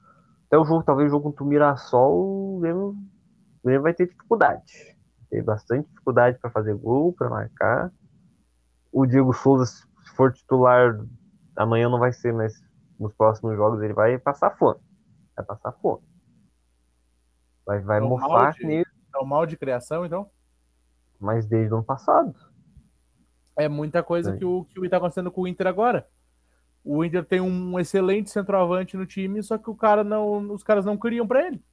até 0.47 0.57
o 0.57 0.65
jogo, 0.65 0.83
talvez 0.83 1.07
o 1.07 1.11
jogo 1.11 1.25
contra 1.29 1.43
o 1.43 1.47
Mirassol, 1.47 2.57
o 2.57 2.59
Grêmio, 2.59 2.89
o 2.89 3.65
Grêmio 3.65 3.81
vai 3.83 3.93
ter 3.93 4.07
dificuldade. 4.07 4.95
Tem 5.29 5.43
bastante 5.43 5.87
dificuldade 5.87 6.37
para 6.39 6.51
fazer 6.51 6.75
gol, 6.75 7.13
para 7.13 7.29
marcar. 7.29 7.91
O 8.91 9.05
Diego 9.05 9.33
Souza, 9.33 9.65
se 9.65 9.85
for 10.15 10.33
titular, 10.33 10.99
amanhã 11.55 11.89
não 11.89 11.99
vai 11.99 12.11
ser, 12.11 12.33
mas 12.33 12.53
nos 12.99 13.13
próximos 13.13 13.55
jogos 13.55 13.81
ele 13.81 13.93
vai 13.93 14.17
passar 14.19 14.51
fome. 14.57 14.79
Vai 15.35 15.45
passar 15.45 15.71
fome. 15.73 16.03
Vai, 17.65 17.79
vai 17.79 17.99
É 17.99 18.03
o 18.03 18.09
mofar 18.09 18.27
mal 18.27 18.51
de- 18.51 18.83
É 19.13 19.17
o 19.19 19.25
mal 19.25 19.45
de 19.45 19.57
criação, 19.57 20.05
então? 20.05 20.29
Mas 21.21 21.45
desde 21.45 21.71
o 21.73 21.77
ano 21.77 21.85
passado. 21.85 22.35
É 23.55 23.69
muita 23.69 24.01
coisa 24.01 24.33
Sim. 24.33 24.39
que 24.39 24.45
o 24.45 24.65
que 24.65 24.83
está 24.83 24.97
acontecendo 24.97 25.31
com 25.31 25.41
o 25.41 25.47
Inter 25.47 25.67
agora. 25.67 26.07
O 26.83 27.05
Inter 27.05 27.23
tem 27.23 27.39
um 27.39 27.79
excelente 27.79 28.31
centroavante 28.31 28.97
no 28.97 29.05
time, 29.05 29.43
só 29.43 29.57
que 29.57 29.69
o 29.69 29.75
cara 29.75 30.03
não, 30.03 30.51
os 30.51 30.63
caras 30.63 30.83
não 30.83 30.97
criam 30.97 31.27
para 31.27 31.45
ele. 31.45 31.63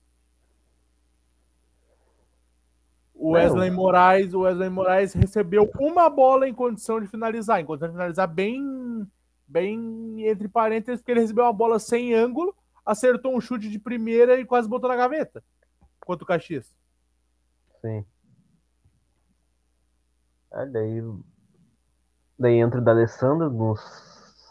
O 3.14 3.36
É, 3.36 3.44
Wesley 3.44 3.70
Moraes, 3.70 4.34
o 4.34 4.40
Wesley 4.40 4.68
Moraes 4.68 5.14
recebeu 5.14 5.68
uma 5.80 6.10
bola 6.10 6.46
em 6.48 6.54
condição 6.54 7.00
de 7.00 7.06
finalizar, 7.08 7.60
em 7.60 7.64
condição 7.64 7.88
de 7.88 7.94
finalizar 7.94 8.28
bem, 8.28 8.62
bem 9.46 10.28
entre 10.28 10.46
parênteses, 10.46 11.00
porque 11.00 11.12
ele 11.12 11.20
recebeu 11.20 11.44
uma 11.44 11.52
bola 11.52 11.78
sem 11.78 12.14
ângulo, 12.14 12.54
acertou 12.84 13.34
um 13.34 13.40
chute 13.40 13.68
de 13.70 13.78
primeira 13.78 14.38
e 14.38 14.44
quase 14.44 14.68
botou 14.68 14.88
na 14.88 14.96
gaveta. 14.96 15.42
Quanto 16.00 16.22
o 16.22 16.26
Caxias. 16.26 16.72
Sim. 17.80 18.04
É, 20.52 20.66
daí, 20.66 21.02
daí 22.38 22.54
entra 22.58 22.80
o 22.80 22.84
D'Alessandro 22.84 23.50
nos 23.50 23.80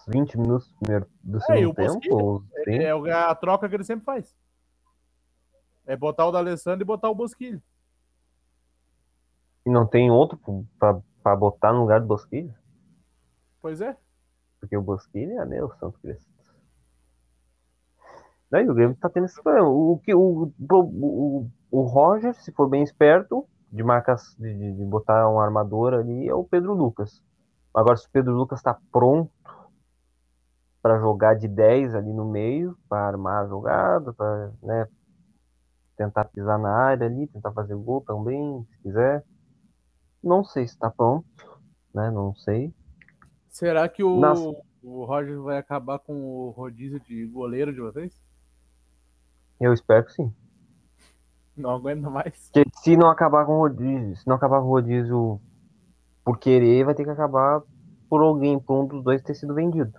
20 0.07 0.37
minutos 0.37 0.69
do, 0.69 0.77
primeiro, 0.79 1.07
do 1.23 1.37
É, 1.37 1.41
segundo 1.41 1.69
o 1.71 1.73
tempo. 1.73 2.45
É 2.67 2.93
o- 2.95 3.05
a 3.05 3.33
troca 3.35 3.67
que 3.67 3.75
ele 3.75 3.83
sempre 3.83 4.05
faz. 4.05 4.35
É 5.85 5.95
botar 5.95 6.25
o 6.27 6.31
D'Alessandro 6.31 6.81
e 6.83 6.85
botar 6.85 7.09
o 7.09 7.15
Bosquilha. 7.15 7.61
E 9.65 9.69
não 9.69 9.85
tem 9.85 10.11
outro 10.11 10.39
pra 10.79 11.35
botar 11.35 11.73
no 11.73 11.81
lugar 11.81 11.99
do 11.99 12.07
Bosquilha? 12.07 12.57
Pois 13.61 13.81
é. 13.81 13.97
Porque 14.59 14.77
o 14.77 14.81
Bosquilha 14.81 15.41
é 15.41 15.45
meu 15.45 15.69
Santo 15.75 15.99
Cristo. 15.99 16.27
Daí 18.49 18.67
o 18.69 18.73
Grêmio 18.73 18.95
tá 18.95 19.09
tendo 19.09 19.25
esse 19.25 19.41
problema. 19.41 19.67
O, 19.67 19.99
que, 19.99 20.13
o, 20.15 20.53
o, 20.57 20.75
o, 20.79 21.51
o 21.69 21.81
Roger, 21.81 22.33
se 22.33 22.51
for 22.53 22.69
bem 22.69 22.81
esperto, 22.81 23.45
de 23.71 23.83
marcas 23.83 24.35
de, 24.39 24.53
de- 24.53 24.85
botar 24.85 25.29
um 25.29 25.39
armador 25.39 25.93
ali, 25.93 26.27
é 26.27 26.33
o 26.33 26.43
Pedro 26.43 26.73
Lucas. 26.73 27.21
Agora, 27.73 27.97
se 27.97 28.07
o 28.07 28.11
Pedro 28.11 28.33
Lucas 28.33 28.61
tá 28.61 28.77
pronto 28.91 29.31
para 30.81 30.99
jogar 30.99 31.35
de 31.35 31.47
10 31.47 31.93
ali 31.95 32.13
no 32.13 32.25
meio, 32.25 32.77
para 32.87 33.07
armar 33.07 33.43
a 33.43 33.47
jogada, 33.47 34.13
para 34.13 34.51
né, 34.63 34.87
tentar 35.97 36.25
pisar 36.25 36.57
na 36.57 36.69
área 36.71 37.07
ali, 37.07 37.27
tentar 37.27 37.51
fazer 37.51 37.75
gol 37.75 38.01
também, 38.01 38.65
se 38.71 38.77
quiser. 38.79 39.23
Não 40.23 40.43
sei 40.43 40.67
se 40.67 40.77
tá 40.77 40.89
pronto, 40.89 41.25
né? 41.93 42.09
Não 42.09 42.33
sei. 42.35 42.73
Será 43.49 43.87
que 43.89 44.03
o, 44.03 44.19
Nossa. 44.19 44.55
o 44.83 45.05
Roger 45.05 45.41
vai 45.41 45.57
acabar 45.57 45.99
com 45.99 46.13
o 46.13 46.49
rodízio 46.51 46.99
de 46.99 47.25
goleiro 47.25 47.73
de 47.73 47.79
vocês? 47.81 48.21
Eu 49.59 49.73
espero 49.73 50.05
que 50.05 50.13
sim. 50.13 50.33
Não 51.57 51.71
aguenta 51.71 52.09
mais. 52.09 52.49
Porque 52.53 52.69
se 52.83 52.95
não 52.95 53.09
acabar 53.09 53.45
com 53.45 53.53
o 53.53 53.59
rodízio, 53.59 54.15
se 54.15 54.27
não 54.27 54.35
acabar 54.35 54.59
com 54.61 54.67
o 54.67 54.69
rodízio 54.69 55.41
por 56.23 56.37
querer, 56.37 56.85
vai 56.85 56.93
ter 56.95 57.03
que 57.03 57.09
acabar 57.09 57.61
por 58.09 58.21
alguém, 58.21 58.59
por 58.59 58.83
um 58.83 58.87
dos 58.87 59.03
dois 59.03 59.21
ter 59.23 59.33
sido 59.35 59.53
vendido. 59.53 59.91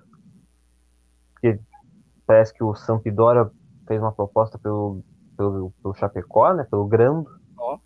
Porque 1.32 1.59
parece 2.26 2.52
que 2.55 2.62
o 2.64 2.74
Sampdoria 2.74 3.51
fez 3.86 4.01
uma 4.01 4.12
proposta 4.12 4.59
pelo, 4.59 5.02
pelo, 5.36 5.70
pelo 5.82 5.94
Chapecó, 5.94 6.52
né? 6.55 6.64
Pelo 6.64 6.86
Grando. 6.86 7.28
Ó. 7.56 7.78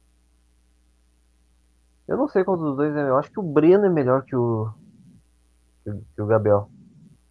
Eu 2.06 2.16
não 2.16 2.28
sei 2.28 2.44
qual 2.44 2.56
dos 2.56 2.76
dois 2.76 2.90
é 2.90 2.94
melhor. 2.94 3.08
Eu 3.10 3.16
acho 3.18 3.30
que 3.30 3.40
o 3.40 3.42
Breno 3.42 3.86
é 3.86 3.90
melhor 3.90 4.24
que 4.24 4.36
o, 4.36 4.70
que, 5.84 5.90
o- 5.90 6.04
que 6.14 6.22
o 6.22 6.26
Gabriel. 6.26 6.68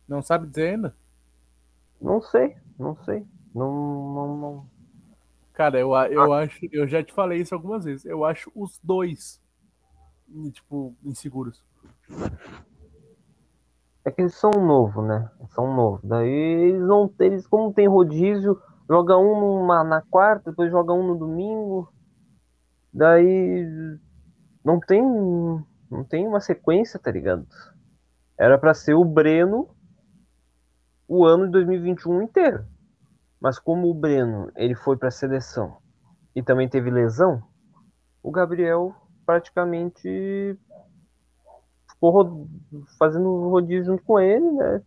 Não 0.07 0.21
sabe 0.21 0.47
dizer 0.47 0.73
ainda? 0.73 0.95
Não 2.01 2.21
sei, 2.21 2.55
não 2.79 2.95
sei. 3.03 3.25
Não, 3.53 3.71
não, 4.13 4.37
não. 4.37 4.65
Cara, 5.61 5.79
eu, 5.79 5.93
eu 5.93 6.33
acho. 6.33 6.59
Eu 6.71 6.87
já 6.87 7.03
te 7.03 7.13
falei 7.13 7.39
isso 7.39 7.53
algumas 7.53 7.85
vezes. 7.85 8.03
Eu 8.03 8.25
acho 8.25 8.51
os 8.55 8.79
dois, 8.83 9.39
tipo, 10.51 10.95
inseguros. 11.05 11.63
É 14.03 14.09
que 14.09 14.23
eles 14.23 14.33
são 14.33 14.49
novos, 14.49 15.05
né? 15.05 15.29
São 15.49 15.71
novos. 15.75 16.01
Daí 16.03 16.27
eles 16.27 16.81
não. 16.81 17.13
Eles, 17.19 17.45
como 17.45 17.71
tem 17.71 17.87
rodízio, 17.87 18.59
joga 18.89 19.15
um 19.19 19.39
numa, 19.39 19.83
na 19.83 20.01
quarta, 20.01 20.49
depois 20.49 20.71
joga 20.71 20.93
um 20.93 21.05
no 21.05 21.15
domingo. 21.15 21.93
Daí 22.91 23.63
não 24.65 24.79
tem. 24.79 25.03
Não 25.91 26.03
tem 26.03 26.27
uma 26.27 26.39
sequência, 26.39 26.99
tá 26.99 27.11
ligado? 27.11 27.45
Era 28.35 28.57
pra 28.57 28.73
ser 28.73 28.95
o 28.95 29.05
Breno 29.05 29.69
o 31.07 31.23
ano 31.23 31.45
de 31.45 31.51
2021 31.51 32.23
inteiro. 32.23 32.65
Mas 33.41 33.57
como 33.57 33.89
o 33.89 33.93
Breno 33.93 34.51
ele 34.55 34.75
foi 34.75 34.95
pra 34.95 35.09
seleção 35.09 35.77
e 36.35 36.43
também 36.43 36.69
teve 36.69 36.91
lesão, 36.91 37.41
o 38.21 38.29
Gabriel 38.29 38.95
praticamente 39.25 40.57
ficou 41.89 42.47
fazendo 42.99 43.49
rodízio 43.49 43.85
junto 43.85 44.03
com 44.03 44.19
ele, 44.19 44.51
né? 44.51 44.81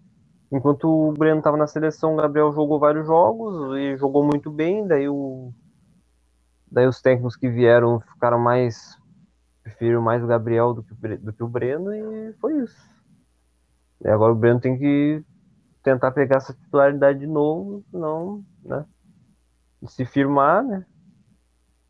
Enquanto 0.52 0.84
o 0.84 1.12
Breno 1.12 1.38
estava 1.38 1.56
na 1.56 1.66
seleção, 1.66 2.14
o 2.14 2.16
Gabriel 2.16 2.52
jogou 2.52 2.78
vários 2.78 3.06
jogos 3.06 3.76
e 3.76 3.96
jogou 3.96 4.24
muito 4.24 4.52
bem. 4.52 4.86
Daí, 4.86 5.08
o, 5.08 5.52
daí 6.70 6.86
os 6.86 7.02
técnicos 7.02 7.34
que 7.34 7.48
vieram 7.48 8.00
ficaram 8.00 8.38
mais. 8.38 8.96
Preferiram 9.64 10.02
mais 10.02 10.22
o 10.22 10.26
Gabriel 10.26 10.74
do 10.74 10.82
que 10.82 10.92
o, 10.92 11.18
do 11.18 11.32
que 11.32 11.42
o 11.42 11.48
Breno 11.48 11.92
e 11.92 12.34
foi 12.34 12.58
isso. 12.58 12.78
E 14.04 14.08
agora 14.08 14.32
o 14.32 14.36
Breno 14.36 14.60
tem 14.60 14.78
que 14.78 15.24
tentar 15.84 16.12
pegar 16.12 16.38
essa 16.38 16.54
titularidade 16.54 17.20
de 17.20 17.28
novo, 17.28 17.84
senão, 17.92 18.44
né? 18.64 18.84
Se 19.86 20.04
firmar, 20.06 20.64
né? 20.64 20.84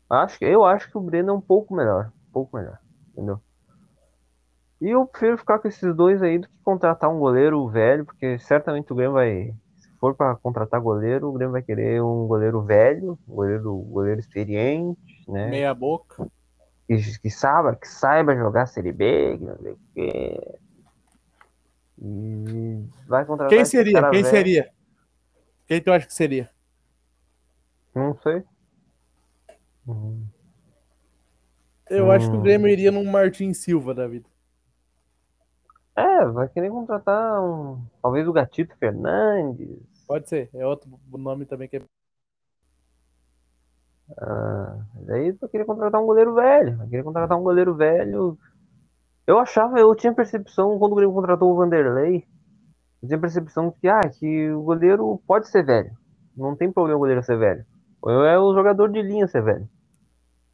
Acho, 0.09 0.37
que- 0.37 0.45
eu 0.45 0.63
acho 0.65 0.89
que 0.91 0.97
o 0.97 1.01
Breno 1.01 1.31
é 1.31 1.33
um 1.33 1.41
pouco 1.41 1.75
melhor. 1.75 2.11
Um 2.29 2.33
pouco 2.33 2.57
melhor, 2.57 2.79
entendeu? 3.13 3.39
E 4.81 4.89
eu 4.89 5.07
prefiro 5.07 5.37
ficar 5.37 5.59
com 5.59 5.67
esses 5.67 5.95
dois 5.95 6.21
aí 6.21 6.37
do 6.37 6.47
que 6.47 6.55
contratar 6.63 7.09
um 7.09 7.19
goleiro 7.19 7.67
velho, 7.69 8.05
porque 8.05 8.37
certamente 8.39 8.91
o 8.91 8.95
Grêmio 8.95 9.13
vai. 9.13 9.53
Se 9.77 9.89
for 9.99 10.13
para 10.15 10.35
contratar 10.35 10.81
goleiro, 10.81 11.29
o 11.29 11.33
Grêmio 11.33 11.53
vai 11.53 11.63
querer 11.63 12.03
um 12.03 12.27
goleiro 12.27 12.61
velho, 12.61 13.17
um 13.27 13.35
goleiro, 13.35 13.75
goleiro 13.77 14.19
experiente, 14.19 14.99
né? 15.27 15.49
Meia 15.49 15.73
boca. 15.73 16.27
Que, 16.87 17.19
que 17.19 17.31
saiba, 17.31 17.75
que 17.75 17.87
saiba 17.87 18.35
jogar 18.35 18.67
Série 18.67 18.91
B, 18.91 19.37
que 19.39 19.43
não 19.43 19.57
sei 19.57 19.71
o 19.71 19.79
quê. 19.95 20.59
E 22.01 22.83
vai 23.07 23.25
contratar 23.25 23.49
Quem 23.49 23.65
seria? 23.65 24.01
Quem 24.09 24.21
velho. 24.21 24.25
seria? 24.25 24.71
Quem 25.67 25.81
tu 25.81 25.91
acha 25.91 26.05
que 26.07 26.13
seria? 26.13 26.49
Não 27.93 28.17
sei. 28.19 28.43
Hum, 29.87 30.25
Eu 31.89 32.11
acho 32.11 32.29
que 32.29 32.35
o 32.35 32.39
Hum. 32.39 32.43
Grêmio 32.43 32.67
iria 32.67 32.91
num 32.91 33.09
Martin 33.09 33.53
Silva 33.53 33.93
da 33.93 34.07
vida. 34.07 34.27
É, 35.95 36.25
vai 36.25 36.49
querer 36.49 36.69
contratar 36.69 37.41
um. 37.41 37.81
Talvez 38.01 38.27
o 38.27 38.33
Gatito 38.33 38.75
Fernandes. 38.77 39.69
Pode 40.07 40.27
ser. 40.27 40.49
É 40.53 40.65
outro 40.65 40.89
nome 41.09 41.45
também 41.45 41.69
que 41.69 41.77
é. 41.77 41.81
Ah, 44.17 44.77
daí 45.07 45.31
vai 45.31 45.49
querer 45.49 45.65
contratar 45.65 46.01
um 46.01 46.05
goleiro 46.05 46.33
velho. 46.35 46.77
Vai 46.77 46.87
querer 46.87 47.03
contratar 47.03 47.37
um 47.39 47.43
goleiro 47.43 47.73
velho. 47.75 48.37
Eu 49.27 49.39
achava, 49.39 49.79
eu 49.79 49.95
tinha 49.95 50.13
percepção 50.13 50.77
quando 50.77 50.91
o 50.93 50.95
Grêmio 50.95 51.15
contratou 51.15 51.51
o 51.51 51.55
Vanderlei. 51.55 52.23
Eu 53.01 53.07
tinha 53.07 53.19
percepção 53.19 53.71
que, 53.71 53.87
ah, 53.87 54.01
que 54.09 54.51
o 54.51 54.61
goleiro 54.63 55.21
pode 55.27 55.47
ser 55.49 55.63
velho. 55.63 55.91
Não 56.35 56.55
tem 56.55 56.71
problema 56.71 56.97
o 56.97 56.99
goleiro 56.99 57.23
ser 57.23 57.37
velho. 57.37 57.65
É 58.07 58.37
o 58.37 58.53
jogador 58.53 58.89
de 58.91 59.01
linha 59.01 59.27
ser 59.27 59.41
velho. 59.41 59.67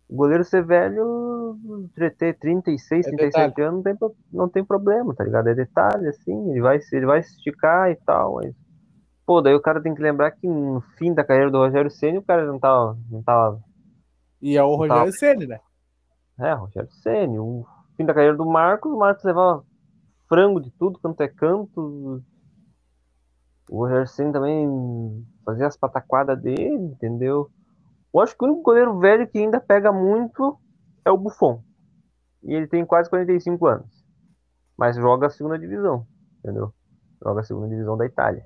O 0.07 0.15
goleiro 0.15 0.43
ser 0.43 0.63
velho, 0.65 1.57
ter 2.17 2.37
36, 2.37 3.07
É 3.07 3.09
37 3.09 3.61
anos, 3.61 3.75
não 3.75 3.83
tem, 3.83 3.97
não 4.31 4.49
tem 4.49 4.63
problema, 4.65 5.15
tá 5.15 5.23
ligado? 5.23 5.47
É 5.47 5.55
detalhe, 5.55 6.07
assim, 6.07 6.51
ele 6.51 6.61
vai, 6.61 6.79
se- 6.81 6.95
ele 6.95 7.05
vai 7.05 7.23
se 7.23 7.31
esticar 7.35 7.89
e 7.89 7.95
tal, 7.95 8.35
mas... 8.35 8.53
Pô, 9.25 9.41
daí 9.41 9.55
o 9.55 9.61
cara 9.61 9.81
tem 9.81 9.95
que 9.95 10.01
lembrar 10.01 10.31
que 10.31 10.45
no 10.45 10.81
fim 10.97 11.13
da 11.13 11.23
carreira 11.23 11.49
do 11.49 11.57
Rogério 11.59 11.89
Ceni 11.89 12.17
o 12.17 12.23
cara 12.23 12.45
não 12.45 12.59
tava, 12.59 12.97
não 13.09 13.23
tava 13.23 13.61
E 14.41 14.57
é 14.57 14.63
o 14.63 14.75
Rogério 14.75 15.13
Ceni, 15.13 15.47
né? 15.47 15.59
é, 16.39 16.53
Rogério 16.53 16.91
Ceni, 16.91 17.39
o 17.39 17.65
fim 18.01 18.05
da 18.05 18.13
carreira 18.13 18.35
do 18.35 18.45
Marcos, 18.45 18.91
o 18.91 18.97
Marcos 18.97 19.23
levava 19.23 19.63
frango 20.27 20.59
de 20.59 20.71
tudo 20.71 20.99
quanto 20.99 21.21
é 21.21 21.27
canto. 21.27 22.21
O 23.69 24.05
Ceni 24.07 24.33
também 24.33 25.25
fazia 25.45 25.67
as 25.67 25.77
pataquadas 25.77 26.41
dele, 26.41 26.83
entendeu? 26.85 27.49
Eu 28.13 28.19
acho 28.19 28.35
que 28.35 28.43
o 28.43 28.47
único 28.47 28.63
goleiro 28.63 28.97
velho 28.99 29.27
que 29.27 29.37
ainda 29.37 29.61
pega 29.61 29.91
muito 29.91 30.59
é 31.05 31.11
o 31.11 31.17
Buffon. 31.17 31.63
E 32.43 32.53
ele 32.53 32.67
tem 32.67 32.85
quase 32.85 33.09
45 33.09 33.65
anos. 33.67 34.05
Mas 34.75 34.95
joga 34.95 35.27
a 35.27 35.29
segunda 35.29 35.59
divisão, 35.59 36.05
entendeu? 36.39 36.73
Joga 37.23 37.41
a 37.41 37.43
segunda 37.43 37.69
divisão 37.69 37.95
da 37.95 38.05
Itália. 38.05 38.45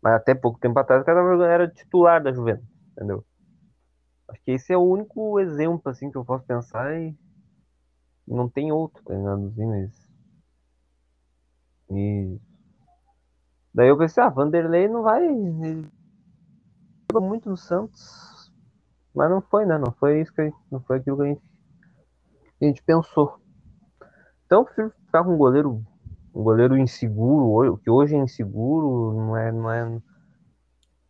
Mas 0.00 0.14
até 0.14 0.34
pouco 0.34 0.58
tempo 0.60 0.78
atrás 0.78 1.02
o 1.02 1.04
cara 1.04 1.20
era 1.46 1.68
titular 1.68 2.22
da 2.22 2.32
Juventus, 2.32 2.68
entendeu? 2.92 3.24
Acho 4.28 4.42
que 4.42 4.52
esse 4.52 4.72
é 4.72 4.76
o 4.76 4.84
único 4.84 5.40
exemplo 5.40 5.90
assim 5.90 6.10
que 6.10 6.16
eu 6.16 6.24
posso 6.24 6.44
pensar 6.44 6.96
e 6.96 7.16
não 8.26 8.48
tem 8.48 8.72
outro, 8.72 9.02
tá 9.04 9.14
ligado? 9.14 9.46
Assim, 9.46 9.66
mas... 9.66 10.08
E... 11.90 12.40
Daí 13.72 13.88
eu 13.88 13.98
pensei, 13.98 14.22
ah, 14.22 14.28
Vanderlei 14.28 14.88
não 14.88 15.02
vai. 15.02 15.28
muito 17.14 17.48
no 17.48 17.56
Santos. 17.56 18.52
Mas 19.14 19.30
não 19.30 19.40
foi, 19.40 19.64
né? 19.64 19.78
Não 19.78 19.92
foi 19.92 20.20
isso 20.20 20.32
que 20.32 20.44
gente, 20.44 20.56
não 20.70 20.80
foi 20.80 20.98
aquilo 20.98 21.16
que 21.16 21.22
a 21.22 21.26
gente, 21.26 21.42
a 22.60 22.64
gente 22.64 22.82
pensou. 22.82 23.40
Então 24.44 24.60
eu 24.60 24.64
prefiro 24.64 24.90
ficar 25.04 25.24
com 25.24 25.34
um 25.34 25.38
goleiro, 25.38 25.82
um 26.34 26.42
goleiro 26.42 26.76
inseguro, 26.76 27.78
que 27.78 27.90
hoje 27.90 28.14
é 28.14 28.18
inseguro, 28.18 29.14
não 29.14 29.36
é, 29.36 29.50
não 29.50 29.70
é. 29.70 30.00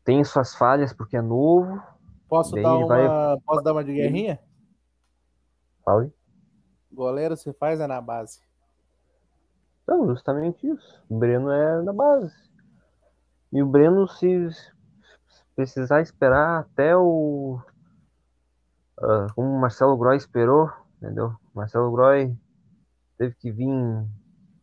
Tem 0.04 0.22
suas 0.22 0.54
falhas 0.54 0.92
porque 0.92 1.16
é 1.16 1.22
novo. 1.22 1.82
Posso 2.28 2.54
dar 2.54 2.76
uma. 2.76 2.86
vai- 2.86 3.40
Posso 3.44 3.62
dar 3.62 3.72
uma 3.72 3.84
de 3.84 3.92
guerrinha? 3.92 4.38
Fala 5.84 6.02
aí. 6.02 6.15
Goleiro 6.92 7.36
se 7.36 7.52
faz 7.54 7.80
é 7.80 7.86
na 7.86 8.00
base. 8.00 8.40
Não, 9.86 10.06
justamente 10.06 10.66
isso. 10.66 11.02
O 11.08 11.18
Breno 11.18 11.50
é 11.50 11.82
da 11.82 11.92
base. 11.92 12.34
E 13.52 13.62
o 13.62 13.66
Breno, 13.66 14.08
se 14.08 14.48
precisar 15.54 16.00
esperar 16.00 16.60
até 16.60 16.96
o. 16.96 17.60
ah, 19.00 19.26
como 19.34 19.48
o 19.48 19.60
Marcelo 19.60 19.96
Groy 19.96 20.16
esperou, 20.16 20.70
entendeu? 20.96 21.34
Marcelo 21.54 21.90
Groy 21.92 22.36
teve 23.16 23.34
que 23.36 23.50
vir 23.50 23.68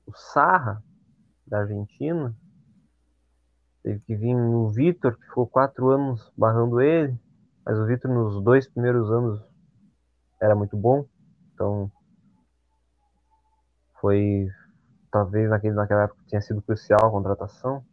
o 0.06 0.14
Sarra, 0.14 0.84
da 1.46 1.60
Argentina. 1.60 2.36
Teve 3.82 4.00
que 4.02 4.16
vir 4.16 4.36
o 4.36 4.70
Vitor, 4.70 5.18
que 5.18 5.26
ficou 5.26 5.48
quatro 5.48 5.90
anos 5.90 6.32
barrando 6.38 6.82
ele. 6.82 7.18
Mas 7.66 7.78
o 7.80 7.86
Vitor, 7.86 8.12
nos 8.12 8.42
dois 8.44 8.68
primeiros 8.68 9.12
anos, 9.12 9.42
era 10.42 10.56
muito 10.56 10.76
bom. 10.78 11.06
Então, 11.54 11.92
foi 14.04 14.50
talvez 15.10 15.50
naquele, 15.50 15.76
naquela 15.76 16.04
época 16.04 16.22
tinha 16.28 16.42
sido 16.42 16.62
crucial 16.62 17.00
a 17.06 17.10
contratação. 17.10 17.86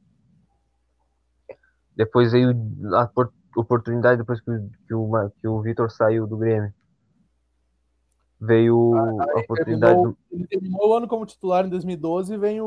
Depois 1.95 2.33
veio 2.33 2.51
a 2.97 3.07
por- 3.07 3.33
oportunidade 3.57 4.19
depois 4.21 4.41
que, 4.41 4.51
o- 4.51 4.71
que 4.89 4.95
o, 4.95 5.31
que 5.41 5.47
o 5.47 5.63
Vitor 5.63 5.89
saiu 5.89 6.27
do 6.27 6.37
Grêmio. 6.37 6.75
Veio 8.41 8.93
a 9.21 9.39
oportunidade 9.39 9.95
Terminou, 9.95 10.13
do- 10.13 10.19
ele 10.33 10.47
terminou 10.49 10.89
o 10.89 10.97
ano 10.97 11.07
como 11.07 11.25
titular 11.25 11.65
em 11.65 11.69
2012 11.69 12.35
e 12.35 12.39
vem 12.39 12.61
o, 12.61 12.67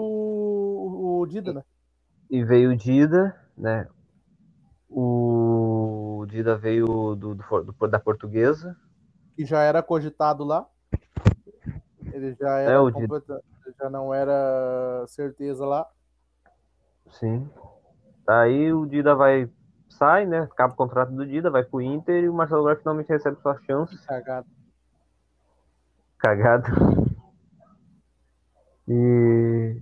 o 1.19 1.25
Dida, 1.25 1.51
né? 1.51 1.63
e 2.29 2.45
veio 2.45 2.71
o 2.71 2.77
Dida, 2.77 3.35
né? 3.57 3.89
O 4.89 6.25
Dida 6.29 6.55
veio 6.55 6.85
do, 6.85 7.35
do 7.35 7.35
do- 7.35 7.87
da 7.89 7.99
Portuguesa. 7.99 8.77
Que 9.35 9.45
já 9.45 9.61
era 9.63 9.83
cogitado 9.83 10.45
lá. 10.45 10.65
Ele 12.23 12.35
já 12.39 12.59
era 12.59 12.71
É, 12.73 12.79
o 12.79 12.91
completa- 12.91 13.41
já 13.79 13.89
não 13.89 14.13
era 14.13 15.03
certeza 15.07 15.65
lá. 15.65 15.87
Sim. 17.09 17.49
Aí 18.27 18.71
o 18.73 18.85
Dida 18.85 19.13
vai 19.15 19.49
sai, 19.89 20.25
né? 20.25 20.39
Acaba 20.41 20.73
o 20.73 20.77
contrato 20.77 21.11
do 21.11 21.25
Dida, 21.25 21.51
vai 21.51 21.63
pro 21.63 21.81
Inter 21.81 22.23
e 22.23 22.29
o 22.29 22.33
Marcelo 22.33 22.63
Groy 22.63 22.75
finalmente 22.77 23.09
recebe 23.09 23.39
sua 23.41 23.59
chance. 23.61 23.95
Cagado. 24.07 24.47
cagado. 26.17 26.67
E. 28.87 29.81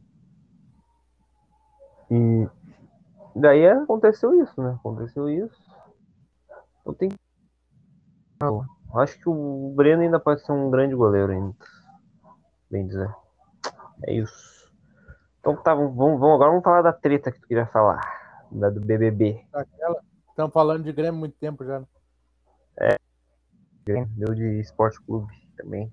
E. 2.09 2.47
Daí 3.35 3.65
aconteceu 3.67 4.33
isso, 4.43 4.61
né? 4.61 4.75
Aconteceu 4.79 5.29
isso. 5.29 5.55
Eu 6.85 6.93
tenho. 6.93 7.13
Acho 8.95 9.17
que 9.19 9.29
o 9.29 9.71
Breno 9.75 10.01
ainda 10.01 10.19
pode 10.19 10.41
ser 10.45 10.51
um 10.51 10.69
grande 10.69 10.93
goleiro 10.95 11.31
ainda. 11.31 11.55
Bem 12.71 12.87
dizer. 12.87 13.13
É 14.05 14.13
isso. 14.13 14.71
Então 15.39 15.55
tá, 15.61 15.75
vamos, 15.75 15.93
vamos, 15.95 16.23
agora 16.35 16.49
vamos 16.49 16.63
falar 16.63 16.81
da 16.81 16.93
treta 16.93 17.31
que 17.31 17.39
tu 17.39 17.47
queria 17.47 17.67
falar. 17.67 17.99
Da 18.49 18.69
do 18.69 18.79
BBB. 18.79 19.45
Aquela. 19.53 20.01
Estamos 20.29 20.53
falando 20.53 20.83
de 20.83 20.93
Grêmio 20.93 21.15
há 21.15 21.19
muito 21.19 21.35
tempo 21.37 21.65
já. 21.65 21.79
né? 23.87 24.07
Deu 24.15 24.33
de 24.33 24.59
Esporte 24.59 25.01
Clube 25.01 25.33
também. 25.57 25.91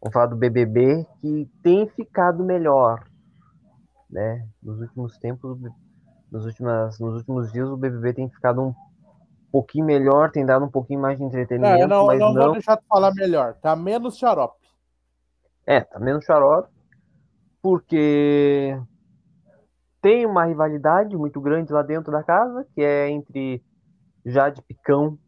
Vamos 0.00 0.12
falar 0.12 0.26
do 0.26 0.36
BBB 0.36 1.04
que 1.20 1.50
tem 1.62 1.88
ficado 1.88 2.44
melhor, 2.44 3.02
né? 4.08 4.46
Nos 4.62 4.80
últimos 4.80 5.18
tempos, 5.18 5.58
nos, 6.30 6.46
últimas, 6.46 7.00
nos 7.00 7.14
últimos 7.16 7.52
dias, 7.52 7.68
o 7.68 7.76
BBB 7.76 8.12
tem 8.12 8.30
ficado 8.30 8.62
um 8.62 8.74
pouquinho 9.50 9.84
melhor, 9.84 10.30
tem 10.30 10.46
dado 10.46 10.64
um 10.64 10.70
pouquinho 10.70 11.00
mais 11.00 11.16
de 11.18 11.22
Não, 11.22 11.28
entretenimento, 11.28 11.80
eu 11.80 11.88
não, 11.88 12.06
mas 12.06 12.20
não, 12.20 12.32
não. 12.32 12.42
vou 12.44 12.52
deixar 12.52 12.76
tu 12.76 12.84
falar 12.88 13.12
melhor. 13.12 13.54
Tá 13.54 13.74
menos 13.74 14.16
xarope. 14.16 14.57
É, 15.68 15.82
tá 15.82 15.98
menos 15.98 16.24
xarope, 16.24 16.72
porque 17.60 18.74
tem 20.00 20.24
uma 20.24 20.46
rivalidade 20.46 21.14
muito 21.14 21.42
grande 21.42 21.74
lá 21.74 21.82
dentro 21.82 22.10
da 22.10 22.22
casa, 22.22 22.66
que 22.74 22.80
é 22.80 23.10
entre 23.10 23.62
Jade 24.24 24.62
Picão 24.62 25.18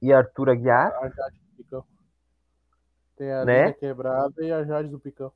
e 0.00 0.12
Arthur 0.12 0.50
Aguiar. 0.50 0.94
A 1.02 1.08
Jade 1.08 1.40
do 1.40 1.56
Picão. 1.56 1.84
Tem 3.16 3.32
a 3.32 3.44
Né? 3.44 3.72
quebrada 3.72 4.44
e 4.44 4.52
a 4.52 4.62
Jade 4.62 4.88
do 4.88 5.00
Picão. 5.00 5.32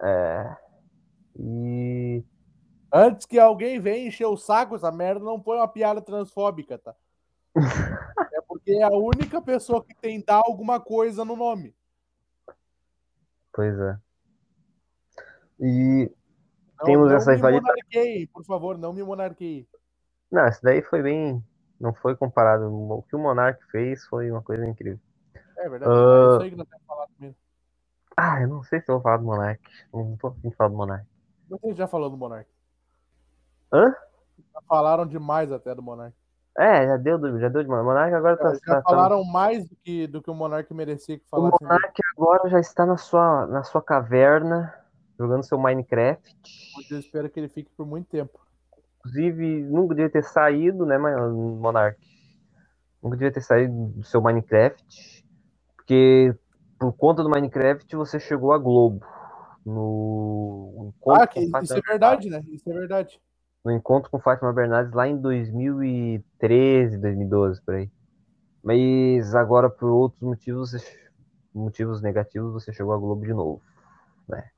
É, 0.00 0.56
e 1.38 2.24
Antes 2.90 3.26
que 3.26 3.38
alguém 3.38 3.78
venha 3.78 4.08
encher 4.08 4.24
o 4.24 4.38
saco, 4.38 4.74
essa 4.74 4.90
merda 4.90 5.22
não 5.22 5.38
põe 5.38 5.58
uma 5.58 5.68
piada 5.68 6.00
transfóbica, 6.00 6.78
tá? 6.78 6.94
é 8.32 8.40
porque 8.48 8.72
é 8.72 8.84
a 8.84 8.90
única 8.90 9.42
pessoa 9.42 9.84
que 9.84 9.94
tem 9.94 10.24
dar 10.24 10.36
alguma 10.36 10.80
coisa 10.80 11.26
no 11.26 11.36
nome. 11.36 11.74
Pois 13.54 13.78
é. 13.78 13.96
E 15.60 16.10
Não, 16.78 16.86
Temos 16.86 17.08
não 17.10 17.16
essa 17.16 17.30
me 17.30 17.36
rivalidade. 17.36 17.64
monarqueie, 17.66 18.26
por 18.26 18.44
favor, 18.44 18.76
não 18.76 18.92
me 18.92 19.02
monarqueie. 19.02 19.68
Não, 20.30 20.46
isso 20.48 20.60
daí 20.62 20.82
foi 20.82 21.02
bem. 21.02 21.42
Não 21.80 21.94
foi 21.94 22.16
comparado. 22.16 22.66
O 22.72 23.02
que 23.02 23.14
o 23.14 23.18
Monark 23.18 23.62
fez 23.70 24.04
foi 24.06 24.30
uma 24.30 24.42
coisa 24.42 24.64
incrível. 24.66 24.98
É 25.58 25.68
verdade, 25.68 25.92
Ah. 25.92 25.94
é 25.94 26.32
isso 26.34 26.42
aí 26.42 26.50
que 26.50 26.56
nós 26.56 26.68
temos 26.68 26.84
falado 26.86 27.10
mesmo. 27.18 27.36
Ah, 28.16 28.40
eu 28.42 28.48
não 28.48 28.62
sei 28.64 28.80
se 28.80 28.90
eu 28.90 28.94
vou 28.96 29.02
falar 29.02 29.16
do 29.18 29.24
Monark. 29.24 29.60
Não 29.92 30.16
tô 30.16 30.28
afim 30.28 30.48
de 30.48 30.56
falar 30.56 30.70
do 30.70 30.76
Monark. 30.76 31.06
Vocês 31.48 31.76
já 31.76 31.86
falou 31.86 32.10
do 32.10 32.16
Monark. 32.16 32.48
Hã? 33.72 33.94
Já 34.52 34.60
falaram 34.68 35.06
demais 35.06 35.50
até 35.52 35.74
do 35.74 35.82
Monark. 35.82 36.16
É, 36.56 36.86
já 36.86 36.96
deu, 36.96 37.18
já 37.40 37.48
deu 37.48 37.62
de 37.62 37.68
Monark. 37.68 37.86
Monark 37.86 38.14
agora 38.14 38.36
tá. 38.36 38.54
Já 38.54 38.60
tá- 38.60 38.74
tá- 38.76 38.82
falaram 38.82 39.24
mais 39.24 39.68
do 39.68 39.76
que, 39.76 40.06
do 40.06 40.22
que 40.22 40.30
o 40.30 40.34
Monark 40.34 40.72
merecia 40.72 41.18
que 41.18 41.24
O 41.24 41.28
falassem. 41.28 41.58
dele. 41.58 41.72
Monark 41.72 42.00
agora 42.16 42.48
já 42.48 42.60
está 42.60 42.86
na 42.86 42.96
sua, 42.96 43.46
na 43.46 43.62
sua 43.62 43.82
caverna, 43.82 44.74
jogando 45.18 45.44
seu 45.44 45.58
Minecraft. 45.58 46.34
Eu 46.90 46.98
espero 46.98 47.30
que 47.30 47.38
ele 47.38 47.48
fique 47.48 47.70
por 47.76 47.86
muito 47.86 48.08
tempo. 48.08 48.38
Inclusive, 48.98 49.62
nunca 49.64 49.94
devia 49.94 50.10
ter 50.10 50.24
saído, 50.24 50.86
né, 50.86 50.96
Monark? 50.98 51.98
Nunca 53.02 53.16
devia 53.16 53.32
ter 53.32 53.42
saído 53.42 53.72
do 53.88 54.04
seu 54.04 54.20
Minecraft. 54.20 54.82
Porque 55.76 56.34
por 56.78 56.92
conta 56.94 57.22
do 57.22 57.30
Minecraft 57.30 57.94
você 57.96 58.18
chegou 58.18 58.52
à 58.52 58.58
Globo. 58.58 59.04
No 59.64 60.92
encontro 60.94 61.22
Ah, 61.22 61.26
que, 61.26 61.40
isso 61.40 61.50
Fátima- 61.50 61.78
é 61.78 61.90
verdade, 61.90 62.30
né? 62.30 62.42
Isso 62.48 62.68
é 62.68 62.72
verdade. 62.72 63.20
no 63.64 63.72
encontro 63.72 64.10
com 64.10 64.20
Fátima 64.20 64.52
Bernardes 64.52 64.92
lá 64.92 65.08
em 65.08 65.16
2013, 65.16 66.98
2012, 66.98 67.62
por 67.62 67.74
aí. 67.76 67.90
Mas 68.62 69.34
agora, 69.34 69.70
por 69.70 69.88
outros 69.90 70.20
motivos, 70.22 70.72
você- 70.72 71.03
motivos 71.54 72.02
negativos, 72.02 72.52
você 72.52 72.72
chegou 72.72 72.92
à 72.92 72.98
Globo 72.98 73.24
de 73.24 73.32
novo, 73.32 73.62
né? 74.28 74.50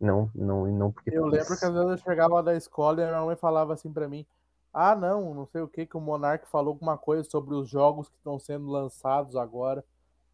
Não, 0.00 0.30
não, 0.34 0.66
não 0.66 0.92
porque 0.92 1.10
Eu 1.10 1.24
lembro 1.26 1.56
que 1.58 1.64
às 1.64 1.72
vezes 1.72 1.88
eu 1.90 1.96
chegava 1.98 2.42
da 2.42 2.54
escola 2.54 3.00
e 3.00 3.04
a 3.04 3.08
minha 3.08 3.24
mãe 3.24 3.36
falava 3.36 3.72
assim 3.72 3.90
pra 3.92 4.06
mim: 4.08 4.26
Ah, 4.72 4.94
não, 4.94 5.34
não 5.34 5.46
sei 5.46 5.62
o 5.62 5.68
que, 5.68 5.86
que 5.86 5.96
o 5.96 6.00
Monark 6.00 6.46
falou 6.48 6.72
alguma 6.74 6.98
coisa 6.98 7.24
sobre 7.28 7.54
os 7.54 7.68
jogos 7.68 8.08
que 8.08 8.16
estão 8.16 8.38
sendo 8.38 8.66
lançados 8.68 9.36
agora. 9.36 9.82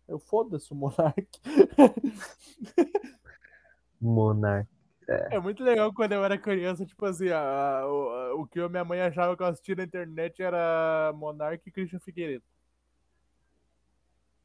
Eu 0.08 0.18
foda-se 0.18 0.72
o 0.72 0.74
Monark. 0.76 1.28
Monark. 4.00 4.68
É 5.30 5.38
muito 5.38 5.62
legal 5.62 5.92
quando 5.92 6.12
eu 6.12 6.24
era 6.24 6.38
criança, 6.38 6.84
tipo 6.86 7.04
assim, 7.06 7.28
a- 7.28 7.80
a- 7.80 7.86
o, 7.86 8.42
o 8.42 8.46
que 8.46 8.60
a 8.60 8.68
minha 8.68 8.84
mãe 8.84 9.00
achava 9.00 9.36
que 9.36 9.42
eu 9.42 9.46
assistia 9.46 9.74
na 9.76 9.84
internet 9.84 10.42
era 10.42 11.12
Monark 11.14 11.62
e 11.66 11.72
Christian 11.72 12.00
Figueiredo. 12.00 12.44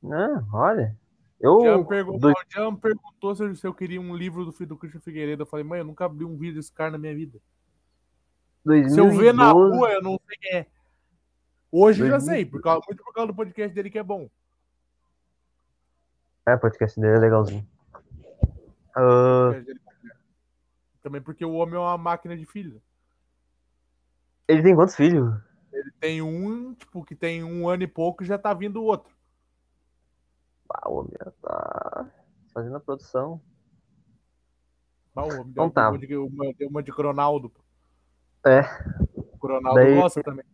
Ah, 0.06 0.44
olha. 0.54 0.96
Eu. 1.40 1.62
Já 1.64 1.84
perguntou, 1.84 2.34
já 2.50 2.72
me 2.72 2.78
perguntou 2.78 3.36
se 3.36 3.44
eu, 3.44 3.56
se 3.56 3.68
eu 3.68 3.74
queria 3.74 4.02
um 4.02 4.16
livro 4.16 4.44
do 4.44 4.52
filho 4.52 4.70
do 4.70 4.78
Christian 4.78 5.02
Figueiredo. 5.02 5.44
Eu 5.44 5.48
falei, 5.48 5.64
mãe, 5.64 5.80
eu 5.80 5.86
nunca 5.86 6.06
abri 6.06 6.26
um 6.26 6.38
vídeo 6.38 6.56
desse 6.56 6.72
cara 6.72 6.92
na 6.92 6.98
minha 6.98 7.16
vida. 7.16 7.40
Se 8.90 9.00
eu 9.00 9.10
ver 9.12 9.34
na 9.34 9.54
2012, 9.54 9.78
rua, 9.78 9.90
eu 9.92 10.02
não 10.02 10.20
sei 10.28 10.38
quem 10.40 10.60
é. 10.60 10.66
Hoje 11.72 12.02
eu 12.02 12.08
já 12.08 12.18
2012. 12.18 12.26
sei, 12.26 12.46
por 12.46 12.62
causa, 12.62 12.82
muito 12.88 13.04
por 13.04 13.14
causa 13.14 13.28
do 13.28 13.36
podcast 13.36 13.74
dele 13.74 13.90
que 13.90 14.00
é 14.00 14.04
bom. 14.04 14.30
É, 16.46 16.56
o 16.56 16.60
podcast 16.60 17.00
dele 17.00 17.16
é 17.16 17.20
legalzinho. 17.20 17.68
Bom. 18.96 19.54
Também 21.02 21.22
porque 21.22 21.46
o 21.46 21.54
homem 21.54 21.76
é 21.76 21.80
uma 21.80 21.98
máquina 21.98 22.36
de 22.36 22.46
filho. 22.46 22.82
ele 24.48 24.64
tem 24.64 24.76
quantos 24.76 24.96
filhos? 24.96 25.34
Ele 25.72 25.92
tem 26.00 26.22
um, 26.22 26.74
tipo, 26.74 27.04
que 27.04 27.16
tem 27.16 27.44
um 27.44 27.70
ano 27.70 27.84
e 27.84 27.88
pouco 27.88 28.24
e 28.24 28.26
já 28.26 28.38
tá 28.38 28.54
vindo 28.54 28.82
o 28.82 28.86
outro. 28.86 29.17
Ah, 30.70 30.90
o 30.90 30.96
homem 31.00 31.12
tá 31.42 32.10
fazendo 32.54 32.76
a 32.76 32.80
produção. 32.80 33.42
Ah, 35.16 35.24
o 35.24 35.28
homem 35.28 35.46
Então 35.50 35.66
deu 35.68 35.72
tá. 35.72 35.90
uma 35.90 35.98
de, 35.98 36.16
uma, 36.16 36.54
deu 36.54 36.70
uma 36.70 36.84
de 36.84 36.92
Cronaldo. 36.92 37.52
É. 38.46 38.62
O 39.16 39.38
Ronaldo 39.48 39.80
Daí- 39.80 39.96
gosta 39.96 40.22
também. 40.24 40.46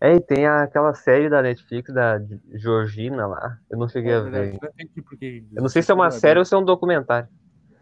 É, 0.00 0.14
e 0.14 0.20
tem 0.20 0.46
aquela 0.46 0.92
série 0.94 1.28
da 1.30 1.40
Netflix 1.40 1.92
da 1.92 2.18
Georgina 2.52 3.26
lá. 3.26 3.58
Eu 3.70 3.78
não 3.78 3.88
cheguei 3.88 4.12
É 4.12 4.16
a 4.16 4.20
ver. 4.20 4.58
não 4.60 4.68
entendi 4.68 5.02
porque- 5.02 5.44
Eu 5.54 5.62
não 5.62 5.68
sei 5.70 5.82
se 5.82 5.90
é 5.90 5.94
uma 5.94 6.10
série 6.10 6.38
ou 6.38 6.44
se 6.44 6.54
é 6.54 6.58
um 6.58 6.64
documentário. 6.64 7.28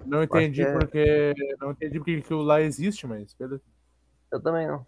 Não 0.06 0.22
entendi 0.22 0.62
é- 0.62 0.72
porque. 0.78 1.34
Não 1.58 1.72
entendi 1.72 1.98
porque 1.98 2.16
aquilo 2.22 2.42
lá 2.42 2.60
existe, 2.60 3.06
mas. 3.06 3.34
Eu 4.30 4.40
também 4.40 4.66
não. 4.66 4.86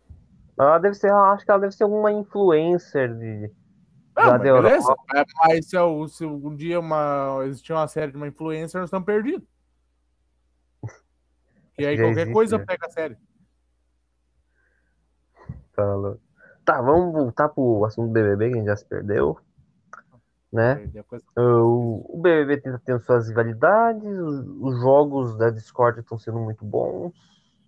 Ela 0.58 0.78
deve 0.78 0.94
ser, 0.94 1.10
acho 1.12 1.44
que 1.44 1.50
ela 1.50 1.60
deve 1.60 1.74
ser 1.74 1.82
alguma 1.84 2.12
influencer 2.12 3.12
de. 3.16 3.50
Ah, 4.16 4.38
da 4.38 4.46
Europa. 4.48 4.68
beleza. 4.68 4.94
É, 5.14 5.24
Mas 5.46 5.66
se, 5.66 5.76
eu- 5.76 6.08
se 6.08 6.24
um 6.24 6.54
dia 6.56 6.80
uma, 6.80 7.40
existir 7.44 7.72
uma 7.72 7.86
série 7.86 8.10
de 8.12 8.16
uma 8.16 8.26
influencer, 8.28 8.80
nós 8.80 8.88
estamos 8.88 9.04
perdidos. 9.06 9.46
E 11.78 11.84
aí 11.84 11.96
Já 11.96 12.04
qualquer 12.04 12.20
existe, 12.22 12.32
coisa 12.32 12.58
né? 12.58 12.64
pega 12.66 12.86
a 12.86 12.90
série. 12.90 13.16
Falou. 15.74 16.18
Tá, 16.64 16.80
vamos 16.80 17.12
voltar 17.12 17.48
pro 17.50 17.84
assunto 17.84 18.08
do 18.08 18.12
BBB, 18.12 18.48
que 18.48 18.54
a 18.54 18.56
gente 18.58 18.66
já 18.66 18.76
se 18.76 18.84
perdeu. 18.86 19.38
Né? 20.50 20.72
Aí 20.94 20.98
a 20.98 21.04
coisa- 21.04 21.24
O 21.36 22.16
o 22.18 22.22
BBB 22.22 22.56
tenta 22.62 22.80
tendo 22.84 23.00
suas 23.04 23.28
rivalidades, 23.28 24.02
os, 24.08 24.46
os 24.60 24.80
jogos 24.80 25.36
da 25.36 25.50
Discord 25.50 26.00
estão 26.00 26.18
sendo 26.18 26.38
muito 26.38 26.64
bons, 26.64 27.12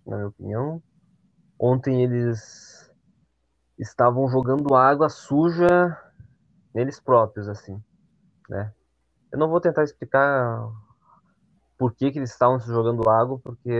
na 0.05 0.15
minha 0.17 0.27
opinião. 0.29 0.81
Ontem 1.59 2.01
eles 2.03 2.91
estavam 3.77 4.27
jogando 4.29 4.73
água 4.73 5.07
suja 5.07 5.95
neles 6.73 6.99
próprios, 6.99 7.47
assim, 7.47 7.81
né? 8.49 8.73
Eu 9.31 9.37
não 9.37 9.49
vou 9.49 9.61
tentar 9.61 9.83
explicar 9.83 10.69
por 11.77 11.93
que, 11.93 12.11
que 12.11 12.19
eles 12.19 12.31
estavam 12.31 12.59
se 12.59 12.67
jogando 12.67 13.09
água, 13.09 13.39
porque 13.39 13.71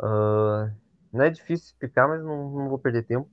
ah, 0.00 0.70
não 1.12 1.24
é 1.24 1.30
difícil 1.30 1.66
explicar, 1.66 2.06
mas 2.08 2.22
não, 2.22 2.50
não 2.50 2.68
vou 2.68 2.78
perder 2.78 3.02
tempo. 3.04 3.28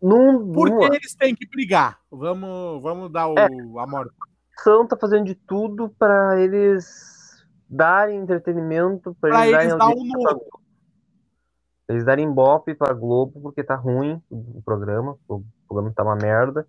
Num, 0.00 0.52
Por 0.52 0.78
que 0.78 0.96
eles 0.96 1.14
têm 1.14 1.34
que 1.34 1.48
brigar? 1.48 2.00
Vamos, 2.10 2.82
vamos 2.82 3.10
dar 3.10 3.28
o 3.28 3.38
É. 3.38 3.46
amor. 3.82 4.12
ação 4.58 4.86
tá 4.86 4.96
fazendo 4.96 5.24
de 5.24 5.34
tudo 5.34 5.88
para 5.98 6.40
eles 6.40 7.44
darem 7.68 8.18
entretenimento, 8.20 9.16
para 9.20 9.46
eles, 9.46 9.60
eles 9.60 9.78
darem 9.78 9.78
dar 9.78 9.88
um 9.88 10.22
pra. 10.22 10.36
Eles 11.88 12.04
darem 12.04 12.28
ibope 12.28 12.74
pra 12.74 12.92
Globo 12.94 13.40
porque 13.40 13.62
tá 13.62 13.74
ruim 13.74 14.22
o 14.30 14.62
programa, 14.62 15.18
o 15.28 15.44
programa 15.68 15.92
tá 15.94 16.02
uma 16.02 16.16
merda. 16.16 16.66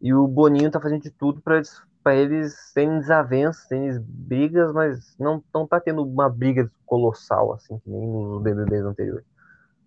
E 0.00 0.12
o 0.12 0.26
Boninho 0.26 0.70
tá 0.70 0.80
fazendo 0.80 1.02
de 1.02 1.10
tudo 1.10 1.40
para 1.40 1.56
eles, 1.56 1.80
pra 2.02 2.14
eles 2.14 2.72
terem 2.74 2.98
desavenças, 2.98 3.66
terem 3.68 3.96
brigas, 4.00 4.72
mas 4.72 5.16
não, 5.18 5.42
não 5.54 5.66
tá 5.66 5.80
tendo 5.80 6.02
uma 6.02 6.28
briga 6.28 6.70
colossal, 6.84 7.52
assim, 7.52 7.78
que 7.78 7.88
nem 7.88 8.08
nos 8.08 8.42
BBBs 8.42 8.84
anteriores. 8.84 9.24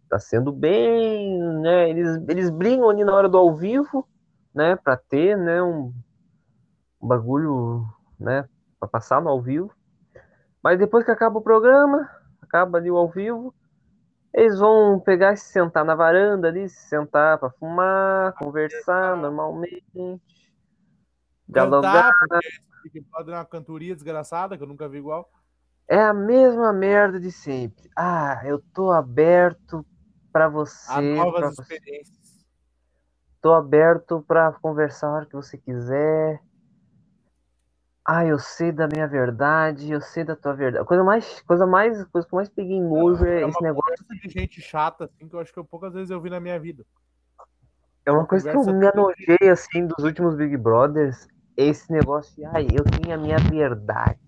Tá 0.10 0.20
sendo 0.20 0.52
bem, 0.52 1.38
né? 1.62 1.90
Eles, 1.90 2.24
eles 2.30 2.50
brigam 2.50 2.90
ali 2.90 3.04
na 3.04 3.14
hora 3.14 3.28
do 3.28 3.38
ao 3.38 3.56
vivo, 3.56 4.08
né? 4.54 4.76
Pra 4.76 4.96
ter, 4.96 5.38
né? 5.38 5.62
Um, 5.62 5.94
um 7.02 7.08
bagulho, 7.08 7.86
né? 8.20 8.48
Pra 8.80 8.88
passar 8.88 9.22
no 9.22 9.30
ao 9.30 9.42
vivo. 9.42 9.72
Mas 10.64 10.80
depois 10.80 11.04
que 11.04 11.12
acaba 11.12 11.40
o 11.40 11.44
programa, 11.44 12.10
acaba 12.42 12.78
ali 12.78 12.90
o 12.90 12.98
ao 12.98 13.10
vivo, 13.10 13.54
eles 14.36 14.60
vão 14.60 15.00
pegar 15.00 15.32
e 15.32 15.38
se 15.38 15.46
sentar 15.46 15.86
na 15.86 15.96
varanda 15.96 16.50
ali, 16.50 16.68
se 16.68 16.90
sentar 16.90 17.38
pra 17.40 17.50
fumar, 17.52 18.34
conversar 18.34 19.16
normalmente, 19.16 20.22
dialogar. 21.48 22.14
Porque 22.20 23.00
Big 23.00 23.08
Brother 23.10 23.36
é 23.36 23.38
uma 23.38 23.46
cantoria 23.46 23.96
desgraçada, 23.96 24.58
que 24.58 24.64
eu 24.64 24.68
nunca 24.68 24.90
vi 24.90 24.98
igual. 24.98 25.32
É 25.88 26.02
a 26.02 26.14
mesma 26.14 26.74
merda 26.74 27.18
de 27.18 27.32
sempre. 27.32 27.90
Ah, 27.96 28.42
eu 28.44 28.62
tô 28.74 28.92
aberto 28.92 29.86
pra 30.34 30.46
A 30.46 30.50
você, 30.50 30.88
pra 30.92 31.02
novas 31.26 31.56
você. 31.56 31.62
experiências. 31.76 32.46
Tô 33.42 33.54
aberto 33.54 34.22
pra 34.28 34.52
conversar 34.52 35.08
a 35.08 35.14
hora 35.14 35.26
que 35.26 35.36
você 35.36 35.58
quiser. 35.58 36.42
Ah, 38.08 38.24
eu 38.24 38.38
sei 38.38 38.72
da 38.72 38.88
minha 38.88 39.08
verdade, 39.08 39.92
eu 39.92 40.00
sei 40.00 40.24
da 40.24 40.36
tua 40.36 40.54
verdade. 40.54 40.86
Coisa 40.86 41.04
mais, 41.04 41.42
coisa 41.42 41.66
mais, 41.66 42.04
coisa 42.06 42.28
que 42.28 42.36
mais 42.36 42.48
peguei 42.48 42.80
nojo 42.80 43.26
é, 43.26 43.42
É 43.42 43.48
esse 43.50 43.62
negócio. 43.64 44.06
de 44.22 44.30
gente 44.30 44.62
chata, 44.62 45.06
assim, 45.06 45.28
que 45.28 45.36
eu 45.36 45.40
acho 45.40 45.52
que 45.52 45.58
eu 45.58 45.66
poucas 45.66 45.94
vezes 45.94 46.12
eu 46.12 46.22
vi 46.22 46.30
na 46.30 46.40
minha 46.40 46.60
vida. 46.60 46.86
É 48.06 48.12
uma 48.12 48.20
uma 48.20 48.28
coisa 48.28 48.52
que 48.52 48.56
eu 48.56 48.74
me 48.76 48.88
anojei 48.88 49.50
assim 49.52 49.88
dos 49.88 50.06
últimos 50.06 50.36
Big 50.36 50.56
Brothers. 50.56 51.28
Esse 51.58 51.92
negócio 51.92 52.36
de, 52.36 52.46
ai, 52.46 52.68
eu 52.72 52.84
tenho 52.84 53.16
a 53.16 53.18
minha 53.18 53.38
verdade. 53.38 54.20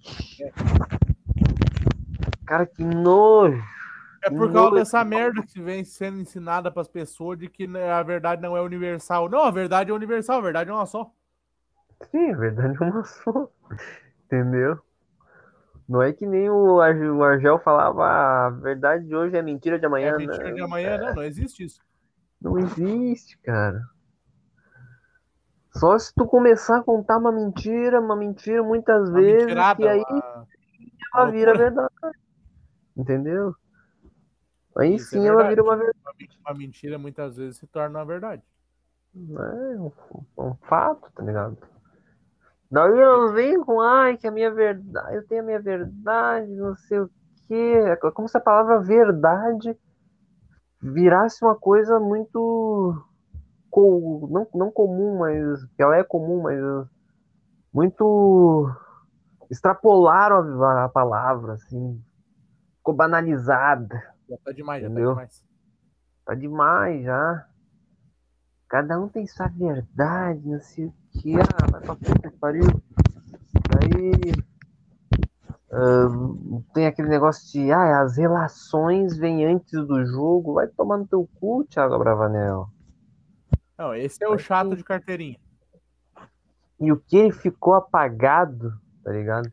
Cara, 2.47 2.65
que 2.65 2.83
nojo. 2.83 3.61
É 4.23 4.29
por 4.29 4.47
Nojo. 4.47 4.53
causa 4.53 4.75
dessa 4.75 5.03
merda 5.03 5.43
que 5.43 5.61
vem 5.61 5.83
sendo 5.85 6.19
ensinada 6.19 6.71
pras 6.71 6.87
pessoas 6.87 7.37
de 7.37 7.47
que 7.47 7.67
né, 7.67 7.91
a 7.91 8.01
verdade 8.01 8.41
não 8.41 8.57
é 8.57 8.61
universal. 8.61 9.29
Não, 9.29 9.43
a 9.43 9.51
verdade 9.51 9.91
é 9.91 9.93
universal, 9.93 10.39
a 10.39 10.41
verdade 10.41 10.69
é 10.71 10.73
uma 10.73 10.85
só. 10.87 11.11
Sim, 12.11 12.31
a 12.33 12.37
verdade 12.37 12.77
é 12.81 12.85
uma 12.85 13.03
só. 13.03 13.49
Entendeu? 14.25 14.79
Não 15.87 16.01
é 16.01 16.11
que 16.11 16.25
nem 16.25 16.49
o, 16.49 16.81
Ar- 16.81 16.95
o 16.95 17.23
Argel 17.23 17.59
falava, 17.59 18.03
"Ah, 18.03 18.47
a 18.47 18.49
verdade 18.49 19.05
de 19.05 19.15
hoje 19.15 19.37
é 19.37 19.41
mentira 19.41 19.79
de 19.79 19.85
É 19.85 19.87
amanhã. 19.87 20.17
mentira 20.17 20.49
não, 20.49 20.55
de 20.55 20.61
amanhã, 20.61 20.97
não, 20.97 21.15
não 21.15 21.23
existe 21.23 21.63
isso. 21.63 21.81
não 22.41 22.57
existe, 22.59 23.37
cara. 23.39 23.81
Só 25.73 25.97
se 25.97 26.13
tu 26.13 26.25
começar 26.25 26.79
a 26.79 26.83
contar 26.83 27.17
uma 27.17 27.31
mentira, 27.31 27.99
uma 28.01 28.15
mentira 28.15 28.63
muitas 28.63 29.09
Uma 29.09 29.21
vezes, 29.21 29.73
que 29.75 29.87
aí 29.87 30.01
uma- 30.09 30.47
ela 31.15 31.31
vira 31.31 31.55
verdade. 31.55 31.89
Entendeu? 32.95 33.55
Aí 34.77 34.95
Isso 34.95 35.15
é 35.15 35.19
sim 35.19 35.27
ela 35.27 35.37
verdade. 35.37 35.49
vira 35.49 35.63
uma 35.63 35.75
verdade. 35.77 36.29
uma 36.45 36.53
mentira 36.53 36.97
muitas 36.97 37.37
vezes 37.37 37.57
se 37.57 37.67
torna 37.67 37.99
uma 37.99 38.05
verdade. 38.05 38.41
É 39.15 39.79
um, 39.79 39.91
um 40.37 40.55
fato, 40.67 41.11
tá 41.13 41.23
ligado? 41.23 41.57
Daí 42.69 42.99
elas 42.99 43.31
vêm 43.33 43.61
com, 43.63 43.79
ai, 43.79 44.17
que 44.17 44.27
a 44.27 44.31
minha 44.31 44.51
verdade, 44.51 45.15
eu 45.15 45.25
tenho 45.27 45.41
a 45.41 45.45
minha 45.45 45.59
verdade, 45.59 46.53
não 46.53 46.75
sei 46.75 46.99
o 46.99 47.09
quê. 47.47 47.73
É 47.85 47.95
como 48.11 48.27
se 48.27 48.37
a 48.37 48.41
palavra 48.41 48.79
verdade 48.81 49.77
virasse 50.81 51.43
uma 51.43 51.55
coisa 51.55 51.99
muito. 51.99 53.03
Não, 53.73 54.47
não 54.53 54.71
comum, 54.71 55.19
mas. 55.19 55.63
que 55.75 55.81
Ela 55.81 55.97
é 55.97 56.03
comum, 56.03 56.41
mas. 56.41 56.59
Muito. 57.73 58.69
Extrapolaram 59.49 60.61
a, 60.63 60.85
a 60.85 60.89
palavra, 60.89 61.53
assim. 61.53 62.01
Ficou 62.77 62.93
banalizada. 62.93 64.01
Já 64.27 64.37
tá 64.43 64.51
demais, 64.51 64.81
já 64.81 64.89
Entendeu? 64.89 65.09
tá 65.09 65.13
demais. 65.13 65.45
Tá 66.25 66.35
demais 66.35 67.03
já. 67.05 67.47
Cada 68.67 68.99
um 68.99 69.07
tem 69.07 69.25
sua 69.25 69.47
verdade, 69.47 70.45
não 70.45 70.59
sei 70.59 70.87
o 70.87 70.93
que. 71.21 71.35
Ah, 71.35 71.71
vai 71.71 71.81
pra 71.81 71.95
puta 71.95 72.29
que 72.29 72.37
pariu. 72.37 72.65
Aí. 73.81 74.33
tem 76.73 76.87
aquele 76.87 77.09
negócio 77.09 77.51
de. 77.51 77.71
Ah, 77.71 78.01
as 78.01 78.17
relações 78.17 79.17
vêm 79.17 79.45
antes 79.45 79.85
do 79.85 80.05
jogo. 80.05 80.53
Vai 80.53 80.67
tomar 80.67 80.97
no 80.97 81.07
teu 81.07 81.27
cu, 81.39 81.65
Thiago 81.65 81.97
Bravanel. 81.97 82.69
Não, 83.77 83.93
esse 83.93 84.23
é 84.23 84.27
o 84.27 84.37
chato 84.37 84.75
de 84.75 84.83
carteirinha. 84.83 85.39
E 86.79 86.91
o 86.91 86.97
que 86.97 87.17
ele 87.17 87.31
ficou 87.31 87.73
apagado, 87.73 88.73
tá 89.03 89.11
ligado? 89.11 89.51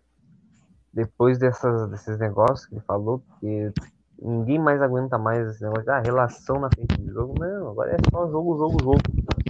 Depois 0.93 1.39
dessas, 1.39 1.91
desses 1.91 2.19
negócios 2.19 2.67
que 2.67 2.75
ele 2.75 2.85
falou, 2.87 3.19
porque 3.19 3.73
ninguém 4.21 4.59
mais 4.59 4.81
aguenta 4.81 5.19
mais 5.19 5.49
esse 5.49 5.63
negócio 5.63 5.85
de 5.85 5.91
ah, 5.91 6.01
relação 6.01 6.61
na 6.61 6.69
frente 6.71 7.01
do 7.01 7.13
jogo. 7.13 7.35
Não, 7.39 7.71
agora 7.71 7.93
é 7.93 7.97
só 8.11 8.31
jogo, 8.31 8.57
jogo, 8.59 8.83
jogo. 8.83 9.01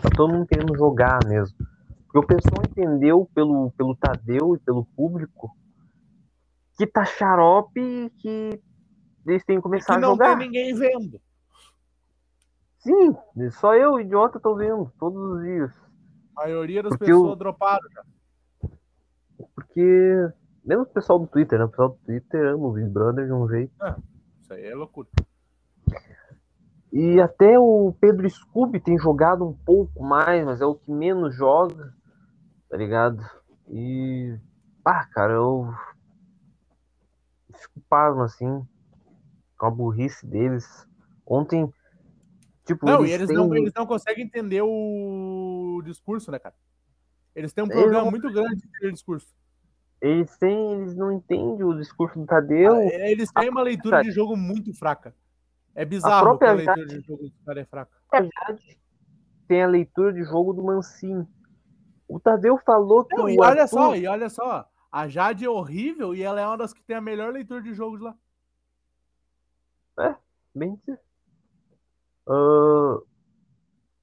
Tá 0.01 0.09
todo 0.17 0.33
mundo 0.33 0.47
querendo 0.47 0.77
jogar 0.77 1.19
mesmo. 1.27 1.57
Porque 2.15 2.33
o 2.33 2.37
pessoal 2.37 2.63
entendeu 2.65 3.29
pelo, 3.35 3.73
pelo 3.73 3.97
Tadeu 3.97 4.55
e 4.55 4.59
pelo 4.61 4.85
público 4.85 5.51
que 6.79 6.87
tá 6.87 7.05
xarope 7.05 7.81
e 7.81 8.11
que 8.11 8.63
eles 9.27 9.45
têm 9.45 9.57
que 9.57 9.61
E 9.61 9.63
começar 9.63 9.95
que 9.95 9.99
a 9.99 10.01
não 10.01 10.11
jogar. 10.11 10.39
tem 10.39 10.47
ninguém 10.47 10.73
vendo. 10.77 11.21
Sim, 12.79 13.17
só 13.51 13.75
eu, 13.75 13.99
idiota, 13.99 14.39
tô 14.39 14.55
vendo 14.55 14.93
todos 14.99 15.21
os 15.39 15.43
dias. 15.43 15.73
A 16.37 16.43
maioria 16.43 16.83
das 16.85 16.91
Porque 16.91 17.07
pessoas 17.07 17.33
o- 17.33 17.37
droparam 17.37 17.89
já. 17.93 18.05
Porque, 19.55 20.31
mesmo 20.65 20.83
o 20.85 20.87
pessoal 20.87 21.19
do 21.19 21.27
Twitter, 21.27 21.59
né? 21.59 21.65
O 21.65 21.69
pessoal 21.69 21.89
do 21.89 21.97
Twitter 22.05 22.47
ama 22.47 22.67
o 22.69 22.73
Big 22.73 22.89
Brother 22.91 23.27
de 23.27 23.33
um 23.33 23.49
jeito. 23.49 23.73
Isso 24.41 24.53
aí 24.53 24.65
é 24.67 24.75
loucura. 24.75 25.09
E 26.93 27.21
até 27.21 27.59
o 27.59 27.93
Pedro 28.01 28.29
Scooby 28.31 28.79
tem 28.79 28.97
jogado 28.99 29.45
um 29.45 29.53
pouco 29.53 30.01
mais, 30.05 30.45
mas 30.45 30.61
é 30.61 30.67
o 30.67 30.77
que 30.77 30.93
menos 30.93 31.35
joga, 31.35 31.93
tá 32.69 32.77
ligado? 32.77 33.23
E. 33.69 34.37
Ah, 34.85 35.07
cara, 35.07 35.33
eu. 35.33 35.73
Fico 37.55 37.81
pasmo 37.89 38.23
assim, 38.23 38.67
com 39.57 39.67
a 39.67 39.71
burrice 39.71 40.27
deles. 40.27 40.67
Ontem, 41.25 41.73
tipo, 42.67 42.85
Não, 42.85 42.99
eles, 43.01 43.11
e 43.11 43.15
eles, 43.15 43.29
têm- 43.29 43.37
não, 43.37 43.55
eles 43.55 43.73
não 43.75 43.87
conseguem 43.87 44.25
entender 44.25 44.61
o 44.63 45.81
discurso, 45.85 46.31
né, 46.31 46.39
cara? 46.39 46.55
Eles 47.35 47.53
têm 47.53 47.63
um 47.65 47.69
Eles 47.69 47.77
problema 47.77 48.05
não- 48.05 48.11
muito 48.11 48.31
grande 48.33 48.57
de 48.61 48.67
entender 48.67 48.89
o 48.89 48.93
discurso. 48.93 49.29
Eles 50.01 50.37
têm, 50.37 50.73
eles 50.83 50.95
não 50.97 51.13
entendem 51.13 51.65
o 51.65 51.75
discurso 51.79 52.19
do 52.19 52.27
Tadeu. 52.27 52.75
É, 52.77 53.11
Eles 53.11 53.31
têm 53.33 53.49
uma 53.49 53.63
leitura 53.63 54.03
de 54.03 54.11
jogo 54.11 54.37
muito 54.37 54.75
fraca. 54.75 55.15
É 55.75 55.85
bizarro 55.85 56.39
própria 56.39 56.49
que 56.49 56.71
a 56.71 56.75
leitura 56.75 56.87
de 57.01 57.07
jogo 57.07 57.23
do 57.25 57.33
cara 57.45 57.61
é 57.61 57.65
fraca. 57.65 57.97
a 58.13 58.21
Jade 58.23 58.79
tem 59.49 59.63
a 59.63 59.67
leitura 59.67 60.13
de 60.13 60.23
jogo 60.25 60.53
do 60.53 60.63
Mancini. 60.63 61.27
O 62.15 62.21
Tadeu 62.21 62.57
falou 62.59 63.05
que 63.05 63.17
Não, 63.17 63.29
e 63.29 63.37
olha 63.41 63.63
Arthur- 63.63 63.69
só, 63.69 63.97
e 63.97 64.07
olha 64.07 64.31
só. 64.31 64.69
A 64.93 65.09
Jade 65.09 65.45
é 65.45 65.51
horrível 65.51 66.15
e 66.15 66.23
ela 66.23 66.41
é 66.41 66.47
uma 66.47 66.57
das 66.57 66.73
que 66.73 66.81
tem 66.81 66.95
a 66.95 67.01
melhor 67.01 67.33
leitura 67.33 67.61
de 67.61 67.75
jogo 67.75 67.97
de 67.99 68.05
lá. 68.05 68.15
bem 70.55 70.77
dizer. 70.77 71.01
Ah, 72.29 72.99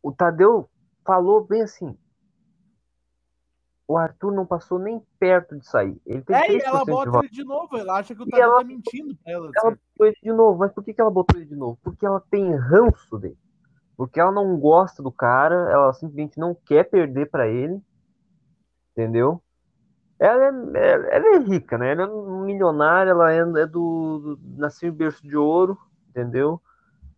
o 0.03 0.11
Tadeu 0.11 0.69
falou 1.05 1.45
bem 1.45 1.61
assim. 1.61 1.97
O 3.87 3.97
Arthur 3.97 4.33
não 4.33 4.45
passou 4.45 4.77
nem 4.77 5.01
perto 5.17 5.57
de 5.57 5.65
sair. 5.65 6.01
Ele 6.05 6.21
tem 6.21 6.35
É, 6.35 6.39
e 6.51 6.59
3% 6.59 6.65
ela 6.67 6.79
de 6.83 6.91
bota 6.91 7.11
voto. 7.11 7.23
ele 7.25 7.31
de 7.33 7.43
novo. 7.45 7.77
Ela 7.77 7.97
acha 7.99 8.13
que 8.13 8.21
o 8.21 8.25
Tadeu 8.27 8.43
ela- 8.45 8.57
tá 8.57 8.63
mentindo 8.65 9.15
pra 9.23 9.31
ela. 9.31 9.49
Ela 9.55 9.71
botou 9.71 10.05
ele 10.07 10.17
de 10.21 10.33
novo. 10.33 10.59
Mas 10.59 10.73
por 10.73 10.83
que, 10.83 10.93
que 10.93 10.99
ela 10.99 11.09
botou 11.11 11.37
ele 11.39 11.45
de 11.47 11.55
novo? 11.55 11.79
Porque 11.81 12.05
ela 12.05 12.19
tem 12.29 12.53
ranço 12.53 13.17
dele. 13.17 13.37
Porque 13.95 14.19
ela 14.19 14.31
não 14.33 14.57
gosta 14.59 15.01
do 15.01 15.11
cara. 15.11 15.71
Ela 15.71 15.93
simplesmente 15.93 16.37
não 16.37 16.53
quer 16.53 16.89
perder 16.89 17.29
pra 17.31 17.47
ele. 17.47 17.81
Entendeu? 18.91 19.41
Ela 20.19 20.45
é, 20.75 21.15
ela 21.15 21.35
é 21.35 21.39
rica, 21.39 21.77
né? 21.77 21.91
Ela 21.91 22.03
é 22.03 22.07
um 22.07 22.45
milionária. 22.45 23.11
Ela 23.11 23.33
é, 23.33 23.39
é 23.39 23.65
do, 23.65 23.67
do. 23.67 24.39
Nasceu 24.57 24.89
em 24.89 24.93
berço 24.93 25.21
de 25.23 25.35
ouro. 25.35 25.77
Entendeu? 26.09 26.61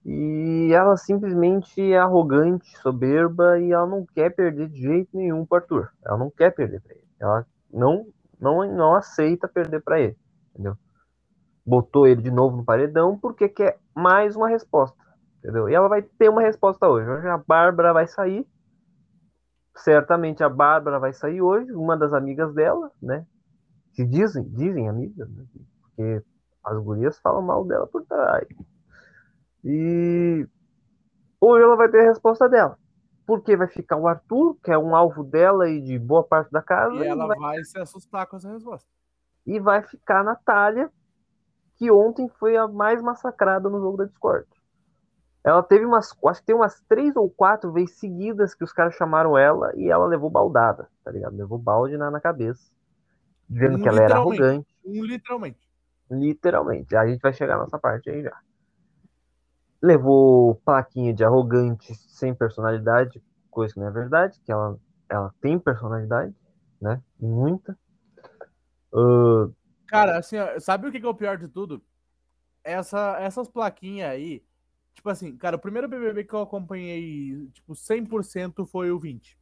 E 0.05 0.69
ela 0.73 0.97
simplesmente 0.97 1.81
é 1.81 1.97
arrogante, 1.97 2.77
soberba 2.79 3.57
e 3.59 3.71
ela 3.71 3.87
não 3.87 4.05
quer 4.05 4.29
perder 4.31 4.67
de 4.67 4.81
jeito 4.81 5.15
nenhum 5.15 5.45
pro 5.45 5.57
Arthur. 5.57 5.89
Ela 6.05 6.17
não 6.17 6.29
quer 6.29 6.51
perder 6.51 6.81
pra 6.81 6.93
ele. 6.93 7.07
Ela 7.19 7.45
não, 7.71 8.05
não, 8.39 8.65
não 8.69 8.95
aceita 8.95 9.47
perder 9.47 9.81
pra 9.81 9.99
ele. 9.99 10.17
Entendeu? 10.53 10.75
Botou 11.65 12.05
ele 12.05 12.21
de 12.21 12.29
novo 12.29 12.57
no 12.57 12.65
paredão 12.65 13.17
porque 13.17 13.47
quer 13.47 13.79
mais 13.95 14.35
uma 14.35 14.49
resposta. 14.49 14.97
Entendeu? 15.39 15.69
E 15.69 15.73
ela 15.73 15.87
vai 15.87 16.01
ter 16.01 16.29
uma 16.29 16.41
resposta. 16.41 16.87
Hoje 16.87 17.09
a 17.27 17.37
Bárbara 17.37 17.93
vai 17.93 18.05
sair. 18.05 18.45
Certamente 19.75 20.43
a 20.43 20.49
Bárbara 20.49 20.99
vai 20.99 21.13
sair 21.13 21.41
hoje, 21.41 21.71
uma 21.71 21.97
das 21.97 22.13
amigas 22.13 22.53
dela, 22.53 22.91
né? 23.01 23.25
Que 23.93 24.05
dizem, 24.05 24.43
dizem 24.49 24.87
amigas, 24.87 25.29
né? 25.29 25.45
Porque 25.81 26.23
as 26.63 26.77
gurias 26.77 27.19
falam 27.19 27.41
mal 27.41 27.65
dela 27.65 27.87
por 27.87 28.05
trás. 28.05 28.47
E 29.63 30.47
hoje 31.39 31.63
ela 31.63 31.75
vai 31.75 31.89
ter 31.89 32.01
a 32.01 32.09
resposta 32.09 32.47
dela. 32.49 32.77
Porque 33.25 33.55
vai 33.55 33.67
ficar 33.67 33.95
o 33.97 34.07
Arthur, 34.07 34.57
que 34.63 34.71
é 34.71 34.77
um 34.77 34.95
alvo 34.95 35.23
dela 35.23 35.69
e 35.69 35.81
de 35.81 35.97
boa 35.97 36.23
parte 36.23 36.51
da 36.51 36.61
casa, 36.61 36.95
E 36.95 37.07
ela 37.07 37.25
vai- 37.27 37.37
vai 37.37 37.63
se 37.63 37.79
assustar 37.79 38.27
com 38.27 38.35
essa 38.37 38.51
resposta. 38.51 38.87
e 39.45 39.59
vai 39.59 39.81
ficar 39.81 40.19
a 40.21 40.23
Natália, 40.23 40.89
que 41.77 41.89
ontem 41.91 42.27
foi 42.39 42.55
a 42.57 42.67
mais 42.67 43.01
massacrada 43.01 43.69
no 43.69 43.79
jogo 43.79 43.97
da 43.97 44.05
Discord. 44.05 44.45
Ela 45.43 45.61
teve 45.61 45.85
umas, 45.85 46.15
acho 46.27 46.39
que 46.39 46.45
tem 46.45 46.55
umas 46.55 46.81
três 46.87 47.15
ou 47.15 47.29
quatro 47.29 47.71
vezes 47.71 47.97
seguidas 47.97 48.55
que 48.55 48.63
os 48.63 48.71
caras 48.71 48.95
chamaram 48.95 49.37
ela 49.37 49.73
e 49.75 49.89
ela 49.89 50.05
levou 50.05 50.29
baldada, 50.29 50.87
tá 51.03 51.11
ligado? 51.11 51.35
Levou 51.35 51.57
balde 51.57 51.97
na, 51.97 52.09
na 52.09 52.21
cabeça. 52.21 52.71
Dizendo 53.49 53.77
Um 53.77 53.81
que 53.81 53.89
ela 53.89 54.01
era 54.01 54.15
arrogante, 54.15 54.67
Um, 54.85 55.03
literalmente. 55.03 55.59
literalmente. 56.09 56.95
A 56.95 57.05
gente 57.05 57.21
vai 57.21 57.33
chegar 57.33 57.59
nessa 57.59 57.77
parte 57.77 58.09
aí 58.09 58.23
já. 58.23 58.37
Levou 59.81 60.55
plaquinha 60.63 61.13
de 61.13 61.25
arrogante 61.25 61.93
sem 61.93 62.33
personalidade, 62.33 63.21
coisa 63.51 63.73
que 63.73 63.79
não 63.81 63.87
é 63.87 63.91
verdade, 63.91 64.39
que 64.45 64.51
ela, 64.51 64.77
ela 65.09 65.33
tem 65.41 65.59
personalidade, 65.59 66.33
né? 66.81 67.01
Muita. 67.19 67.77
Ah, 68.93 69.49
Cara, 69.87 70.17
assim, 70.17 70.37
ó, 70.37 70.59
sabe 70.59 70.87
o 70.87 70.91
que 70.91 70.99
que 71.01 71.05
é 71.05 71.09
o 71.09 71.13
pior 71.13 71.37
de 71.37 71.47
tudo? 71.49 71.83
Essa, 72.63 73.17
essas 73.19 73.49
plaquinhas 73.49 74.09
aí, 74.09 74.41
tipo 74.93 75.09
assim, 75.09 75.35
cara, 75.37 75.55
o 75.55 75.59
primeiro 75.59 75.87
BBB 75.87 76.23
que 76.23 76.33
eu 76.33 76.41
acompanhei, 76.41 77.47
tipo, 77.53 77.73
100% 77.75 78.65
foi 78.65 78.91
o 78.91 78.99
20. 78.99 79.37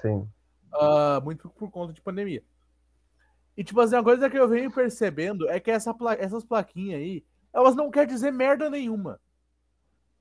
sim. 0.00 0.28
Ah, 0.72 1.20
muito 1.22 1.48
por 1.50 1.70
conta 1.70 1.92
de 1.92 2.00
pandemia. 2.00 2.42
E, 3.56 3.62
tipo 3.62 3.80
assim, 3.80 3.94
a 3.94 4.02
coisa 4.02 4.28
que 4.28 4.36
eu 4.36 4.48
venho 4.48 4.72
percebendo 4.72 5.48
é 5.48 5.60
que 5.60 5.70
essa 5.70 5.94
pla- 5.94 6.14
essas 6.14 6.44
plaquinhas 6.44 7.00
aí, 7.00 7.24
elas 7.52 7.76
não 7.76 7.90
querem 7.90 8.08
dizer 8.12 8.32
merda 8.32 8.68
nenhuma. 8.68 9.20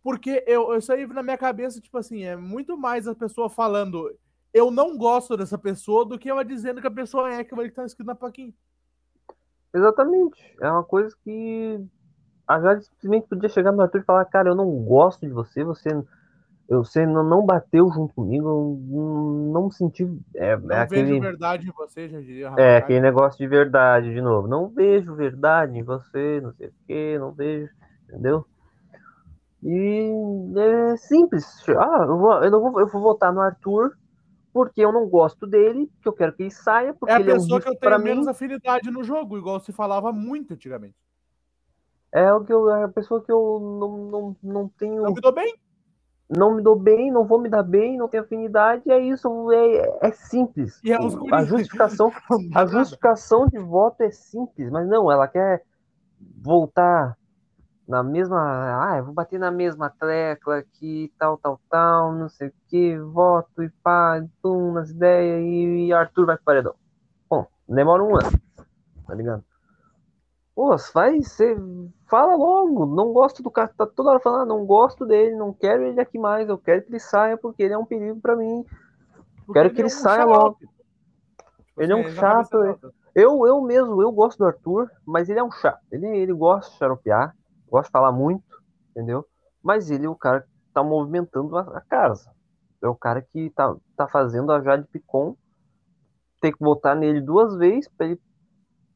Porque 0.04 0.44
eu, 0.46 0.76
isso 0.78 0.94
aí 0.94 1.08
na 1.08 1.24
minha 1.24 1.38
cabeça, 1.38 1.82
tipo 1.82 1.98
assim, 1.98 2.24
é 2.24 2.36
muito 2.36 2.78
mais 2.78 3.08
a 3.08 3.16
pessoa 3.16 3.50
falando 3.50 4.16
eu 4.54 4.70
não 4.70 4.96
gosto 4.96 5.36
dessa 5.36 5.58
pessoa 5.58 6.06
do 6.06 6.20
que 6.20 6.30
ela 6.30 6.46
dizendo 6.46 6.80
que 6.80 6.86
a 6.86 6.92
pessoa 6.92 7.34
é 7.34 7.40
aquilo 7.40 7.64
que 7.64 7.72
tá 7.72 7.84
escrito 7.86 8.06
na 8.06 8.14
plaquinha. 8.14 8.54
Exatamente. 9.74 10.56
É 10.62 10.70
uma 10.70 10.84
coisa 10.84 11.16
que 11.24 11.84
a 12.48 12.60
Jade 12.60 12.86
simplesmente 12.86 13.28
podia 13.28 13.50
chegar 13.50 13.72
no 13.72 13.82
Arthur 13.82 14.02
e 14.02 14.04
falar, 14.04 14.26
cara, 14.26 14.50
eu 14.50 14.56
não 14.56 14.70
gosto 14.84 15.26
de 15.26 15.32
você, 15.32 15.64
você, 15.64 15.90
eu, 16.68 16.84
você 16.84 17.06
não, 17.06 17.46
bateu 17.46 17.90
junto 17.92 18.14
comigo, 18.14 18.48
eu 18.48 19.52
não, 19.54 19.72
senti. 19.72 20.04
É, 20.36 20.58
Não 20.58 20.76
é 20.76 20.86
vejo 20.86 21.04
aquele, 21.04 21.20
verdade 21.20 21.68
em 21.68 21.72
você, 21.72 22.10
já 22.10 22.20
diria. 22.20 22.54
É 22.58 22.78
aquele 22.78 23.02
negócio 23.02 23.38
de 23.38 23.48
verdade 23.48 24.14
de 24.14 24.22
novo. 24.22 24.48
Não 24.48 24.68
vejo 24.68 25.16
verdade 25.16 25.78
em 25.78 25.84
você, 25.84 26.42
não 26.42 26.54
sei 26.54 26.68
o 26.68 26.74
que, 26.86 27.18
não 27.20 27.32
vejo, 27.32 27.70
entendeu? 28.10 28.46
E 29.64 30.12
é 30.58 30.98
simples. 30.98 31.46
Ah, 31.70 32.06
eu 32.08 32.18
vou, 32.18 32.44
eu 32.44 32.52
não 32.52 32.60
vou, 32.60 32.80
eu 32.82 32.88
vou 32.88 33.02
votar 33.02 33.32
no 33.34 33.40
Arthur 33.40 33.96
porque 34.54 34.82
eu 34.82 34.92
não 34.92 35.08
gosto 35.10 35.48
dele, 35.48 35.88
porque 35.96 36.08
eu 36.10 36.14
quero 36.14 36.34
que 36.34 36.44
ele 36.44 36.52
saia, 36.52 36.94
porque 36.94 37.12
É 37.12 37.16
a 37.16 37.20
ele 37.20 37.32
é 37.32 37.34
um 37.34 37.38
pessoa 37.38 37.60
que 37.60 37.68
eu 37.70 37.76
tenho 37.76 38.00
menos 38.00 38.26
mim. 38.26 38.32
afinidade 38.32 38.92
no 38.92 39.04
jogo, 39.04 39.38
igual 39.38 39.60
se 39.60 39.72
falava 39.72 40.12
muito 40.14 40.54
antigamente. 40.54 40.96
É 42.14 42.32
o 42.32 42.44
que 42.44 42.54
eu, 42.54 42.70
é 42.70 42.84
a 42.84 42.90
pessoa 42.90 43.24
que 43.24 43.32
eu 43.32 43.60
não, 43.60 43.98
não, 43.98 44.36
não 44.44 44.70
tenho. 44.78 45.02
Não 45.02 45.14
me 45.14 45.20
dou 45.20 45.34
bem. 45.34 45.56
não 46.30 46.56
me 46.56 46.62
dou 46.62 46.76
bem, 46.76 47.12
não 47.12 47.26
vou 47.26 47.42
me 47.42 47.50
dar 47.50 47.64
bem, 47.64 47.98
não 47.98 48.08
tenho 48.08 48.22
afinidade, 48.22 48.90
é 48.92 49.00
isso, 49.00 49.52
é, 49.52 50.08
é 50.08 50.12
simples. 50.12 50.80
E 50.84 50.92
é 50.92 50.98
a 51.32 51.44
justificação, 51.44 52.12
a 52.54 52.66
justificação 52.68 53.48
de 53.48 53.58
voto 53.58 54.02
é 54.04 54.12
simples, 54.12 54.70
mas 54.70 54.88
não, 54.88 55.12
ela 55.12 55.28
quer 55.28 55.64
voltar 56.40 57.18
na 57.88 58.04
mesma, 58.04 58.92
ah, 58.92 58.98
eu 58.98 59.06
vou 59.06 59.14
bater 59.14 59.40
na 59.40 59.52
mesma 59.52 59.90
tecla 59.90 60.58
aqui, 60.58 61.12
tal, 61.18 61.38
tal, 61.38 61.60
tal, 61.70 62.14
não 62.14 62.30
sei 62.30 62.50
o 62.50 62.54
que, 62.68 62.98
voto 63.00 63.64
e 63.64 63.70
pá, 63.84 64.24
pum, 64.42 64.72
nas 64.72 64.92
ideias 64.92 65.42
e, 65.42 65.88
e 65.88 65.94
Arthur 65.94 66.28
vai 66.28 66.36
pro 66.36 66.46
paredão. 66.46 66.76
Bom, 67.30 67.48
demora 67.68 68.04
um 68.04 68.16
ano, 68.16 68.32
tá 69.08 69.16
ligado? 69.16 69.44
Pô, 70.56 70.78
faz, 70.78 71.32
você 71.32 71.56
fala 72.08 72.36
logo, 72.36 72.86
não 72.86 73.12
gosto 73.12 73.42
do 73.42 73.50
cara, 73.50 73.74
tá 73.76 73.88
toda 73.88 74.12
hora 74.12 74.20
falando, 74.20 74.42
ah, 74.44 74.46
não 74.46 74.66
gosto 74.66 75.04
dele, 75.04 75.36
não 75.36 75.52
quero 75.52 75.84
ele 75.84 76.00
aqui 76.00 76.20
mais, 76.20 76.48
eu 76.48 76.60
quero 76.60 76.84
que 76.84 76.92
ele 76.92 77.00
saia 77.00 77.36
porque 77.36 77.64
ele 77.64 77.74
é 77.74 77.78
um 77.78 77.86
perigo 77.86 78.22
pra 78.22 78.36
mim. 78.36 78.64
Porque 79.46 79.54
quero 79.54 79.74
que 79.74 79.82
ele 79.82 79.90
saia 79.90 80.26
logo. 80.26 80.58
Tipo 80.60 80.72
Ele 81.82 81.92
é 81.92 81.96
um 81.96 82.02
assim, 82.02 82.16
chato, 82.16 82.60
dela. 82.60 82.80
Eu, 83.16 83.48
eu 83.48 83.62
mesmo, 83.62 84.00
eu 84.02 84.12
gosto 84.12 84.38
do 84.38 84.46
Arthur, 84.46 84.92
mas 85.06 85.28
ele 85.28 85.40
é 85.40 85.44
um 85.44 85.52
chato. 85.52 85.82
Ele, 85.92 86.08
ele 86.08 86.34
gosta 86.34 86.72
de 86.72 86.78
xaropear, 86.78 87.36
gosta 87.68 87.88
de 87.88 87.92
falar 87.92 88.12
muito, 88.12 88.44
entendeu? 88.92 89.26
Mas 89.62 89.90
ele 89.90 90.06
é 90.06 90.10
o 90.10 90.16
cara 90.16 90.42
que 90.42 90.48
tá 90.72 90.84
movimentando 90.84 91.58
a, 91.58 91.62
a 91.62 91.82
casa. 91.82 92.32
É 92.82 92.88
o 92.88 92.96
cara 92.96 93.22
que 93.22 93.50
tá, 93.52 93.76
tá 93.96 94.08
fazendo 94.08 94.52
a 94.52 94.62
Jade 94.62 94.88
Picon 94.92 95.36
ter 96.40 96.52
que 96.52 96.60
votar 96.60 96.96
nele 96.96 97.22
duas 97.22 97.56
vezes 97.56 97.90
pra 97.98 98.06
ele 98.06 98.20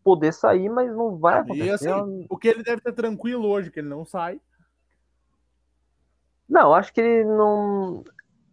poder 0.07 0.31
sair, 0.33 0.69
mas 0.69 0.89
não 0.95 1.17
vai 1.17 1.35
E 1.35 1.39
acontecer. 1.41 1.89
assim, 1.91 2.25
o 2.29 2.37
que 2.37 2.47
ele 2.47 2.63
deve 2.63 2.81
ter 2.81 2.93
tranquilo 2.93 3.45
hoje, 3.45 3.69
que 3.69 3.79
ele 3.81 3.89
não 3.89 4.05
sai. 4.05 4.39
Não, 6.47 6.73
acho 6.73 6.93
que 6.93 7.01
ele 7.01 7.25
não. 7.25 8.03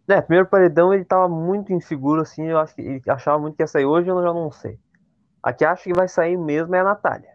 É, 0.07 0.21
primeiro 0.21 0.49
paredão 0.49 0.93
ele 0.93 1.05
tava 1.05 1.29
muito 1.29 1.71
inseguro, 1.71 2.21
assim. 2.21 2.43
Eu 2.43 2.59
acho 2.59 2.75
que 2.75 2.81
ele 2.81 3.01
achava 3.07 3.39
muito 3.39 3.55
que 3.55 3.63
ia 3.63 3.67
sair 3.67 3.85
hoje, 3.85 4.09
eu 4.09 4.21
já 4.21 4.33
não 4.33 4.51
sei. 4.51 4.77
A 5.41 5.53
que 5.53 5.63
acho 5.63 5.83
que 5.83 5.93
vai 5.93 6.07
sair 6.09 6.35
mesmo 6.37 6.75
é 6.75 6.79
a 6.81 6.83
Natália. 6.83 7.33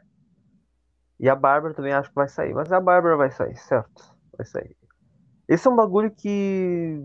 E 1.19 1.29
a 1.31 1.35
Bárbara 1.35 1.73
também 1.73 1.93
acho 1.95 2.11
que 2.11 2.15
vai 2.15 2.29
sair. 2.29 2.53
Mas 2.53 2.71
a 2.71 2.81
Bárbara 2.81 3.17
vai 3.17 3.31
sair, 3.31 3.57
certo? 3.57 4.05
Vai 4.37 4.47
sair. 4.47 4.77
Esse 5.49 5.67
é 5.67 5.71
um 5.71 5.77
bagulho 5.77 6.11
que 6.11 7.01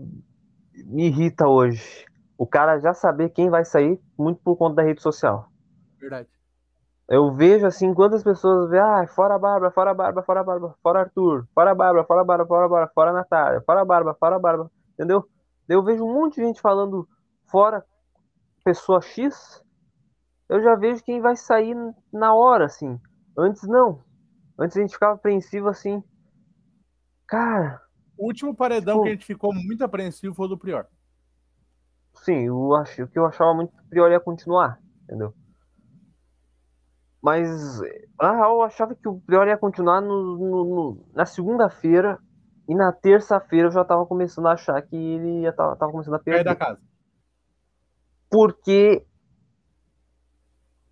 me 0.84 1.06
irrita 1.06 1.48
hoje. 1.48 2.04
O 2.36 2.46
cara 2.46 2.78
já 2.78 2.92
saber 2.92 3.30
quem 3.30 3.48
vai 3.48 3.64
sair, 3.64 3.98
muito 4.18 4.40
por 4.42 4.56
conta 4.56 4.76
da 4.76 4.82
rede 4.82 5.00
social. 5.00 5.48
Verdade. 5.98 6.28
Eu 7.08 7.32
vejo 7.32 7.64
assim, 7.66 7.94
quantas 7.94 8.24
pessoas 8.24 8.68
vê, 8.68 8.78
ah, 8.80 9.06
fora 9.06 9.36
a 9.36 9.38
Bárbara, 9.38 9.70
fora 9.70 9.90
a 9.92 9.94
Bárbara, 9.94 10.24
fora 10.26 10.40
a 10.40 10.44
Bárbara, 10.44 10.74
fora 10.82 11.00
Arthur, 11.00 11.46
fora 11.54 11.70
a 11.70 11.74
Bárbara, 11.74 12.04
fora 12.04 12.20
a 12.20 12.24
Bárbara, 12.24 12.46
fora 12.48 12.64
a 12.64 12.68
Bárbara, 12.68 12.92
fora 12.94 13.10
a 13.10 13.12
Natália, 13.12 13.60
fora 13.64 13.80
a 13.80 13.84
Bárbara, 13.84 14.16
fora 14.18 14.36
a 14.36 14.38
Bárbara, 14.40 14.70
entendeu? 14.94 15.24
Eu 15.68 15.82
vejo 15.84 16.04
um 16.04 16.12
monte 16.12 16.36
de 16.36 16.42
gente 16.46 16.60
falando 16.60 17.08
fora 17.48 17.84
pessoa 18.64 19.00
X, 19.00 19.62
eu 20.48 20.60
já 20.60 20.74
vejo 20.74 21.02
quem 21.04 21.20
vai 21.20 21.36
sair 21.36 21.76
na 22.12 22.34
hora, 22.34 22.64
assim. 22.66 23.00
Antes 23.38 23.62
não. 23.68 24.02
Antes 24.58 24.76
a 24.76 24.80
gente 24.80 24.92
ficava 24.94 25.14
apreensivo 25.14 25.68
assim. 25.68 26.02
Cara, 27.28 27.80
O 28.18 28.26
último 28.26 28.54
paredão 28.54 28.94
Tipo- 28.94 29.02
que 29.04 29.08
a 29.08 29.12
gente 29.12 29.26
ficou 29.26 29.52
muito 29.54 29.84
apreensivo 29.84 30.34
foi 30.34 30.46
o 30.46 30.48
do 30.48 30.58
Prior. 30.58 30.86
sim, 32.14 32.46
eu 32.46 32.74
acho, 32.74 33.04
o 33.04 33.08
que 33.08 33.18
eu 33.18 33.26
achava 33.26 33.52
muito 33.54 33.70
que 33.72 33.80
o 33.80 33.88
Prior 33.88 34.10
ia 34.10 34.18
continuar, 34.18 34.80
entendeu? 35.04 35.32
Mas 37.26 37.80
na 38.20 38.36
real, 38.36 38.52
eu 38.58 38.62
achava 38.62 38.94
que 38.94 39.08
o 39.08 39.18
Prior 39.22 39.48
ia 39.48 39.58
continuar 39.58 40.00
no, 40.00 40.36
no- 40.38 40.64
no- 40.64 41.04
na 41.12 41.26
segunda-feira 41.26 42.20
e 42.68 42.72
na 42.72 42.92
terça-feira 42.92 43.66
eu 43.66 43.72
já 43.72 43.84
tava 43.84 44.06
começando 44.06 44.46
a 44.46 44.52
achar 44.52 44.80
que 44.80 44.94
ele 44.94 45.40
ia 45.40 45.52
tava, 45.52 45.74
tava 45.74 45.90
começando 45.90 46.14
a 46.14 46.18
Cai 46.20 46.44
da 46.44 46.54
perder. 46.54 46.56
casa. 46.56 46.80
Porque 48.30 49.04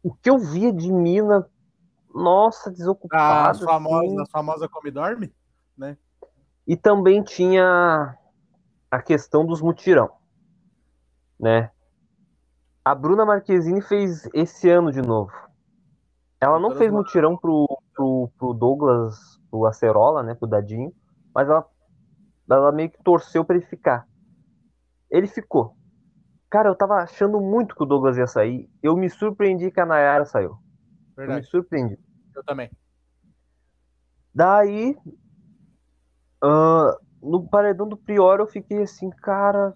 o 0.02 0.12
que 0.12 0.28
eu 0.28 0.38
via 0.38 0.72
de 0.72 0.92
mina, 0.92 1.48
nossa, 2.12 2.68
desocupado. 2.68 3.64
famosas, 3.64 4.08
assim. 4.08 4.20
as 4.22 4.30
famosas 4.32 4.68
come 4.68 4.88
e 4.88 4.92
dorme? 4.92 5.32
E 6.66 6.76
também 6.76 7.22
tinha 7.22 8.18
a 8.90 9.00
questão 9.00 9.46
dos 9.46 9.62
mutirão, 9.62 10.10
né? 11.38 11.70
A 12.84 12.92
Bruna 12.92 13.24
Marquezine 13.24 13.80
fez 13.80 14.28
esse 14.34 14.68
ano 14.68 14.90
de 14.90 15.00
novo. 15.00 15.43
Ela 16.40 16.58
não 16.58 16.72
fez 16.72 16.92
mutirão 16.92 17.36
pro, 17.36 17.66
pro, 17.94 18.30
pro 18.38 18.52
Douglas, 18.52 19.16
pro 19.50 19.66
Acerola, 19.66 20.22
né? 20.22 20.34
Pro 20.34 20.46
Dadinho, 20.46 20.92
mas 21.34 21.48
ela, 21.48 21.66
ela 22.50 22.72
meio 22.72 22.90
que 22.90 23.02
torceu 23.02 23.44
pra 23.44 23.56
ele 23.56 23.64
ficar. 23.64 24.06
Ele 25.10 25.26
ficou. 25.26 25.76
Cara, 26.50 26.68
eu 26.68 26.74
tava 26.74 26.96
achando 26.96 27.40
muito 27.40 27.74
que 27.74 27.82
o 27.82 27.86
Douglas 27.86 28.16
ia 28.16 28.26
sair. 28.26 28.70
Eu 28.82 28.96
me 28.96 29.08
surpreendi 29.08 29.70
que 29.70 29.80
a 29.80 29.86
Nayara 29.86 30.24
saiu. 30.24 30.50
Eu 30.50 31.22
me 31.22 31.26
Verdade. 31.26 31.46
surpreendi. 31.46 31.98
Eu 32.34 32.44
também. 32.44 32.70
Daí, 34.34 34.96
ah, 36.42 36.98
no 37.22 37.48
paredão 37.48 37.88
do 37.88 37.96
Prior, 37.96 38.38
eu 38.38 38.46
fiquei 38.46 38.82
assim, 38.82 39.08
cara. 39.08 39.74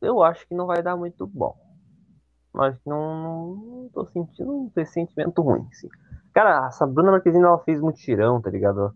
Eu 0.00 0.22
acho 0.22 0.46
que 0.46 0.54
não 0.54 0.66
vai 0.66 0.82
dar 0.82 0.96
muito 0.96 1.26
bom. 1.26 1.65
Mas 2.56 2.76
não, 2.86 3.54
não 3.56 3.90
tô 3.92 4.06
sentindo 4.06 4.50
um 4.52 4.70
pressentimento 4.70 5.42
ruim, 5.42 5.66
assim. 5.72 5.88
Cara, 6.34 6.66
a 6.66 6.70
Sabrina 6.70 7.12
Marquezine, 7.12 7.44
ela 7.44 7.58
fez 7.58 7.80
mutirão, 7.80 8.40
tá 8.40 8.50
ligado? 8.50 8.92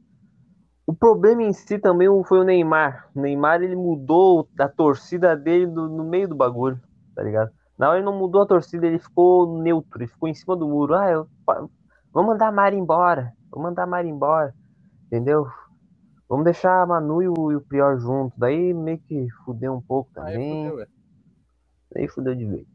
O 0.86 0.94
problema 0.94 1.42
em 1.42 1.52
si 1.52 1.78
também 1.78 2.08
foi 2.24 2.40
o 2.40 2.44
Neymar. 2.44 3.10
O 3.14 3.20
Neymar, 3.20 3.62
ele 3.62 3.76
mudou 3.76 4.48
a 4.58 4.68
torcida 4.68 5.36
dele 5.36 5.66
do- 5.66 5.88
no 5.88 6.04
meio 6.04 6.28
do 6.28 6.34
bagulho, 6.34 6.80
tá 7.14 7.22
ligado? 7.22 7.50
Na 7.78 7.88
hora 7.88 7.98
ele 7.98 8.04
não 8.06 8.18
mudou 8.18 8.42
a 8.42 8.46
torcida, 8.46 8.86
ele 8.86 8.98
ficou 8.98 9.62
neutro, 9.62 9.98
ele 10.02 10.08
ficou 10.08 10.28
em 10.28 10.34
cima 10.34 10.56
do 10.56 10.68
muro. 10.68 10.94
Ah, 10.94 11.10
eu, 11.10 11.28
vamos 12.12 12.32
mandar 12.32 12.48
a 12.48 12.52
Mari 12.52 12.76
embora. 12.76 13.32
Vamos 13.50 13.70
mandar 13.70 13.84
a 13.84 13.86
Mari 13.86 14.08
embora. 14.08 14.54
Entendeu? 15.06 15.46
Vamos 16.28 16.44
deixar 16.44 16.82
a 16.82 16.86
Manu 16.86 17.22
e 17.22 17.28
o, 17.28 17.52
e 17.52 17.56
o 17.56 17.60
Prior 17.60 17.98
junto. 18.00 18.38
Daí 18.38 18.74
meio 18.74 18.98
que 19.00 19.28
fudeu 19.44 19.74
um 19.74 19.82
pouco 19.82 20.10
Aí 20.20 20.34
também. 20.34 20.68
fudeu, 20.68 20.82
é. 20.82 20.86
Daí 21.92 22.08
fudeu 22.08 22.34
de 22.34 22.46
vez. 22.46 22.66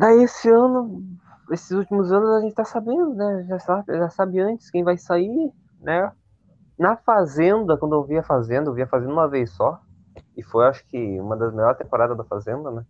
Daí 0.00 0.22
esse 0.22 0.48
ano, 0.48 1.04
esses 1.50 1.72
últimos 1.72 2.10
anos 2.10 2.30
a 2.30 2.40
gente 2.40 2.54
tá 2.54 2.64
sabendo, 2.64 3.12
né? 3.12 3.44
Já 3.46 3.58
sabe, 3.58 3.98
já 3.98 4.08
sabe 4.08 4.40
antes 4.40 4.70
quem 4.70 4.82
vai 4.82 4.96
sair, 4.96 5.52
né? 5.78 6.10
Na 6.78 6.96
Fazenda, 6.96 7.76
quando 7.76 7.94
eu 7.96 8.04
vi 8.04 8.16
a 8.16 8.22
Fazenda, 8.22 8.70
eu 8.70 8.74
vi 8.74 8.80
a 8.80 8.86
Fazenda 8.86 9.12
uma 9.12 9.28
vez 9.28 9.50
só. 9.50 9.78
E 10.34 10.42
foi, 10.42 10.66
acho 10.66 10.82
que, 10.86 11.20
uma 11.20 11.36
das 11.36 11.52
melhores 11.52 11.76
temporadas 11.76 12.16
da 12.16 12.24
Fazenda, 12.24 12.70
né? 12.70 12.82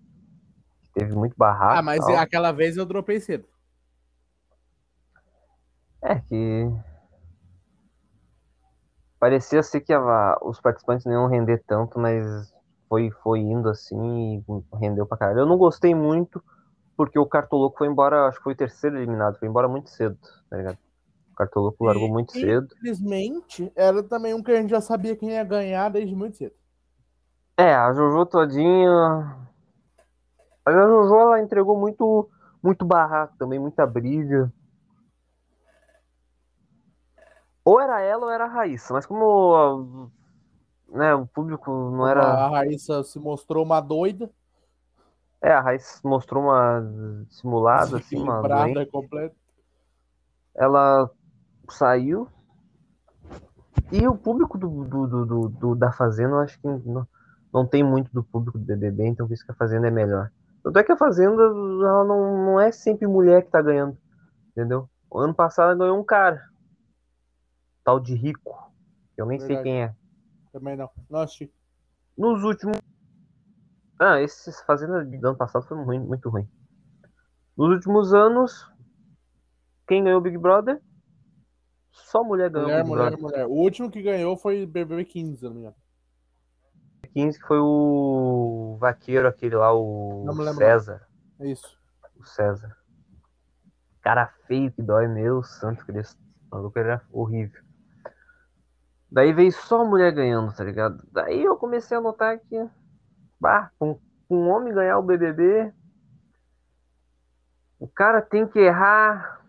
Teve 0.95 1.12
muito 1.16 1.35
barraco. 1.37 1.78
Ah, 1.78 1.82
mas 1.82 2.07
aquela 2.11 2.53
vez 2.53 2.77
eu 2.77 2.87
dropei 2.87 3.19
cedo. 3.19 3.49
É 6.01 6.15
que. 6.20 6.69
Parecia 9.19 9.65
ser 9.65 9.81
que 9.81 9.93
a- 9.93 10.39
os 10.43 10.61
participantes 10.61 11.05
não 11.07 11.12
iam 11.12 11.27
render 11.27 11.61
tanto, 11.66 11.99
mas 11.99 12.24
foi, 12.89 13.11
foi 13.20 13.41
indo 13.41 13.69
assim 13.69 14.45
e 14.49 14.78
rendeu 14.78 15.07
pra 15.07 15.19
caralho. 15.19 15.41
Eu 15.41 15.47
não 15.47 15.59
gostei 15.59 15.93
muito, 15.93 16.41
porque 17.01 17.19
o 17.19 17.25
Cartoloco 17.25 17.79
foi 17.79 17.89
embora, 17.89 18.27
acho 18.27 18.37
que 18.37 18.45
foi 18.45 18.53
o 18.53 18.57
terceiro 18.57 18.99
eliminado, 18.99 19.39
foi 19.39 19.49
embora 19.49 19.67
muito 19.67 19.89
cedo, 19.89 20.19
tá 20.51 20.57
ligado? 20.59 20.77
O 21.33 21.35
Cartoloco 21.35 21.83
largou 21.83 22.09
E- 22.09 22.13
muito 22.13 22.31
cedo. 22.33 22.69
Infelizmente, 22.77 23.73
era 23.75 24.03
também 24.03 24.35
um 24.35 24.43
que 24.43 24.53
a 24.53 24.61
gente 24.61 24.69
já 24.69 24.83
sabia 24.83 25.17
quem 25.17 25.31
ia 25.31 25.43
ganhar 25.43 25.89
desde 25.89 26.15
muito 26.15 26.37
cedo. 26.37 26.55
É, 27.57 27.75
a 27.75 27.91
Jojo 27.95 28.27
todinha. 28.27 29.49
Mas 30.67 30.77
a 30.77 30.87
Jojo 30.87 31.15
ela 31.15 31.41
entregou 31.41 31.79
muito, 31.79 32.29
muito 32.63 32.85
barraco 32.85 33.35
também, 33.39 33.59
muita 33.59 33.87
briga. 33.87 34.53
Ou 37.65 37.81
era 37.81 38.01
ela 38.03 38.27
ou 38.27 38.31
era 38.31 38.45
a 38.45 38.49
Raíssa, 38.49 38.93
mas 38.93 39.07
como 39.07 40.11
né, 40.89 41.15
o 41.15 41.27
público 41.27 41.71
não 41.71 42.07
era. 42.07 42.23
A 42.23 42.49
Raíssa 42.51 43.03
se 43.03 43.19
mostrou 43.19 43.65
uma 43.65 43.81
doida, 43.81 44.31
É, 45.43 45.53
a 45.53 45.61
Raíssa 45.61 46.01
mostrou 46.05 46.43
uma 46.45 46.83
simulada, 47.31 47.97
assim, 47.97 48.17
uma 48.17 48.37
completa. 48.91 49.35
Ela 50.55 51.11
saiu. 51.71 52.29
E 53.91 54.07
o 54.07 54.17
público 54.17 54.59
do, 54.59 54.85
do, 54.85 55.07
do, 55.27 55.49
do- 55.49 55.75
da 55.75 55.91
Fazenda, 55.93 56.35
eu 56.35 56.41
acho 56.41 56.61
que 56.61 56.67
não, 56.67 57.09
não 57.53 57.67
tem 57.67 57.83
muito 57.83 58.12
do 58.12 58.23
público 58.23 58.59
do 58.59 58.65
BBB, 58.65 59.07
então 59.07 59.27
por 59.27 59.33
isso 59.33 59.45
que 59.45 59.51
a 59.51 59.55
Fazenda 59.55 59.89
é 59.89 59.91
melhor. 59.91 60.31
Tanto 60.62 60.79
é 60.79 60.85
que 60.85 60.93
a 60.93 60.97
Fazenda, 60.97 61.43
ela 61.43 62.05
não, 62.05 62.45
não 62.45 62.61
é 62.61 62.71
sempre 62.71 63.07
mulher 63.07 63.43
que 63.43 63.51
tá 63.51 63.62
ganhando, 63.62 63.97
entendeu? 64.51 64.89
O 65.11 65.19
ano 65.19 65.35
passado 65.35 65.71
ela 65.71 65.79
ganhou 65.79 65.99
um 65.99 66.05
cara, 66.05 66.45
tal 67.83 67.99
de 67.99 68.15
Rico, 68.15 68.71
eu 69.17 69.25
nem 69.27 69.39
sei 69.39 69.49
Verdade. 69.49 69.65
quem 69.65 69.83
é. 69.85 69.95
Também 70.53 70.77
não. 70.77 70.91
Não 71.09 71.21
assisti. 71.21 71.51
Nos 72.17 72.45
últimos. 72.45 72.77
Ah, 74.01 74.19
esse 74.23 74.51
Fazenda 74.65 75.05
do 75.05 75.29
ano 75.29 75.37
passado 75.37 75.67
foi 75.67 75.77
ruim, 75.77 75.99
muito 76.01 76.31
ruim. 76.31 76.49
Nos 77.55 77.69
últimos 77.69 78.15
anos, 78.15 78.67
quem 79.87 80.03
ganhou 80.03 80.19
o 80.19 80.23
Big 80.23 80.39
Brother? 80.39 80.81
Só 81.93 82.25
mulher 82.25 82.49
ganhou 82.49 82.69
Mulher, 82.69 82.85
mulher, 82.85 83.11
Brother. 83.11 83.21
mulher. 83.23 83.47
O 83.47 83.51
último 83.63 83.91
que 83.91 84.01
ganhou 84.01 84.39
foi 84.39 84.65
BBB 84.65 85.05
15, 85.05 85.37
se 85.37 85.45
eu 85.45 85.51
não 85.51 85.55
me 85.57 85.61
engano. 85.63 85.77
15 87.13 87.39
que 87.39 87.47
foi 87.47 87.59
o 87.61 88.79
vaqueiro, 88.81 89.29
aquele 89.29 89.57
lá, 89.57 89.75
o 89.75 90.27
César. 90.57 91.07
É 91.39 91.49
isso. 91.51 91.79
O 92.17 92.25
César. 92.25 92.75
Cara 94.01 94.29
feio 94.47 94.73
que 94.73 94.83
dói, 94.83 95.09
meu 95.09 95.43
santo 95.43 95.85
Cristo. 95.85 96.19
O 96.51 96.57
maluco 96.57 96.79
era 96.79 97.03
horrível. 97.13 97.61
Daí 99.13 99.33
veio 99.35 99.53
só 99.53 99.85
mulher 99.85 100.13
ganhando, 100.13 100.55
tá 100.55 100.65
ligado? 100.65 101.07
Daí 101.13 101.43
eu 101.43 101.57
comecei 101.57 101.97
a 101.97 102.01
notar 102.01 102.39
que, 102.39 102.57
bah, 103.41 103.71
um, 103.81 103.99
um 104.29 104.49
homem 104.49 104.75
ganhar 104.75 104.99
o 104.99 105.03
BBB, 105.03 105.73
o 107.79 107.89
cara 107.89 108.21
tem 108.21 108.47
que 108.47 108.59
errar 108.59 109.41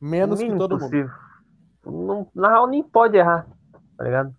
Menos 0.00 0.38
que 0.38 0.48
todo 0.56 0.78
mundo. 0.78 0.80
possível. 0.80 1.10
Não, 1.84 2.30
na 2.34 2.48
real, 2.50 2.66
nem 2.68 2.82
pode 2.82 3.16
errar, 3.16 3.46
tá 3.96 4.04
ligado? 4.04 4.34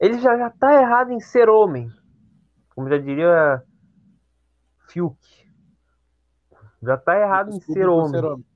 Ele 0.00 0.18
já, 0.18 0.36
já 0.36 0.50
tá 0.50 0.74
errado 0.74 1.12
em 1.12 1.20
ser 1.20 1.48
homem. 1.48 1.90
Como 2.74 2.88
já 2.88 2.98
diria 2.98 3.62
Fiuk. 4.88 5.16
Já 6.82 6.96
tá 6.96 7.18
errado 7.18 7.50
em 7.50 7.60
ser 7.60 7.88
homem. 7.88 8.10
ser 8.10 8.24
homem. 8.24 8.46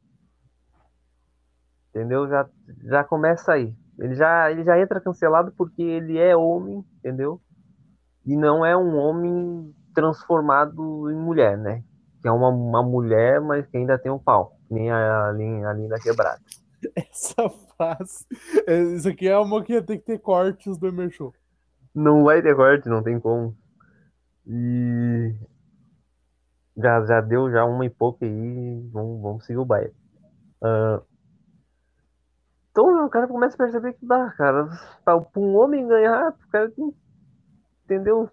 Entendeu? 1.91 2.29
Já, 2.29 2.49
já 2.85 3.05
começa 3.05 3.53
aí. 3.53 3.75
Ele 3.99 4.15
já, 4.15 4.51
ele 4.51 4.65
já 4.65 4.79
entra 4.79 5.01
cancelado 5.01 5.53
porque 5.53 5.83
ele 5.83 6.19
é 6.19 6.37
homem, 6.37 6.85
entendeu? 6.99 7.41
E 8.27 8.37
não 8.37 8.65
é 8.65 8.77
um 8.77 8.97
homem 8.97 9.75
transformado 9.95 11.11
em 11.11 11.17
mulher, 11.17 11.57
né? 11.57 11.83
Que 12.21 12.29
é 12.29 12.31
uma, 12.33 12.49
uma 12.49 12.83
mulher, 12.83 13.41
mas 13.41 13.67
que 13.67 13.77
ainda 13.77 13.99
tem 13.99 14.11
um 14.13 14.19
pau. 14.19 14.57
Nem 14.71 14.91
a, 14.91 15.29
a, 15.29 15.33
linha, 15.33 15.69
a 15.69 15.73
linha 15.73 15.99
quebrada. 16.01 16.41
Essa 16.95 17.49
frase. 17.77 18.27
Isso 18.97 19.09
aqui 19.09 19.29
é 19.29 19.37
uma 19.39 19.63
que 19.63 19.73
ia 19.73 19.83
ter 19.83 19.99
que 19.99 20.05
ter 20.05 20.19
cortes 20.19 20.79
do 20.79 20.89
Emer 20.89 21.11
Show. 21.11 21.35
Não 21.95 22.25
vai 22.25 22.43
ter 22.43 22.55
corte, 22.55 22.89
não 22.89 23.03
tem 23.03 23.19
como. 23.19 23.57
E 24.47 25.35
já, 26.77 27.05
já 27.05 27.21
deu 27.21 27.51
já 27.51 27.65
uma 27.65 27.85
e 27.85 27.91
pouco 27.91 28.25
aí, 28.25 28.89
vamos, 28.93 29.23
vamos 29.23 29.45
seguir 29.45 29.59
o 29.59 29.65
baile. 29.65 29.93
Ah, 30.63 31.03
então 32.71 33.05
o 33.05 33.11
cara 33.11 33.27
começa 33.27 33.55
a 33.55 33.59
perceber 33.59 33.95
que 33.95 34.07
dá, 34.07 34.31
cara. 34.31 34.69
Pra 35.05 35.17
um 35.37 35.57
homem 35.57 35.87
ganhar, 35.87 36.31
o 36.31 36.51
cara 36.51 36.71
tem. 36.71 36.95
Entendeu? 37.91 38.31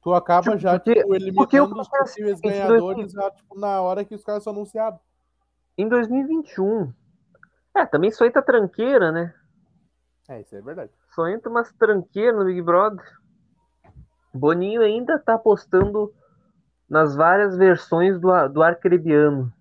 Tu 0.00 0.14
acaba 0.14 0.42
Tipo, 0.42 0.56
já 0.58 0.78
porque- 0.78 0.94
tipo, 0.94 1.14
eliminando 1.16 1.36
porque 1.36 1.58
eu 1.58 1.64
os 1.64 1.88
possíveis 1.88 2.40
ganhadores 2.40 3.10
já, 3.10 3.28
tipo, 3.32 3.58
na 3.58 3.80
hora 3.82 4.04
que 4.04 4.14
os 4.14 4.22
caras 4.22 4.44
são 4.44 4.52
anunciados. 4.52 5.00
Em 5.76 5.88
2021. 5.88 6.92
É, 7.74 7.84
também 7.84 8.12
só 8.12 8.24
entra 8.24 8.40
tranqueira, 8.40 9.10
né? 9.10 9.34
É, 10.28 10.40
isso 10.40 10.54
é 10.54 10.60
verdade. 10.62 10.92
Só 11.12 11.26
entra 11.26 11.50
umas 11.50 11.72
tranqueiras 11.72 12.38
no 12.38 12.44
Big 12.44 12.62
Brother. 12.62 13.04
Boninho 14.32 14.82
ainda 14.82 15.18
tá 15.18 15.34
apostando 15.34 16.14
nas 16.88 17.16
várias 17.16 17.56
versões 17.56 18.20
do, 18.20 18.30
do 18.48 18.62
Arcrebiano. 18.62 19.52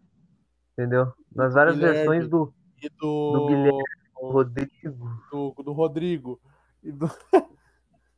Entendeu? 0.73 1.11
Nas 1.35 1.55
várias 1.55 1.75
Guilherme. 1.75 1.97
versões 1.97 2.27
do, 2.29 2.53
E 2.83 2.89
do, 2.89 3.31
do 3.31 3.45
Guilherme 3.47 3.83
Rodrigo. 4.13 5.21
do, 5.31 5.63
do 5.63 5.71
Rodrigo. 5.73 6.39
E 6.83 6.91
do... 6.91 7.07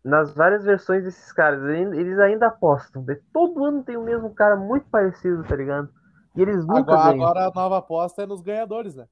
nas 0.10 0.34
várias 0.34 0.64
versões 0.66 1.04
desses 1.04 1.32
caras. 1.32 1.64
Eles 1.64 2.20
ainda 2.20 2.48
apostam. 2.48 3.06
Todo 3.32 3.64
ano 3.64 3.84
tem 3.84 3.96
o 3.96 4.04
mesmo 4.04 4.34
cara 4.34 4.56
muito 4.58 4.86
parecido, 4.90 5.44
tá 5.44 5.56
ligado? 5.56 5.90
E 6.36 6.42
eles 6.42 6.66
nunca 6.66 6.80
Agora, 6.80 7.12
ganham. 7.12 7.24
agora 7.26 7.48
a 7.48 7.52
nova 7.54 7.78
aposta 7.78 8.24
é 8.24 8.26
nos 8.26 8.42
ganhadores, 8.42 8.96
né? 8.96 9.08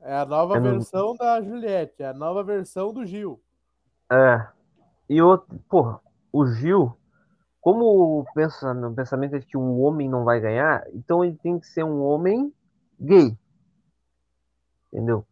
É 0.00 0.14
a 0.16 0.24
nova 0.24 0.56
É 0.56 0.60
no- 0.60 0.70
versão 0.70 1.14
da 1.16 1.40
Juliette, 1.42 2.02
é 2.02 2.08
a 2.08 2.14
nova 2.14 2.42
versão 2.44 2.92
do 2.92 3.04
Gil. 3.04 3.40
É. 4.10 4.46
E 5.10 5.20
outro, 5.20 5.58
porra, 5.68 6.00
o 6.32 6.46
Gil, 6.46 6.96
como 7.60 8.20
o 8.20 8.24
pensa- 8.34 8.72
o 8.72 8.94
pensamento 8.94 9.34
é 9.34 9.38
de 9.40 9.46
que 9.46 9.56
o 9.56 9.78
homem 9.80 10.08
não 10.08 10.24
vai 10.24 10.40
ganhar, 10.40 10.84
então 10.94 11.24
ele 11.24 11.36
tem 11.42 11.58
que 11.58 11.66
ser 11.66 11.82
um 11.84 12.00
homem 12.02 12.52
gay. 13.00 13.36
Entendeu? 14.92 15.26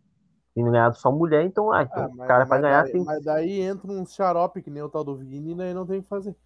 Tem 0.56 0.64
ganhado 0.66 0.96
só 0.98 1.12
mulher, 1.12 1.44
então, 1.46 1.72
ah, 1.72 1.84
então 1.84 2.02
Ah, 2.02 2.08
o 2.08 2.12
mas, 2.14 2.26
cara 2.26 2.46
pra 2.46 2.58
mas 2.58 2.60
ganhar 2.60 2.84
daí, 2.84 2.90
tem 2.90 3.04
mas 3.04 3.22
daí 3.24 3.60
entra 3.60 3.90
um 3.90 4.04
xarope 4.06 4.62
que 4.62 4.70
nem 4.70 4.82
o 4.82 4.88
tal 4.88 5.02
do 5.04 5.16
Vini, 5.16 5.54
né? 5.54 5.70
E 5.70 5.74
não 5.74 5.86
tem 5.86 5.98
o 6.00 6.02
que 6.02 6.08
fazer. 6.08 6.36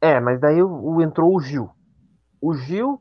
É, 0.00 0.20
mas 0.20 0.40
daí 0.40 0.62
o, 0.62 0.68
o- 0.68 1.02
entrou 1.02 1.34
o 1.34 1.40
Gil. 1.40 1.70
O 2.40 2.54
Gil 2.54 3.00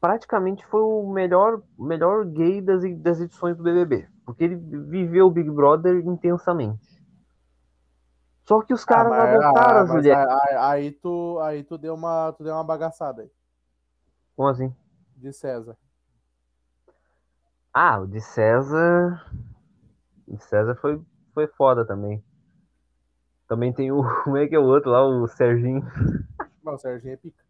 praticamente 0.00 0.66
foi 0.66 0.82
o 0.82 1.10
melhor, 1.12 1.62
melhor 1.78 2.26
gay 2.26 2.60
das, 2.62 2.82
das 3.00 3.20
edições 3.20 3.56
do 3.56 3.62
BBB, 3.64 4.08
porque 4.26 4.44
ele 4.44 4.56
viveu 4.56 5.26
o 5.28 5.32
Big 5.32 5.50
Brother 5.50 5.96
intensamente. 6.06 6.86
Só 8.48 8.62
que 8.62 8.74
os 8.74 8.84
caras 8.84 9.12
Ah, 9.12 9.22
adotaram 9.24 9.80
ah, 9.80 9.82
a 9.82 9.86
Juliette. 9.86 10.26
aí, 10.48 10.56
aí 10.56 10.92
tu, 10.92 11.38
aí 11.40 11.62
tu 11.64 11.76
deu 11.78 11.94
uma, 11.94 12.32
tu 12.32 12.42
deu 12.44 12.54
uma 12.54 12.64
bagaçada 12.64 13.22
aí, 13.22 13.30
Como 14.34 14.48
assim? 14.48 14.74
de 15.16 15.32
César. 15.32 15.76
Ah, 17.80 18.00
o 18.00 18.08
de 18.08 18.20
César. 18.20 19.24
O 20.26 20.34
de 20.36 20.42
César 20.42 20.74
foi, 20.74 21.00
foi 21.32 21.46
foda 21.46 21.84
também. 21.84 22.20
Também 23.46 23.72
tem 23.72 23.92
o. 23.92 24.02
Como 24.24 24.36
é 24.36 24.48
que 24.48 24.56
é 24.56 24.58
o 24.58 24.64
outro 24.64 24.90
lá, 24.90 25.06
o 25.06 25.28
Serginho? 25.28 25.86
Mas 26.60 26.74
o 26.74 26.78
Serginho 26.78 27.14
é 27.14 27.16
pica. 27.16 27.40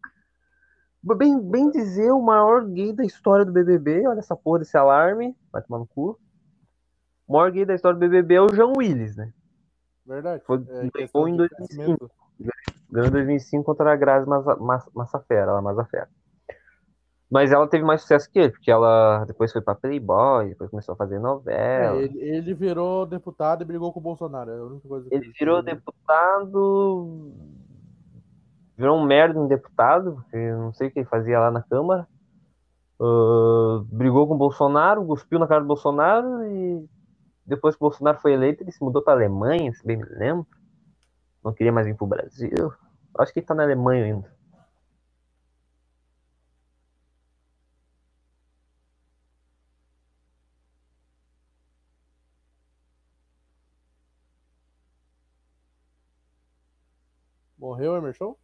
Bem, 1.17 1.39
bem 1.41 1.71
dizer, 1.71 2.11
o 2.11 2.21
maior 2.21 2.63
gay 2.65 2.93
da 2.93 3.03
história 3.03 3.43
do 3.43 3.51
BBB. 3.51 4.07
Olha 4.07 4.19
essa 4.19 4.35
porra 4.35 4.59
desse 4.59 4.77
alarme. 4.77 5.35
Vai 5.51 5.63
tomar 5.63 5.79
no 5.79 5.87
cu. 5.87 6.19
O 7.27 7.33
maior 7.33 7.49
gay 7.51 7.65
da 7.65 7.73
história 7.73 7.95
do 7.97 7.99
BBB 7.99 8.35
é 8.35 8.41
o 8.41 8.53
João 8.53 8.73
Willis, 8.77 9.15
né? 9.15 9.33
Verdade. 10.05 10.43
Foi- 10.45 10.63
É, 10.69 10.81
em 10.83 10.85
de 10.85 10.91
2005. 10.91 11.55
crescimento. 11.55 12.11
Ganhou 12.91 13.07
em 13.07 13.11
2005 13.11 13.63
contra 13.63 13.91
a 13.93 13.95
Grazi 13.95 14.27
Massa- 14.29 14.55
Massa- 14.57 14.91
Massafera, 14.93 15.53
lá, 15.53 15.61
Massafera. 15.61 16.07
Mas 17.29 17.51
ela 17.51 17.67
teve 17.67 17.83
mais 17.83 18.01
sucesso 18.01 18.29
que 18.31 18.39
ele, 18.39 18.49
porque 18.51 18.71
ela 18.71 19.23
depois 19.25 19.51
foi 19.51 19.61
pra 19.61 19.75
Playboy, 19.75 20.49
depois 20.49 20.69
começou 20.71 20.93
a 20.93 20.97
fazer 20.97 21.17
É, 21.17 21.19
novela. 21.19 21.97
ele, 22.01 22.19
ele 22.19 22.53
virou 22.55 23.05
deputado 23.05 23.61
e 23.61 23.65
brigou 23.65 23.93
com 23.93 23.99
o 23.99 24.03
Bolsonaro. 24.03 24.49
É 24.51 25.15
Ele 25.15 25.31
virou 25.39 25.61
deputado. 25.61 27.31
Virou 28.75 28.97
um 28.97 29.05
merda 29.05 29.39
em 29.39 29.47
deputado, 29.47 30.13
porque 30.13 30.51
não 30.53 30.73
sei 30.73 30.87
o 30.87 30.91
que 30.91 30.99
ele 30.99 31.07
fazia 31.07 31.39
lá 31.39 31.51
na 31.51 31.61
Câmara. 31.61 32.07
Ah, 32.99 33.83
brigou 33.85 34.27
com 34.27 34.33
o 34.33 34.37
Bolsonaro, 34.37 35.05
cuspiu 35.05 35.37
na 35.37 35.47
cara 35.47 35.61
do 35.61 35.67
Bolsonaro 35.67 36.43
e 36.45 36.83
depois 37.45 37.75
que 37.75 37.83
o 37.83 37.87
Bolsonaro 37.87 38.19
foi 38.19 38.33
eleito, 38.33 38.63
ele 38.63 38.71
se 38.71 38.83
mudou 38.83 39.01
para 39.01 39.13
Alemanha, 39.13 39.71
se 39.73 39.85
bem 39.85 39.97
me 39.97 40.05
lembro. 40.05 40.47
Não 41.43 41.53
queria 41.53 41.71
mais 41.71 41.85
vir 41.85 41.95
pro 41.95 42.07
Brasil. 42.07 42.73
Acho 43.17 43.33
que 43.33 43.39
ele 43.39 43.45
tá 43.45 43.53
na 43.55 43.63
Alemanha 43.63 44.05
ainda. 44.05 44.38
Morreu, 57.79 57.95
Emerson? 57.95 58.35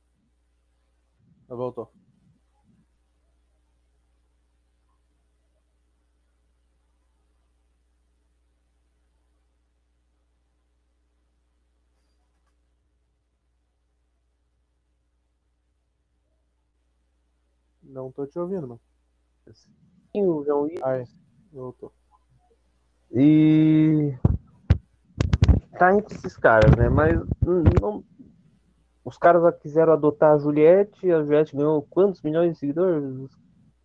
Já 1.50 1.56
voltou. 1.56 1.92
Não 17.84 18.10
tô 18.10 18.26
te 18.26 18.40
ouvindo, 18.40 18.70
mano. 18.70 18.82
E 20.14 20.24
o 20.24 20.46
João 20.46 20.62
Willis 20.62 21.14
voltou. 21.52 21.94
E 23.12 24.18
tá 25.78 25.94
entre 25.94 26.16
esses 26.16 26.38
caras, 26.38 26.74
né? 26.78 26.88
Mas 26.88 27.20
hum, 27.46 27.64
não- 27.82 28.04
os 29.06 29.20
caras 29.20 29.56
quiseram 29.60 29.94
adotar 29.94 30.34
a 30.34 30.38
Juliette, 30.40 31.12
a 31.12 31.22
Juliette 31.24 31.56
ganhou 31.56 31.84
quantos 31.84 32.24
milhões 32.24 32.54
de 32.54 32.60
seguidores? 32.60 33.30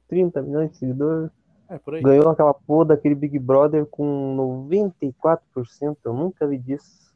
30 0.09 0.43
milhões 0.43 0.71
de 0.71 0.79
seguidores. 0.79 1.31
É. 1.69 1.79
Ganhou 2.01 2.31
aquela 2.31 2.55
porra 2.55 2.87
daquele 2.87 3.15
Big 3.15 3.39
Brother 3.39 3.85
com 3.87 4.59
94%, 4.73 5.99
eu 6.03 6.15
nunca 6.15 6.47
vi 6.47 6.59
disso. 6.59 7.15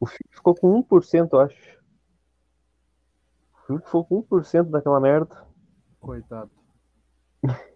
O 0.00 0.06
Fiuk 0.06 0.34
ficou 0.34 0.54
com 0.54 0.82
1%, 0.82 1.28
eu 1.30 1.40
acho. 1.40 1.78
O 3.52 3.66
Fiuk 3.66 3.84
ficou 3.84 4.04
com 4.04 4.22
1% 4.22 4.70
daquela 4.70 4.98
merda. 4.98 5.46
Coitado. 6.00 6.50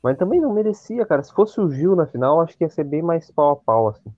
Mas 0.00 0.16
também 0.16 0.40
não 0.40 0.52
merecia, 0.52 1.04
cara. 1.04 1.22
Se 1.24 1.32
fosse 1.32 1.60
o 1.60 1.70
Gil 1.70 1.96
na 1.96 2.06
final, 2.06 2.40
acho 2.40 2.56
que 2.56 2.62
ia 2.62 2.68
ser 2.68 2.84
bem 2.84 3.02
mais 3.02 3.30
pau 3.30 3.50
a 3.50 3.56
pau, 3.56 3.88
assim. 3.88 4.14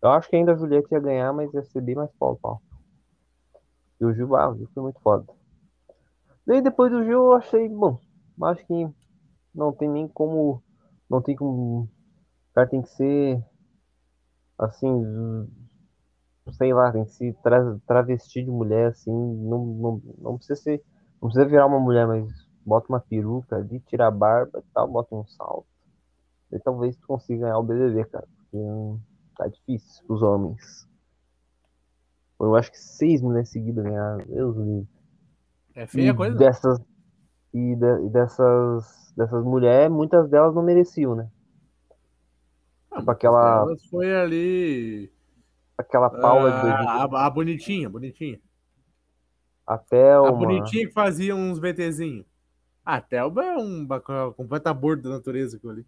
Eu 0.00 0.10
acho 0.10 0.28
que 0.28 0.36
ainda 0.36 0.52
a 0.52 0.56
Juliette 0.56 0.92
ia 0.92 1.00
ganhar, 1.00 1.32
mas 1.32 1.52
ia 1.52 1.64
ser 1.64 1.80
bem 1.80 1.96
mais 1.96 2.12
pau 2.12 2.32
a 2.32 2.36
pau. 2.36 2.62
E 4.00 4.04
o 4.04 4.12
Gil, 4.12 4.36
ah, 4.36 4.50
o 4.50 4.56
Gil 4.56 4.68
foi 4.74 4.82
muito 4.82 5.00
foda. 5.00 5.26
Daí 6.46 6.60
depois 6.60 6.92
do 6.92 7.02
Gil 7.02 7.24
eu 7.24 7.32
achei, 7.32 7.68
bom, 7.68 7.98
acho 8.42 8.64
que 8.66 8.88
não 9.54 9.72
tem 9.72 9.88
nem 9.88 10.06
como. 10.06 10.62
Não 11.08 11.22
tem 11.22 11.34
como. 11.34 11.82
O 11.84 11.88
cara 12.54 12.68
tem 12.68 12.82
que 12.82 12.90
ser. 12.90 13.42
Assim. 14.58 15.48
Sei 16.52 16.72
lá, 16.72 16.92
tem 16.92 17.04
que 17.04 17.10
se 17.10 17.32
tra 17.42 17.76
travestir 17.86 18.44
de 18.44 18.50
mulher, 18.50 18.88
assim. 18.88 19.10
Não, 19.10 19.64
não, 19.66 20.02
não 20.18 20.36
precisa 20.36 20.60
ser. 20.60 20.84
Não 21.20 21.28
precisa 21.28 21.48
virar 21.48 21.66
uma 21.66 21.80
mulher, 21.80 22.06
mas 22.06 22.28
bota 22.64 22.88
uma 22.88 23.00
peruca 23.00 23.56
ali, 23.56 23.80
tira 23.80 24.06
a 24.06 24.10
barba 24.10 24.58
e 24.58 24.72
tal, 24.72 24.86
bota 24.88 25.14
um 25.14 25.26
salto. 25.26 25.66
E 26.52 26.58
talvez 26.60 26.96
tu 26.96 27.06
consiga 27.06 27.46
ganhar 27.46 27.58
o 27.58 27.62
BBB, 27.62 28.04
cara. 28.04 28.28
Porque 28.36 28.56
hum, 28.58 29.00
tá 29.36 29.48
difícil 29.48 30.04
pros 30.06 30.22
homens. 30.22 30.86
Eu 32.38 32.54
acho 32.54 32.70
que 32.70 32.78
seis 32.78 33.22
mulheres 33.22 33.48
seguidas 33.48 33.84
ganharam. 33.84 34.24
Deus 34.26 34.56
me 34.56 34.64
livre. 34.64 34.88
É 35.74 35.86
feia 35.86 36.10
a 36.10 36.14
E 36.14 36.16
coisa. 36.16 36.38
Dessas, 36.38 36.78
e, 37.52 37.74
de- 37.76 38.06
e 38.06 38.10
dessas, 38.10 39.12
dessas 39.16 39.44
mulheres, 39.44 39.90
muitas 39.90 40.28
delas 40.28 40.54
não 40.54 40.62
mereciam, 40.62 41.14
né? 41.14 41.28
Ah, 42.90 42.98
tipo 42.98 43.10
aquela- 43.10 43.66
foi 43.90 44.14
ali. 44.14 45.12
Aquela 45.78 46.08
Paula 46.08 46.50
de 46.50 46.58
Ah, 46.58 47.06
2000, 47.06 47.16
a, 47.16 47.26
a 47.26 47.30
bonitinha, 47.30 47.88
bonitinha. 47.90 48.40
a 49.66 49.74
A 49.74 49.78
Thelma. 49.78 50.32
bonitinha 50.32 50.86
que 50.86 50.92
fazia 50.92 51.34
uns 51.34 51.58
VTzinhos. 51.58 52.26
A 52.84 53.00
Thelma 53.00 53.44
é 53.44 53.56
um 53.56 53.86
completa 54.36 54.70
aborto 54.70 55.02
da 55.02 55.10
natureza 55.10 55.56
aquilo 55.56 55.72
ali. 55.72 55.86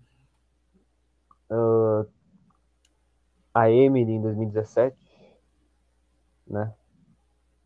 a 3.54 3.70
Emily 3.70 4.12
em 4.12 4.20
2017, 4.22 4.96
né? 6.48 6.72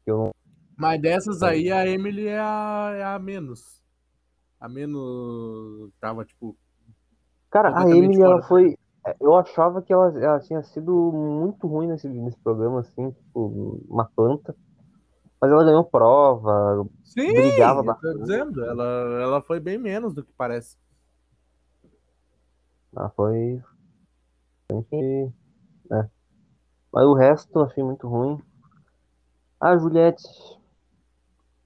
Eu 0.06 0.16
não 0.18 0.30
Mas 0.76 1.00
dessas 1.00 1.42
aí, 1.42 1.70
a 1.70 1.86
Emily 1.86 2.26
é 2.26 2.40
a, 2.40 2.92
é 2.96 3.04
a 3.04 3.18
menos. 3.18 3.82
A 4.60 4.68
menos. 4.68 5.90
Tava 6.00 6.24
tipo. 6.24 6.56
Cara, 7.50 7.76
a 7.78 7.88
Emily, 7.88 8.20
ela 8.20 8.36
fora. 8.36 8.48
foi. 8.48 8.78
Eu 9.20 9.34
achava 9.34 9.82
que 9.82 9.92
ela, 9.92 10.16
ela 10.22 10.40
tinha 10.40 10.62
sido 10.62 10.92
muito 11.12 11.66
ruim 11.66 11.88
nesse, 11.88 12.08
nesse 12.08 12.38
programa, 12.38 12.80
assim, 12.80 13.10
tipo, 13.10 13.82
uma 13.88 14.04
planta. 14.04 14.54
Mas 15.40 15.50
ela 15.50 15.64
ganhou 15.64 15.84
prova, 15.84 16.86
Sim, 17.02 17.32
brigava 17.32 17.82
bastante. 17.82 18.20
dizendo. 18.20 18.64
Ela, 18.64 18.84
ela 19.20 19.42
foi 19.42 19.58
bem 19.58 19.76
menos 19.76 20.14
do 20.14 20.22
que 20.22 20.32
parece. 20.32 20.76
Ela 22.94 23.10
foi. 23.10 23.60
É. 24.70 26.08
Mas 26.92 27.04
o 27.04 27.14
resto 27.14 27.58
eu 27.58 27.64
achei 27.64 27.82
muito 27.82 28.06
ruim. 28.06 28.40
A 29.62 29.76
Juliette 29.76 30.22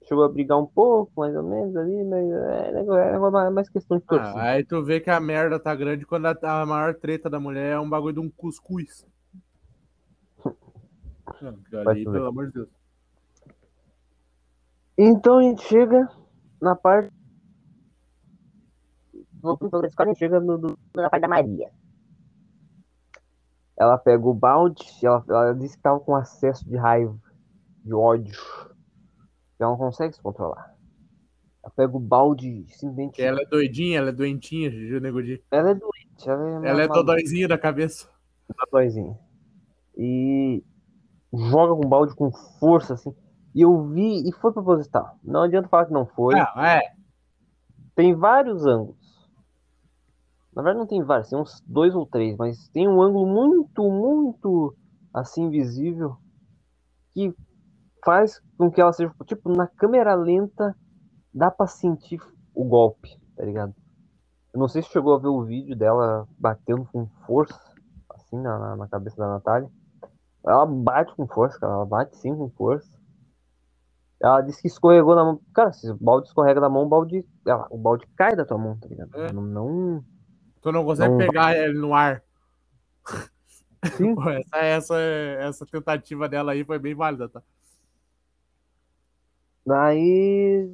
chegou 0.03 0.23
a 0.23 0.29
brigar 0.29 0.57
um 0.59 0.65
pouco, 0.67 1.11
mais 1.19 1.35
ou 1.35 1.41
menos 1.43 1.75
ali, 1.75 2.03
mas 2.03 2.29
é, 2.31 2.71
negócio- 2.71 3.01
é 3.01 3.17
uma- 3.17 3.51
mais 3.51 3.67
questão 3.69 3.97
de 3.97 4.03
Ah, 4.07 4.09
torcida. 4.17 4.41
aí 4.43 4.63
tu 4.63 4.83
vê 4.83 4.99
que 4.99 5.09
a 5.09 5.19
merda 5.19 5.59
tá 5.59 5.73
grande 5.75 6.05
quando 6.05 6.27
a, 6.27 6.61
a 6.61 6.65
maior 6.65 6.93
treta 6.95 7.27
da 7.29 7.39
mulher 7.39 7.73
é 7.73 7.79
um 7.79 7.89
bagulho 7.89 8.13
de 8.13 8.19
um 8.19 8.29
cuscuz. 8.29 9.03
Não, 11.41 11.57
ali, 11.89 12.03
pelo 12.05 12.27
amor 12.27 12.47
de 12.47 12.53
Deus. 12.53 12.69
Então 14.97 15.39
a 15.39 15.43
gente 15.43 15.63
chega 15.63 16.07
na 16.61 16.75
parte. 16.75 17.11
Voltando 19.41 19.69
sobre 19.69 19.89
a 19.95 20.05
gente 20.05 20.17
chega 20.19 20.39
no, 20.39 20.57
do- 20.57 20.79
na 20.95 21.09
parte 21.09 21.21
da 21.21 21.27
Maria. 21.27 21.71
ela 23.79 23.97
pega 23.97 24.25
o 24.25 24.33
balde, 24.33 24.83
ela, 25.03 25.23
ela 25.29 25.53
disse 25.53 25.77
que 25.77 25.83
tava 25.83 25.99
com 25.99 26.15
acesso 26.15 26.67
de 26.67 26.75
raiva, 26.75 27.15
de 27.87 27.93
ódio. 27.93 28.37
Ela 29.59 29.71
não 29.71 29.77
consegue 29.77 30.13
se 30.13 30.21
controlar. 30.21 30.75
Ela 31.63 31.73
pega 31.75 31.95
o 31.97 31.99
balde 31.99 32.65
simplesmente. 32.69 33.21
Ela 33.21 33.41
é 33.41 33.45
doidinha, 33.45 33.97
ela 33.97 34.09
é 34.09 34.11
doentinha, 34.11 34.69
Juju 34.69 34.99
Negudi. 34.99 35.43
Ela 35.49 35.71
é 35.71 35.73
doente, 35.73 36.29
ela 36.29 36.65
é, 36.65 36.69
Ela 36.69 36.81
é 36.83 36.87
dodóizinha 36.87 37.47
da 37.47 37.57
cabeça. 37.57 38.09
tatuazinha. 38.55 39.17
E 39.97 40.63
joga 41.33 41.73
com 41.73 41.85
o 41.85 41.89
balde 41.89 42.15
com 42.15 42.31
força, 42.59 42.93
assim. 42.93 43.15
E 43.55 43.61
eu 43.61 43.87
vi, 43.87 44.27
e 44.27 44.31
foi 44.33 44.53
proposital. 44.53 45.17
Não 45.23 45.43
adianta 45.43 45.67
falar 45.67 45.87
que 45.87 45.93
não 45.93 46.05
foi. 46.05 46.35
Não, 46.35 46.63
é. 46.63 46.81
Tem 47.95 48.13
vários 48.13 48.65
ângulos. 48.65 48.97
Na 50.53 50.61
verdade, 50.61 50.79
não 50.79 50.87
tem 50.87 51.03
vários, 51.03 51.29
tem 51.29 51.39
uns 51.39 51.61
dois 51.65 51.95
ou 51.95 52.05
três, 52.05 52.35
mas 52.37 52.67
tem 52.69 52.87
um 52.87 53.01
ângulo 53.01 53.27
muito, 53.27 53.89
muito 53.89 54.75
assim 55.13 55.49
visível 55.49 56.17
que 57.13 57.33
faz 58.03 58.41
com 58.57 58.69
que 58.71 58.79
ela 58.81 58.93
seja, 58.93 59.11
tipo, 59.25 59.51
na 59.55 59.67
câmera 59.67 60.13
lenta 60.15 60.75
dá 61.33 61.51
pra 61.51 61.67
sentir 61.67 62.19
o 62.53 62.63
golpe, 62.63 63.09
tá 63.35 63.43
ligado? 63.43 63.73
Eu 64.53 64.59
não 64.59 64.67
sei 64.67 64.81
se 64.81 64.89
chegou 64.89 65.13
a 65.13 65.19
ver 65.19 65.27
o 65.27 65.43
vídeo 65.43 65.75
dela 65.75 66.27
batendo 66.39 66.85
com 66.91 67.05
força, 67.25 67.59
assim, 68.09 68.37
na, 68.41 68.75
na- 68.75 68.87
cabeça 68.87 69.15
da 69.17 69.27
Natália. 69.27 69.69
Ela 70.45 70.65
bate 70.65 71.13
com 71.15 71.27
força, 71.27 71.59
cara, 71.59 71.73
ela 71.73 71.85
bate 71.85 72.15
sim 72.17 72.35
com 72.35 72.49
força. 72.49 72.89
Ela 74.19 74.41
disse 74.41 74.61
que 74.61 74.67
escorregou 74.67 75.13
na 75.15 75.23
mão. 75.23 75.41
Cara, 75.53 75.71
se 75.73 75.91
o 75.91 75.97
balde 75.99 76.27
escorrega 76.27 76.59
da 76.59 76.69
mão, 76.69 76.83
o 76.83 76.89
balde, 76.89 77.23
ela- 77.45 77.67
o 77.69 77.77
balde 77.77 78.07
cai 78.15 78.35
da 78.35 78.45
tua 78.45 78.57
mão, 78.57 78.77
tá 78.77 78.87
ligado? 78.87 79.15
É. 79.15 79.31
Não, 79.31 79.43
não- 79.43 80.03
Tu 80.61 80.71
não 80.71 80.83
consegue 80.83 81.11
Não. 81.11 81.17
pegar 81.17 81.55
ele 81.55 81.77
no 81.77 81.93
ar. 81.93 82.23
Sim. 83.95 84.15
Pô, 84.15 84.27
essa, 84.29 84.57
essa, 84.57 84.95
essa 85.39 85.65
tentativa 85.67 86.27
dela 86.27 86.53
aí 86.53 86.63
foi 86.63 86.79
bem 86.79 86.95
válida, 86.95 87.29
tá? 87.29 87.43
Daí 89.67 90.65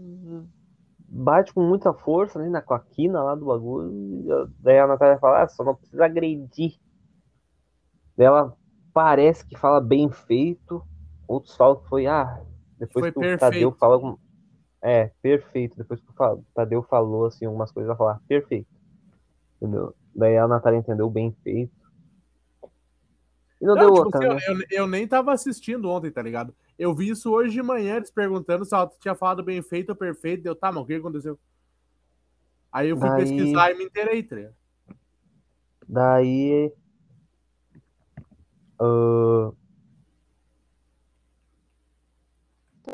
bate 1.10 1.52
com 1.52 1.68
muita 1.68 1.92
força 1.94 2.38
ali 2.38 2.48
na 2.48 2.62
com 2.62 2.76
a 2.76 2.80
quina 2.80 3.24
lá 3.24 3.34
do 3.34 3.48
bagulho. 3.48 4.52
Daí 4.60 4.78
a 4.78 4.86
Natália 4.86 5.18
fala, 5.18 5.42
ah, 5.42 5.48
só 5.48 5.64
não 5.64 5.74
precisa 5.74 6.06
agredir. 6.06 6.80
Daí 8.16 8.28
ela 8.28 8.56
parece 8.94 9.44
que 9.48 9.58
fala 9.58 9.82
bem 9.82 10.12
feito. 10.12 10.86
Outros 11.28 11.56
falam 11.56 11.78
que 11.78 11.90
foi, 11.90 12.06
ah, 12.06 12.40
depois 12.78 13.06
Foi 13.06 13.12
que 13.12 13.18
o 13.18 13.22
perfeito. 13.22 13.40
Tadeu 13.40 13.72
fala. 13.72 14.16
É, 14.80 15.12
perfeito. 15.24 15.76
Depois 15.76 16.00
que 16.00 16.12
o 16.12 16.44
Tadeu 16.54 16.84
falou 16.84 17.26
assim, 17.26 17.46
algumas 17.46 17.72
coisas, 17.72 17.90
ela 17.90 17.98
fala, 17.98 18.22
perfeito. 18.28 18.70
Entendeu? 19.60 19.96
Daí 20.16 20.38
a 20.38 20.48
Natália 20.48 20.78
entendeu 20.78 21.10
bem 21.10 21.36
feito. 21.44 21.74
E 23.60 23.66
não, 23.66 23.74
Não, 23.74 23.82
deu 23.82 23.94
tipo 23.94 24.06
outra, 24.06 24.36
assim, 24.36 24.54
né? 24.54 24.66
eu, 24.70 24.82
eu 24.82 24.88
nem 24.88 25.08
tava 25.08 25.34
assistindo 25.34 25.90
ontem, 25.90 26.12
tá 26.12 26.22
ligado? 26.22 26.54
Eu 26.78 26.94
vi 26.96 27.10
isso 27.10 27.32
hoje 27.32 27.54
de 27.54 27.62
manhã, 27.62 27.98
eles 27.98 28.10
perguntando 28.12 28.66
se 28.66 28.74
ela 28.74 28.92
tinha 29.00 29.16
falado 29.16 29.44
bem 29.44 29.62
feito 29.62 29.90
ou 29.92 29.96
perfeito. 29.96 30.44
Deu, 30.44 30.56
tá, 30.56 30.72
mas 30.72 30.84
o 30.84 30.86
que 30.86 30.96
aconteceu? 30.96 31.40
Aí 32.72 32.90
eu 32.90 32.98
fui 32.98 33.08
Daí- 33.08 33.20
pesquisar 33.22 33.72
e 33.72 33.76
me 33.78 33.84
inteirei, 33.86 34.24
tá? 34.24 34.36
Daí. 35.88 36.74
ah, 38.80 39.52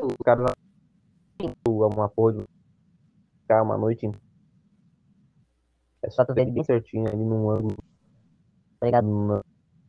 o 0.02 0.24
cara 0.24 0.42
lá. 0.42 0.52
Uma 1.66 2.08
porra 2.08 2.34
de 2.34 2.44
ficar 3.40 3.62
uma 3.62 3.78
noite. 3.78 4.10
É 6.02 6.10
só 6.10 6.24
tu 6.24 6.34
ver 6.34 6.42
ele 6.42 6.52
bem 6.52 6.64
certinho 6.64 7.08
ali 7.08 7.24
num 7.24 7.50
ângulo. 7.50 7.76
Tá 8.78 8.86
ligado? 8.86 9.42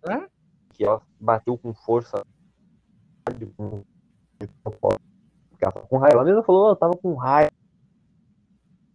É? 0.09 0.29
Que 0.73 0.85
ela 0.85 1.01
bateu 1.19 1.57
com 1.57 1.73
força. 1.73 2.23
Com, 5.89 5.97
raiva. 5.97 6.17
Ela 6.17 6.23
mesma 6.25 6.43
falou, 6.43 6.67
"Oh, 6.67 6.69
eu 6.71 6.75
tava 6.75 6.97
com 6.97 7.13
raiva. 7.15 7.51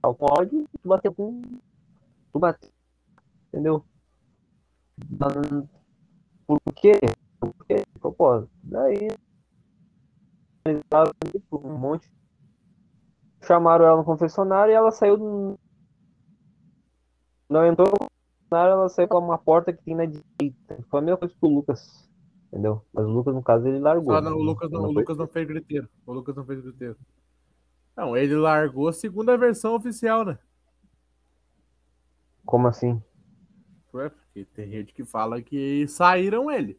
Tava 0.02 0.14
com 0.14 0.26
ódio, 0.26 0.68
tu 0.82 0.88
bateu 0.88 1.14
com. 1.14 1.40
Tu 2.32 2.38
bateu. 2.38 2.70
Entendeu? 3.48 3.84
Por 6.46 6.60
quê? 6.74 6.92
Por 7.40 7.66
quê? 7.66 7.84
Propósito. 8.00 8.50
Daí. 8.62 9.08
por 11.48 11.64
um 11.64 11.78
monte. 11.78 12.10
Chamaram 13.42 13.84
ela 13.86 13.96
no 13.98 14.04
confessionário 14.04 14.72
e 14.72 14.74
ela 14.74 14.90
saiu. 14.90 15.16
do- 15.16 15.58
Não 17.48 17.64
entrou 17.64 17.88
no 17.88 17.96
confessionário, 17.98 18.72
ela 18.72 18.88
saiu 18.88 19.08
pra 19.08 19.18
uma 19.18 19.38
porta 19.38 19.72
que 19.72 19.82
tem 19.84 19.94
na 19.94 20.04
direita. 20.06 20.82
Foi 20.90 20.98
a 21.00 21.02
mesma 21.02 21.18
coisa 21.18 21.34
que 21.34 21.46
o 21.46 21.48
Lucas. 21.48 22.05
Entendeu? 22.48 22.84
Mas 22.92 23.04
o 23.04 23.08
Lucas, 23.10 23.34
no 23.34 23.42
caso, 23.42 23.66
ele 23.66 23.78
largou. 23.78 24.14
Só 24.14 24.20
não, 24.20 24.36
o 24.36 24.38
né? 24.38 24.44
Lucas 24.44 24.70
não, 24.70 24.80
o 24.80 24.84
foi- 24.84 24.94
Lucas 25.02 25.16
não 25.16 25.26
fez 25.26 25.46
griteiro. 25.46 25.88
O 26.06 26.12
Lucas 26.12 26.34
não 26.36 26.44
fez 26.44 26.60
griteiro. 26.60 26.96
Não, 27.96 28.16
ele 28.16 28.34
largou 28.36 28.92
segundo 28.92 29.30
a 29.30 29.36
versão 29.36 29.74
oficial, 29.74 30.24
né? 30.24 30.38
Como 32.44 32.68
assim? 32.68 33.02
Ué, 33.92 34.08
porque 34.10 34.44
tem 34.54 34.70
gente 34.70 34.92
que 34.92 35.04
fala 35.04 35.40
que 35.42 35.86
saíram 35.88 36.50
ele. 36.50 36.78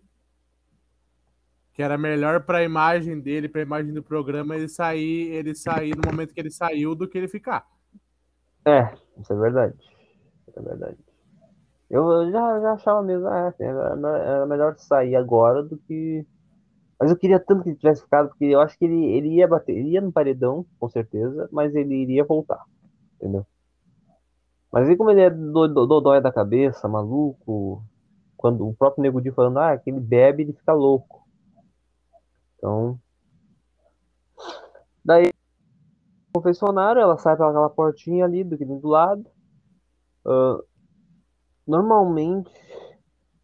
Que 1.74 1.84
era 1.84 1.98
melhor 1.98 2.44
pra 2.44 2.64
imagem 2.64 3.20
dele, 3.20 3.50
pra 3.50 3.62
imagem 3.62 3.94
do 3.94 4.02
programa, 4.02 4.56
ele 4.56 4.68
sair, 4.70 5.30
ele 5.32 5.54
sair 5.54 5.96
no 5.96 6.02
momento 6.10 6.34
que 6.34 6.40
ele 6.40 6.50
saiu 6.52 6.96
do 6.96 7.08
que 7.08 7.18
ele 7.18 7.28
ficar. 7.28 7.68
É, 8.66 8.94
isso 9.20 9.34
é 9.34 9.36
verdade. 9.36 9.76
Isso 10.48 10.60
é 10.60 10.62
verdade. 10.62 10.98
Eu 11.90 12.30
já, 12.32 12.60
já 12.62 12.74
achava 12.74 13.02
mesmo, 13.02 13.28
ah, 13.28 13.48
assim, 13.48 13.64
era, 13.64 13.96
era 14.20 14.46
melhor 14.46 14.76
sair 14.78 15.16
agora 15.16 15.64
do 15.64 15.78
que. 15.78 16.26
Mas 17.00 17.12
eu 17.12 17.18
queria 17.18 17.40
tanto 17.40 17.64
que 17.64 17.70
ele 17.72 17.78
tivesse 17.78 18.04
ficado, 18.04 18.30
porque 18.30 18.46
eu 18.46 18.62
acho 18.62 18.78
que 18.78 18.86
ele, 18.86 19.06
ele 19.08 19.30
ia 19.36 19.48
bater, 19.48 19.74
ele 19.78 19.92
ia 19.92 20.02
no 20.02 20.12
paredão, 20.14 20.66
com 20.80 20.90
certeza, 20.90 21.50
mas 21.52 21.76
ele 21.76 21.96
iria 21.96 22.26
voltar. 22.26 22.64
Entendeu? 23.18 23.46
Mas 24.72 24.88
aí 24.88 24.96
como 24.96 25.10
ele 25.12 25.20
é 25.22 25.30
do- 25.30 25.68
do- 25.68 25.86
dodói 25.86 26.22
da 26.22 26.32
cabeça, 26.32 26.88
maluco, 26.88 27.84
quando 28.38 28.68
o 28.68 28.76
próprio 28.76 29.02
Nego 29.04 29.22
Di 29.22 29.32
falando, 29.32 29.60
ah, 29.60 29.78
que 29.78 29.90
ele 29.90 30.00
bebe, 30.00 30.44
ele 30.44 30.54
fica 30.54 30.74
louco. 30.74 31.24
Então. 32.58 33.00
Daí 35.04 35.32
confessionário, 36.34 37.02
ela 37.02 37.18
sai 37.18 37.36
pela 37.36 37.70
portinha 37.70 38.26
ali 38.26 38.44
do, 38.44 38.58
do 38.58 38.88
lado. 38.88 39.26
Ah, 40.26 40.60
normalmente, 41.68 42.50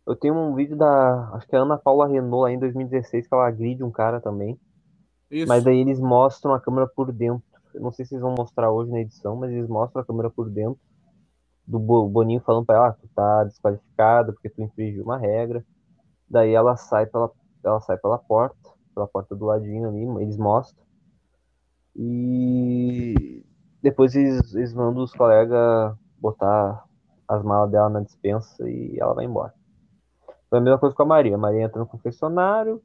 eu 0.06 0.16
tenho 0.16 0.36
um 0.36 0.56
vídeo 0.56 0.76
da. 0.78 1.30
Acho 1.36 1.48
que 1.48 1.56
é 1.56 1.60
a 1.60 1.62
Ana 1.64 1.78
Paula 1.78 2.08
Renault 2.08 2.44
lá 2.44 2.52
em 2.52 2.60
2016, 2.60 3.28
que 3.28 3.34
ela 3.34 3.48
agride 3.48 3.84
um 3.84 3.92
cara 3.92 4.20
também. 4.22 4.60
Isso. 5.30 5.48
Mas 5.48 5.64
daí 5.64 5.80
eles 5.80 6.00
mostram 6.00 6.54
a 6.54 6.62
câmera 6.62 6.88
por 6.88 7.12
dentro. 7.12 7.44
Eu 7.74 7.82
não 7.82 7.92
sei 7.92 8.06
se 8.06 8.16
eles 8.16 8.22
vão 8.24 8.36
mostrar 8.38 8.72
hoje 8.72 8.92
na 8.92 9.02
edição, 9.02 9.36
mas 9.36 9.52
eles 9.52 9.68
mostram 9.70 10.02
a 10.02 10.06
câmera 10.06 10.30
por 10.30 10.50
dentro. 10.50 10.80
Do 11.68 11.80
Bo- 11.80 12.10
Boninho 12.10 12.42
falando 12.42 12.66
pra 12.66 12.76
ela, 12.76 12.88
ah, 12.90 12.94
tu 12.94 13.08
tá 13.16 13.44
desqualificada 13.46 14.34
porque 14.34 14.50
tu 14.50 14.62
infringiu 14.64 15.04
uma 15.04 15.18
regra. 15.18 15.66
Daí 16.30 16.54
ela 16.54 16.78
sai 16.78 17.06
pela, 17.08 17.32
ela 17.64 17.80
sai 17.82 17.98
pela 17.98 18.20
porta, 18.20 18.58
pela 18.96 19.08
porta 19.08 19.36
do 19.36 19.46
ladinho 19.46 19.90
ali, 19.90 20.24
eles 20.24 20.38
mostram. 20.38 20.84
E 21.96 23.44
depois 23.82 24.16
eles, 24.16 24.54
eles 24.56 24.74
mandam 24.74 25.04
os 25.04 25.14
colegas 25.14 25.96
botar 26.20 26.84
as 27.34 27.44
malas 27.44 27.72
dela 27.72 27.90
na 27.90 28.02
dispensa 28.02 28.68
e 28.70 28.98
ela 29.00 29.14
vai 29.14 29.26
embora. 29.26 29.54
Foi 30.50 30.60
a 30.60 30.62
mesma 30.62 30.80
coisa 30.80 30.96
com 30.96 31.04
a 31.04 31.06
Maria. 31.06 31.36
A 31.36 31.38
Maria 31.38 31.64
entra 31.64 31.80
no 31.80 31.88
confessionário, 31.88 32.82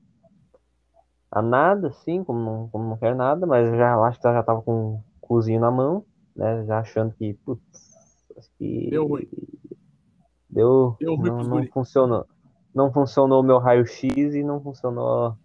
a 1.31 1.43
nada, 1.43 1.89
assim, 1.89 2.25
como 2.25 2.39
não, 2.39 2.69
como 2.69 2.89
não 2.89 2.97
quer 2.97 3.15
nada, 3.15 3.47
mas 3.47 3.69
já 3.77 3.93
eu 3.93 4.05
acho 4.05 4.19
que 4.19 4.27
ela 4.27 4.37
já 4.37 4.43
tava 4.43 4.62
com 4.62 4.95
o 4.95 5.05
cozinho 5.20 5.61
na 5.61 5.70
mão, 5.70 6.05
né? 6.35 6.65
Já 6.65 6.79
achando 6.79 7.12
que, 7.15 7.35
putz, 7.45 7.62
acho 8.37 8.51
que. 8.59 8.89
Deu 8.91 9.07
ruim. 9.07 9.29
Deu. 10.49 10.97
Deu 10.99 11.15
ruim 11.15 11.29
não, 11.31 11.43
não 11.43 11.66
funcionou. 11.66 12.27
Não 12.75 12.93
funcionou 12.93 13.41
o 13.41 13.45
meu 13.45 13.59
raio-x 13.59 14.35
e 14.35 14.43
não 14.43 14.61
funcionou. 14.61 15.37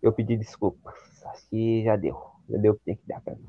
Eu 0.00 0.12
pedi 0.12 0.36
desculpas. 0.36 0.94
Acho 1.26 1.48
que 1.48 1.82
já 1.82 1.96
deu. 1.96 2.16
Já 2.48 2.58
deu 2.58 2.72
o 2.72 2.76
que 2.76 2.84
tinha 2.84 2.96
que 2.96 3.06
dar 3.08 3.20
pra 3.20 3.34
mim. 3.34 3.48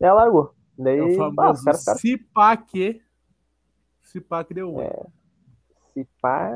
Ela 0.00 0.24
largou. 0.24 0.54
Daí, 0.76 0.98
É 0.98 1.02
o 1.02 1.06
ah, 1.06 1.08
os 1.10 1.16
famoso 1.16 1.64
caras 1.64 1.80
ficaram 1.80 1.98
se 1.98 2.18
pá 2.32 2.56
que. 2.56 3.01
Se 4.12 4.20
pá 4.20 4.44
que 4.44 4.52
deu 4.54 4.70
ruim. 4.70 4.88
se 5.94 6.06
pá, 6.20 6.50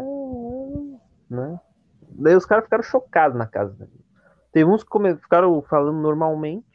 né? 1.28 1.58
Daí 2.10 2.36
os 2.36 2.44
caras 2.46 2.64
ficaram 2.64 2.82
chocados 2.82 3.36
na 3.36 3.46
casa. 3.46 3.74
né? 3.78 3.88
Teve 4.52 4.70
uns 4.70 4.82
que 4.84 4.88
come- 4.90 5.16
ficaram 5.16 5.60
falando 5.62 5.98
normalmente. 6.00 6.66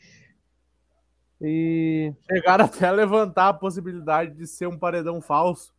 E. 1.39 2.13
Chegaram 2.31 2.65
até 2.65 2.87
a 2.87 2.91
levantar 2.91 3.49
a 3.49 3.53
possibilidade 3.53 4.33
de 4.35 4.45
ser 4.47 4.67
um 4.67 4.77
paredão 4.77 5.21
falso. 5.21 5.73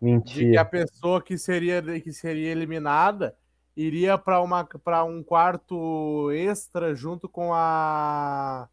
que 0.00 0.02
a 0.02 0.04
Mentira. 0.06 0.64
pessoa 0.64 1.22
que 1.22 1.36
seria, 1.36 1.82
que 2.00 2.12
seria 2.12 2.50
eliminada 2.50 3.36
iria 3.76 4.16
para 4.18 5.04
um 5.04 5.22
quarto 5.22 6.30
extra 6.32 6.94
junto 6.94 7.28
com 7.28 7.52
a 7.52 8.68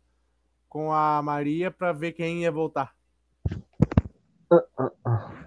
com 0.69 0.91
a 0.91 1.21
Maria 1.21 1.71
para 1.71 1.91
ver 1.93 2.11
quem 2.13 2.41
ia 2.41 2.51
voltar. 2.51 2.94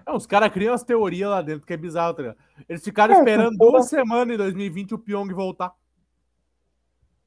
É, 0.09 0.15
os 0.15 0.25
caras 0.25 0.49
criam 0.51 0.73
as 0.73 0.83
teorias 0.83 1.29
lá 1.29 1.41
dentro, 1.41 1.65
que 1.65 1.73
é 1.73 1.77
bizarro, 1.77 2.13
tá 2.15 2.21
ligado? 2.23 2.37
Eles 2.67 2.83
ficaram 2.83 3.13
É, 3.15 3.17
esperando 3.19 3.57
povo- 3.57 3.71
duas 3.71 3.87
semanas 3.87 4.33
em 4.33 4.37
2020 4.37 4.93
o 4.95 4.99
Pyong 4.99 5.31
voltar. 5.33 5.73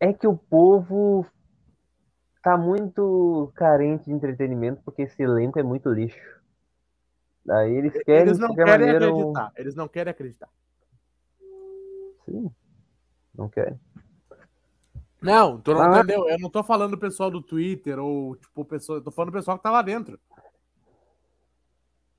É 0.01 0.13
que 0.13 0.27
o 0.27 0.37
povo 0.37 1.25
tá 2.43 2.57
muito 2.57 3.53
carente 3.55 4.07
de 4.07 4.13
entretenimento 4.13 4.83
porque 4.85 5.03
esse 5.03 5.23
elenco 5.23 5.59
é 5.59 5.63
muito 5.63 5.89
lixo. 5.91 6.19
Daí 7.47 7.73
eles 7.73 7.93
querem 8.05 8.23
Eles 8.23 8.39
não 8.39 8.55
querem 8.55 8.73
maneira. 8.73 9.07
um- 9.13 9.19
acreditar. 9.19 9.53
Eles 9.57 9.75
não 9.75 9.89
querem 9.89 10.11
acreditar. 10.11 10.49
Sim. 12.25 12.51
Não 13.35 13.49
querem. 13.49 13.79
Não, 15.21 15.61
tu 15.61 15.73
não 15.73 15.83
Ah. 15.83 15.99
entendeu? 15.99 16.29
Eu 16.29 16.39
não 16.41 16.51
tô 16.51 16.65
falando 16.65 16.93
do 16.93 16.99
pessoal 16.99 17.31
do 17.31 17.41
Twitter 17.41 17.99
ou, 17.99 18.35
tipo, 18.37 18.65
pessoa, 18.65 18.99
eu 18.99 19.03
tô 19.03 19.13
falando 19.13 19.31
do 19.31 19.35
pessoal 19.37 19.57
que 19.57 19.63
tá 19.63 19.71
lá 19.71 19.83
dentro. 19.83 20.19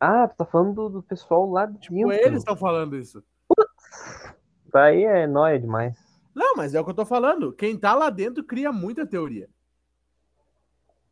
Ah, 0.06 0.28
tu 0.28 0.36
tá 0.36 0.46
falando 0.46 0.74
do, 0.74 0.90
do 0.90 1.04
pessoal 1.04 1.50
lá 1.50 1.66
de 1.66 1.80
Tipo, 1.80 1.96
dentro. 1.96 2.12
eles 2.14 2.40
estão 2.40 2.58
falando 2.58 2.98
isso. 2.98 3.24
Daí 4.72 5.04
é 5.06 5.26
nóia 5.26 5.58
demais. 5.58 5.98
Não, 6.36 6.56
mas 6.58 6.74
é 6.74 6.82
o 6.82 6.84
que 6.84 6.90
eu 6.90 6.96
tô 6.96 7.06
falando. 7.06 7.54
Quem 7.54 7.78
tá 7.78 7.94
lá 7.94 8.10
dentro 8.10 8.44
cria 8.44 8.72
muita 8.72 9.06
teoria. 9.06 9.48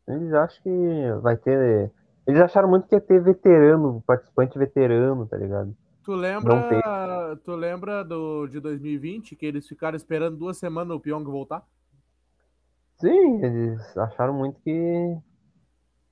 Eles 0.06 0.32
acham 0.34 0.62
que 0.62 1.12
vai 1.22 1.36
ter. 1.38 1.90
Eles 2.26 2.40
acharam 2.42 2.68
muito 2.68 2.86
que 2.86 2.94
ia 2.94 3.00
ter 3.00 3.18
veterano, 3.22 4.02
participante 4.06 4.58
veterano, 4.58 5.26
tá 5.26 5.36
ligado? 5.38 5.74
Tu 6.04 6.12
lembra, 6.12 7.38
tu 7.44 7.52
lembra 7.54 8.04
do, 8.04 8.46
de 8.48 8.60
2020 8.60 9.36
que 9.36 9.46
eles 9.46 9.66
ficaram 9.66 9.96
esperando 9.96 10.36
duas 10.36 10.58
semanas 10.58 10.94
o 10.96 11.00
Pyong 11.00 11.24
voltar? 11.24 11.62
Sim, 13.00 13.42
eles 13.42 13.96
acharam 13.96 14.34
muito 14.34 14.60
que 14.60 15.16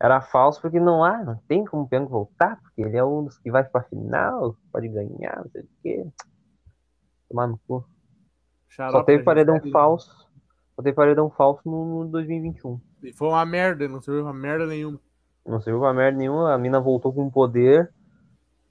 era 0.01 0.21
falso, 0.21 0.61
porque 0.63 0.81
não 0.81 1.05
há, 1.05 1.23
não 1.23 1.37
tem 1.47 1.65
como 1.65 1.83
o 1.83 1.89
Pyong 1.89 2.07
voltar, 2.07 2.59
porque 2.63 2.81
ele 2.83 2.97
é 2.97 3.05
um 3.05 3.25
dos 3.25 3.39
que 3.39 3.51
vai 3.51 3.63
pra 3.65 3.83
final, 3.83 4.57
pode 4.73 4.89
ganhar, 4.89 5.37
não 5.45 5.51
sei 5.51 5.63
o 5.63 5.69
quê. 5.83 6.07
Tomar 7.29 7.47
no 7.47 7.59
cu. 7.69 7.85
Só 8.69 8.85
Xarope 8.91 9.07
teve 9.07 9.19
da 9.19 9.25
paredão 9.25 9.55
Gisele. 9.57 9.73
falso. 9.73 10.29
Só 10.75 10.83
teve 10.83 10.95
paredão 10.97 11.31
falso 11.31 11.61
no, 11.69 12.05
no 12.05 12.09
2021. 12.11 12.81
E 13.03 13.13
foi 13.13 13.29
uma 13.29 13.45
merda, 13.45 13.87
não 13.89 14.01
serviu 14.01 14.25
pra 14.25 14.33
merda 14.33 14.67
nenhuma. 14.67 14.99
Não 15.47 15.61
serviu 15.61 15.81
pra 15.81 15.93
merda 15.93 16.17
nenhuma, 16.19 16.55
a 16.55 16.59
mina 16.59 16.81
voltou 16.81 17.13
com 17.13 17.29
poder 17.31 17.93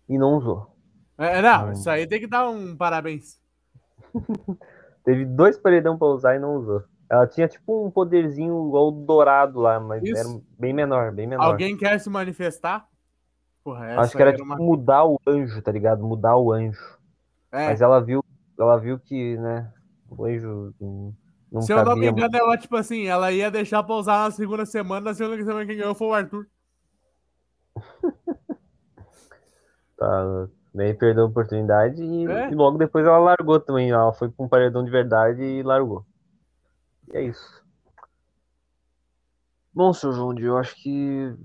e 0.08 0.18
não 0.18 0.36
usou. 0.38 0.76
É, 1.18 1.42
não, 1.42 1.68
Hum. 1.68 1.72
isso 1.74 1.90
aí 1.90 2.08
tem 2.08 2.20
que 2.20 2.28
dar 2.28 2.50
um 2.50 2.76
parabéns. 2.76 3.40
Teve 5.04 5.26
dois 5.26 5.58
paredão 5.58 5.98
pra 5.98 6.08
usar 6.08 6.36
e 6.36 6.40
não 6.40 6.56
usou. 6.56 6.84
Ela 7.10 7.26
tinha 7.26 7.48
tipo 7.48 7.86
um 7.86 7.90
poderzinho 7.90 8.68
igual 8.68 8.90
o 8.90 8.92
dourado 8.92 9.60
lá, 9.60 9.80
mas 9.80 10.04
Isso. 10.04 10.18
era 10.18 10.42
bem 10.60 10.74
menor, 10.74 11.12
bem 11.12 11.26
menor. 11.26 11.44
Alguém 11.44 11.76
quer 11.76 12.00
se 12.00 12.10
manifestar? 12.10 12.88
Porra, 13.64 14.00
Acho 14.00 14.16
que 14.16 14.22
era 14.22 14.32
aí 14.32 14.36
tipo 14.38 14.46
uma... 14.46 14.56
mudar 14.58 15.06
o 15.06 15.20
anjo, 15.28 15.62
tá 15.62 15.72
ligado? 15.72 16.04
Mudar 16.04 16.38
o 16.38 16.52
anjo. 16.52 16.98
É, 17.52 17.68
Mas 17.70 17.82
ela 17.82 18.00
viu, 18.00 18.24
ela 18.60 18.78
viu 18.78 19.00
que, 19.00 19.36
né, 19.38 19.72
o 20.08 20.24
anjo 20.24 20.74
não, 21.52 21.62
se 21.64 21.74
eu 21.74 21.84
não 21.84 21.96
me 21.96 22.08
engano, 22.08 22.36
ela, 22.36 22.56
tipo 22.58 22.76
assim, 22.76 23.08
ela 23.08 23.32
ia 23.32 23.50
deixar 23.50 23.82
pra 23.82 23.96
usar 23.96 24.26
na 24.26 24.32
segunda 24.32 24.66
semana, 24.68 25.02
na 25.02 25.14
segunda 25.16 25.44
semana 25.44 25.66
quem 25.66 25.78
ganhou 25.78 25.96
foi 25.96 26.08
o 26.08 26.14
Arthur. 26.14 26.48
Tá, 29.98 30.48
daí 30.74 30.94
perdeu 30.94 31.26
a 31.26 31.28
oportunidade 31.28 32.02
e, 32.02 32.26
É. 32.26 32.50
e 32.50 32.56
logo 32.56 32.78
depois 32.78 33.06
ela 33.06 33.18
largou 33.18 33.60
também. 33.60 33.92
Ela 33.92 34.14
foi 34.14 34.30
pra 34.30 34.46
um 34.46 34.48
paredão 34.48 34.82
de 34.82 34.90
verdade 34.90 35.42
e 35.44 35.62
largou. 35.62 36.06
E 37.12 37.18
é 37.18 37.24
isso. 37.24 37.64
Bom, 39.74 39.94
seu 39.94 40.12
João, 40.12 40.38
eu 40.38 40.58
acho 40.58 40.76
que 40.76 41.36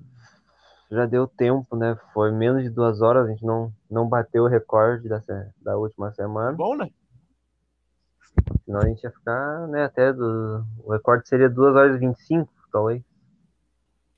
já 0.91 1.07
deu 1.07 1.27
tempo, 1.27 1.77
né? 1.77 1.97
Foi 2.13 2.31
menos 2.33 2.63
de 2.63 2.71
duas 2.71 3.01
horas, 3.01 3.27
a 3.27 3.31
gente 3.31 3.45
não, 3.45 3.73
não 3.91 4.09
bateu 4.09 4.45
o 4.45 4.49
recorde 4.49 5.09
da, 5.09 5.23
da 5.61 5.77
última 5.77 6.13
semana. 6.13 6.53
Bom, 6.53 6.77
né? 6.77 6.91
Senão 8.65 8.81
a 8.81 8.87
gente 8.87 9.03
ia 9.03 9.11
ficar, 9.11 9.69
né, 9.69 9.85
até 9.85 10.13
do. 10.13 10.65
O 10.79 10.93
recorde 10.93 11.29
seria 11.29 11.49
2 11.49 11.75
horas 11.77 11.97
e 11.97 11.99
25, 11.99 12.53
talvez. 12.73 13.03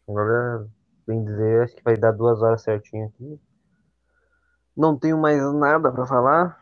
Agora, 0.08 0.66
bem 1.06 1.24
dizer, 1.24 1.64
acho 1.64 1.76
que 1.76 1.82
vai 1.82 1.96
dar 1.96 2.12
duas 2.12 2.40
horas 2.42 2.62
certinho 2.62 3.06
aqui. 3.06 3.40
Não 4.76 4.96
tenho 4.98 5.18
mais 5.18 5.40
nada 5.54 5.90
pra 5.90 6.06
falar. 6.06 6.60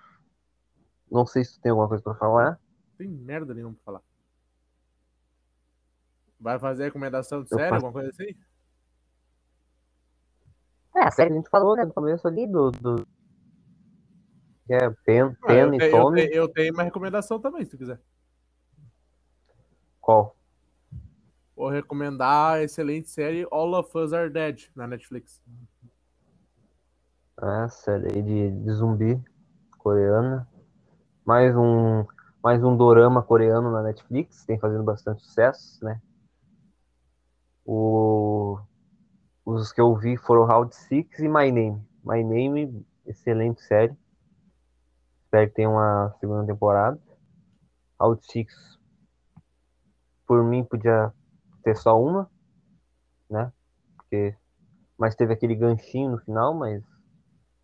Não 1.11 1.27
sei 1.27 1.45
se 1.45 1.55
tu 1.55 1.61
tem 1.61 1.71
alguma 1.71 1.89
coisa 1.89 2.03
pra 2.03 2.15
falar. 2.15 2.53
Não 2.53 2.97
tem 2.99 3.09
merda 3.09 3.53
nenhuma 3.53 3.75
pra 3.75 3.85
falar. 3.85 4.14
Vai 6.39 6.59
fazer 6.59 6.85
recomendação 6.85 7.43
de 7.43 7.51
Eu 7.53 7.59
série, 7.59 7.71
faço. 7.71 7.87
alguma 7.87 7.93
coisa 7.93 8.11
assim? 8.11 8.35
É, 10.97 11.01
a 11.05 11.11
série 11.11 11.31
que 11.31 11.35
a 11.35 11.39
gente 11.39 11.51
falou, 11.51 11.77
né, 11.77 11.85
no 11.85 11.93
começo 11.93 12.27
ali 12.29 12.47
do. 12.47 12.71
do... 12.71 13.07
É 14.69 14.91
Pen, 15.05 15.37
Ah, 15.43 15.47
Pen 15.47 15.59
eu, 15.59 15.75
e 15.75 15.83
eu, 15.83 15.91
Tommy. 15.91 16.29
te- 16.29 16.35
eu 16.37 16.49
tenho 16.49 16.73
uma 16.73 16.83
recomendação 16.83 17.41
também, 17.41 17.65
se 17.65 17.71
tu 17.73 17.79
quiser. 17.79 18.01
Qual? 20.01 20.37
Vou 21.57 21.69
recomendar 21.69 22.55
a 22.55 22.63
excelente 22.63 23.09
série 23.09 23.47
All 23.51 23.75
of 23.75 23.97
Us 23.97 24.13
Are 24.13 24.29
Dead 24.31 24.69
na 24.75 24.87
Netflix. 24.87 25.43
Ah, 27.37 27.69
série 27.69 28.07
aí 28.15 28.23
de, 28.23 28.51
de 28.51 28.73
zumbi 28.73 29.23
coreana. 29.79 30.49
Mais 31.25 31.57
um, 31.57 32.05
mais 32.43 32.63
um 32.63 32.77
dorama 32.77 33.23
coreano 33.23 33.71
na 33.71 33.83
Netflix, 33.83 34.45
tem 34.45 34.59
fazendo 34.59 34.85
bastante 34.85 35.23
sucesso, 35.23 35.85
né? 35.85 36.01
O, 37.65 38.59
os 39.45 39.73
que 39.73 39.81
eu 39.81 39.95
vi 39.97 40.17
foram 40.17 40.45
Round 40.45 40.75
Six 40.75 41.19
e 41.19 41.29
My 41.29 41.51
Name. 41.51 41.83
My 42.05 42.23
Name, 42.23 42.87
excelente 43.07 43.63
série. 43.63 43.97
Espero 45.25 45.49
que 45.49 45.55
tenha 45.55 45.71
uma 45.71 46.15
segunda 46.21 46.47
temporada. 46.47 47.01
Round 48.01 48.25
Six, 48.25 48.79
por 50.27 50.45
mim, 50.45 50.65
podia 50.65 51.13
ter 51.63 51.77
só 51.77 52.01
uma, 52.01 52.31
né? 53.31 53.53
Porque, 53.97 54.37
mas 54.99 55.15
teve 55.15 55.33
aquele 55.33 55.55
ganchinho 55.55 56.11
no 56.11 56.19
final, 56.19 56.55
mas 56.55 56.85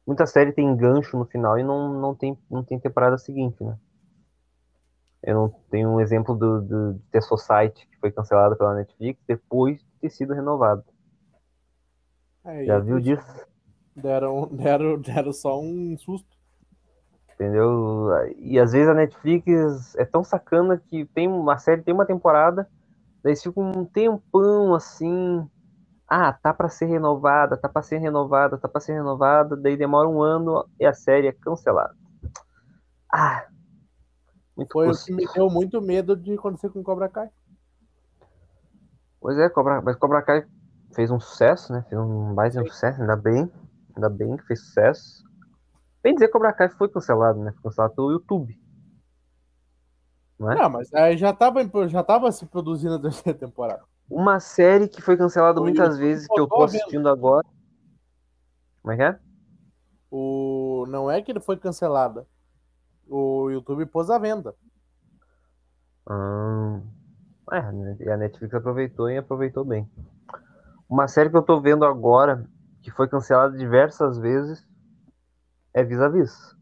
muita 0.06 0.26
série 0.26 0.52
tem 0.52 0.74
gancho 0.76 1.16
no 1.16 1.26
final 1.26 1.58
e 1.58 1.62
não, 1.62 1.92
não, 2.00 2.14
tem, 2.14 2.36
não 2.50 2.64
tem 2.64 2.80
temporada 2.80 3.18
seguinte, 3.18 3.62
né? 3.62 3.78
Eu 5.22 5.34
não 5.34 5.48
tenho 5.70 5.90
um 5.90 6.00
exemplo 6.00 6.34
do, 6.34 6.62
do 6.62 6.98
The 7.12 7.20
Society, 7.20 7.86
que 7.86 7.98
foi 7.98 8.10
cancelada 8.10 8.56
pela 8.56 8.74
Netflix 8.74 9.22
depois 9.26 9.78
de 9.78 9.89
ter 10.00 10.10
sido 10.10 10.34
renovado. 10.34 10.84
É, 12.44 12.64
Já 12.64 12.78
viu 12.78 13.00
disso? 13.00 13.46
Deram, 13.94 14.48
deram, 14.52 15.00
deram 15.00 15.32
só 15.32 15.60
um 15.60 15.96
susto. 15.98 16.38
Entendeu? 17.34 18.08
E 18.38 18.58
às 18.58 18.72
vezes 18.72 18.88
a 18.88 18.94
Netflix 18.94 19.94
é 19.96 20.04
tão 20.04 20.22
sacana 20.22 20.76
que 20.76 21.06
tem 21.06 21.26
uma 21.26 21.58
série, 21.58 21.82
tem 21.82 21.94
uma 21.94 22.04
temporada, 22.04 22.68
daí 23.22 23.34
ficam 23.34 23.70
um 23.70 23.84
tempão 23.84 24.74
assim. 24.74 25.48
Ah, 26.06 26.32
tá 26.32 26.52
pra 26.52 26.68
ser 26.68 26.86
renovada, 26.86 27.56
tá 27.56 27.68
pra 27.68 27.82
ser 27.82 27.98
renovada, 27.98 28.58
tá 28.58 28.68
pra 28.68 28.80
ser 28.80 28.94
renovada, 28.94 29.56
daí 29.56 29.76
demora 29.76 30.08
um 30.08 30.20
ano 30.20 30.68
e 30.78 30.84
a 30.84 30.92
série 30.92 31.28
é 31.28 31.32
cancelada. 31.32 31.94
Ah, 33.12 33.46
muito 34.56 34.72
Foi 34.72 34.90
o 34.90 34.94
que 34.94 35.12
me 35.12 35.26
deu 35.32 35.48
muito 35.48 35.80
medo 35.80 36.14
de 36.14 36.34
acontecer 36.34 36.68
com 36.68 36.82
Cobra 36.82 37.08
Kai. 37.08 37.30
Pois 39.20 39.36
é, 39.38 39.48
Cobra, 39.48 39.82
mas 39.82 39.96
Cobra 39.96 40.22
Kai 40.22 40.46
fez 40.94 41.10
um 41.10 41.20
sucesso, 41.20 41.72
né? 41.72 41.84
Fez 41.88 42.00
um 42.00 42.34
mais 42.34 42.56
um 42.56 42.66
sucesso, 42.66 43.00
ainda 43.00 43.16
bem. 43.16 43.50
Ainda 43.94 44.08
bem 44.08 44.36
que 44.36 44.46
fez 44.46 44.60
sucesso. 44.60 45.22
Bem 46.02 46.14
dizer, 46.14 46.28
Cobra 46.28 46.52
Kai 46.52 46.70
foi 46.70 46.88
cancelado, 46.88 47.38
né? 47.40 47.52
Foi 47.52 47.64
cancelado 47.64 47.94
pelo 47.94 48.12
YouTube. 48.12 48.58
Não 50.38 50.50
é? 50.50 50.54
Não, 50.54 50.70
mas 50.70 50.92
aí 50.94 51.18
já 51.18 51.34
tava, 51.34 51.62
em- 51.62 51.70
já 51.88 52.02
tava 52.02 52.32
se 52.32 52.46
produzindo 52.46 52.94
a 52.94 53.00
terceira 53.00 53.38
temporada. 53.38 53.84
Uma 54.08 54.40
série 54.40 54.88
que 54.88 55.02
foi 55.02 55.16
cancelada 55.16 55.60
muitas 55.60 55.90
YouTube 55.90 56.00
vezes, 56.00 56.26
que 56.26 56.40
eu 56.40 56.48
tô 56.48 56.62
assistindo 56.62 57.08
agora. 57.08 57.46
Como 58.82 58.92
é 58.92 58.96
que 58.96 59.02
é? 59.02 59.18
O... 60.10 60.86
Não 60.88 61.10
é 61.10 61.20
que 61.20 61.30
ele 61.30 61.40
foi 61.40 61.58
cancelada. 61.58 62.26
O 63.06 63.50
YouTube 63.50 63.84
pôs 63.86 64.08
à 64.08 64.18
venda. 64.18 64.54
Hum, 66.08 66.82
é, 67.52 68.12
a 68.12 68.16
Netflix 68.16 68.54
aproveitou 68.54 69.10
e 69.10 69.18
aproveitou 69.18 69.64
bem. 69.64 69.88
Uma 70.88 71.06
série 71.06 71.30
que 71.30 71.36
eu 71.36 71.42
tô 71.42 71.60
vendo 71.60 71.84
agora, 71.84 72.44
que 72.82 72.90
foi 72.90 73.08
cancelada 73.08 73.56
diversas 73.56 74.18
vezes, 74.18 74.66
é 75.72 75.84
Vis-a-Vis. 75.84 76.56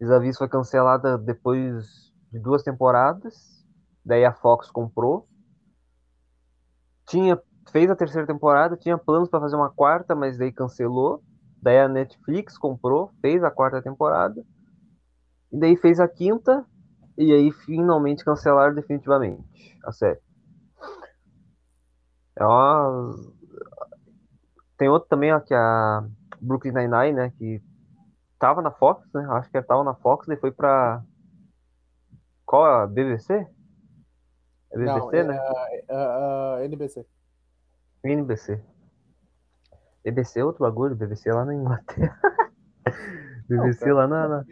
Vis-a-Vis 0.00 0.38
foi 0.38 0.48
cancelada 0.48 1.18
depois 1.18 2.12
de 2.30 2.38
duas 2.38 2.62
temporadas, 2.62 3.66
daí 4.04 4.24
a 4.24 4.32
Fox 4.32 4.70
comprou. 4.70 5.26
Tinha, 7.06 7.40
fez 7.72 7.90
a 7.90 7.96
terceira 7.96 8.26
temporada, 8.26 8.76
tinha 8.76 8.96
planos 8.96 9.28
para 9.28 9.40
fazer 9.40 9.56
uma 9.56 9.70
quarta, 9.70 10.14
mas 10.14 10.38
daí 10.38 10.52
cancelou. 10.52 11.22
Daí 11.60 11.80
a 11.80 11.88
Netflix 11.88 12.56
comprou, 12.56 13.10
fez 13.20 13.42
a 13.42 13.50
quarta 13.50 13.82
temporada. 13.82 14.44
E 15.50 15.58
daí 15.58 15.76
fez 15.76 15.98
a 15.98 16.06
quinta, 16.06 16.64
e 17.18 17.32
aí 17.32 17.50
finalmente 17.52 18.24
cancelaram 18.24 18.74
definitivamente 18.74 19.42
a 19.84 19.90
série. 19.92 20.20
É 22.36 22.44
uma... 22.44 23.10
Tem 24.76 24.88
outro 24.88 25.08
também, 25.08 25.32
ó, 25.32 25.40
que 25.40 25.52
é 25.52 25.56
a 25.56 26.06
Brooklyn 26.40 26.72
Nine-Nine, 26.72 27.12
né? 27.12 27.32
Que 27.36 27.60
tava 28.38 28.62
na 28.62 28.70
Fox, 28.70 29.04
né? 29.12 29.26
Acho 29.32 29.50
que 29.50 29.60
tava 29.62 29.82
na 29.82 29.94
Fox, 29.94 30.28
e 30.28 30.36
foi 30.36 30.52
pra. 30.52 31.02
Qual 32.46 32.64
é 32.64 32.84
a 32.84 32.86
BBC? 32.86 33.34
É 34.70 34.78
BBC, 34.78 35.00
Não, 35.00 35.12
é, 35.12 35.24
né? 35.24 35.36
é, 35.36 35.84
é, 35.88 36.62
é, 36.62 36.64
NBC. 36.66 37.04
NBC. 38.04 38.62
BBC 40.04 40.38
é 40.38 40.44
outro 40.44 40.62
bagulho, 40.62 40.94
BBC 40.94 41.32
lá 41.32 41.44
na 41.44 41.54
Inglaterra. 41.54 42.20
BBC 43.48 43.80
cara, 43.80 43.94
lá 43.94 44.06
na, 44.06 44.28
na- 44.28 44.44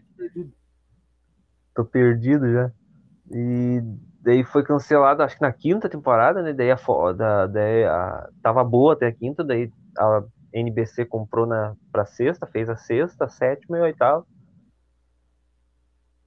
Tô 1.76 1.84
perdido 1.84 2.50
já. 2.52 2.72
E 3.30 3.80
daí 4.22 4.44
foi 4.44 4.64
cancelado, 4.64 5.22
acho 5.22 5.36
que 5.36 5.42
na 5.42 5.52
quinta 5.52 5.88
temporada, 5.88 6.42
né? 6.42 6.52
Daí 6.52 6.70
a, 6.70 6.76
fo- 6.76 7.12
da, 7.12 7.46
daí 7.46 7.84
a- 7.84 8.28
tava 8.42 8.64
boa 8.64 8.94
até 8.94 9.06
a 9.08 9.12
quinta, 9.14 9.44
daí 9.44 9.70
a 9.98 10.24
NBC 10.52 11.04
comprou 11.04 11.46
na, 11.46 11.74
pra 11.92 12.06
sexta, 12.06 12.46
fez 12.46 12.68
a 12.68 12.76
sexta, 12.76 13.26
a 13.26 13.28
sétima 13.28 13.78
e 13.78 13.80
a 13.80 13.84
oitava. 13.84 14.26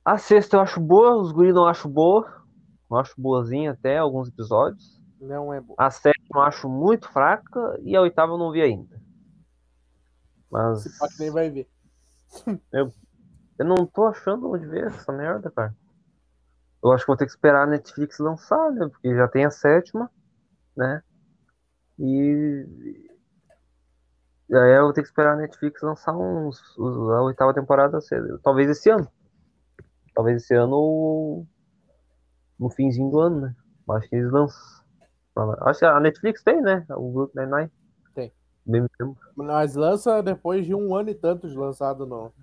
A 0.06 0.18
sexta 0.18 0.58
eu 0.58 0.62
acho 0.62 0.80
boa, 0.80 1.16
os 1.18 1.32
guris 1.32 1.54
não 1.54 1.68
acho 1.68 1.88
boa. 1.90 2.28
Eu 2.90 2.98
acho 2.98 3.14
boazinha 3.18 3.72
até 3.72 3.98
alguns 3.98 4.28
episódios. 4.30 5.00
Não 5.22 5.54
é 5.54 5.62
bom. 5.62 5.76
A 5.78 5.92
sétima 5.92 6.40
eu 6.40 6.42
acho 6.42 6.70
muito 6.70 7.08
fraca 7.10 7.78
e 7.84 7.96
a 7.96 8.02
oitava 8.02 8.34
eu 8.34 8.38
não 8.38 8.52
vi 8.52 8.62
ainda. 8.62 9.00
Mas 10.50 10.82
Se 10.84 11.00
pá 11.00 11.08
que 11.08 11.20
nem 11.20 11.32
vai 11.32 11.50
ver. 11.50 11.68
eu 12.74 12.92
não 13.64 13.86
tô 13.86 14.06
achando 14.06 14.52
onde 14.52 14.66
ver 14.66 14.88
essa 14.88 15.12
merda, 15.12 15.52
cara. 15.52 15.76
Eu 16.82 16.92
acho 16.92 17.04
que 17.04 17.08
vou 17.08 17.18
ter 17.18 17.26
que 17.26 17.32
esperar 17.32 17.64
a 17.64 17.68
Netflix 17.68 18.20
lançar, 18.20 18.72
né? 18.72 18.88
Porque 18.88 19.14
já 19.14 19.28
tem 19.28 19.46
a 19.46 19.52
sétima, 19.52 20.10
né? 20.76 21.04
E. 22.00 22.66
e 24.50 24.56
aí 24.56 24.78
eu 24.78 24.84
vou 24.84 24.94
ter 24.94 25.02
que 25.02 25.08
esperar 25.10 25.34
a 25.34 25.38
Netflix 25.38 25.82
lançar 25.82 26.16
uns, 26.16 26.60
os- 26.78 27.10
a 27.12 27.22
oitava 27.22 27.54
temporada, 27.54 28.00
talvez 28.42 28.70
esse 28.70 28.90
ano. 28.90 29.08
Talvez 30.16 30.42
esse 30.42 30.56
ano 30.56 30.76
ou 30.76 31.48
no 32.60 32.70
finzinho 32.70 33.10
do 33.12 33.20
ano, 33.20 33.42
né? 33.42 33.56
Eu 33.88 33.96
Acho 33.96 34.10
que 34.10 34.16
eles 34.16 34.32
lançam. 34.32 34.60
Acho 35.62 35.80
que 35.80 35.86
a 35.86 36.00
Netflix 36.00 36.44
tem, 36.44 36.62
né? 36.62 36.86
O 36.90 37.12
Grupo 37.12 37.40
Nine-Nine. 37.40 37.72
Tem. 38.14 38.34
Bem 38.66 38.82
me 38.82 38.88
lembro. 39.00 39.18
Mas 39.36 39.76
lança 39.76 40.22
depois 40.22 40.66
de 40.66 40.76
um 40.76 40.96
ano 40.96 41.10
e 41.10 41.16
tanto 41.16 41.48
de 41.48 41.58
lançado 41.58 42.06
no, 42.06 42.34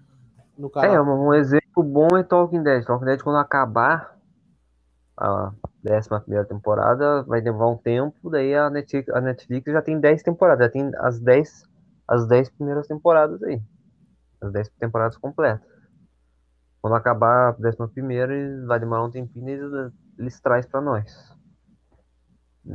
no 0.59 0.71
É, 0.81 0.87
canal. 0.87 1.01
um 1.01 1.29
um 1.29 1.35
exemplo 1.35 1.83
bom 1.83 2.17
é 2.17 2.23
Talking 2.23 2.63
Dead. 2.63 2.85
Talking 2.85 3.07
Dead, 3.07 3.23
quando 3.23 3.39
acabar 3.39 4.17
a 5.17 5.53
décima 5.83 6.21
primeira 6.21 6.45
temporada, 6.47 7.23
vai 7.25 7.41
demorar 7.41 7.71
um 7.71 7.77
tempo, 7.79 8.31
daí 8.31 8.55
a 8.55 8.69
Netflix, 8.71 9.09
a 9.11 9.21
Netflix 9.21 9.73
já 9.73 9.83
tem 9.83 9.99
10 10.01 10.23
temporadas, 10.23 10.67
já 10.67 10.73
tem 10.73 10.91
as 10.99 11.19
10, 11.21 11.63
as 12.09 12.27
10 12.27 12.51
primeiras 12.51 12.87
temporadas 12.87 13.43
aí. 13.43 13.61
As 14.41 14.53
10 14.53 14.69
temporadas 14.81 15.17
completas. 15.19 15.67
Quando 16.81 16.97
acabar 16.97 17.49
a 17.51 17.53
décima 17.53 17.87
primeira, 17.89 18.35
eles- 18.35 18.65
vai 18.67 18.81
demorar 18.81 19.05
um 19.05 19.11
tempinho 19.11 19.49
e 19.49 19.53
eles, 19.53 19.93
eles 20.19 20.41
trazem 20.41 20.71
pra 20.71 20.81
nós. 20.81 21.35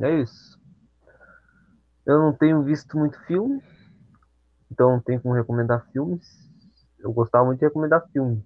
É 0.01 0.09
isso. 0.21 0.59
Eu 2.05 2.19
não 2.19 2.31
tenho 2.33 2.61
visto 2.63 2.95
muito 2.97 3.19
filme, 3.25 3.59
então 4.71 4.91
não 4.91 4.99
tenho 5.01 5.21
como 5.21 5.35
recomendar 5.35 5.85
filmes. 5.91 6.50
Eu 7.01 7.11
gostava 7.11 7.45
muito 7.45 7.59
de 7.59 7.65
recomendar 7.65 8.07
filme. 8.11 8.43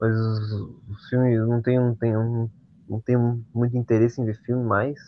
Mas 0.00 0.14
os, 0.14 1.08
filmes 1.08 1.40
não 1.40 1.62
tenho, 1.62 1.82
não 1.82 1.94
tenho, 1.94 2.50
não 2.88 3.00
tenho 3.00 3.44
muito 3.54 3.76
interesse 3.76 4.20
em 4.20 4.24
ver 4.24 4.38
filme 4.42 4.64
mais. 4.64 4.98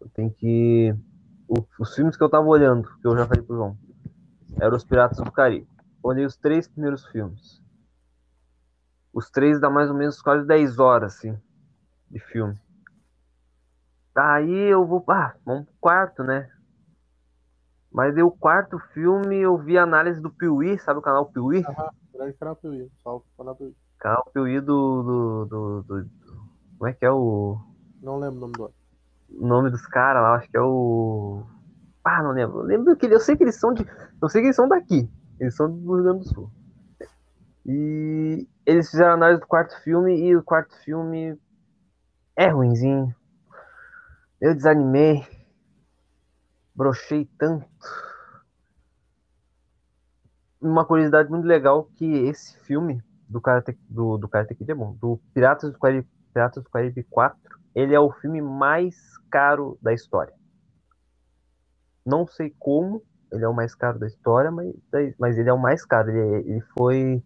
Eu 0.00 0.08
tenho 0.10 0.30
que. 0.30 0.94
os 1.78 1.94
filmes 1.94 2.16
que 2.16 2.22
eu 2.22 2.28
tava 2.30 2.46
olhando, 2.46 2.88
que 3.00 3.06
eu 3.06 3.16
já 3.16 3.26
falei 3.26 3.42
pro 3.42 3.56
João, 3.56 3.78
eram 4.60 4.76
Os 4.76 4.84
Piratas 4.84 5.18
do 5.18 5.32
Caribe. 5.32 5.68
Olhei 6.02 6.24
os 6.24 6.36
três 6.36 6.68
primeiros 6.68 7.06
filmes. 7.06 7.62
Os 9.12 9.30
três 9.30 9.60
dá 9.60 9.70
mais 9.70 9.90
ou 9.90 9.96
menos 9.96 10.20
quase 10.20 10.46
10 10.46 10.78
horas, 10.78 11.16
assim, 11.16 11.36
de 12.10 12.20
filme. 12.20 12.58
Daí 14.14 14.50
eu 14.50 14.86
vou. 14.86 15.04
Ah, 15.08 15.34
vamos 15.44 15.66
pro 15.66 15.74
quarto, 15.80 16.22
né? 16.22 16.50
Mas 17.92 18.14
daí 18.14 18.22
o 18.22 18.30
quarto 18.30 18.78
filme 18.92 19.36
eu 19.36 19.56
vi 19.56 19.78
a 19.78 19.82
análise 19.82 20.20
do 20.20 20.30
Piuí, 20.30 20.78
sabe 20.78 20.98
o 20.98 21.02
canal 21.02 21.26
Piuí? 21.26 21.64
Grande 22.12 22.34
canal 22.34 22.56
Piuí. 22.56 22.90
Só 23.02 23.16
o 23.16 23.24
canal 23.36 23.56
Piuí. 23.56 23.74
Canal 23.98 24.30
Piuí 24.32 24.60
do, 24.60 25.46
do, 25.46 25.82
do, 25.82 26.06
Como 26.76 26.88
é 26.88 26.92
que 26.92 27.04
é 27.04 27.10
o, 27.10 27.58
Não 28.02 28.18
lembro 28.18 28.38
o 28.38 28.40
nome 28.40 28.52
do 28.52 28.78
o 29.30 29.46
nome 29.46 29.70
dos 29.70 29.86
caras 29.86 30.22
lá? 30.22 30.34
Acho 30.36 30.50
que 30.50 30.56
é 30.56 30.60
o. 30.60 31.42
Ah, 32.04 32.22
não 32.22 32.32
lembro. 32.32 32.60
Eu 32.60 32.64
lembro 32.64 32.96
que 32.96 33.06
eu 33.06 33.20
sei 33.20 33.36
que 33.36 33.44
eles 33.44 33.56
são 33.56 33.74
de. 33.74 33.86
Eu 34.20 34.28
sei 34.28 34.40
que 34.40 34.46
eles 34.46 34.56
são 34.56 34.68
daqui. 34.68 35.08
Eles 35.38 35.54
são 35.54 35.70
do 35.70 35.94
Rio 35.94 36.04
Grande 36.04 36.20
do 36.20 36.28
Sul. 36.28 36.50
E 37.66 38.48
eles 38.64 38.90
fizeram 38.90 39.10
a 39.10 39.14
análise 39.14 39.40
do 39.40 39.46
quarto 39.46 39.78
filme 39.82 40.18
e 40.18 40.34
o 40.34 40.42
quarto 40.42 40.74
filme 40.82 41.38
é 42.34 42.48
ruinzinho. 42.48 43.14
Eu 44.40 44.54
desanimei. 44.54 45.26
Brochei 46.78 47.28
tanto. 47.36 47.66
Uma 50.60 50.84
curiosidade 50.84 51.28
muito 51.28 51.44
legal 51.44 51.86
que 51.96 52.04
esse 52.04 52.56
filme 52.60 53.02
do 53.28 53.40
Karate, 53.40 53.76
do, 53.88 54.16
do 54.16 54.28
Karate 54.28 54.54
Kid 54.54 54.70
é 54.70 54.74
bom. 54.76 54.94
Do 54.94 55.20
Piratas 55.34 55.72
do 55.72 55.78
Caribe, 55.78 56.08
Piratas 56.32 56.62
do 56.62 56.70
Caribe 56.70 57.02
4, 57.02 57.36
ele 57.74 57.96
é 57.96 58.00
o 58.00 58.12
filme 58.12 58.40
mais 58.40 58.96
caro 59.28 59.76
da 59.82 59.92
história. 59.92 60.32
Não 62.06 62.28
sei 62.28 62.54
como 62.60 63.02
ele 63.32 63.44
é 63.44 63.48
o 63.48 63.54
mais 63.54 63.74
caro 63.74 63.98
da 63.98 64.06
história, 64.06 64.52
mas, 64.52 64.72
mas 65.18 65.36
ele 65.36 65.50
é 65.50 65.52
o 65.52 65.58
mais 65.58 65.84
caro. 65.84 66.10
Ele, 66.10 66.50
ele 66.50 66.60
foi 66.78 67.22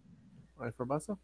A 0.59 0.67
informação. 0.67 1.17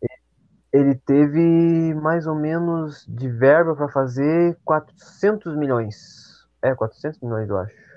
ele 0.72 0.96
teve 0.96 1.96
mais 1.96 2.28
ou 2.28 2.36
menos 2.36 3.08
de 3.08 3.28
verba 3.28 3.76
para 3.76 3.90
fazer 3.90 4.56
400 4.64 5.58
milhões. 5.58 6.48
É, 6.62 6.76
400 6.76 7.20
milhões, 7.22 7.50
eu 7.50 7.58
acho. 7.58 7.89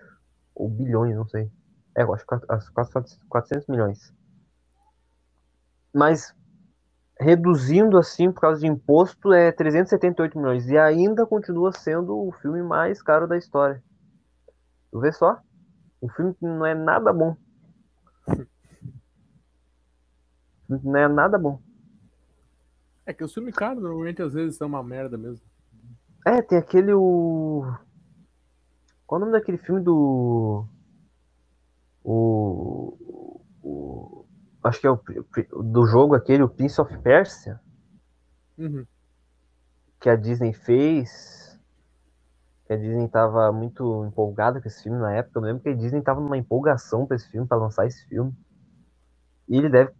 Ou 0.62 0.68
bilhões, 0.68 1.16
não 1.16 1.26
sei. 1.26 1.50
É, 1.96 2.04
eu 2.04 2.14
acho 2.14 2.24
que 2.24 2.38
quase 2.46 2.70
400 3.28 3.66
milhões. 3.66 4.14
Mas, 5.92 6.32
reduzindo 7.18 7.98
assim, 7.98 8.30
por 8.30 8.42
causa 8.42 8.60
de 8.60 8.68
imposto, 8.68 9.32
é 9.32 9.50
378 9.50 10.38
milhões. 10.38 10.68
E 10.68 10.78
ainda 10.78 11.26
continua 11.26 11.72
sendo 11.72 12.16
o 12.16 12.30
filme 12.40 12.62
mais 12.62 13.02
caro 13.02 13.26
da 13.26 13.36
história. 13.36 13.82
Tu 14.92 15.00
vê 15.00 15.10
só? 15.10 15.40
Um 16.00 16.08
filme 16.10 16.32
que 16.32 16.44
não 16.44 16.64
é 16.64 16.76
nada 16.76 17.12
bom. 17.12 17.36
Não 20.68 20.96
é 20.96 21.08
nada 21.08 21.36
bom. 21.38 21.60
É 23.04 23.12
que 23.12 23.24
os 23.24 23.34
filmes 23.34 23.56
caros 23.56 23.82
normalmente 23.82 24.22
às 24.22 24.32
vezes 24.32 24.56
são 24.56 24.68
uma 24.68 24.82
merda 24.84 25.18
mesmo. 25.18 25.44
É, 26.24 26.40
tem 26.40 26.56
aquele 26.56 26.94
o. 26.94 27.64
Qual 29.12 29.20
o 29.20 29.26
nome 29.26 29.38
daquele 29.38 29.58
filme 29.58 29.82
do. 29.82 30.64
O. 32.02 32.96
o... 33.62 34.24
Acho 34.64 34.80
que 34.80 34.86
é 34.86 34.90
o 34.90 34.98
do 35.62 35.84
jogo 35.84 36.14
aquele, 36.14 36.42
o 36.42 36.48
Prince 36.48 36.80
of 36.80 36.96
Persia, 37.00 37.60
Uhum. 38.56 38.86
que 40.00 40.08
a 40.08 40.16
Disney 40.16 40.54
fez. 40.54 41.60
Que 42.64 42.72
a 42.72 42.76
Disney 42.78 43.06
tava 43.06 43.52
muito 43.52 44.06
empolgada 44.06 44.62
com 44.62 44.66
esse 44.66 44.82
filme 44.82 44.98
na 44.98 45.12
época. 45.12 45.38
Eu 45.38 45.42
lembro 45.42 45.62
que 45.62 45.68
a 45.68 45.76
Disney 45.76 46.00
tava 46.00 46.18
numa 46.18 46.38
empolgação 46.38 47.06
pra 47.06 47.14
esse 47.14 47.28
filme, 47.28 47.46
pra 47.46 47.58
lançar 47.58 47.86
esse 47.86 48.08
filme. 48.08 48.34
E 49.46 49.58
ele 49.58 49.68
deve. 49.68 49.92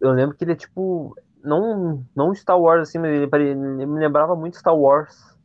Eu 0.00 0.10
lembro 0.10 0.36
que 0.36 0.42
ele 0.42 0.54
é 0.54 0.56
tipo. 0.56 1.14
Não, 1.40 2.04
não 2.16 2.34
Star 2.34 2.60
Wars 2.60 2.88
assim, 2.88 2.98
mas 2.98 3.12
ele, 3.12 3.30
ele 3.32 3.54
me 3.54 4.00
lembrava 4.00 4.34
muito 4.34 4.56
Star 4.56 4.76
Wars. 4.76 5.35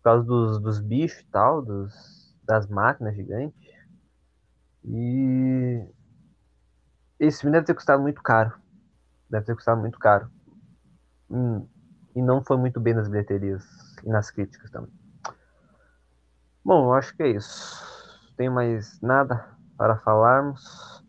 Por 0.00 0.04
causa 0.04 0.24
dos, 0.24 0.58
dos 0.58 0.80
bichos 0.80 1.20
e 1.20 1.26
tal, 1.26 1.62
dos, 1.62 2.34
das 2.44 2.66
máquinas 2.66 3.14
gigantes. 3.14 3.58
E. 4.84 5.84
Esse 7.18 7.42
filme 7.42 7.52
deve 7.52 7.66
ter 7.66 7.74
custado 7.74 8.02
muito 8.02 8.22
caro. 8.22 8.58
Deve 9.28 9.44
ter 9.44 9.54
custado 9.54 9.80
muito 9.80 9.98
caro. 9.98 10.30
Hum, 11.30 11.68
e 12.14 12.22
não 12.22 12.42
foi 12.42 12.56
muito 12.56 12.80
bem 12.80 12.94
nas 12.94 13.08
bilheterias 13.08 13.64
e 14.02 14.08
nas 14.08 14.30
críticas 14.30 14.70
também. 14.70 14.90
Bom, 16.64 16.86
eu 16.86 16.94
acho 16.94 17.14
que 17.14 17.22
é 17.22 17.28
isso. 17.28 18.34
Tem 18.36 18.48
mais 18.48 19.00
nada 19.00 19.48
para 19.76 19.96
falarmos. 19.98 21.04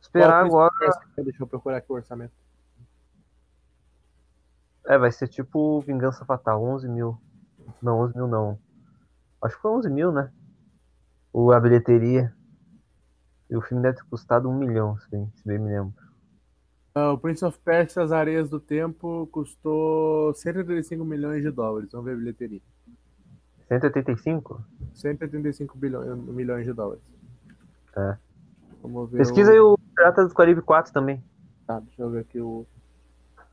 Esperar 0.00 0.44
agora. 0.44 0.72
Deixa 1.16 1.42
eu 1.42 1.46
procurar 1.46 1.78
aqui 1.78 1.92
o 1.92 1.94
orçamento. 1.94 2.32
É, 4.86 4.96
vai 4.96 5.12
ser 5.12 5.28
tipo 5.28 5.80
Vingança 5.82 6.24
Fatal, 6.24 6.62
11 6.62 6.88
mil. 6.88 7.20
Não, 7.82 8.00
11 8.00 8.16
mil 8.16 8.28
não. 8.28 8.58
Acho 9.42 9.56
que 9.56 9.62
foi 9.62 9.70
11 9.70 9.90
mil, 9.90 10.12
né? 10.12 10.30
O, 11.32 11.52
a 11.52 11.60
bilheteria. 11.60 12.32
E 13.50 13.56
o 13.56 13.62
filme 13.62 13.82
deve 13.82 13.96
ter 13.96 14.04
custado 14.04 14.48
um 14.48 14.58
milhão, 14.58 14.98
se 14.98 15.10
bem, 15.10 15.30
se 15.34 15.46
bem 15.46 15.58
me 15.58 15.70
lembro. 15.70 15.94
Ah, 16.94 17.12
o 17.12 17.18
Prince 17.18 17.44
of 17.44 17.58
Persia, 17.60 18.02
As 18.02 18.12
Areias 18.12 18.50
do 18.50 18.58
Tempo, 18.58 19.26
custou 19.30 20.34
135 20.34 21.04
milhões 21.04 21.42
de 21.42 21.50
dólares. 21.50 21.90
Vamos 21.92 22.06
ver 22.06 22.14
a 22.14 22.16
bilheteria. 22.16 22.60
185? 23.68 24.64
185 24.94 25.78
bilhões, 25.78 26.18
milhões 26.26 26.64
de 26.64 26.72
dólares. 26.72 27.02
É. 27.96 28.16
Vamos 28.82 29.10
ver. 29.10 29.18
Pesquisa 29.18 29.50
o... 29.50 29.54
aí 29.54 29.60
o 29.60 29.78
Piratas 29.94 30.28
do 30.28 30.34
Caribe 30.34 30.62
4 30.62 30.92
também. 30.92 31.22
Tá, 31.66 31.78
deixa 31.80 32.02
eu 32.02 32.10
ver 32.10 32.20
aqui 32.20 32.40
o. 32.40 32.66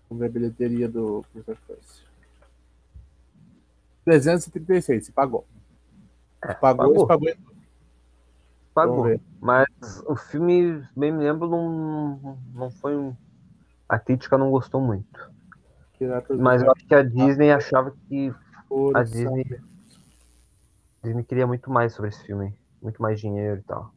Vamos 0.10 0.22
ver 0.22 0.28
a 0.28 0.30
bilheteria 0.30 0.90
do 0.90 1.24
Prince 1.32 1.52
of 1.52 1.62
Persia. 1.68 2.05
336, 4.06 5.08
se 5.08 5.12
pagou. 5.12 5.46
Se 6.46 6.56
pagou, 6.56 7.08
pagou. 7.08 7.08
pagou. 7.08 7.36
Pagou. 8.74 9.20
Mas 9.40 9.68
o 10.06 10.16
filme, 10.16 10.86
bem 10.96 11.12
me 11.12 11.24
lembro, 11.24 11.48
não, 11.48 12.38
não 12.54 12.70
foi 12.70 12.96
um. 12.96 13.16
A 13.88 13.98
crítica 13.98 14.38
não 14.38 14.52
gostou 14.52 14.82
muito. 14.82 15.32
Mas 16.38 16.62
eu 16.62 16.72
acho 16.72 16.86
que 16.86 16.94
a 16.94 17.02
Disney 17.02 17.52
achava 17.52 17.92
que. 18.08 18.34
A 18.94 19.04
Disney. 19.04 19.62
Disney 21.02 21.24
queria 21.24 21.48
muito 21.48 21.72
mais 21.72 21.94
sobre 21.94 22.10
esse 22.10 22.22
filme. 22.26 22.54
Muito 22.82 23.02
mais 23.02 23.20
dinheiro 23.20 23.62
e 23.62 23.64
tal. 23.64 23.94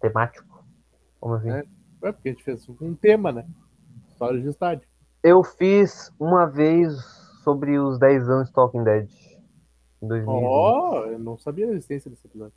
temático. 0.00 0.64
Como 1.20 1.34
assim? 1.34 1.50
É. 1.50 1.64
É 2.02 2.12
porque 2.12 2.28
a 2.28 2.32
gente 2.32 2.44
fez 2.44 2.68
um 2.80 2.94
tema, 2.94 3.32
né? 3.32 3.46
História 4.08 4.40
de 4.40 4.48
estádio. 4.48 4.88
Eu 5.22 5.42
fiz 5.42 6.12
uma 6.20 6.46
vez 6.46 6.94
sobre 7.42 7.78
os 7.78 7.98
10 7.98 8.28
anos 8.28 8.48
de 8.48 8.54
Talking 8.54 8.84
Dead. 8.84 9.08
Em 10.02 10.08
2020. 10.08 10.44
Ó, 10.46 11.06
eu 11.06 11.18
não 11.18 11.36
sabia 11.36 11.66
da 11.66 11.72
existência 11.72 12.10
desse 12.10 12.26
episódio. 12.26 12.54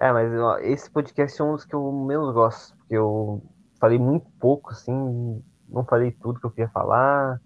É, 0.00 0.12
mas 0.12 0.32
ó, 0.32 0.58
esse 0.58 0.88
podcast 0.90 1.40
é 1.40 1.44
um 1.44 1.54
dos 1.54 1.64
que 1.64 1.74
eu 1.74 1.92
menos 1.92 2.32
gosto, 2.32 2.76
porque 2.76 2.94
eu 2.94 3.42
falei 3.80 3.98
muito 3.98 4.30
pouco, 4.38 4.70
assim, 4.70 5.42
não 5.68 5.84
falei 5.84 6.12
tudo 6.12 6.38
que 6.38 6.46
eu 6.46 6.50
queria 6.50 6.68
falar. 6.70 7.40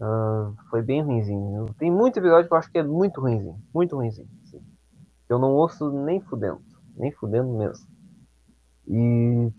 Ah, 0.00 0.52
foi 0.68 0.82
bem 0.82 1.02
ruimzinho. 1.02 1.66
Tem 1.78 1.90
muito 1.92 2.18
episódio 2.18 2.48
que 2.48 2.54
eu 2.54 2.58
acho 2.58 2.70
que 2.70 2.78
é 2.78 2.82
muito 2.82 3.20
ruimzinho, 3.20 3.56
muito 3.72 3.94
ruimzinho. 3.94 4.28
assim. 4.42 4.60
Eu 5.28 5.38
não 5.38 5.52
ouço 5.52 5.92
nem 5.92 6.20
fudendo, 6.20 6.60
nem 6.96 7.12
fudendo 7.12 7.56
mesmo. 7.56 7.86
E 8.88 9.52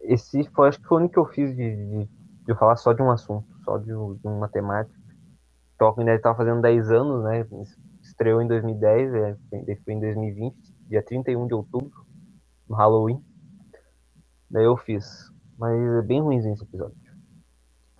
esse 0.00 0.42
foi, 0.54 0.68
acho 0.68 0.80
que 0.80 0.86
foi 0.86 0.96
o 0.96 1.00
único 1.00 1.12
que 1.12 1.20
eu 1.20 1.26
fiz 1.26 1.54
de, 1.54 1.76
de, 1.76 2.08
de 2.46 2.54
falar 2.54 2.76
só 2.76 2.94
de 2.94 3.02
um 3.02 3.10
assunto, 3.10 3.46
só 3.62 3.76
de, 3.76 3.88
de 3.88 4.26
uma 4.26 4.48
temática. 4.48 4.98
Talking 5.78 6.04
Dead 6.04 6.20
tava 6.20 6.36
fazendo 6.36 6.62
10 6.62 6.90
anos, 6.90 7.24
né? 7.24 7.46
Estreou 8.02 8.40
em 8.40 8.48
2010, 8.48 9.14
é, 9.14 9.36
foi 9.84 9.94
em 9.94 10.00
2020, 10.00 10.69
dia 10.90 11.02
31 11.02 11.46
de 11.46 11.54
outubro, 11.54 12.04
no 12.68 12.74
Halloween. 12.74 13.24
Daí 14.50 14.64
eu 14.64 14.76
fiz. 14.76 15.32
Mas 15.56 15.78
é 15.80 16.02
bem 16.02 16.20
ruimzinho 16.20 16.54
esse 16.54 16.64
episódio. 16.64 16.96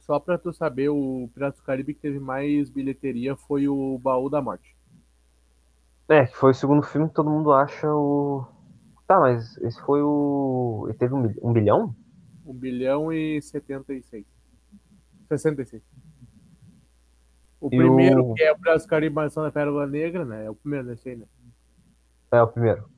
Só 0.01 0.19
pra 0.19 0.37
tu 0.37 0.53
saber, 0.53 0.89
o 0.89 1.31
Piratas 1.33 1.61
do 1.61 1.65
Caribe 1.65 1.95
que 1.95 2.01
teve 2.01 2.19
mais 2.19 2.69
bilheteria 2.69 3.37
foi 3.37 3.69
o 3.69 3.97
Baú 3.99 4.29
da 4.29 4.43
Morte. 4.43 4.77
É, 6.09 6.27
que 6.27 6.37
foi 6.37 6.51
o 6.51 6.55
segundo 6.55 6.83
filme 6.83 7.07
que 7.09 7.15
todo 7.15 7.31
mundo 7.31 7.53
acha 7.53 7.87
o. 7.95 8.45
Tá, 9.07 9.21
mas 9.21 9.57
esse 9.59 9.81
foi 9.83 10.03
o. 10.03 10.87
Ele 10.89 10.99
teve 10.99 11.15
um, 11.15 11.33
um 11.43 11.53
bilhão? 11.53 11.95
1 12.45 12.53
bilhão 12.55 13.13
e 13.13 13.41
76. 13.41 14.27
66. 15.29 15.81
O 17.61 17.69
E 17.69 17.77
primeiro, 17.77 18.31
o- 18.31 18.35
que 18.35 18.43
é 18.43 18.53
o 18.53 18.57
do 18.57 18.87
Caribe 18.89 19.15
Mansão 19.15 19.45
da 19.45 19.53
Pérola 19.53 19.87
Negra, 19.87 20.25
né? 20.25 20.47
É 20.47 20.51
o 20.51 20.55
primeiro 20.57 20.89
desse 20.89 21.11
aí, 21.11 21.17
né? 21.17 21.27
É, 22.33 22.43
o 22.43 22.49
primeiro. 22.49 22.89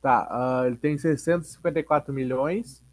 Tá, 0.00 0.26
ah, 0.30 0.66
ele 0.66 0.76
tem 0.76 0.98
654 0.98 2.12
milhões. 2.12 2.84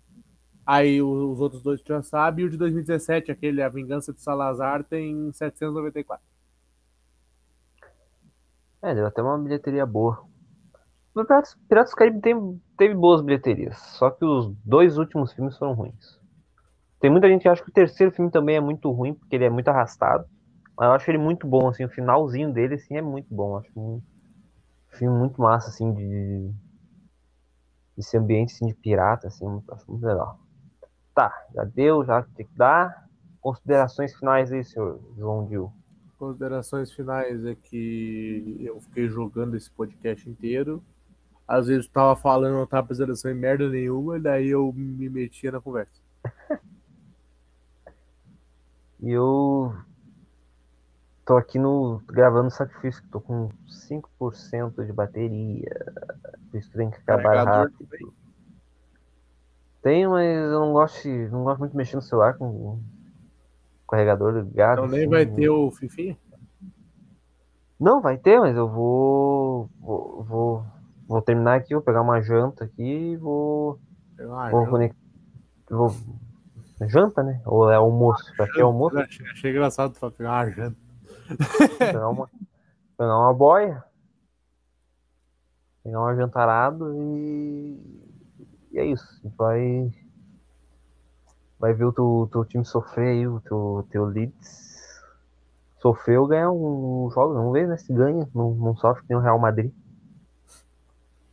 Aí 0.65 1.01
os 1.01 1.39
outros 1.39 1.63
dois 1.63 1.81
tu 1.81 1.87
já 1.87 2.01
sabe. 2.01 2.43
E 2.43 2.45
o 2.45 2.49
de 2.49 2.57
2017, 2.57 3.31
aquele 3.31 3.61
A 3.61 3.69
Vingança 3.69 4.13
de 4.13 4.21
Salazar, 4.21 4.83
tem 4.83 5.31
794. 5.33 6.23
É, 8.81 8.95
deu 8.95 9.05
até 9.05 9.21
uma 9.21 9.37
bilheteria 9.37 9.85
boa. 9.85 10.23
O 11.13 11.25
Piratas, 11.25 11.57
Piratas 11.67 11.91
do 11.91 11.97
Caribe 11.97 12.21
tem, 12.21 12.61
teve 12.77 12.93
boas 12.93 13.21
bilheterias, 13.21 13.77
só 13.77 14.09
que 14.09 14.23
os 14.23 14.53
dois 14.63 14.97
últimos 14.97 15.33
filmes 15.33 15.57
foram 15.57 15.73
ruins. 15.73 16.19
Tem 16.99 17.09
muita 17.09 17.27
gente 17.27 17.41
que 17.41 17.49
acha 17.49 17.63
que 17.63 17.69
o 17.69 17.73
terceiro 17.73 18.11
filme 18.11 18.31
também 18.31 18.55
é 18.55 18.61
muito 18.61 18.89
ruim, 18.91 19.13
porque 19.13 19.35
ele 19.35 19.45
é 19.45 19.49
muito 19.49 19.67
arrastado. 19.67 20.25
Mas 20.77 20.87
eu 20.87 20.93
acho 20.93 21.11
ele 21.11 21.17
muito 21.17 21.47
bom, 21.47 21.67
assim, 21.67 21.83
o 21.83 21.89
finalzinho 21.89 22.53
dele, 22.53 22.75
assim, 22.75 22.95
é 22.95 23.01
muito 23.01 23.33
bom. 23.33 23.57
Acho 23.57 23.71
um 23.75 24.01
filme 24.89 25.17
muito 25.17 25.41
massa, 25.41 25.69
assim, 25.69 25.93
de... 25.93 26.51
Esse 27.97 28.17
ambiente, 28.17 28.53
assim, 28.53 28.67
de 28.67 28.73
pirata, 28.73 29.27
assim, 29.27 29.45
acho 29.71 29.91
muito 29.91 30.05
legal. 30.05 30.39
Tá, 31.13 31.33
já 31.53 31.63
deu, 31.65 32.05
já 32.05 32.23
tem 32.23 32.45
que 32.45 32.55
dar. 32.55 33.07
Considerações 33.41 34.15
finais 34.15 34.51
aí, 34.51 34.63
senhor 34.63 35.01
João 35.17 35.45
Dil. 35.47 35.71
Considerações 36.17 36.91
finais 36.93 37.45
é 37.45 37.55
que 37.55 38.57
eu 38.61 38.79
fiquei 38.79 39.07
jogando 39.07 39.55
esse 39.55 39.69
podcast 39.71 40.29
inteiro. 40.29 40.83
Às 41.47 41.67
vezes 41.67 41.87
eu 41.87 41.91
tava 41.91 42.15
falando, 42.15 42.55
não 42.55 42.67
tava 42.67 42.87
prestando 42.87 43.11
atenção 43.11 43.31
em 43.31 43.35
merda 43.35 43.67
nenhuma, 43.67 44.17
e 44.17 44.21
daí 44.21 44.49
eu 44.49 44.71
me 44.71 45.09
metia 45.09 45.51
na 45.51 45.61
conversa. 45.61 46.01
E 49.01 49.11
eu 49.11 49.73
tô 51.29 51.37
aqui 51.37 51.59
no 51.59 52.01
gravando 52.07 52.49
sacrifício, 52.49 53.03
tô 53.11 53.21
com 53.21 53.49
5% 53.67 54.83
de 54.83 54.91
bateria. 54.91 55.69
Por 56.49 56.57
isso 56.57 56.71
que 56.71 56.77
tem 56.77 56.89
que 56.89 56.97
acabar 56.97 57.21
Carregador 57.21 57.65
rápido. 57.65 57.87
também? 57.87 58.13
Tenho, 59.83 60.09
mas 60.09 60.27
eu 60.27 60.59
não 60.59 60.73
gosto, 60.73 61.07
não 61.07 61.43
gosto 61.43 61.59
muito 61.59 61.71
de 61.73 61.77
mexer 61.77 61.97
no 61.97 62.01
celular 62.01 62.33
com 62.35 62.47
o 62.47 62.79
carregador 63.87 64.39
ligado. 64.39 64.79
Então 64.79 64.87
nem 64.89 65.01
assim. 65.01 65.09
vai 65.09 65.25
ter 65.27 65.49
o 65.49 65.69
Fifinha? 65.69 66.17
Não, 67.79 68.01
vai 68.01 68.17
ter, 68.17 68.39
mas 68.39 68.57
eu 68.57 68.67
vou, 68.67 69.69
vou, 69.79 70.23
vou, 70.23 70.65
vou 71.07 71.21
terminar 71.21 71.57
aqui, 71.57 71.75
vou 71.75 71.83
pegar 71.83 72.01
uma 72.01 72.19
janta 72.21 72.63
aqui 72.65 72.81
e 73.11 73.17
vou, 73.17 73.79
Ah, 74.19 74.49
vou 74.49 74.63
não. 74.63 74.71
conectar. 74.71 74.97
Vou, 75.69 75.95
janta, 76.87 77.21
né? 77.21 77.39
Ou 77.45 77.69
é 77.69 77.75
almoço? 77.75 78.35
Pra 78.35 78.47
que 78.47 78.59
almoço? 78.59 78.97
Eu 78.97 79.03
Achei, 79.03 79.27
achei 79.27 79.51
engraçado 79.51 79.93
tu 79.93 80.11
pegar 80.11 80.31
uma 80.31 80.49
janta. 80.49 80.88
Pegar 81.77 82.09
uma, 82.09 82.29
pegar 82.97 83.17
uma 83.17 83.33
boia, 83.33 83.83
pegar 85.83 85.99
uma 85.99 86.15
jantarada 86.15 86.85
e, 86.95 87.77
e 88.71 88.79
é 88.79 88.85
isso. 88.85 89.07
A 89.19 89.27
gente 89.27 89.35
vai, 89.37 89.91
vai 91.59 91.73
ver 91.73 91.85
o 91.85 91.93
teu, 91.93 92.29
teu 92.31 92.45
time 92.45 92.65
sofrer 92.65 93.09
aí, 93.09 93.27
o 93.27 93.39
teu, 93.41 93.87
teu 93.89 94.05
Leeds 94.05 94.69
sofrer 95.79 96.19
ou 96.19 96.27
ganhar 96.27 96.51
um 96.51 97.09
jogo. 97.11 97.33
Vamos 97.33 97.53
ver, 97.53 97.67
né? 97.67 97.77
Se 97.77 97.91
ganha, 97.91 98.27
não, 98.33 98.53
não 98.53 98.75
sofre 98.75 99.01
que 99.03 99.09
nem 99.09 99.17
o 99.17 99.21
Real 99.21 99.39
Madrid. 99.39 99.71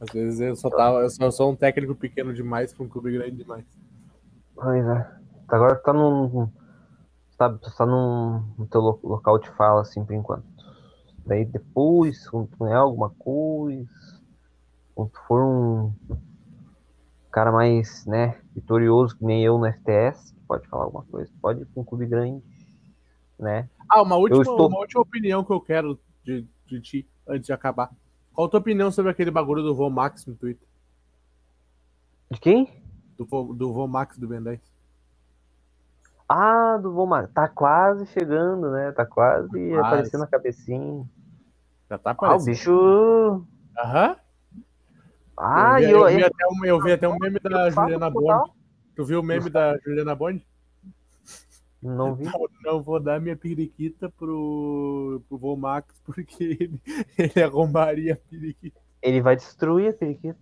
Às 0.01 0.11
vezes 0.11 0.41
eu 0.41 0.57
só, 0.57 0.69
tava, 0.71 1.01
eu 1.01 1.11
só 1.11 1.31
sou 1.31 1.51
um 1.51 1.57
técnico 1.57 1.95
pequeno 1.95 2.33
demais 2.33 2.73
pra 2.73 2.85
um 2.85 2.89
clube 2.89 3.13
grande 3.13 3.37
demais. 3.37 3.65
Pois 4.55 4.87
é. 4.87 5.11
Agora 5.49 5.77
tá 5.77 5.93
num. 5.93 6.49
Sabe, 7.37 7.59
tu 7.61 7.75
tá 7.77 7.85
num, 7.85 8.41
no 8.59 8.67
teu 8.67 8.81
lo- 8.81 9.01
local 9.03 9.39
de 9.39 9.51
fala, 9.51 9.83
assim, 9.83 10.05
por 10.05 10.15
enquanto. 10.15 10.47
Daí 11.27 11.45
depois, 11.45 12.29
quando 12.29 12.49
tu 12.49 12.65
ganhar 12.65 12.79
alguma 12.79 13.11
coisa, 13.11 13.91
quando 14.95 15.11
tu 15.11 15.19
for 15.27 15.43
um 15.43 15.93
cara 17.31 17.53
mais, 17.53 18.07
né, 18.07 18.41
vitorioso 18.55 19.17
que 19.17 19.25
nem 19.25 19.45
eu 19.45 19.59
no 19.59 19.67
FTS, 19.67 20.35
pode 20.49 20.67
falar 20.69 20.85
alguma 20.85 21.05
coisa, 21.05 21.31
pode 21.43 21.61
ir 21.63 21.67
pra 21.67 21.83
um 21.83 21.85
clube 21.85 22.07
grande, 22.07 22.43
né? 23.39 23.69
Ah, 23.89 24.01
uma 24.03 24.17
última, 24.17 24.41
estou- 24.43 24.69
uma 24.69 24.79
última 24.79 25.03
opinião 25.03 25.45
que 25.45 25.53
eu 25.53 25.61
quero 25.61 26.01
de, 26.25 26.47
de 26.67 26.81
ti, 26.81 27.09
antes 27.29 27.47
de 27.47 27.53
acabar. 27.53 27.91
Qual 28.33 28.47
a 28.47 28.51
tua 28.51 28.61
opinião 28.61 28.91
sobre 28.91 29.11
aquele 29.11 29.31
bagulho 29.31 29.63
do 29.63 29.75
Vomax 29.75 30.25
no 30.25 30.35
Twitter? 30.35 30.67
De 32.31 32.41
quem? 32.41 32.83
Do, 33.19 33.27
do 33.53 33.73
Vomax 33.73 34.17
do 34.19 34.27
Ben 34.27 34.43
10? 34.43 34.61
Ah, 36.29 36.77
do 36.77 36.93
Vomar. 36.93 37.29
Tá 37.29 37.49
quase 37.49 38.07
chegando, 38.07 38.71
né? 38.71 38.93
Tá 38.93 39.07
quase 39.07 39.49
Quase. 39.49 39.75
aparecendo 39.75 40.25
a 40.25 40.27
cabecinha. 40.27 41.05
Já 41.89 41.99
tá 41.99 42.11
Ah, 42.11 42.13
o 42.13 42.25
aparecendo. 42.25 42.53
bicho. 42.53 43.47
Aham. 43.79 44.17
Ah, 45.39 45.81
eu, 45.81 45.87
vi, 45.87 45.93
eu. 45.93 46.09
eu, 46.09 46.17
vi 46.17 46.25
até 46.25 46.47
um, 46.47 46.65
eu 46.65 46.81
vi 46.81 46.93
até 46.93 47.09
um 47.09 47.19
meme 47.19 47.39
da 47.39 47.71
Juliana. 47.71 48.11
Bond. 48.11 48.51
Tu 48.97 49.05
viu 49.05 49.21
o 49.21 49.23
meme 49.23 49.51
da 49.51 49.79
Juliana 49.79 50.15
Bond? 50.15 50.45
Não 51.83 52.15
vi. 52.17 52.25
Não, 52.25 52.33
não 52.65 52.83
vou 52.83 52.99
dar 52.99 53.21
minha 53.21 53.37
periquita 53.37 54.11
pro, 54.11 55.23
pro 55.29 55.39
Vomax 55.39 55.95
porque 56.05 56.43
ele, 56.59 56.81
ele 57.19 57.43
arrombaria 57.43 58.15
a 58.15 58.17
periquita. 58.17 58.81
Ele 59.03 59.21
vai 59.21 59.37
destruir 59.37 59.91
a 59.91 59.93
periquita. 59.93 60.39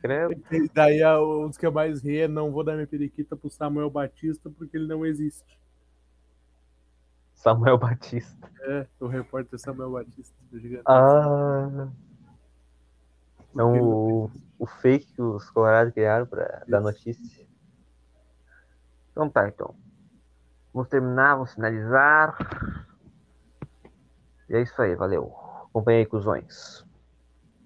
Credo. 0.00 0.32
E 0.52 0.68
daí 0.68 1.00
dos 1.46 1.56
que 1.56 1.66
eu 1.66 1.72
mais 1.72 2.02
ri 2.02 2.20
é 2.20 2.28
não 2.28 2.52
vou 2.52 2.62
dar 2.62 2.74
minha 2.74 2.86
periquita 2.86 3.36
pro 3.36 3.50
Samuel 3.50 3.90
Batista 3.90 4.48
porque 4.50 4.76
ele 4.76 4.86
não 4.86 5.04
existe. 5.04 5.58
Samuel 7.34 7.78
Batista. 7.78 8.50
É, 8.62 8.86
o 9.00 9.06
repórter 9.06 9.58
Samuel 9.58 9.92
Batista. 9.92 10.34
do. 10.50 10.82
Ah. 10.86 11.88
Então 13.52 13.80
o, 13.80 14.30
o 14.58 14.66
fake 14.66 15.12
que 15.14 15.22
os 15.22 15.50
Colorados 15.50 15.92
criaram 15.92 16.26
pra 16.26 16.64
dar 16.68 16.80
notícia. 16.80 17.46
Então 19.10 19.28
tá, 19.28 19.48
então. 19.48 19.74
Vamos 20.72 20.88
terminar, 20.88 21.34
vamos 21.34 21.54
finalizar. 21.54 22.36
E 24.48 24.54
é 24.54 24.62
isso 24.62 24.80
aí, 24.80 24.94
valeu. 24.94 25.34
Acompanhe 25.70 25.98
aí, 26.00 26.06
cuzões. 26.06 26.84